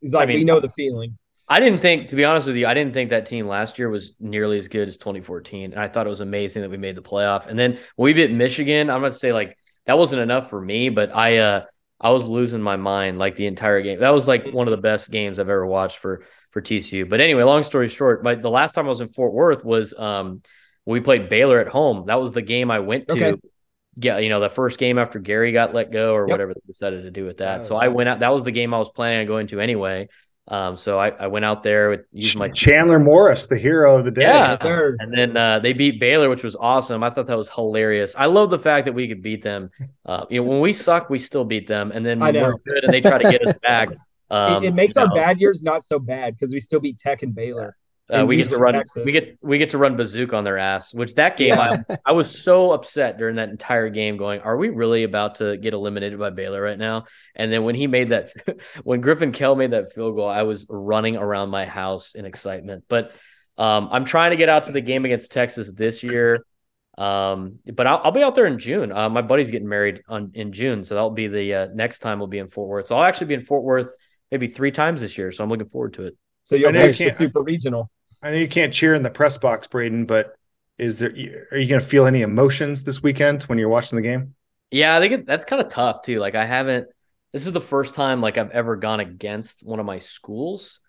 he's 0.00 0.12
like, 0.12 0.24
I 0.24 0.26
mean- 0.26 0.38
we 0.38 0.44
know 0.44 0.60
the 0.60 0.68
feeling. 0.68 1.16
I 1.48 1.60
didn't 1.60 1.78
think, 1.78 2.08
to 2.08 2.16
be 2.16 2.24
honest 2.24 2.48
with 2.48 2.56
you, 2.56 2.66
I 2.66 2.74
didn't 2.74 2.92
think 2.92 3.10
that 3.10 3.24
team 3.26 3.46
last 3.46 3.78
year 3.78 3.88
was 3.88 4.14
nearly 4.18 4.58
as 4.58 4.66
good 4.66 4.88
as 4.88 4.96
2014. 4.96 5.70
And 5.72 5.80
I 5.80 5.86
thought 5.86 6.04
it 6.04 6.10
was 6.10 6.20
amazing 6.20 6.62
that 6.62 6.70
we 6.72 6.76
made 6.76 6.96
the 6.96 7.02
playoff. 7.02 7.46
And 7.46 7.56
then 7.56 7.78
when 7.94 8.04
we 8.06 8.14
beat 8.14 8.32
Michigan, 8.32 8.90
I'm 8.90 9.00
gonna 9.00 9.12
say 9.12 9.32
like 9.32 9.56
that 9.84 9.96
wasn't 9.96 10.22
enough 10.22 10.50
for 10.50 10.60
me, 10.60 10.88
but 10.88 11.14
I 11.14 11.36
uh 11.38 11.64
I 12.00 12.10
was 12.10 12.26
losing 12.26 12.60
my 12.60 12.74
mind 12.74 13.20
like 13.20 13.36
the 13.36 13.46
entire 13.46 13.80
game. 13.80 14.00
That 14.00 14.10
was 14.10 14.26
like 14.26 14.48
one 14.50 14.66
of 14.66 14.72
the 14.72 14.76
best 14.82 15.08
games 15.12 15.38
I've 15.38 15.48
ever 15.48 15.64
watched 15.64 15.98
for 15.98 16.24
for 16.56 16.62
TCU. 16.62 17.06
But 17.06 17.20
anyway, 17.20 17.42
long 17.42 17.62
story 17.64 17.86
short, 17.88 18.24
my 18.24 18.34
the 18.34 18.48
last 18.48 18.74
time 18.74 18.86
I 18.86 18.88
was 18.88 19.02
in 19.02 19.08
Fort 19.08 19.34
Worth 19.34 19.62
was 19.62 19.92
um 19.92 20.40
we 20.86 21.00
played 21.00 21.28
Baylor 21.28 21.60
at 21.60 21.68
home. 21.68 22.06
That 22.06 22.18
was 22.18 22.32
the 22.32 22.40
game 22.40 22.70
I 22.70 22.78
went 22.78 23.08
to. 23.08 23.14
Okay. 23.14 23.34
Yeah, 23.98 24.18
you 24.18 24.30
know, 24.30 24.40
the 24.40 24.48
first 24.48 24.78
game 24.78 24.96
after 24.98 25.18
Gary 25.18 25.52
got 25.52 25.74
let 25.74 25.90
go 25.90 26.14
or 26.14 26.26
Yep. 26.26 26.32
whatever 26.32 26.54
they 26.54 26.60
decided 26.66 27.02
to 27.02 27.10
do 27.10 27.26
with 27.26 27.38
that. 27.38 27.60
Oh, 27.60 27.62
so 27.64 27.76
I 27.76 27.88
went 27.88 28.08
out. 28.08 28.20
That 28.20 28.32
was 28.32 28.42
the 28.42 28.52
game 28.52 28.72
I 28.72 28.78
was 28.78 28.88
planning 28.88 29.20
on 29.20 29.26
going 29.26 29.48
to 29.48 29.60
anyway. 29.60 30.08
Um, 30.48 30.76
so 30.78 30.98
I, 30.98 31.08
I 31.10 31.26
went 31.26 31.44
out 31.44 31.62
there 31.62 31.90
with 31.90 32.00
used 32.12 32.38
my 32.38 32.48
Chandler 32.48 32.98
Morris, 33.00 33.48
the 33.48 33.58
hero 33.58 33.98
of 33.98 34.04
the 34.06 34.12
day. 34.12 34.22
Yeah. 34.22 34.50
Yes, 34.50 34.62
sir. 34.62 34.96
and 34.98 35.12
then 35.12 35.36
uh, 35.36 35.58
they 35.58 35.74
beat 35.74 36.00
Baylor, 36.00 36.30
which 36.30 36.44
was 36.44 36.56
awesome. 36.56 37.02
I 37.02 37.10
thought 37.10 37.26
that 37.26 37.36
was 37.36 37.50
hilarious. 37.50 38.14
I 38.16 38.26
love 38.26 38.48
the 38.50 38.58
fact 38.58 38.86
that 38.86 38.92
we 38.94 39.08
could 39.08 39.20
beat 39.22 39.42
them. 39.42 39.70
Uh, 40.06 40.24
you 40.30 40.40
know, 40.40 40.48
when 40.48 40.60
we 40.60 40.72
suck, 40.72 41.10
we 41.10 41.18
still 41.18 41.44
beat 41.44 41.66
them, 41.66 41.90
and 41.92 42.06
then 42.06 42.20
when 42.20 42.34
we're 42.34 42.56
good 42.66 42.84
and 42.84 42.94
they 42.94 43.00
try 43.02 43.18
to 43.18 43.30
get 43.30 43.46
us 43.46 43.58
back, 43.62 43.88
Um, 44.30 44.64
it, 44.64 44.68
it 44.68 44.74
makes 44.74 44.96
our 44.96 45.08
know, 45.08 45.14
bad 45.14 45.40
years 45.40 45.62
not 45.62 45.84
so 45.84 45.98
bad 45.98 46.34
because 46.34 46.52
we 46.52 46.60
still 46.60 46.80
beat 46.80 46.98
Tech 46.98 47.22
and 47.22 47.34
Baylor. 47.34 47.76
Uh, 48.08 48.18
and 48.18 48.28
we 48.28 48.36
get 48.36 48.48
to 48.48 48.58
run. 48.58 48.74
Texas. 48.74 49.04
We 49.04 49.10
get 49.10 49.36
we 49.42 49.58
get 49.58 49.70
to 49.70 49.78
run 49.78 49.96
bazooka 49.96 50.36
on 50.36 50.44
their 50.44 50.58
ass. 50.58 50.94
Which 50.94 51.14
that 51.14 51.36
game, 51.36 51.58
I, 51.58 51.82
I 52.04 52.12
was 52.12 52.40
so 52.40 52.70
upset 52.70 53.18
during 53.18 53.36
that 53.36 53.48
entire 53.48 53.88
game. 53.88 54.16
Going, 54.16 54.40
are 54.42 54.56
we 54.56 54.68
really 54.68 55.02
about 55.02 55.36
to 55.36 55.56
get 55.56 55.74
eliminated 55.74 56.18
by 56.18 56.30
Baylor 56.30 56.62
right 56.62 56.78
now? 56.78 57.06
And 57.34 57.52
then 57.52 57.64
when 57.64 57.74
he 57.74 57.88
made 57.88 58.10
that, 58.10 58.30
when 58.84 59.00
Griffin 59.00 59.32
Kell 59.32 59.56
made 59.56 59.72
that 59.72 59.92
field 59.92 60.14
goal, 60.14 60.28
I 60.28 60.42
was 60.42 60.66
running 60.68 61.16
around 61.16 61.50
my 61.50 61.64
house 61.64 62.14
in 62.14 62.26
excitement. 62.26 62.84
But 62.88 63.10
um, 63.58 63.88
I'm 63.90 64.04
trying 64.04 64.30
to 64.30 64.36
get 64.36 64.48
out 64.48 64.64
to 64.64 64.72
the 64.72 64.80
game 64.80 65.04
against 65.04 65.32
Texas 65.32 65.72
this 65.72 66.04
year. 66.04 66.44
Um, 66.96 67.58
but 67.74 67.88
I'll, 67.88 68.00
I'll 68.04 68.12
be 68.12 68.22
out 68.22 68.36
there 68.36 68.46
in 68.46 68.58
June. 68.58 68.92
Uh, 68.92 69.08
my 69.08 69.22
buddy's 69.22 69.50
getting 69.50 69.68
married 69.68 70.02
on 70.08 70.30
in 70.34 70.52
June, 70.52 70.84
so 70.84 70.94
that'll 70.94 71.10
be 71.10 71.26
the 71.26 71.54
uh, 71.54 71.68
next 71.74 71.98
time 71.98 72.18
we'll 72.20 72.28
be 72.28 72.38
in 72.38 72.48
Fort 72.48 72.68
Worth. 72.68 72.86
So 72.86 72.96
I'll 72.96 73.04
actually 73.04 73.26
be 73.26 73.34
in 73.34 73.44
Fort 73.44 73.64
Worth 73.64 73.88
maybe 74.30 74.46
three 74.48 74.70
times 74.70 75.00
this 75.00 75.16
year. 75.18 75.32
So 75.32 75.44
I'm 75.44 75.50
looking 75.50 75.68
forward 75.68 75.94
to 75.94 76.04
it. 76.06 76.16
So 76.44 76.56
you'll 76.56 76.76
I 76.76 76.84
you 76.86 76.92
the 76.92 77.10
super 77.10 77.42
regional. 77.42 77.90
I 78.22 78.30
know 78.30 78.36
you 78.36 78.48
can't 78.48 78.72
cheer 78.72 78.94
in 78.94 79.02
the 79.02 79.10
press 79.10 79.38
box, 79.38 79.66
Braden, 79.66 80.06
but 80.06 80.36
is 80.78 80.98
there? 80.98 81.10
Are 81.10 81.58
you 81.58 81.68
going 81.68 81.80
to 81.80 81.86
feel 81.86 82.06
any 82.06 82.22
emotions 82.22 82.82
this 82.84 83.02
weekend 83.02 83.44
when 83.44 83.58
you're 83.58 83.68
watching 83.68 83.96
the 83.96 84.02
game? 84.02 84.34
Yeah, 84.70 84.96
I 84.96 85.00
think 85.00 85.12
it, 85.12 85.26
that's 85.26 85.44
kind 85.44 85.62
of 85.62 85.68
tough 85.68 86.02
too. 86.02 86.18
Like 86.18 86.34
I 86.34 86.44
haven't. 86.44 86.88
This 87.32 87.46
is 87.46 87.52
the 87.52 87.60
first 87.60 87.94
time 87.94 88.20
like 88.20 88.38
I've 88.38 88.50
ever 88.50 88.76
gone 88.76 89.00
against 89.00 89.64
one 89.64 89.80
of 89.80 89.86
my 89.86 89.98
schools. 89.98 90.80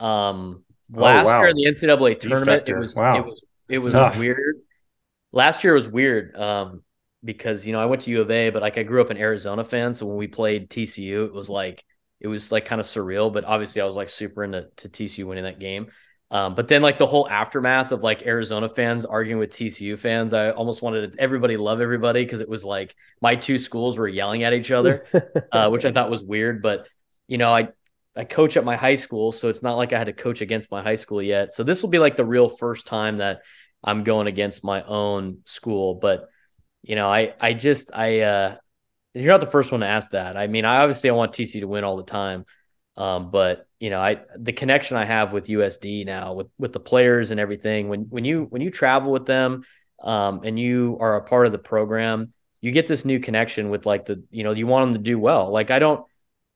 Um, 0.00 0.64
Oh, 0.96 1.00
last 1.00 1.24
wow. 1.24 1.40
year 1.40 1.48
in 1.48 1.56
the 1.56 1.66
NCAA 1.66 2.14
tournament, 2.14 2.66
Defector. 2.66 2.68
it 2.68 2.76
was 2.76 2.94
Wow. 2.94 3.14
it 3.14 3.24
was 3.24 3.42
it 3.68 3.78
That's 3.78 3.86
was 3.86 3.94
tough. 3.94 4.14
weird. 4.14 4.56
Last 5.32 5.64
year 5.64 5.74
was 5.74 5.88
weird. 5.88 6.36
Um, 6.36 6.82
because 7.24 7.66
you 7.66 7.72
know 7.72 7.80
I 7.80 7.86
went 7.86 8.02
to 8.02 8.10
U 8.10 8.20
of 8.20 8.30
A, 8.30 8.50
but 8.50 8.62
like 8.62 8.78
I 8.78 8.82
grew 8.82 9.00
up 9.00 9.10
an 9.10 9.16
Arizona 9.16 9.64
fan, 9.64 9.94
so 9.94 10.06
when 10.06 10.16
we 10.18 10.28
played 10.28 10.70
TCU, 10.70 11.26
it 11.26 11.32
was 11.32 11.48
like 11.50 11.84
it 12.24 12.28
was 12.28 12.50
like 12.50 12.64
kind 12.64 12.80
of 12.80 12.86
surreal. 12.86 13.30
But 13.30 13.44
obviously, 13.44 13.82
I 13.82 13.84
was 13.84 13.96
like 13.96 14.08
super 14.08 14.42
into 14.42 14.68
to 14.78 14.88
TCU 14.88 15.26
winning 15.26 15.44
that 15.44 15.60
game. 15.60 15.88
Um, 16.30 16.54
but 16.54 16.68
then 16.68 16.80
like 16.80 16.96
the 16.96 17.06
whole 17.06 17.28
aftermath 17.28 17.92
of 17.92 18.02
like 18.02 18.26
Arizona 18.26 18.70
fans 18.70 19.04
arguing 19.04 19.38
with 19.38 19.50
TCU 19.50 19.98
fans, 19.98 20.32
I 20.32 20.50
almost 20.50 20.80
wanted 20.80 21.16
everybody 21.18 21.58
love 21.58 21.82
everybody 21.82 22.24
because 22.24 22.40
it 22.40 22.48
was 22.48 22.64
like 22.64 22.96
my 23.20 23.36
two 23.36 23.58
schools 23.58 23.98
were 23.98 24.08
yelling 24.08 24.42
at 24.42 24.54
each 24.54 24.70
other, 24.70 25.06
uh, 25.52 25.68
which 25.68 25.84
I 25.84 25.92
thought 25.92 26.10
was 26.10 26.24
weird. 26.24 26.62
But 26.62 26.88
you 27.28 27.36
know, 27.36 27.54
I 27.54 27.68
I 28.16 28.24
coach 28.24 28.56
at 28.56 28.64
my 28.64 28.74
high 28.74 28.96
school, 28.96 29.32
so 29.32 29.50
it's 29.50 29.62
not 29.62 29.76
like 29.76 29.92
I 29.92 29.98
had 29.98 30.06
to 30.06 30.14
coach 30.14 30.40
against 30.40 30.70
my 30.70 30.82
high 30.82 30.96
school 30.96 31.20
yet. 31.20 31.52
So 31.52 31.62
this 31.62 31.82
will 31.82 31.90
be 31.90 31.98
like 31.98 32.16
the 32.16 32.24
real 32.24 32.48
first 32.48 32.86
time 32.86 33.18
that 33.18 33.42
I'm 33.84 34.02
going 34.02 34.28
against 34.28 34.64
my 34.64 34.82
own 34.82 35.40
school. 35.44 35.96
But 35.96 36.30
you 36.82 36.96
know, 36.96 37.06
I 37.06 37.34
I 37.38 37.52
just 37.52 37.90
I 37.92 38.20
uh 38.20 38.56
you're 39.14 39.32
not 39.32 39.40
the 39.40 39.46
first 39.46 39.70
one 39.70 39.80
to 39.80 39.86
ask 39.86 40.10
that. 40.10 40.36
I 40.36 40.46
mean, 40.48 40.64
I 40.64 40.78
obviously 40.78 41.08
I 41.08 41.14
want 41.14 41.32
TC 41.32 41.60
to 41.60 41.68
win 41.68 41.84
all 41.84 41.96
the 41.96 42.02
time. 42.02 42.44
Um, 42.96 43.30
but 43.30 43.66
you 43.80 43.90
know, 43.90 43.98
I 43.98 44.20
the 44.36 44.52
connection 44.52 44.96
I 44.96 45.04
have 45.04 45.32
with 45.32 45.46
USD 45.46 46.06
now 46.06 46.34
with 46.34 46.48
with 46.58 46.72
the 46.72 46.80
players 46.80 47.30
and 47.30 47.40
everything, 47.40 47.88
when 47.88 48.02
when 48.02 48.24
you 48.24 48.44
when 48.44 48.62
you 48.62 48.70
travel 48.70 49.12
with 49.12 49.26
them 49.26 49.64
um 50.02 50.40
and 50.42 50.58
you 50.58 50.96
are 51.00 51.16
a 51.16 51.22
part 51.22 51.46
of 51.46 51.52
the 51.52 51.58
program, 51.58 52.32
you 52.60 52.70
get 52.70 52.86
this 52.86 53.04
new 53.04 53.20
connection 53.20 53.70
with 53.70 53.86
like 53.86 54.06
the, 54.06 54.24
you 54.30 54.44
know, 54.44 54.52
you 54.52 54.66
want 54.66 54.86
them 54.86 55.02
to 55.02 55.10
do 55.10 55.18
well. 55.18 55.50
Like 55.50 55.70
I 55.70 55.78
don't 55.78 56.04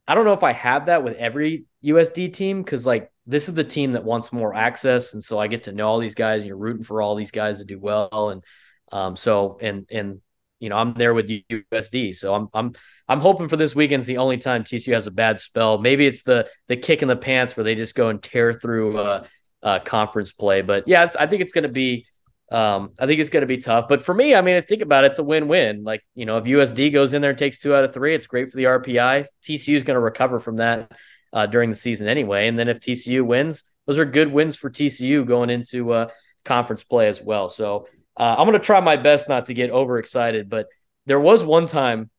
I 0.07 0.15
don't 0.15 0.25
know 0.25 0.33
if 0.33 0.43
I 0.43 0.53
have 0.53 0.87
that 0.87 1.05
with 1.05 1.17
every 1.17 1.67
USD 1.85 2.33
team 2.33 2.63
because 2.63 2.87
like 2.87 3.13
this 3.27 3.49
is 3.49 3.55
the 3.55 3.63
team 3.63 3.93
that 3.93 4.05
wants 4.05 4.33
more 4.33 4.55
access, 4.55 5.13
and 5.13 5.23
so 5.23 5.39
I 5.39 5.49
get 5.49 5.65
to 5.65 5.73
know 5.73 5.87
all 5.87 5.99
these 5.99 6.15
guys, 6.15 6.39
and 6.39 6.49
you're 6.49 6.57
rooting 6.57 6.83
for 6.83 7.03
all 7.03 7.15
these 7.15 7.31
guys 7.31 7.59
to 7.59 7.67
do 7.67 7.79
well, 7.79 8.31
and 8.31 8.43
um, 8.91 9.17
so 9.17 9.59
and 9.61 9.87
and 9.91 10.23
you 10.61 10.69
know 10.69 10.77
I'm 10.77 10.95
there 10.95 11.15
with 11.15 11.29
USD, 11.29 12.15
so 12.15 12.35
I'm 12.35 12.49
I'm 12.55 12.73
I'm 13.09 13.21
hoping 13.21 13.49
for 13.49 13.57
this 13.57 13.75
weekend's 13.75 14.07
the 14.07 14.19
only 14.19 14.39
time 14.39 14.65
TCU 14.65 14.93
has 14.95 15.07
a 15.07 15.11
bad 15.11 15.41
spell. 15.41 15.79
Maybe 15.79 16.07
it's 16.07 16.23
the 16.23 16.49
the 16.69 16.77
kick 16.77 17.03
in 17.03 17.09
the 17.09 17.17
pants 17.17 17.57
where 17.57 17.65
they 17.65 17.75
just 17.75 17.95
go 17.95 18.09
and 18.09 18.23
tear 18.23 18.53
through 18.53 18.99
uh, 18.99 19.27
uh 19.63 19.79
conference 19.81 20.33
play, 20.33 20.63
but 20.63 20.87
yeah, 20.87 21.09
I 21.19 21.27
think 21.27 21.43
it's 21.43 21.53
going 21.53 21.65
to 21.65 21.69
be. 21.69 22.07
Um, 22.51 22.93
I 22.99 23.05
think 23.05 23.21
it's 23.21 23.29
going 23.29 23.43
to 23.43 23.47
be 23.47 23.59
tough, 23.59 23.89
but 23.89 24.03
for 24.03 24.15
me, 24.15 24.35
I 24.35 24.41
mean, 24.41 24.57
I 24.57 24.63
think 24.63 24.81
about 24.81 25.05
it, 25.05 25.09
it's 25.09 25.19
a 25.19 25.23
win-win. 25.23 25.85
Like, 25.85 26.03
you 26.15 26.25
know, 26.25 26.39
if 26.39 26.45
USD 26.45 26.95
goes 26.95 27.13
in 27.13 27.21
there 27.21 27.33
and 27.33 27.39
takes 27.39 27.59
two 27.59 27.75
out 27.75 27.85
of 27.85 27.93
three, 27.93 28.15
it's 28.15 28.27
great 28.27 28.51
for 28.51 28.57
the 28.57 28.65
RPI. 28.65 29.27
TCU 29.45 29.75
is 29.75 29.83
going 29.83 29.97
to 29.97 30.01
recover 30.01 30.41
from 30.41 30.57
that 30.57 30.91
uh, 31.33 31.45
during 31.45 31.71
the 31.71 31.77
season 31.77 32.09
anyway. 32.09 32.49
And 32.49 32.59
then 32.59 32.69
if 32.69 32.81
TCU 32.81 33.23
wins, 33.23 33.65
those 33.87 33.99
are 33.99 34.05
good 34.05 34.33
wins 34.33 34.57
for 34.57 34.71
TCU 34.71 35.27
going 35.27 35.51
into 35.51 35.93
uh, 35.93 36.09
conference 36.45 36.85
play 36.85 37.09
as 37.09 37.21
well. 37.21 37.49
So 37.49 37.87
uh, 38.19 38.35
I'm 38.37 38.47
going 38.47 38.59
to 38.59 38.65
try 38.65 38.81
my 38.81 38.97
best 38.97 39.29
not 39.29 39.47
to 39.47 39.55
get 39.55 39.71
overexcited, 39.71 40.51
but 40.51 40.67
there 41.07 41.21
was 41.21 41.45
one 41.45 41.67
time. 41.67 42.11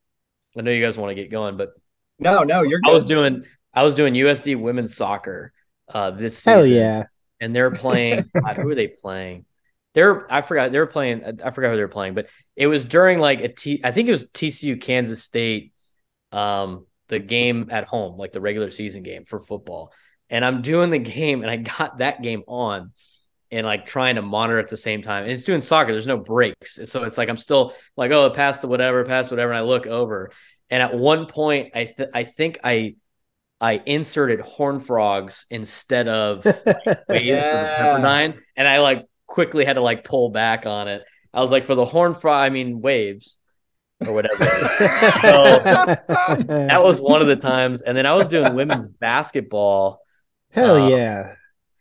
I 0.58 0.62
know 0.62 0.72
you 0.72 0.84
guys 0.84 0.97
want 0.97 1.12
to 1.12 1.16
get 1.16 1.30
going, 1.30 1.58
but 1.58 1.72
No, 2.18 2.43
no, 2.43 2.64
you're 2.64 2.80
good. 2.80 2.89
I 2.89 2.93
was 2.93 3.06
doing 3.06 3.43
I 3.74 3.84
was 3.84 3.93
doing 3.93 4.14
USD 4.14 4.60
women's 4.60 4.95
soccer 4.95 5.54
uh, 5.93 6.12
this 6.12 6.38
season 6.38 6.54
Hell 6.54 6.66
yeah. 6.66 7.04
and 7.39 7.56
they're 7.56 7.72
playing. 7.72 8.30
God, 8.43 8.58
who 8.58 8.70
are 8.70 8.76
they 8.76 8.88
playing? 8.88 9.45
They're 9.93 10.32
I 10.32 10.41
forgot 10.41 10.72
they 10.72 10.80
were 10.80 10.88
playing. 10.88 11.24
I 11.43 11.52
forgot 11.52 11.72
who 11.72 11.76
they 11.76 11.82
were 11.82 11.88
playing, 11.88 12.14
but 12.14 12.28
it 12.56 12.68
was 12.68 12.86
during 12.86 13.20
like 13.20 13.41
a 13.41 13.50
T. 13.50 13.82
I 13.84 13.91
think 13.91 14.08
it 14.08 14.12
was 14.12 14.26
TCU 14.26 14.80
Kansas 14.80 15.24
State, 15.24 15.74
um, 16.32 16.86
the 17.08 17.20
game 17.20 17.68
at 17.72 17.86
home, 17.86 18.18
like 18.18 18.32
the 18.32 18.41
regular 18.41 18.72
season 18.72 19.04
game 19.04 19.26
for 19.26 19.39
football. 19.39 19.91
And 20.30 20.45
I'm 20.45 20.62
doing 20.62 20.89
the 20.91 21.00
game, 21.00 21.41
and 21.41 21.50
I 21.52 21.58
got 21.58 21.97
that 21.97 22.22
game 22.22 22.43
on, 22.47 22.91
and 23.52 23.66
like 23.66 23.86
trying 23.86 24.16
to 24.16 24.22
monitor 24.22 24.60
at 24.60 24.68
the 24.68 24.78
same 24.78 25.02
time. 25.02 25.24
And 25.24 25.32
it's 25.32 25.43
doing 25.43 25.62
soccer. 25.62 25.91
There's 25.91 26.08
no 26.08 26.18
breaks, 26.18 26.80
so 26.86 27.04
it's 27.04 27.18
like 27.18 27.30
I'm 27.30 27.38
still 27.38 27.74
like, 27.97 28.12
oh, 28.12 28.30
pass 28.30 28.60
the 28.60 28.68
whatever, 28.68 29.04
pass 29.06 29.32
whatever. 29.32 29.52
And 29.52 29.60
I 29.60 29.62
look 29.62 29.88
over, 29.88 30.32
and 30.70 30.84
at 30.84 30.93
one 30.95 31.26
point, 31.26 31.72
I 31.76 31.86
th- 31.86 32.10
I 32.14 32.24
think 32.24 32.60
I 32.64 32.95
I 33.60 33.82
inserted 33.86 34.41
horn 34.41 34.80
frogs 34.80 35.45
instead 35.50 36.08
of 36.08 36.45
waves 37.10 37.41
for. 37.41 37.76
Pepperdine, 37.80 38.38
and 38.56 38.68
I 38.68 38.80
like 38.80 39.06
quickly 39.26 39.66
had 39.66 39.74
to 39.74 39.82
like 39.82 40.04
pull 40.04 40.30
back 40.30 40.66
on 40.66 40.88
it. 40.88 41.02
I 41.34 41.41
was 41.41 41.52
like, 41.52 41.66
for 41.66 41.76
the 41.76 41.86
horn 41.86 42.14
frog, 42.14 42.45
I 42.45 42.50
mean 42.50 42.82
waves 42.82 43.38
or 44.06 44.14
whatever. 44.14 44.38
that 46.47 46.80
was 46.82 47.00
one 47.02 47.22
of 47.22 47.28
the 47.28 47.36
times, 47.36 47.82
and 47.82 47.97
then 47.97 48.06
I 48.06 48.16
was 48.16 48.30
doing 48.30 48.54
women's 48.56 48.88
basketball 48.88 50.02
Hell 50.52 50.84
uh, 50.84 50.89
yeah. 50.89 51.36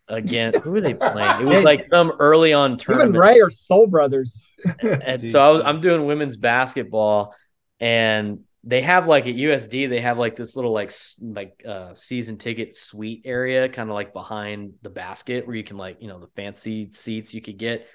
Again. 0.09 0.53
Who 0.63 0.71
were 0.71 0.81
they 0.81 0.93
playing? 0.95 1.41
It 1.41 1.45
was 1.45 1.63
like 1.63 1.81
some 1.81 2.11
early 2.19 2.53
on 2.53 2.71
You 2.71 2.73
and 2.73 2.79
tournament. 2.79 3.17
Ray 3.17 3.39
are 3.39 3.49
soul 3.49 3.87
brothers. 3.87 4.45
And 4.83 5.29
so 5.29 5.41
I 5.41 5.51
was, 5.51 5.63
I'm 5.63 5.79
doing 5.79 6.05
women's 6.05 6.35
basketball, 6.35 7.33
and 7.79 8.39
they 8.65 8.81
have 8.81 9.07
like 9.07 9.25
at 9.25 9.35
USD, 9.35 9.87
they 9.87 10.01
have 10.01 10.17
like 10.17 10.35
this 10.35 10.55
little 10.57 10.73
like 10.73 10.91
like 11.21 11.63
uh 11.65 11.95
season 11.95 12.37
ticket 12.37 12.75
suite 12.75 13.21
area, 13.23 13.69
kind 13.69 13.89
of 13.89 13.93
like 13.93 14.11
behind 14.11 14.73
the 14.81 14.89
basket 14.89 15.47
where 15.47 15.55
you 15.55 15.63
can 15.63 15.77
like 15.77 16.01
you 16.01 16.09
know 16.09 16.19
the 16.19 16.27
fancy 16.35 16.91
seats 16.91 17.33
you 17.33 17.41
could 17.41 17.57
get. 17.57 17.87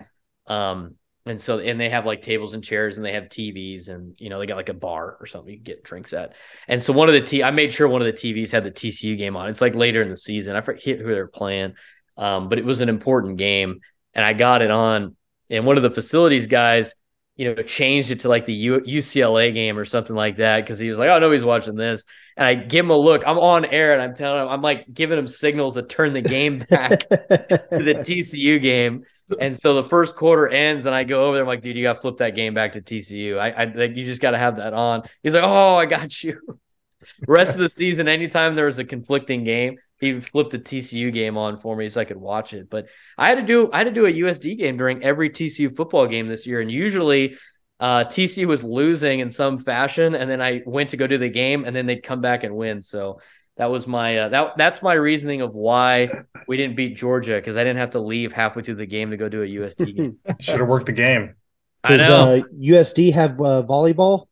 Um, 0.46 0.94
and 1.26 1.40
so 1.40 1.58
and 1.58 1.80
they 1.80 1.88
have 1.88 2.04
like 2.04 2.20
tables 2.20 2.52
and 2.52 2.62
chairs 2.62 2.96
and 2.96 3.04
they 3.04 3.12
have 3.12 3.24
TVs 3.24 3.88
and 3.88 4.14
you 4.20 4.28
know 4.28 4.38
they 4.38 4.46
got 4.46 4.56
like 4.56 4.68
a 4.68 4.74
bar 4.74 5.16
or 5.20 5.26
something 5.26 5.50
you 5.50 5.58
can 5.58 5.64
get 5.64 5.84
drinks 5.84 6.12
at. 6.12 6.34
And 6.68 6.82
so 6.82 6.92
one 6.92 7.08
of 7.08 7.14
the 7.14 7.22
T 7.22 7.42
I 7.42 7.50
made 7.50 7.72
sure 7.72 7.88
one 7.88 8.02
of 8.02 8.06
the 8.06 8.12
TVs 8.12 8.50
had 8.50 8.64
the 8.64 8.70
TCU 8.70 9.16
game 9.16 9.36
on. 9.36 9.48
It's 9.48 9.60
like 9.60 9.74
later 9.74 10.02
in 10.02 10.10
the 10.10 10.16
season. 10.16 10.56
I 10.56 10.60
forget 10.60 10.98
who 10.98 11.06
they're 11.06 11.26
playing. 11.26 11.74
Um, 12.16 12.48
but 12.48 12.58
it 12.58 12.64
was 12.64 12.80
an 12.80 12.88
important 12.88 13.38
game 13.38 13.80
and 14.14 14.24
I 14.24 14.32
got 14.32 14.62
it 14.62 14.70
on 14.70 15.16
and 15.50 15.66
one 15.66 15.76
of 15.76 15.82
the 15.82 15.90
facilities 15.90 16.46
guys, 16.46 16.94
you 17.36 17.52
know, 17.52 17.62
changed 17.62 18.10
it 18.10 18.20
to 18.20 18.28
like 18.28 18.46
the 18.46 18.52
U- 18.52 18.80
UCLA 18.80 19.52
game 19.52 19.76
or 19.78 19.84
something 19.84 20.14
like 20.14 20.36
that 20.36 20.60
because 20.62 20.78
he 20.78 20.88
was 20.88 20.98
like, 20.98 21.10
"Oh, 21.10 21.18
nobody's 21.18 21.44
watching 21.44 21.74
this." 21.74 22.04
And 22.36 22.46
I 22.46 22.54
give 22.54 22.84
him 22.84 22.90
a 22.90 22.96
look. 22.96 23.24
I'm 23.26 23.38
on 23.38 23.64
air 23.64 23.92
and 23.92 24.00
I'm 24.00 24.14
telling 24.14 24.42
him, 24.42 24.48
I'm 24.48 24.62
like 24.62 24.92
giving 24.92 25.18
him 25.18 25.26
signals 25.26 25.74
to 25.74 25.82
turn 25.82 26.12
the 26.12 26.22
game 26.22 26.64
back 26.70 27.08
to 27.08 27.66
the 27.70 27.96
TCU 28.00 28.60
game. 28.60 29.04
And 29.40 29.56
so 29.56 29.74
the 29.74 29.84
first 29.84 30.16
quarter 30.16 30.48
ends, 30.48 30.86
and 30.86 30.94
I 30.94 31.04
go 31.04 31.24
over 31.24 31.34
there. 31.34 31.42
I'm 31.42 31.48
like, 31.48 31.62
"Dude, 31.62 31.76
you 31.76 31.82
got 31.82 31.94
to 31.94 32.00
flip 32.00 32.18
that 32.18 32.34
game 32.34 32.54
back 32.54 32.74
to 32.74 32.82
TCU. 32.82 33.38
I, 33.38 33.50
I 33.50 33.64
like, 33.64 33.96
you 33.96 34.04
just 34.04 34.20
got 34.20 34.32
to 34.32 34.38
have 34.38 34.56
that 34.56 34.72
on." 34.72 35.02
He's 35.22 35.34
like, 35.34 35.44
"Oh, 35.44 35.76
I 35.76 35.86
got 35.86 36.22
you." 36.22 36.40
Rest 37.28 37.54
of 37.54 37.60
the 37.60 37.70
season, 37.70 38.08
anytime 38.08 38.54
there 38.54 38.66
was 38.66 38.78
a 38.78 38.84
conflicting 38.84 39.44
game, 39.44 39.76
he 40.04 40.20
flipped 40.20 40.50
the 40.50 40.58
TCU 40.58 41.12
game 41.12 41.36
on 41.36 41.58
for 41.58 41.74
me 41.74 41.88
so 41.88 42.00
I 42.00 42.04
could 42.04 42.16
watch 42.16 42.52
it. 42.52 42.68
But 42.68 42.88
I 43.16 43.28
had 43.28 43.36
to 43.36 43.42
do 43.42 43.70
I 43.72 43.78
had 43.78 43.84
to 43.84 43.90
do 43.90 44.06
a 44.06 44.12
USD 44.12 44.58
game 44.58 44.76
during 44.76 45.02
every 45.02 45.30
TCU 45.30 45.74
football 45.74 46.06
game 46.06 46.26
this 46.26 46.46
year, 46.46 46.60
and 46.60 46.70
usually 46.70 47.36
uh, 47.80 48.04
TCU 48.04 48.46
was 48.46 48.62
losing 48.62 49.20
in 49.20 49.30
some 49.30 49.58
fashion, 49.58 50.14
and 50.14 50.30
then 50.30 50.40
I 50.40 50.62
went 50.66 50.90
to 50.90 50.96
go 50.96 51.06
do 51.06 51.18
the 51.18 51.28
game, 51.28 51.64
and 51.64 51.74
then 51.74 51.86
they'd 51.86 52.02
come 52.02 52.20
back 52.20 52.44
and 52.44 52.54
win. 52.54 52.82
So 52.82 53.20
that 53.56 53.70
was 53.70 53.86
my 53.86 54.18
uh, 54.18 54.28
that 54.28 54.56
that's 54.56 54.82
my 54.82 54.94
reasoning 54.94 55.40
of 55.40 55.54
why 55.54 56.10
we 56.46 56.56
didn't 56.56 56.76
beat 56.76 56.96
Georgia 56.96 57.34
because 57.36 57.56
I 57.56 57.64
didn't 57.64 57.78
have 57.78 57.90
to 57.90 58.00
leave 58.00 58.32
halfway 58.32 58.62
through 58.62 58.76
the 58.76 58.86
game 58.86 59.10
to 59.10 59.16
go 59.16 59.28
do 59.28 59.42
a 59.42 59.46
USD 59.46 59.96
game. 59.96 60.18
Should 60.40 60.60
have 60.60 60.68
worked 60.68 60.86
the 60.86 60.92
game. 60.92 61.34
I 61.82 61.88
Does 61.88 62.08
know. 62.08 62.38
uh, 62.38 62.42
USD 62.60 63.12
have 63.12 63.40
uh, 63.40 63.62
volleyball? 63.62 64.26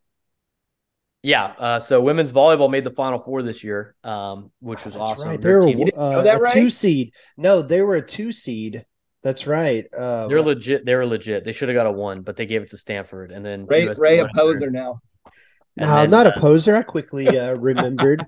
Yeah. 1.23 1.45
Uh, 1.59 1.81
so 1.81 2.01
women's 2.01 2.33
volleyball 2.33 2.70
made 2.70 2.85
the 2.85 2.91
Final 2.91 3.20
Four 3.20 3.43
this 3.43 3.62
year, 3.62 3.95
um, 4.05 4.51
which 4.61 4.85
was 4.85 4.95
That's 4.95 5.11
awesome. 5.11 5.29
right. 5.29 5.41
They're 5.41 5.62
a, 5.62 5.91
uh, 5.93 6.23
that, 6.23 6.37
a 6.37 6.43
right? 6.43 6.53
two 6.53 6.68
seed. 6.68 7.14
No, 7.37 7.62
they 7.62 7.83
were 7.83 7.97
a 7.97 8.03
two 8.03 8.33
seed. 8.33 8.85
That's 9.23 9.47
right. 9.47 9.87
Um, 9.97 10.29
they're 10.29 10.43
legit. 10.43 10.85
They 10.85 10.95
were 10.97 11.07
legit. 11.07 11.45
They 11.45 11.53
should 11.53 11.68
have 11.68 11.77
got 11.77 11.87
a 11.87 11.93
one, 11.93 12.23
but 12.23 12.37
they 12.37 12.47
gave 12.47 12.62
it 12.62 12.70
to 12.70 12.77
Stanford, 12.77 13.31
and 13.31 13.47
then 13.47 13.66
Ray, 13.66 13.87
USD 13.87 13.99
Ray 13.99 14.18
a 14.18 14.29
poser 14.35 14.70
now. 14.70 15.01
And 15.77 15.89
no, 15.89 15.97
then, 15.97 16.11
not 16.11 16.27
uh, 16.27 16.33
a 16.35 16.41
poser. 16.41 16.75
I 16.75 16.83
quickly 16.83 17.39
uh, 17.39 17.55
remembered. 17.57 18.27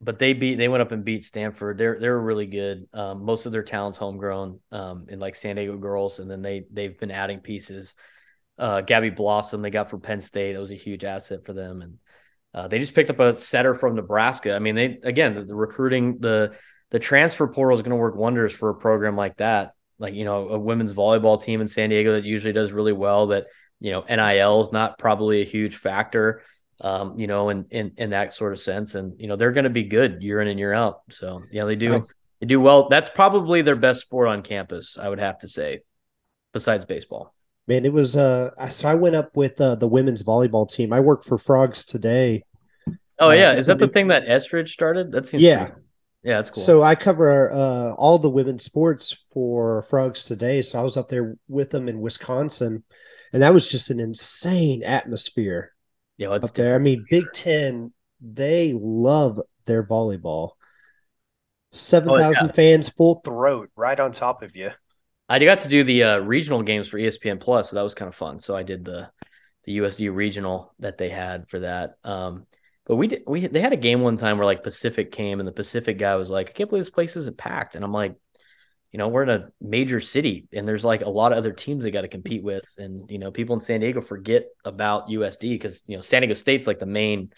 but 0.00 0.18
they 0.18 0.34
beat 0.34 0.56
they 0.56 0.68
went 0.68 0.82
up 0.82 0.92
and 0.92 1.02
beat 1.02 1.24
Stanford. 1.24 1.78
They're 1.78 1.98
they're 1.98 2.20
really 2.20 2.46
good. 2.46 2.86
Um, 2.92 3.24
most 3.24 3.46
of 3.46 3.52
their 3.52 3.62
talent's 3.62 3.96
homegrown 3.96 4.60
um, 4.70 5.06
in 5.08 5.18
like 5.18 5.34
San 5.34 5.56
Diego 5.56 5.78
girls, 5.78 6.18
and 6.18 6.30
then 6.30 6.42
they 6.42 6.66
they've 6.70 6.98
been 6.98 7.10
adding 7.10 7.40
pieces. 7.40 7.96
Uh, 8.58 8.82
Gabby 8.82 9.10
Blossom 9.10 9.62
they 9.62 9.70
got 9.70 9.88
from 9.88 10.02
Penn 10.02 10.20
State. 10.20 10.52
That 10.52 10.60
was 10.60 10.70
a 10.70 10.76
huge 10.76 11.04
asset 11.04 11.44
for 11.44 11.54
them, 11.54 11.80
and 11.80 11.98
uh, 12.54 12.68
they 12.68 12.78
just 12.78 12.94
picked 12.94 13.10
up 13.10 13.20
a 13.20 13.36
setter 13.36 13.74
from 13.74 13.96
Nebraska. 13.96 14.54
I 14.54 14.58
mean, 14.58 14.74
they 14.74 14.98
again 15.02 15.34
the, 15.34 15.42
the 15.42 15.54
recruiting 15.54 16.18
the 16.20 16.54
the 16.90 16.98
transfer 16.98 17.48
portal 17.48 17.76
is 17.76 17.82
going 17.82 17.90
to 17.90 17.96
work 17.96 18.14
wonders 18.14 18.52
for 18.52 18.70
a 18.70 18.74
program 18.74 19.16
like 19.16 19.36
that. 19.38 19.72
Like 19.98 20.14
you 20.14 20.24
know, 20.24 20.48
a 20.48 20.58
women's 20.58 20.94
volleyball 20.94 21.42
team 21.42 21.60
in 21.60 21.68
San 21.68 21.90
Diego 21.90 22.12
that 22.12 22.24
usually 22.24 22.52
does 22.52 22.72
really 22.72 22.92
well. 22.92 23.28
That 23.28 23.46
you 23.80 23.90
know, 23.90 24.04
NIL 24.08 24.60
is 24.60 24.72
not 24.72 24.98
probably 24.98 25.42
a 25.42 25.44
huge 25.44 25.76
factor 25.76 26.42
um, 26.80 27.18
you 27.18 27.26
know, 27.26 27.50
in, 27.50 27.66
in 27.70 27.92
in 27.96 28.10
that 28.10 28.32
sort 28.32 28.52
of 28.52 28.60
sense. 28.60 28.94
And 28.94 29.18
you 29.20 29.28
know, 29.28 29.36
they're 29.36 29.52
going 29.52 29.64
to 29.64 29.70
be 29.70 29.84
good 29.84 30.22
year 30.22 30.40
in 30.40 30.48
and 30.48 30.58
year 30.58 30.72
out. 30.72 31.00
So 31.10 31.42
yeah, 31.50 31.64
they 31.64 31.76
do 31.76 31.90
nice. 31.90 32.12
they 32.40 32.46
do 32.46 32.60
well. 32.60 32.88
That's 32.88 33.08
probably 33.08 33.62
their 33.62 33.76
best 33.76 34.00
sport 34.00 34.28
on 34.28 34.42
campus, 34.42 34.98
I 34.98 35.08
would 35.08 35.20
have 35.20 35.38
to 35.40 35.48
say, 35.48 35.80
besides 36.52 36.84
baseball. 36.84 37.34
Man, 37.66 37.84
it 37.84 37.92
was 37.92 38.16
uh 38.16 38.50
so 38.68 38.88
I 38.88 38.94
went 38.94 39.16
up 39.16 39.36
with 39.36 39.60
uh, 39.60 39.74
the 39.74 39.88
women's 39.88 40.22
volleyball 40.22 40.70
team. 40.70 40.92
I 40.92 41.00
work 41.00 41.24
for 41.24 41.38
Frogs 41.38 41.84
today. 41.84 42.44
Oh 43.18 43.30
yeah, 43.30 43.50
uh, 43.50 43.54
is 43.54 43.66
that 43.66 43.78
the 43.78 43.88
thing 43.88 44.08
that 44.08 44.28
Estridge 44.28 44.72
started? 44.72 45.12
That 45.12 45.26
seems 45.26 45.42
yeah. 45.42 45.66
Pretty, 45.66 45.80
yeah, 46.24 46.36
that's 46.36 46.50
cool. 46.50 46.62
So 46.62 46.82
I 46.82 46.94
cover 46.94 47.52
uh, 47.52 47.92
all 47.92 48.18
the 48.18 48.30
women's 48.30 48.64
sports 48.64 49.16
for 49.32 49.82
Frogs 49.82 50.24
today. 50.24 50.62
So 50.62 50.78
I 50.78 50.82
was 50.82 50.96
up 50.96 51.08
there 51.08 51.36
with 51.48 51.70
them 51.70 51.88
in 51.88 52.00
Wisconsin, 52.00 52.82
and 53.32 53.42
that 53.42 53.52
was 53.52 53.70
just 53.70 53.90
an 53.90 54.00
insane 54.00 54.82
atmosphere. 54.82 55.72
Yeah, 56.16 56.30
up 56.30 56.52
there. 56.52 56.74
I 56.74 56.78
mean, 56.78 57.04
Big 57.10 57.26
Ten, 57.34 57.92
they 58.20 58.72
love 58.74 59.38
their 59.66 59.86
volleyball. 59.86 60.52
Seven 61.72 62.14
thousand 62.16 62.44
oh, 62.44 62.46
yeah. 62.46 62.52
fans, 62.52 62.88
full 62.88 63.20
throat, 63.24 63.70
right 63.76 63.98
on 63.98 64.12
top 64.12 64.42
of 64.42 64.56
you. 64.56 64.70
I 65.28 65.38
got 65.38 65.60
to 65.60 65.68
do 65.68 65.84
the 65.84 66.02
uh, 66.02 66.18
regional 66.18 66.62
games 66.62 66.88
for 66.88 66.98
ESPN 66.98 67.40
Plus, 67.40 67.70
so 67.70 67.76
that 67.76 67.82
was 67.82 67.94
kind 67.94 68.08
of 68.08 68.14
fun. 68.14 68.38
So 68.38 68.56
I 68.56 68.62
did 68.62 68.84
the 68.84 69.10
the 69.64 69.78
USD 69.78 70.14
regional 70.14 70.74
that 70.80 70.98
they 70.98 71.08
had 71.08 71.48
for 71.48 71.60
that. 71.60 71.94
Um, 72.04 72.46
but 72.84 72.96
we 72.96 73.06
did 73.06 73.22
we 73.26 73.46
they 73.46 73.60
had 73.60 73.72
a 73.72 73.78
game 73.78 74.02
one 74.02 74.16
time 74.16 74.36
where 74.36 74.44
like 74.44 74.62
Pacific 74.62 75.10
came 75.10 75.40
and 75.40 75.48
the 75.48 75.52
Pacific 75.52 75.98
guy 75.98 76.16
was 76.16 76.30
like, 76.30 76.50
I 76.50 76.52
can't 76.52 76.68
believe 76.68 76.84
this 76.84 76.90
place 76.90 77.16
isn't 77.16 77.38
packed, 77.38 77.74
and 77.74 77.84
I'm 77.84 77.92
like, 77.92 78.16
you 78.94 78.98
know, 78.98 79.08
we're 79.08 79.24
in 79.24 79.30
a 79.30 79.48
major 79.60 80.00
city 80.00 80.46
and 80.52 80.68
there's 80.68 80.84
like 80.84 81.02
a 81.02 81.08
lot 81.08 81.32
of 81.32 81.38
other 81.38 81.50
teams 81.50 81.82
they 81.82 81.90
got 81.90 82.02
to 82.02 82.08
compete 82.08 82.44
with. 82.44 82.64
And, 82.78 83.10
you 83.10 83.18
know, 83.18 83.32
people 83.32 83.54
in 83.54 83.60
San 83.60 83.80
Diego 83.80 84.00
forget 84.00 84.46
about 84.64 85.08
USD 85.08 85.50
because, 85.50 85.82
you 85.88 85.96
know, 85.96 86.00
San 86.00 86.22
Diego 86.22 86.34
State's 86.34 86.68
like 86.68 86.78
the 86.78 86.86
main, 86.86 87.32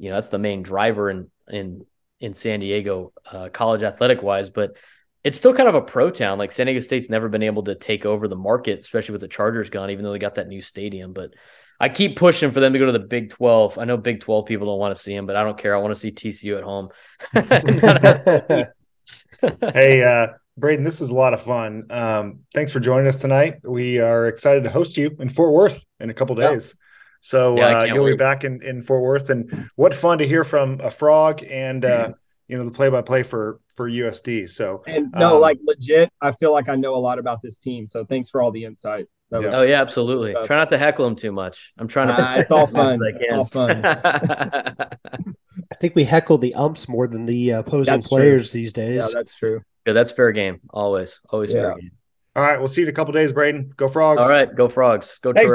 you 0.00 0.10
know, 0.10 0.16
that's 0.16 0.26
the 0.26 0.40
main 0.40 0.64
driver 0.64 1.08
in, 1.08 1.30
in, 1.46 1.86
in 2.18 2.34
San 2.34 2.58
Diego, 2.58 3.12
uh, 3.30 3.48
college 3.48 3.84
athletic 3.84 4.24
wise, 4.24 4.50
but 4.50 4.76
it's 5.24 5.36
still 5.36 5.52
kind 5.52 5.68
of 5.68 5.74
a 5.74 5.80
pro 5.80 6.10
town. 6.10 6.38
Like 6.38 6.52
San 6.52 6.66
Diego 6.66 6.80
State's 6.80 7.10
never 7.10 7.28
been 7.28 7.42
able 7.42 7.64
to 7.64 7.74
take 7.74 8.06
over 8.06 8.28
the 8.28 8.36
market, 8.36 8.80
especially 8.80 9.12
with 9.12 9.20
the 9.20 9.28
Chargers 9.28 9.70
gone, 9.70 9.90
even 9.90 10.04
though 10.04 10.12
they 10.12 10.18
got 10.18 10.36
that 10.36 10.48
new 10.48 10.62
stadium. 10.62 11.12
But 11.12 11.34
I 11.80 11.88
keep 11.88 12.16
pushing 12.16 12.50
for 12.50 12.60
them 12.60 12.72
to 12.72 12.78
go 12.78 12.86
to 12.86 12.92
the 12.92 12.98
Big 12.98 13.30
12. 13.30 13.78
I 13.78 13.84
know 13.84 13.96
Big 13.96 14.20
12 14.20 14.46
people 14.46 14.66
don't 14.66 14.78
want 14.78 14.96
to 14.96 15.02
see 15.02 15.14
them, 15.14 15.26
but 15.26 15.36
I 15.36 15.44
don't 15.44 15.58
care. 15.58 15.74
I 15.74 15.78
want 15.78 15.94
to 15.94 16.00
see 16.00 16.12
TCU 16.12 16.58
at 16.58 16.64
home. 16.64 16.88
hey, 19.72 20.02
uh, 20.24 20.28
Braden, 20.56 20.84
this 20.84 21.00
was 21.00 21.10
a 21.10 21.14
lot 21.14 21.34
of 21.34 21.42
fun. 21.42 21.84
Um, 21.90 22.40
thanks 22.52 22.72
for 22.72 22.80
joining 22.80 23.06
us 23.06 23.20
tonight. 23.20 23.60
We 23.62 24.00
are 24.00 24.26
excited 24.26 24.64
to 24.64 24.70
host 24.70 24.96
you 24.96 25.16
in 25.20 25.28
Fort 25.28 25.52
Worth 25.52 25.80
in 26.00 26.10
a 26.10 26.14
couple 26.14 26.34
days. 26.34 26.74
Yeah. 26.76 26.84
So 27.20 27.56
yeah, 27.56 27.80
uh, 27.80 27.84
you'll 27.84 28.04
wait. 28.04 28.12
be 28.12 28.16
back 28.16 28.44
in, 28.44 28.62
in 28.62 28.82
Fort 28.82 29.02
Worth, 29.02 29.30
and 29.30 29.70
what 29.76 29.94
fun 29.94 30.18
to 30.18 30.26
hear 30.26 30.44
from 30.44 30.80
a 30.80 30.90
frog 30.90 31.42
and 31.42 31.84
uh, 31.84 32.12
you 32.48 32.56
know 32.56 32.64
the 32.64 32.70
play 32.70 32.88
by 32.88 33.02
play 33.02 33.22
for 33.22 33.60
for 33.74 33.88
USD. 33.88 34.50
So 34.50 34.82
and 34.86 35.12
no, 35.12 35.36
um, 35.36 35.40
like 35.40 35.58
legit, 35.64 36.10
I 36.20 36.32
feel 36.32 36.52
like 36.52 36.68
I 36.68 36.74
know 36.74 36.94
a 36.94 36.98
lot 36.98 37.18
about 37.18 37.42
this 37.42 37.58
team. 37.58 37.86
So 37.86 38.04
thanks 38.04 38.30
for 38.30 38.42
all 38.42 38.50
the 38.50 38.64
insight. 38.64 39.06
Yeah. 39.30 39.38
Was, 39.38 39.54
oh 39.54 39.62
yeah, 39.62 39.82
absolutely. 39.82 40.34
Uh, 40.34 40.46
Try 40.46 40.56
not 40.56 40.70
to 40.70 40.78
heckle 40.78 41.04
them 41.04 41.14
too 41.14 41.30
much. 41.30 41.72
I'm 41.78 41.86
trying 41.86 42.08
to. 42.08 42.14
Uh, 42.14 42.34
it's 42.38 42.50
all 42.50 42.66
fun. 42.66 42.98
It's 43.20 43.32
all 43.32 43.44
fun. 43.44 43.84
I 45.70 45.74
think 45.80 45.94
we 45.94 46.04
heckle 46.04 46.38
the 46.38 46.54
umps 46.54 46.88
more 46.88 47.06
than 47.06 47.26
the 47.26 47.52
uh, 47.52 47.58
opposing 47.60 47.94
that's 47.94 48.08
players 48.08 48.50
true. 48.50 48.60
these 48.60 48.72
days. 48.72 49.04
Yeah, 49.04 49.08
that's 49.12 49.34
true. 49.34 49.60
Yeah, 49.86 49.92
that's 49.92 50.12
fair 50.12 50.32
game. 50.32 50.60
Always, 50.70 51.20
always 51.28 51.52
yeah. 51.52 51.62
fair 51.62 51.74
game. 51.76 51.90
All 52.34 52.42
right, 52.42 52.58
we'll 52.58 52.68
see 52.68 52.80
you 52.80 52.86
in 52.86 52.92
a 52.92 52.94
couple 52.94 53.12
days, 53.12 53.32
Braden. 53.32 53.74
Go 53.76 53.88
frogs. 53.88 54.22
All 54.22 54.30
right, 54.30 54.54
go 54.54 54.68
frogs. 54.68 55.18
Go 55.20 55.34
Thanks, 55.34 55.52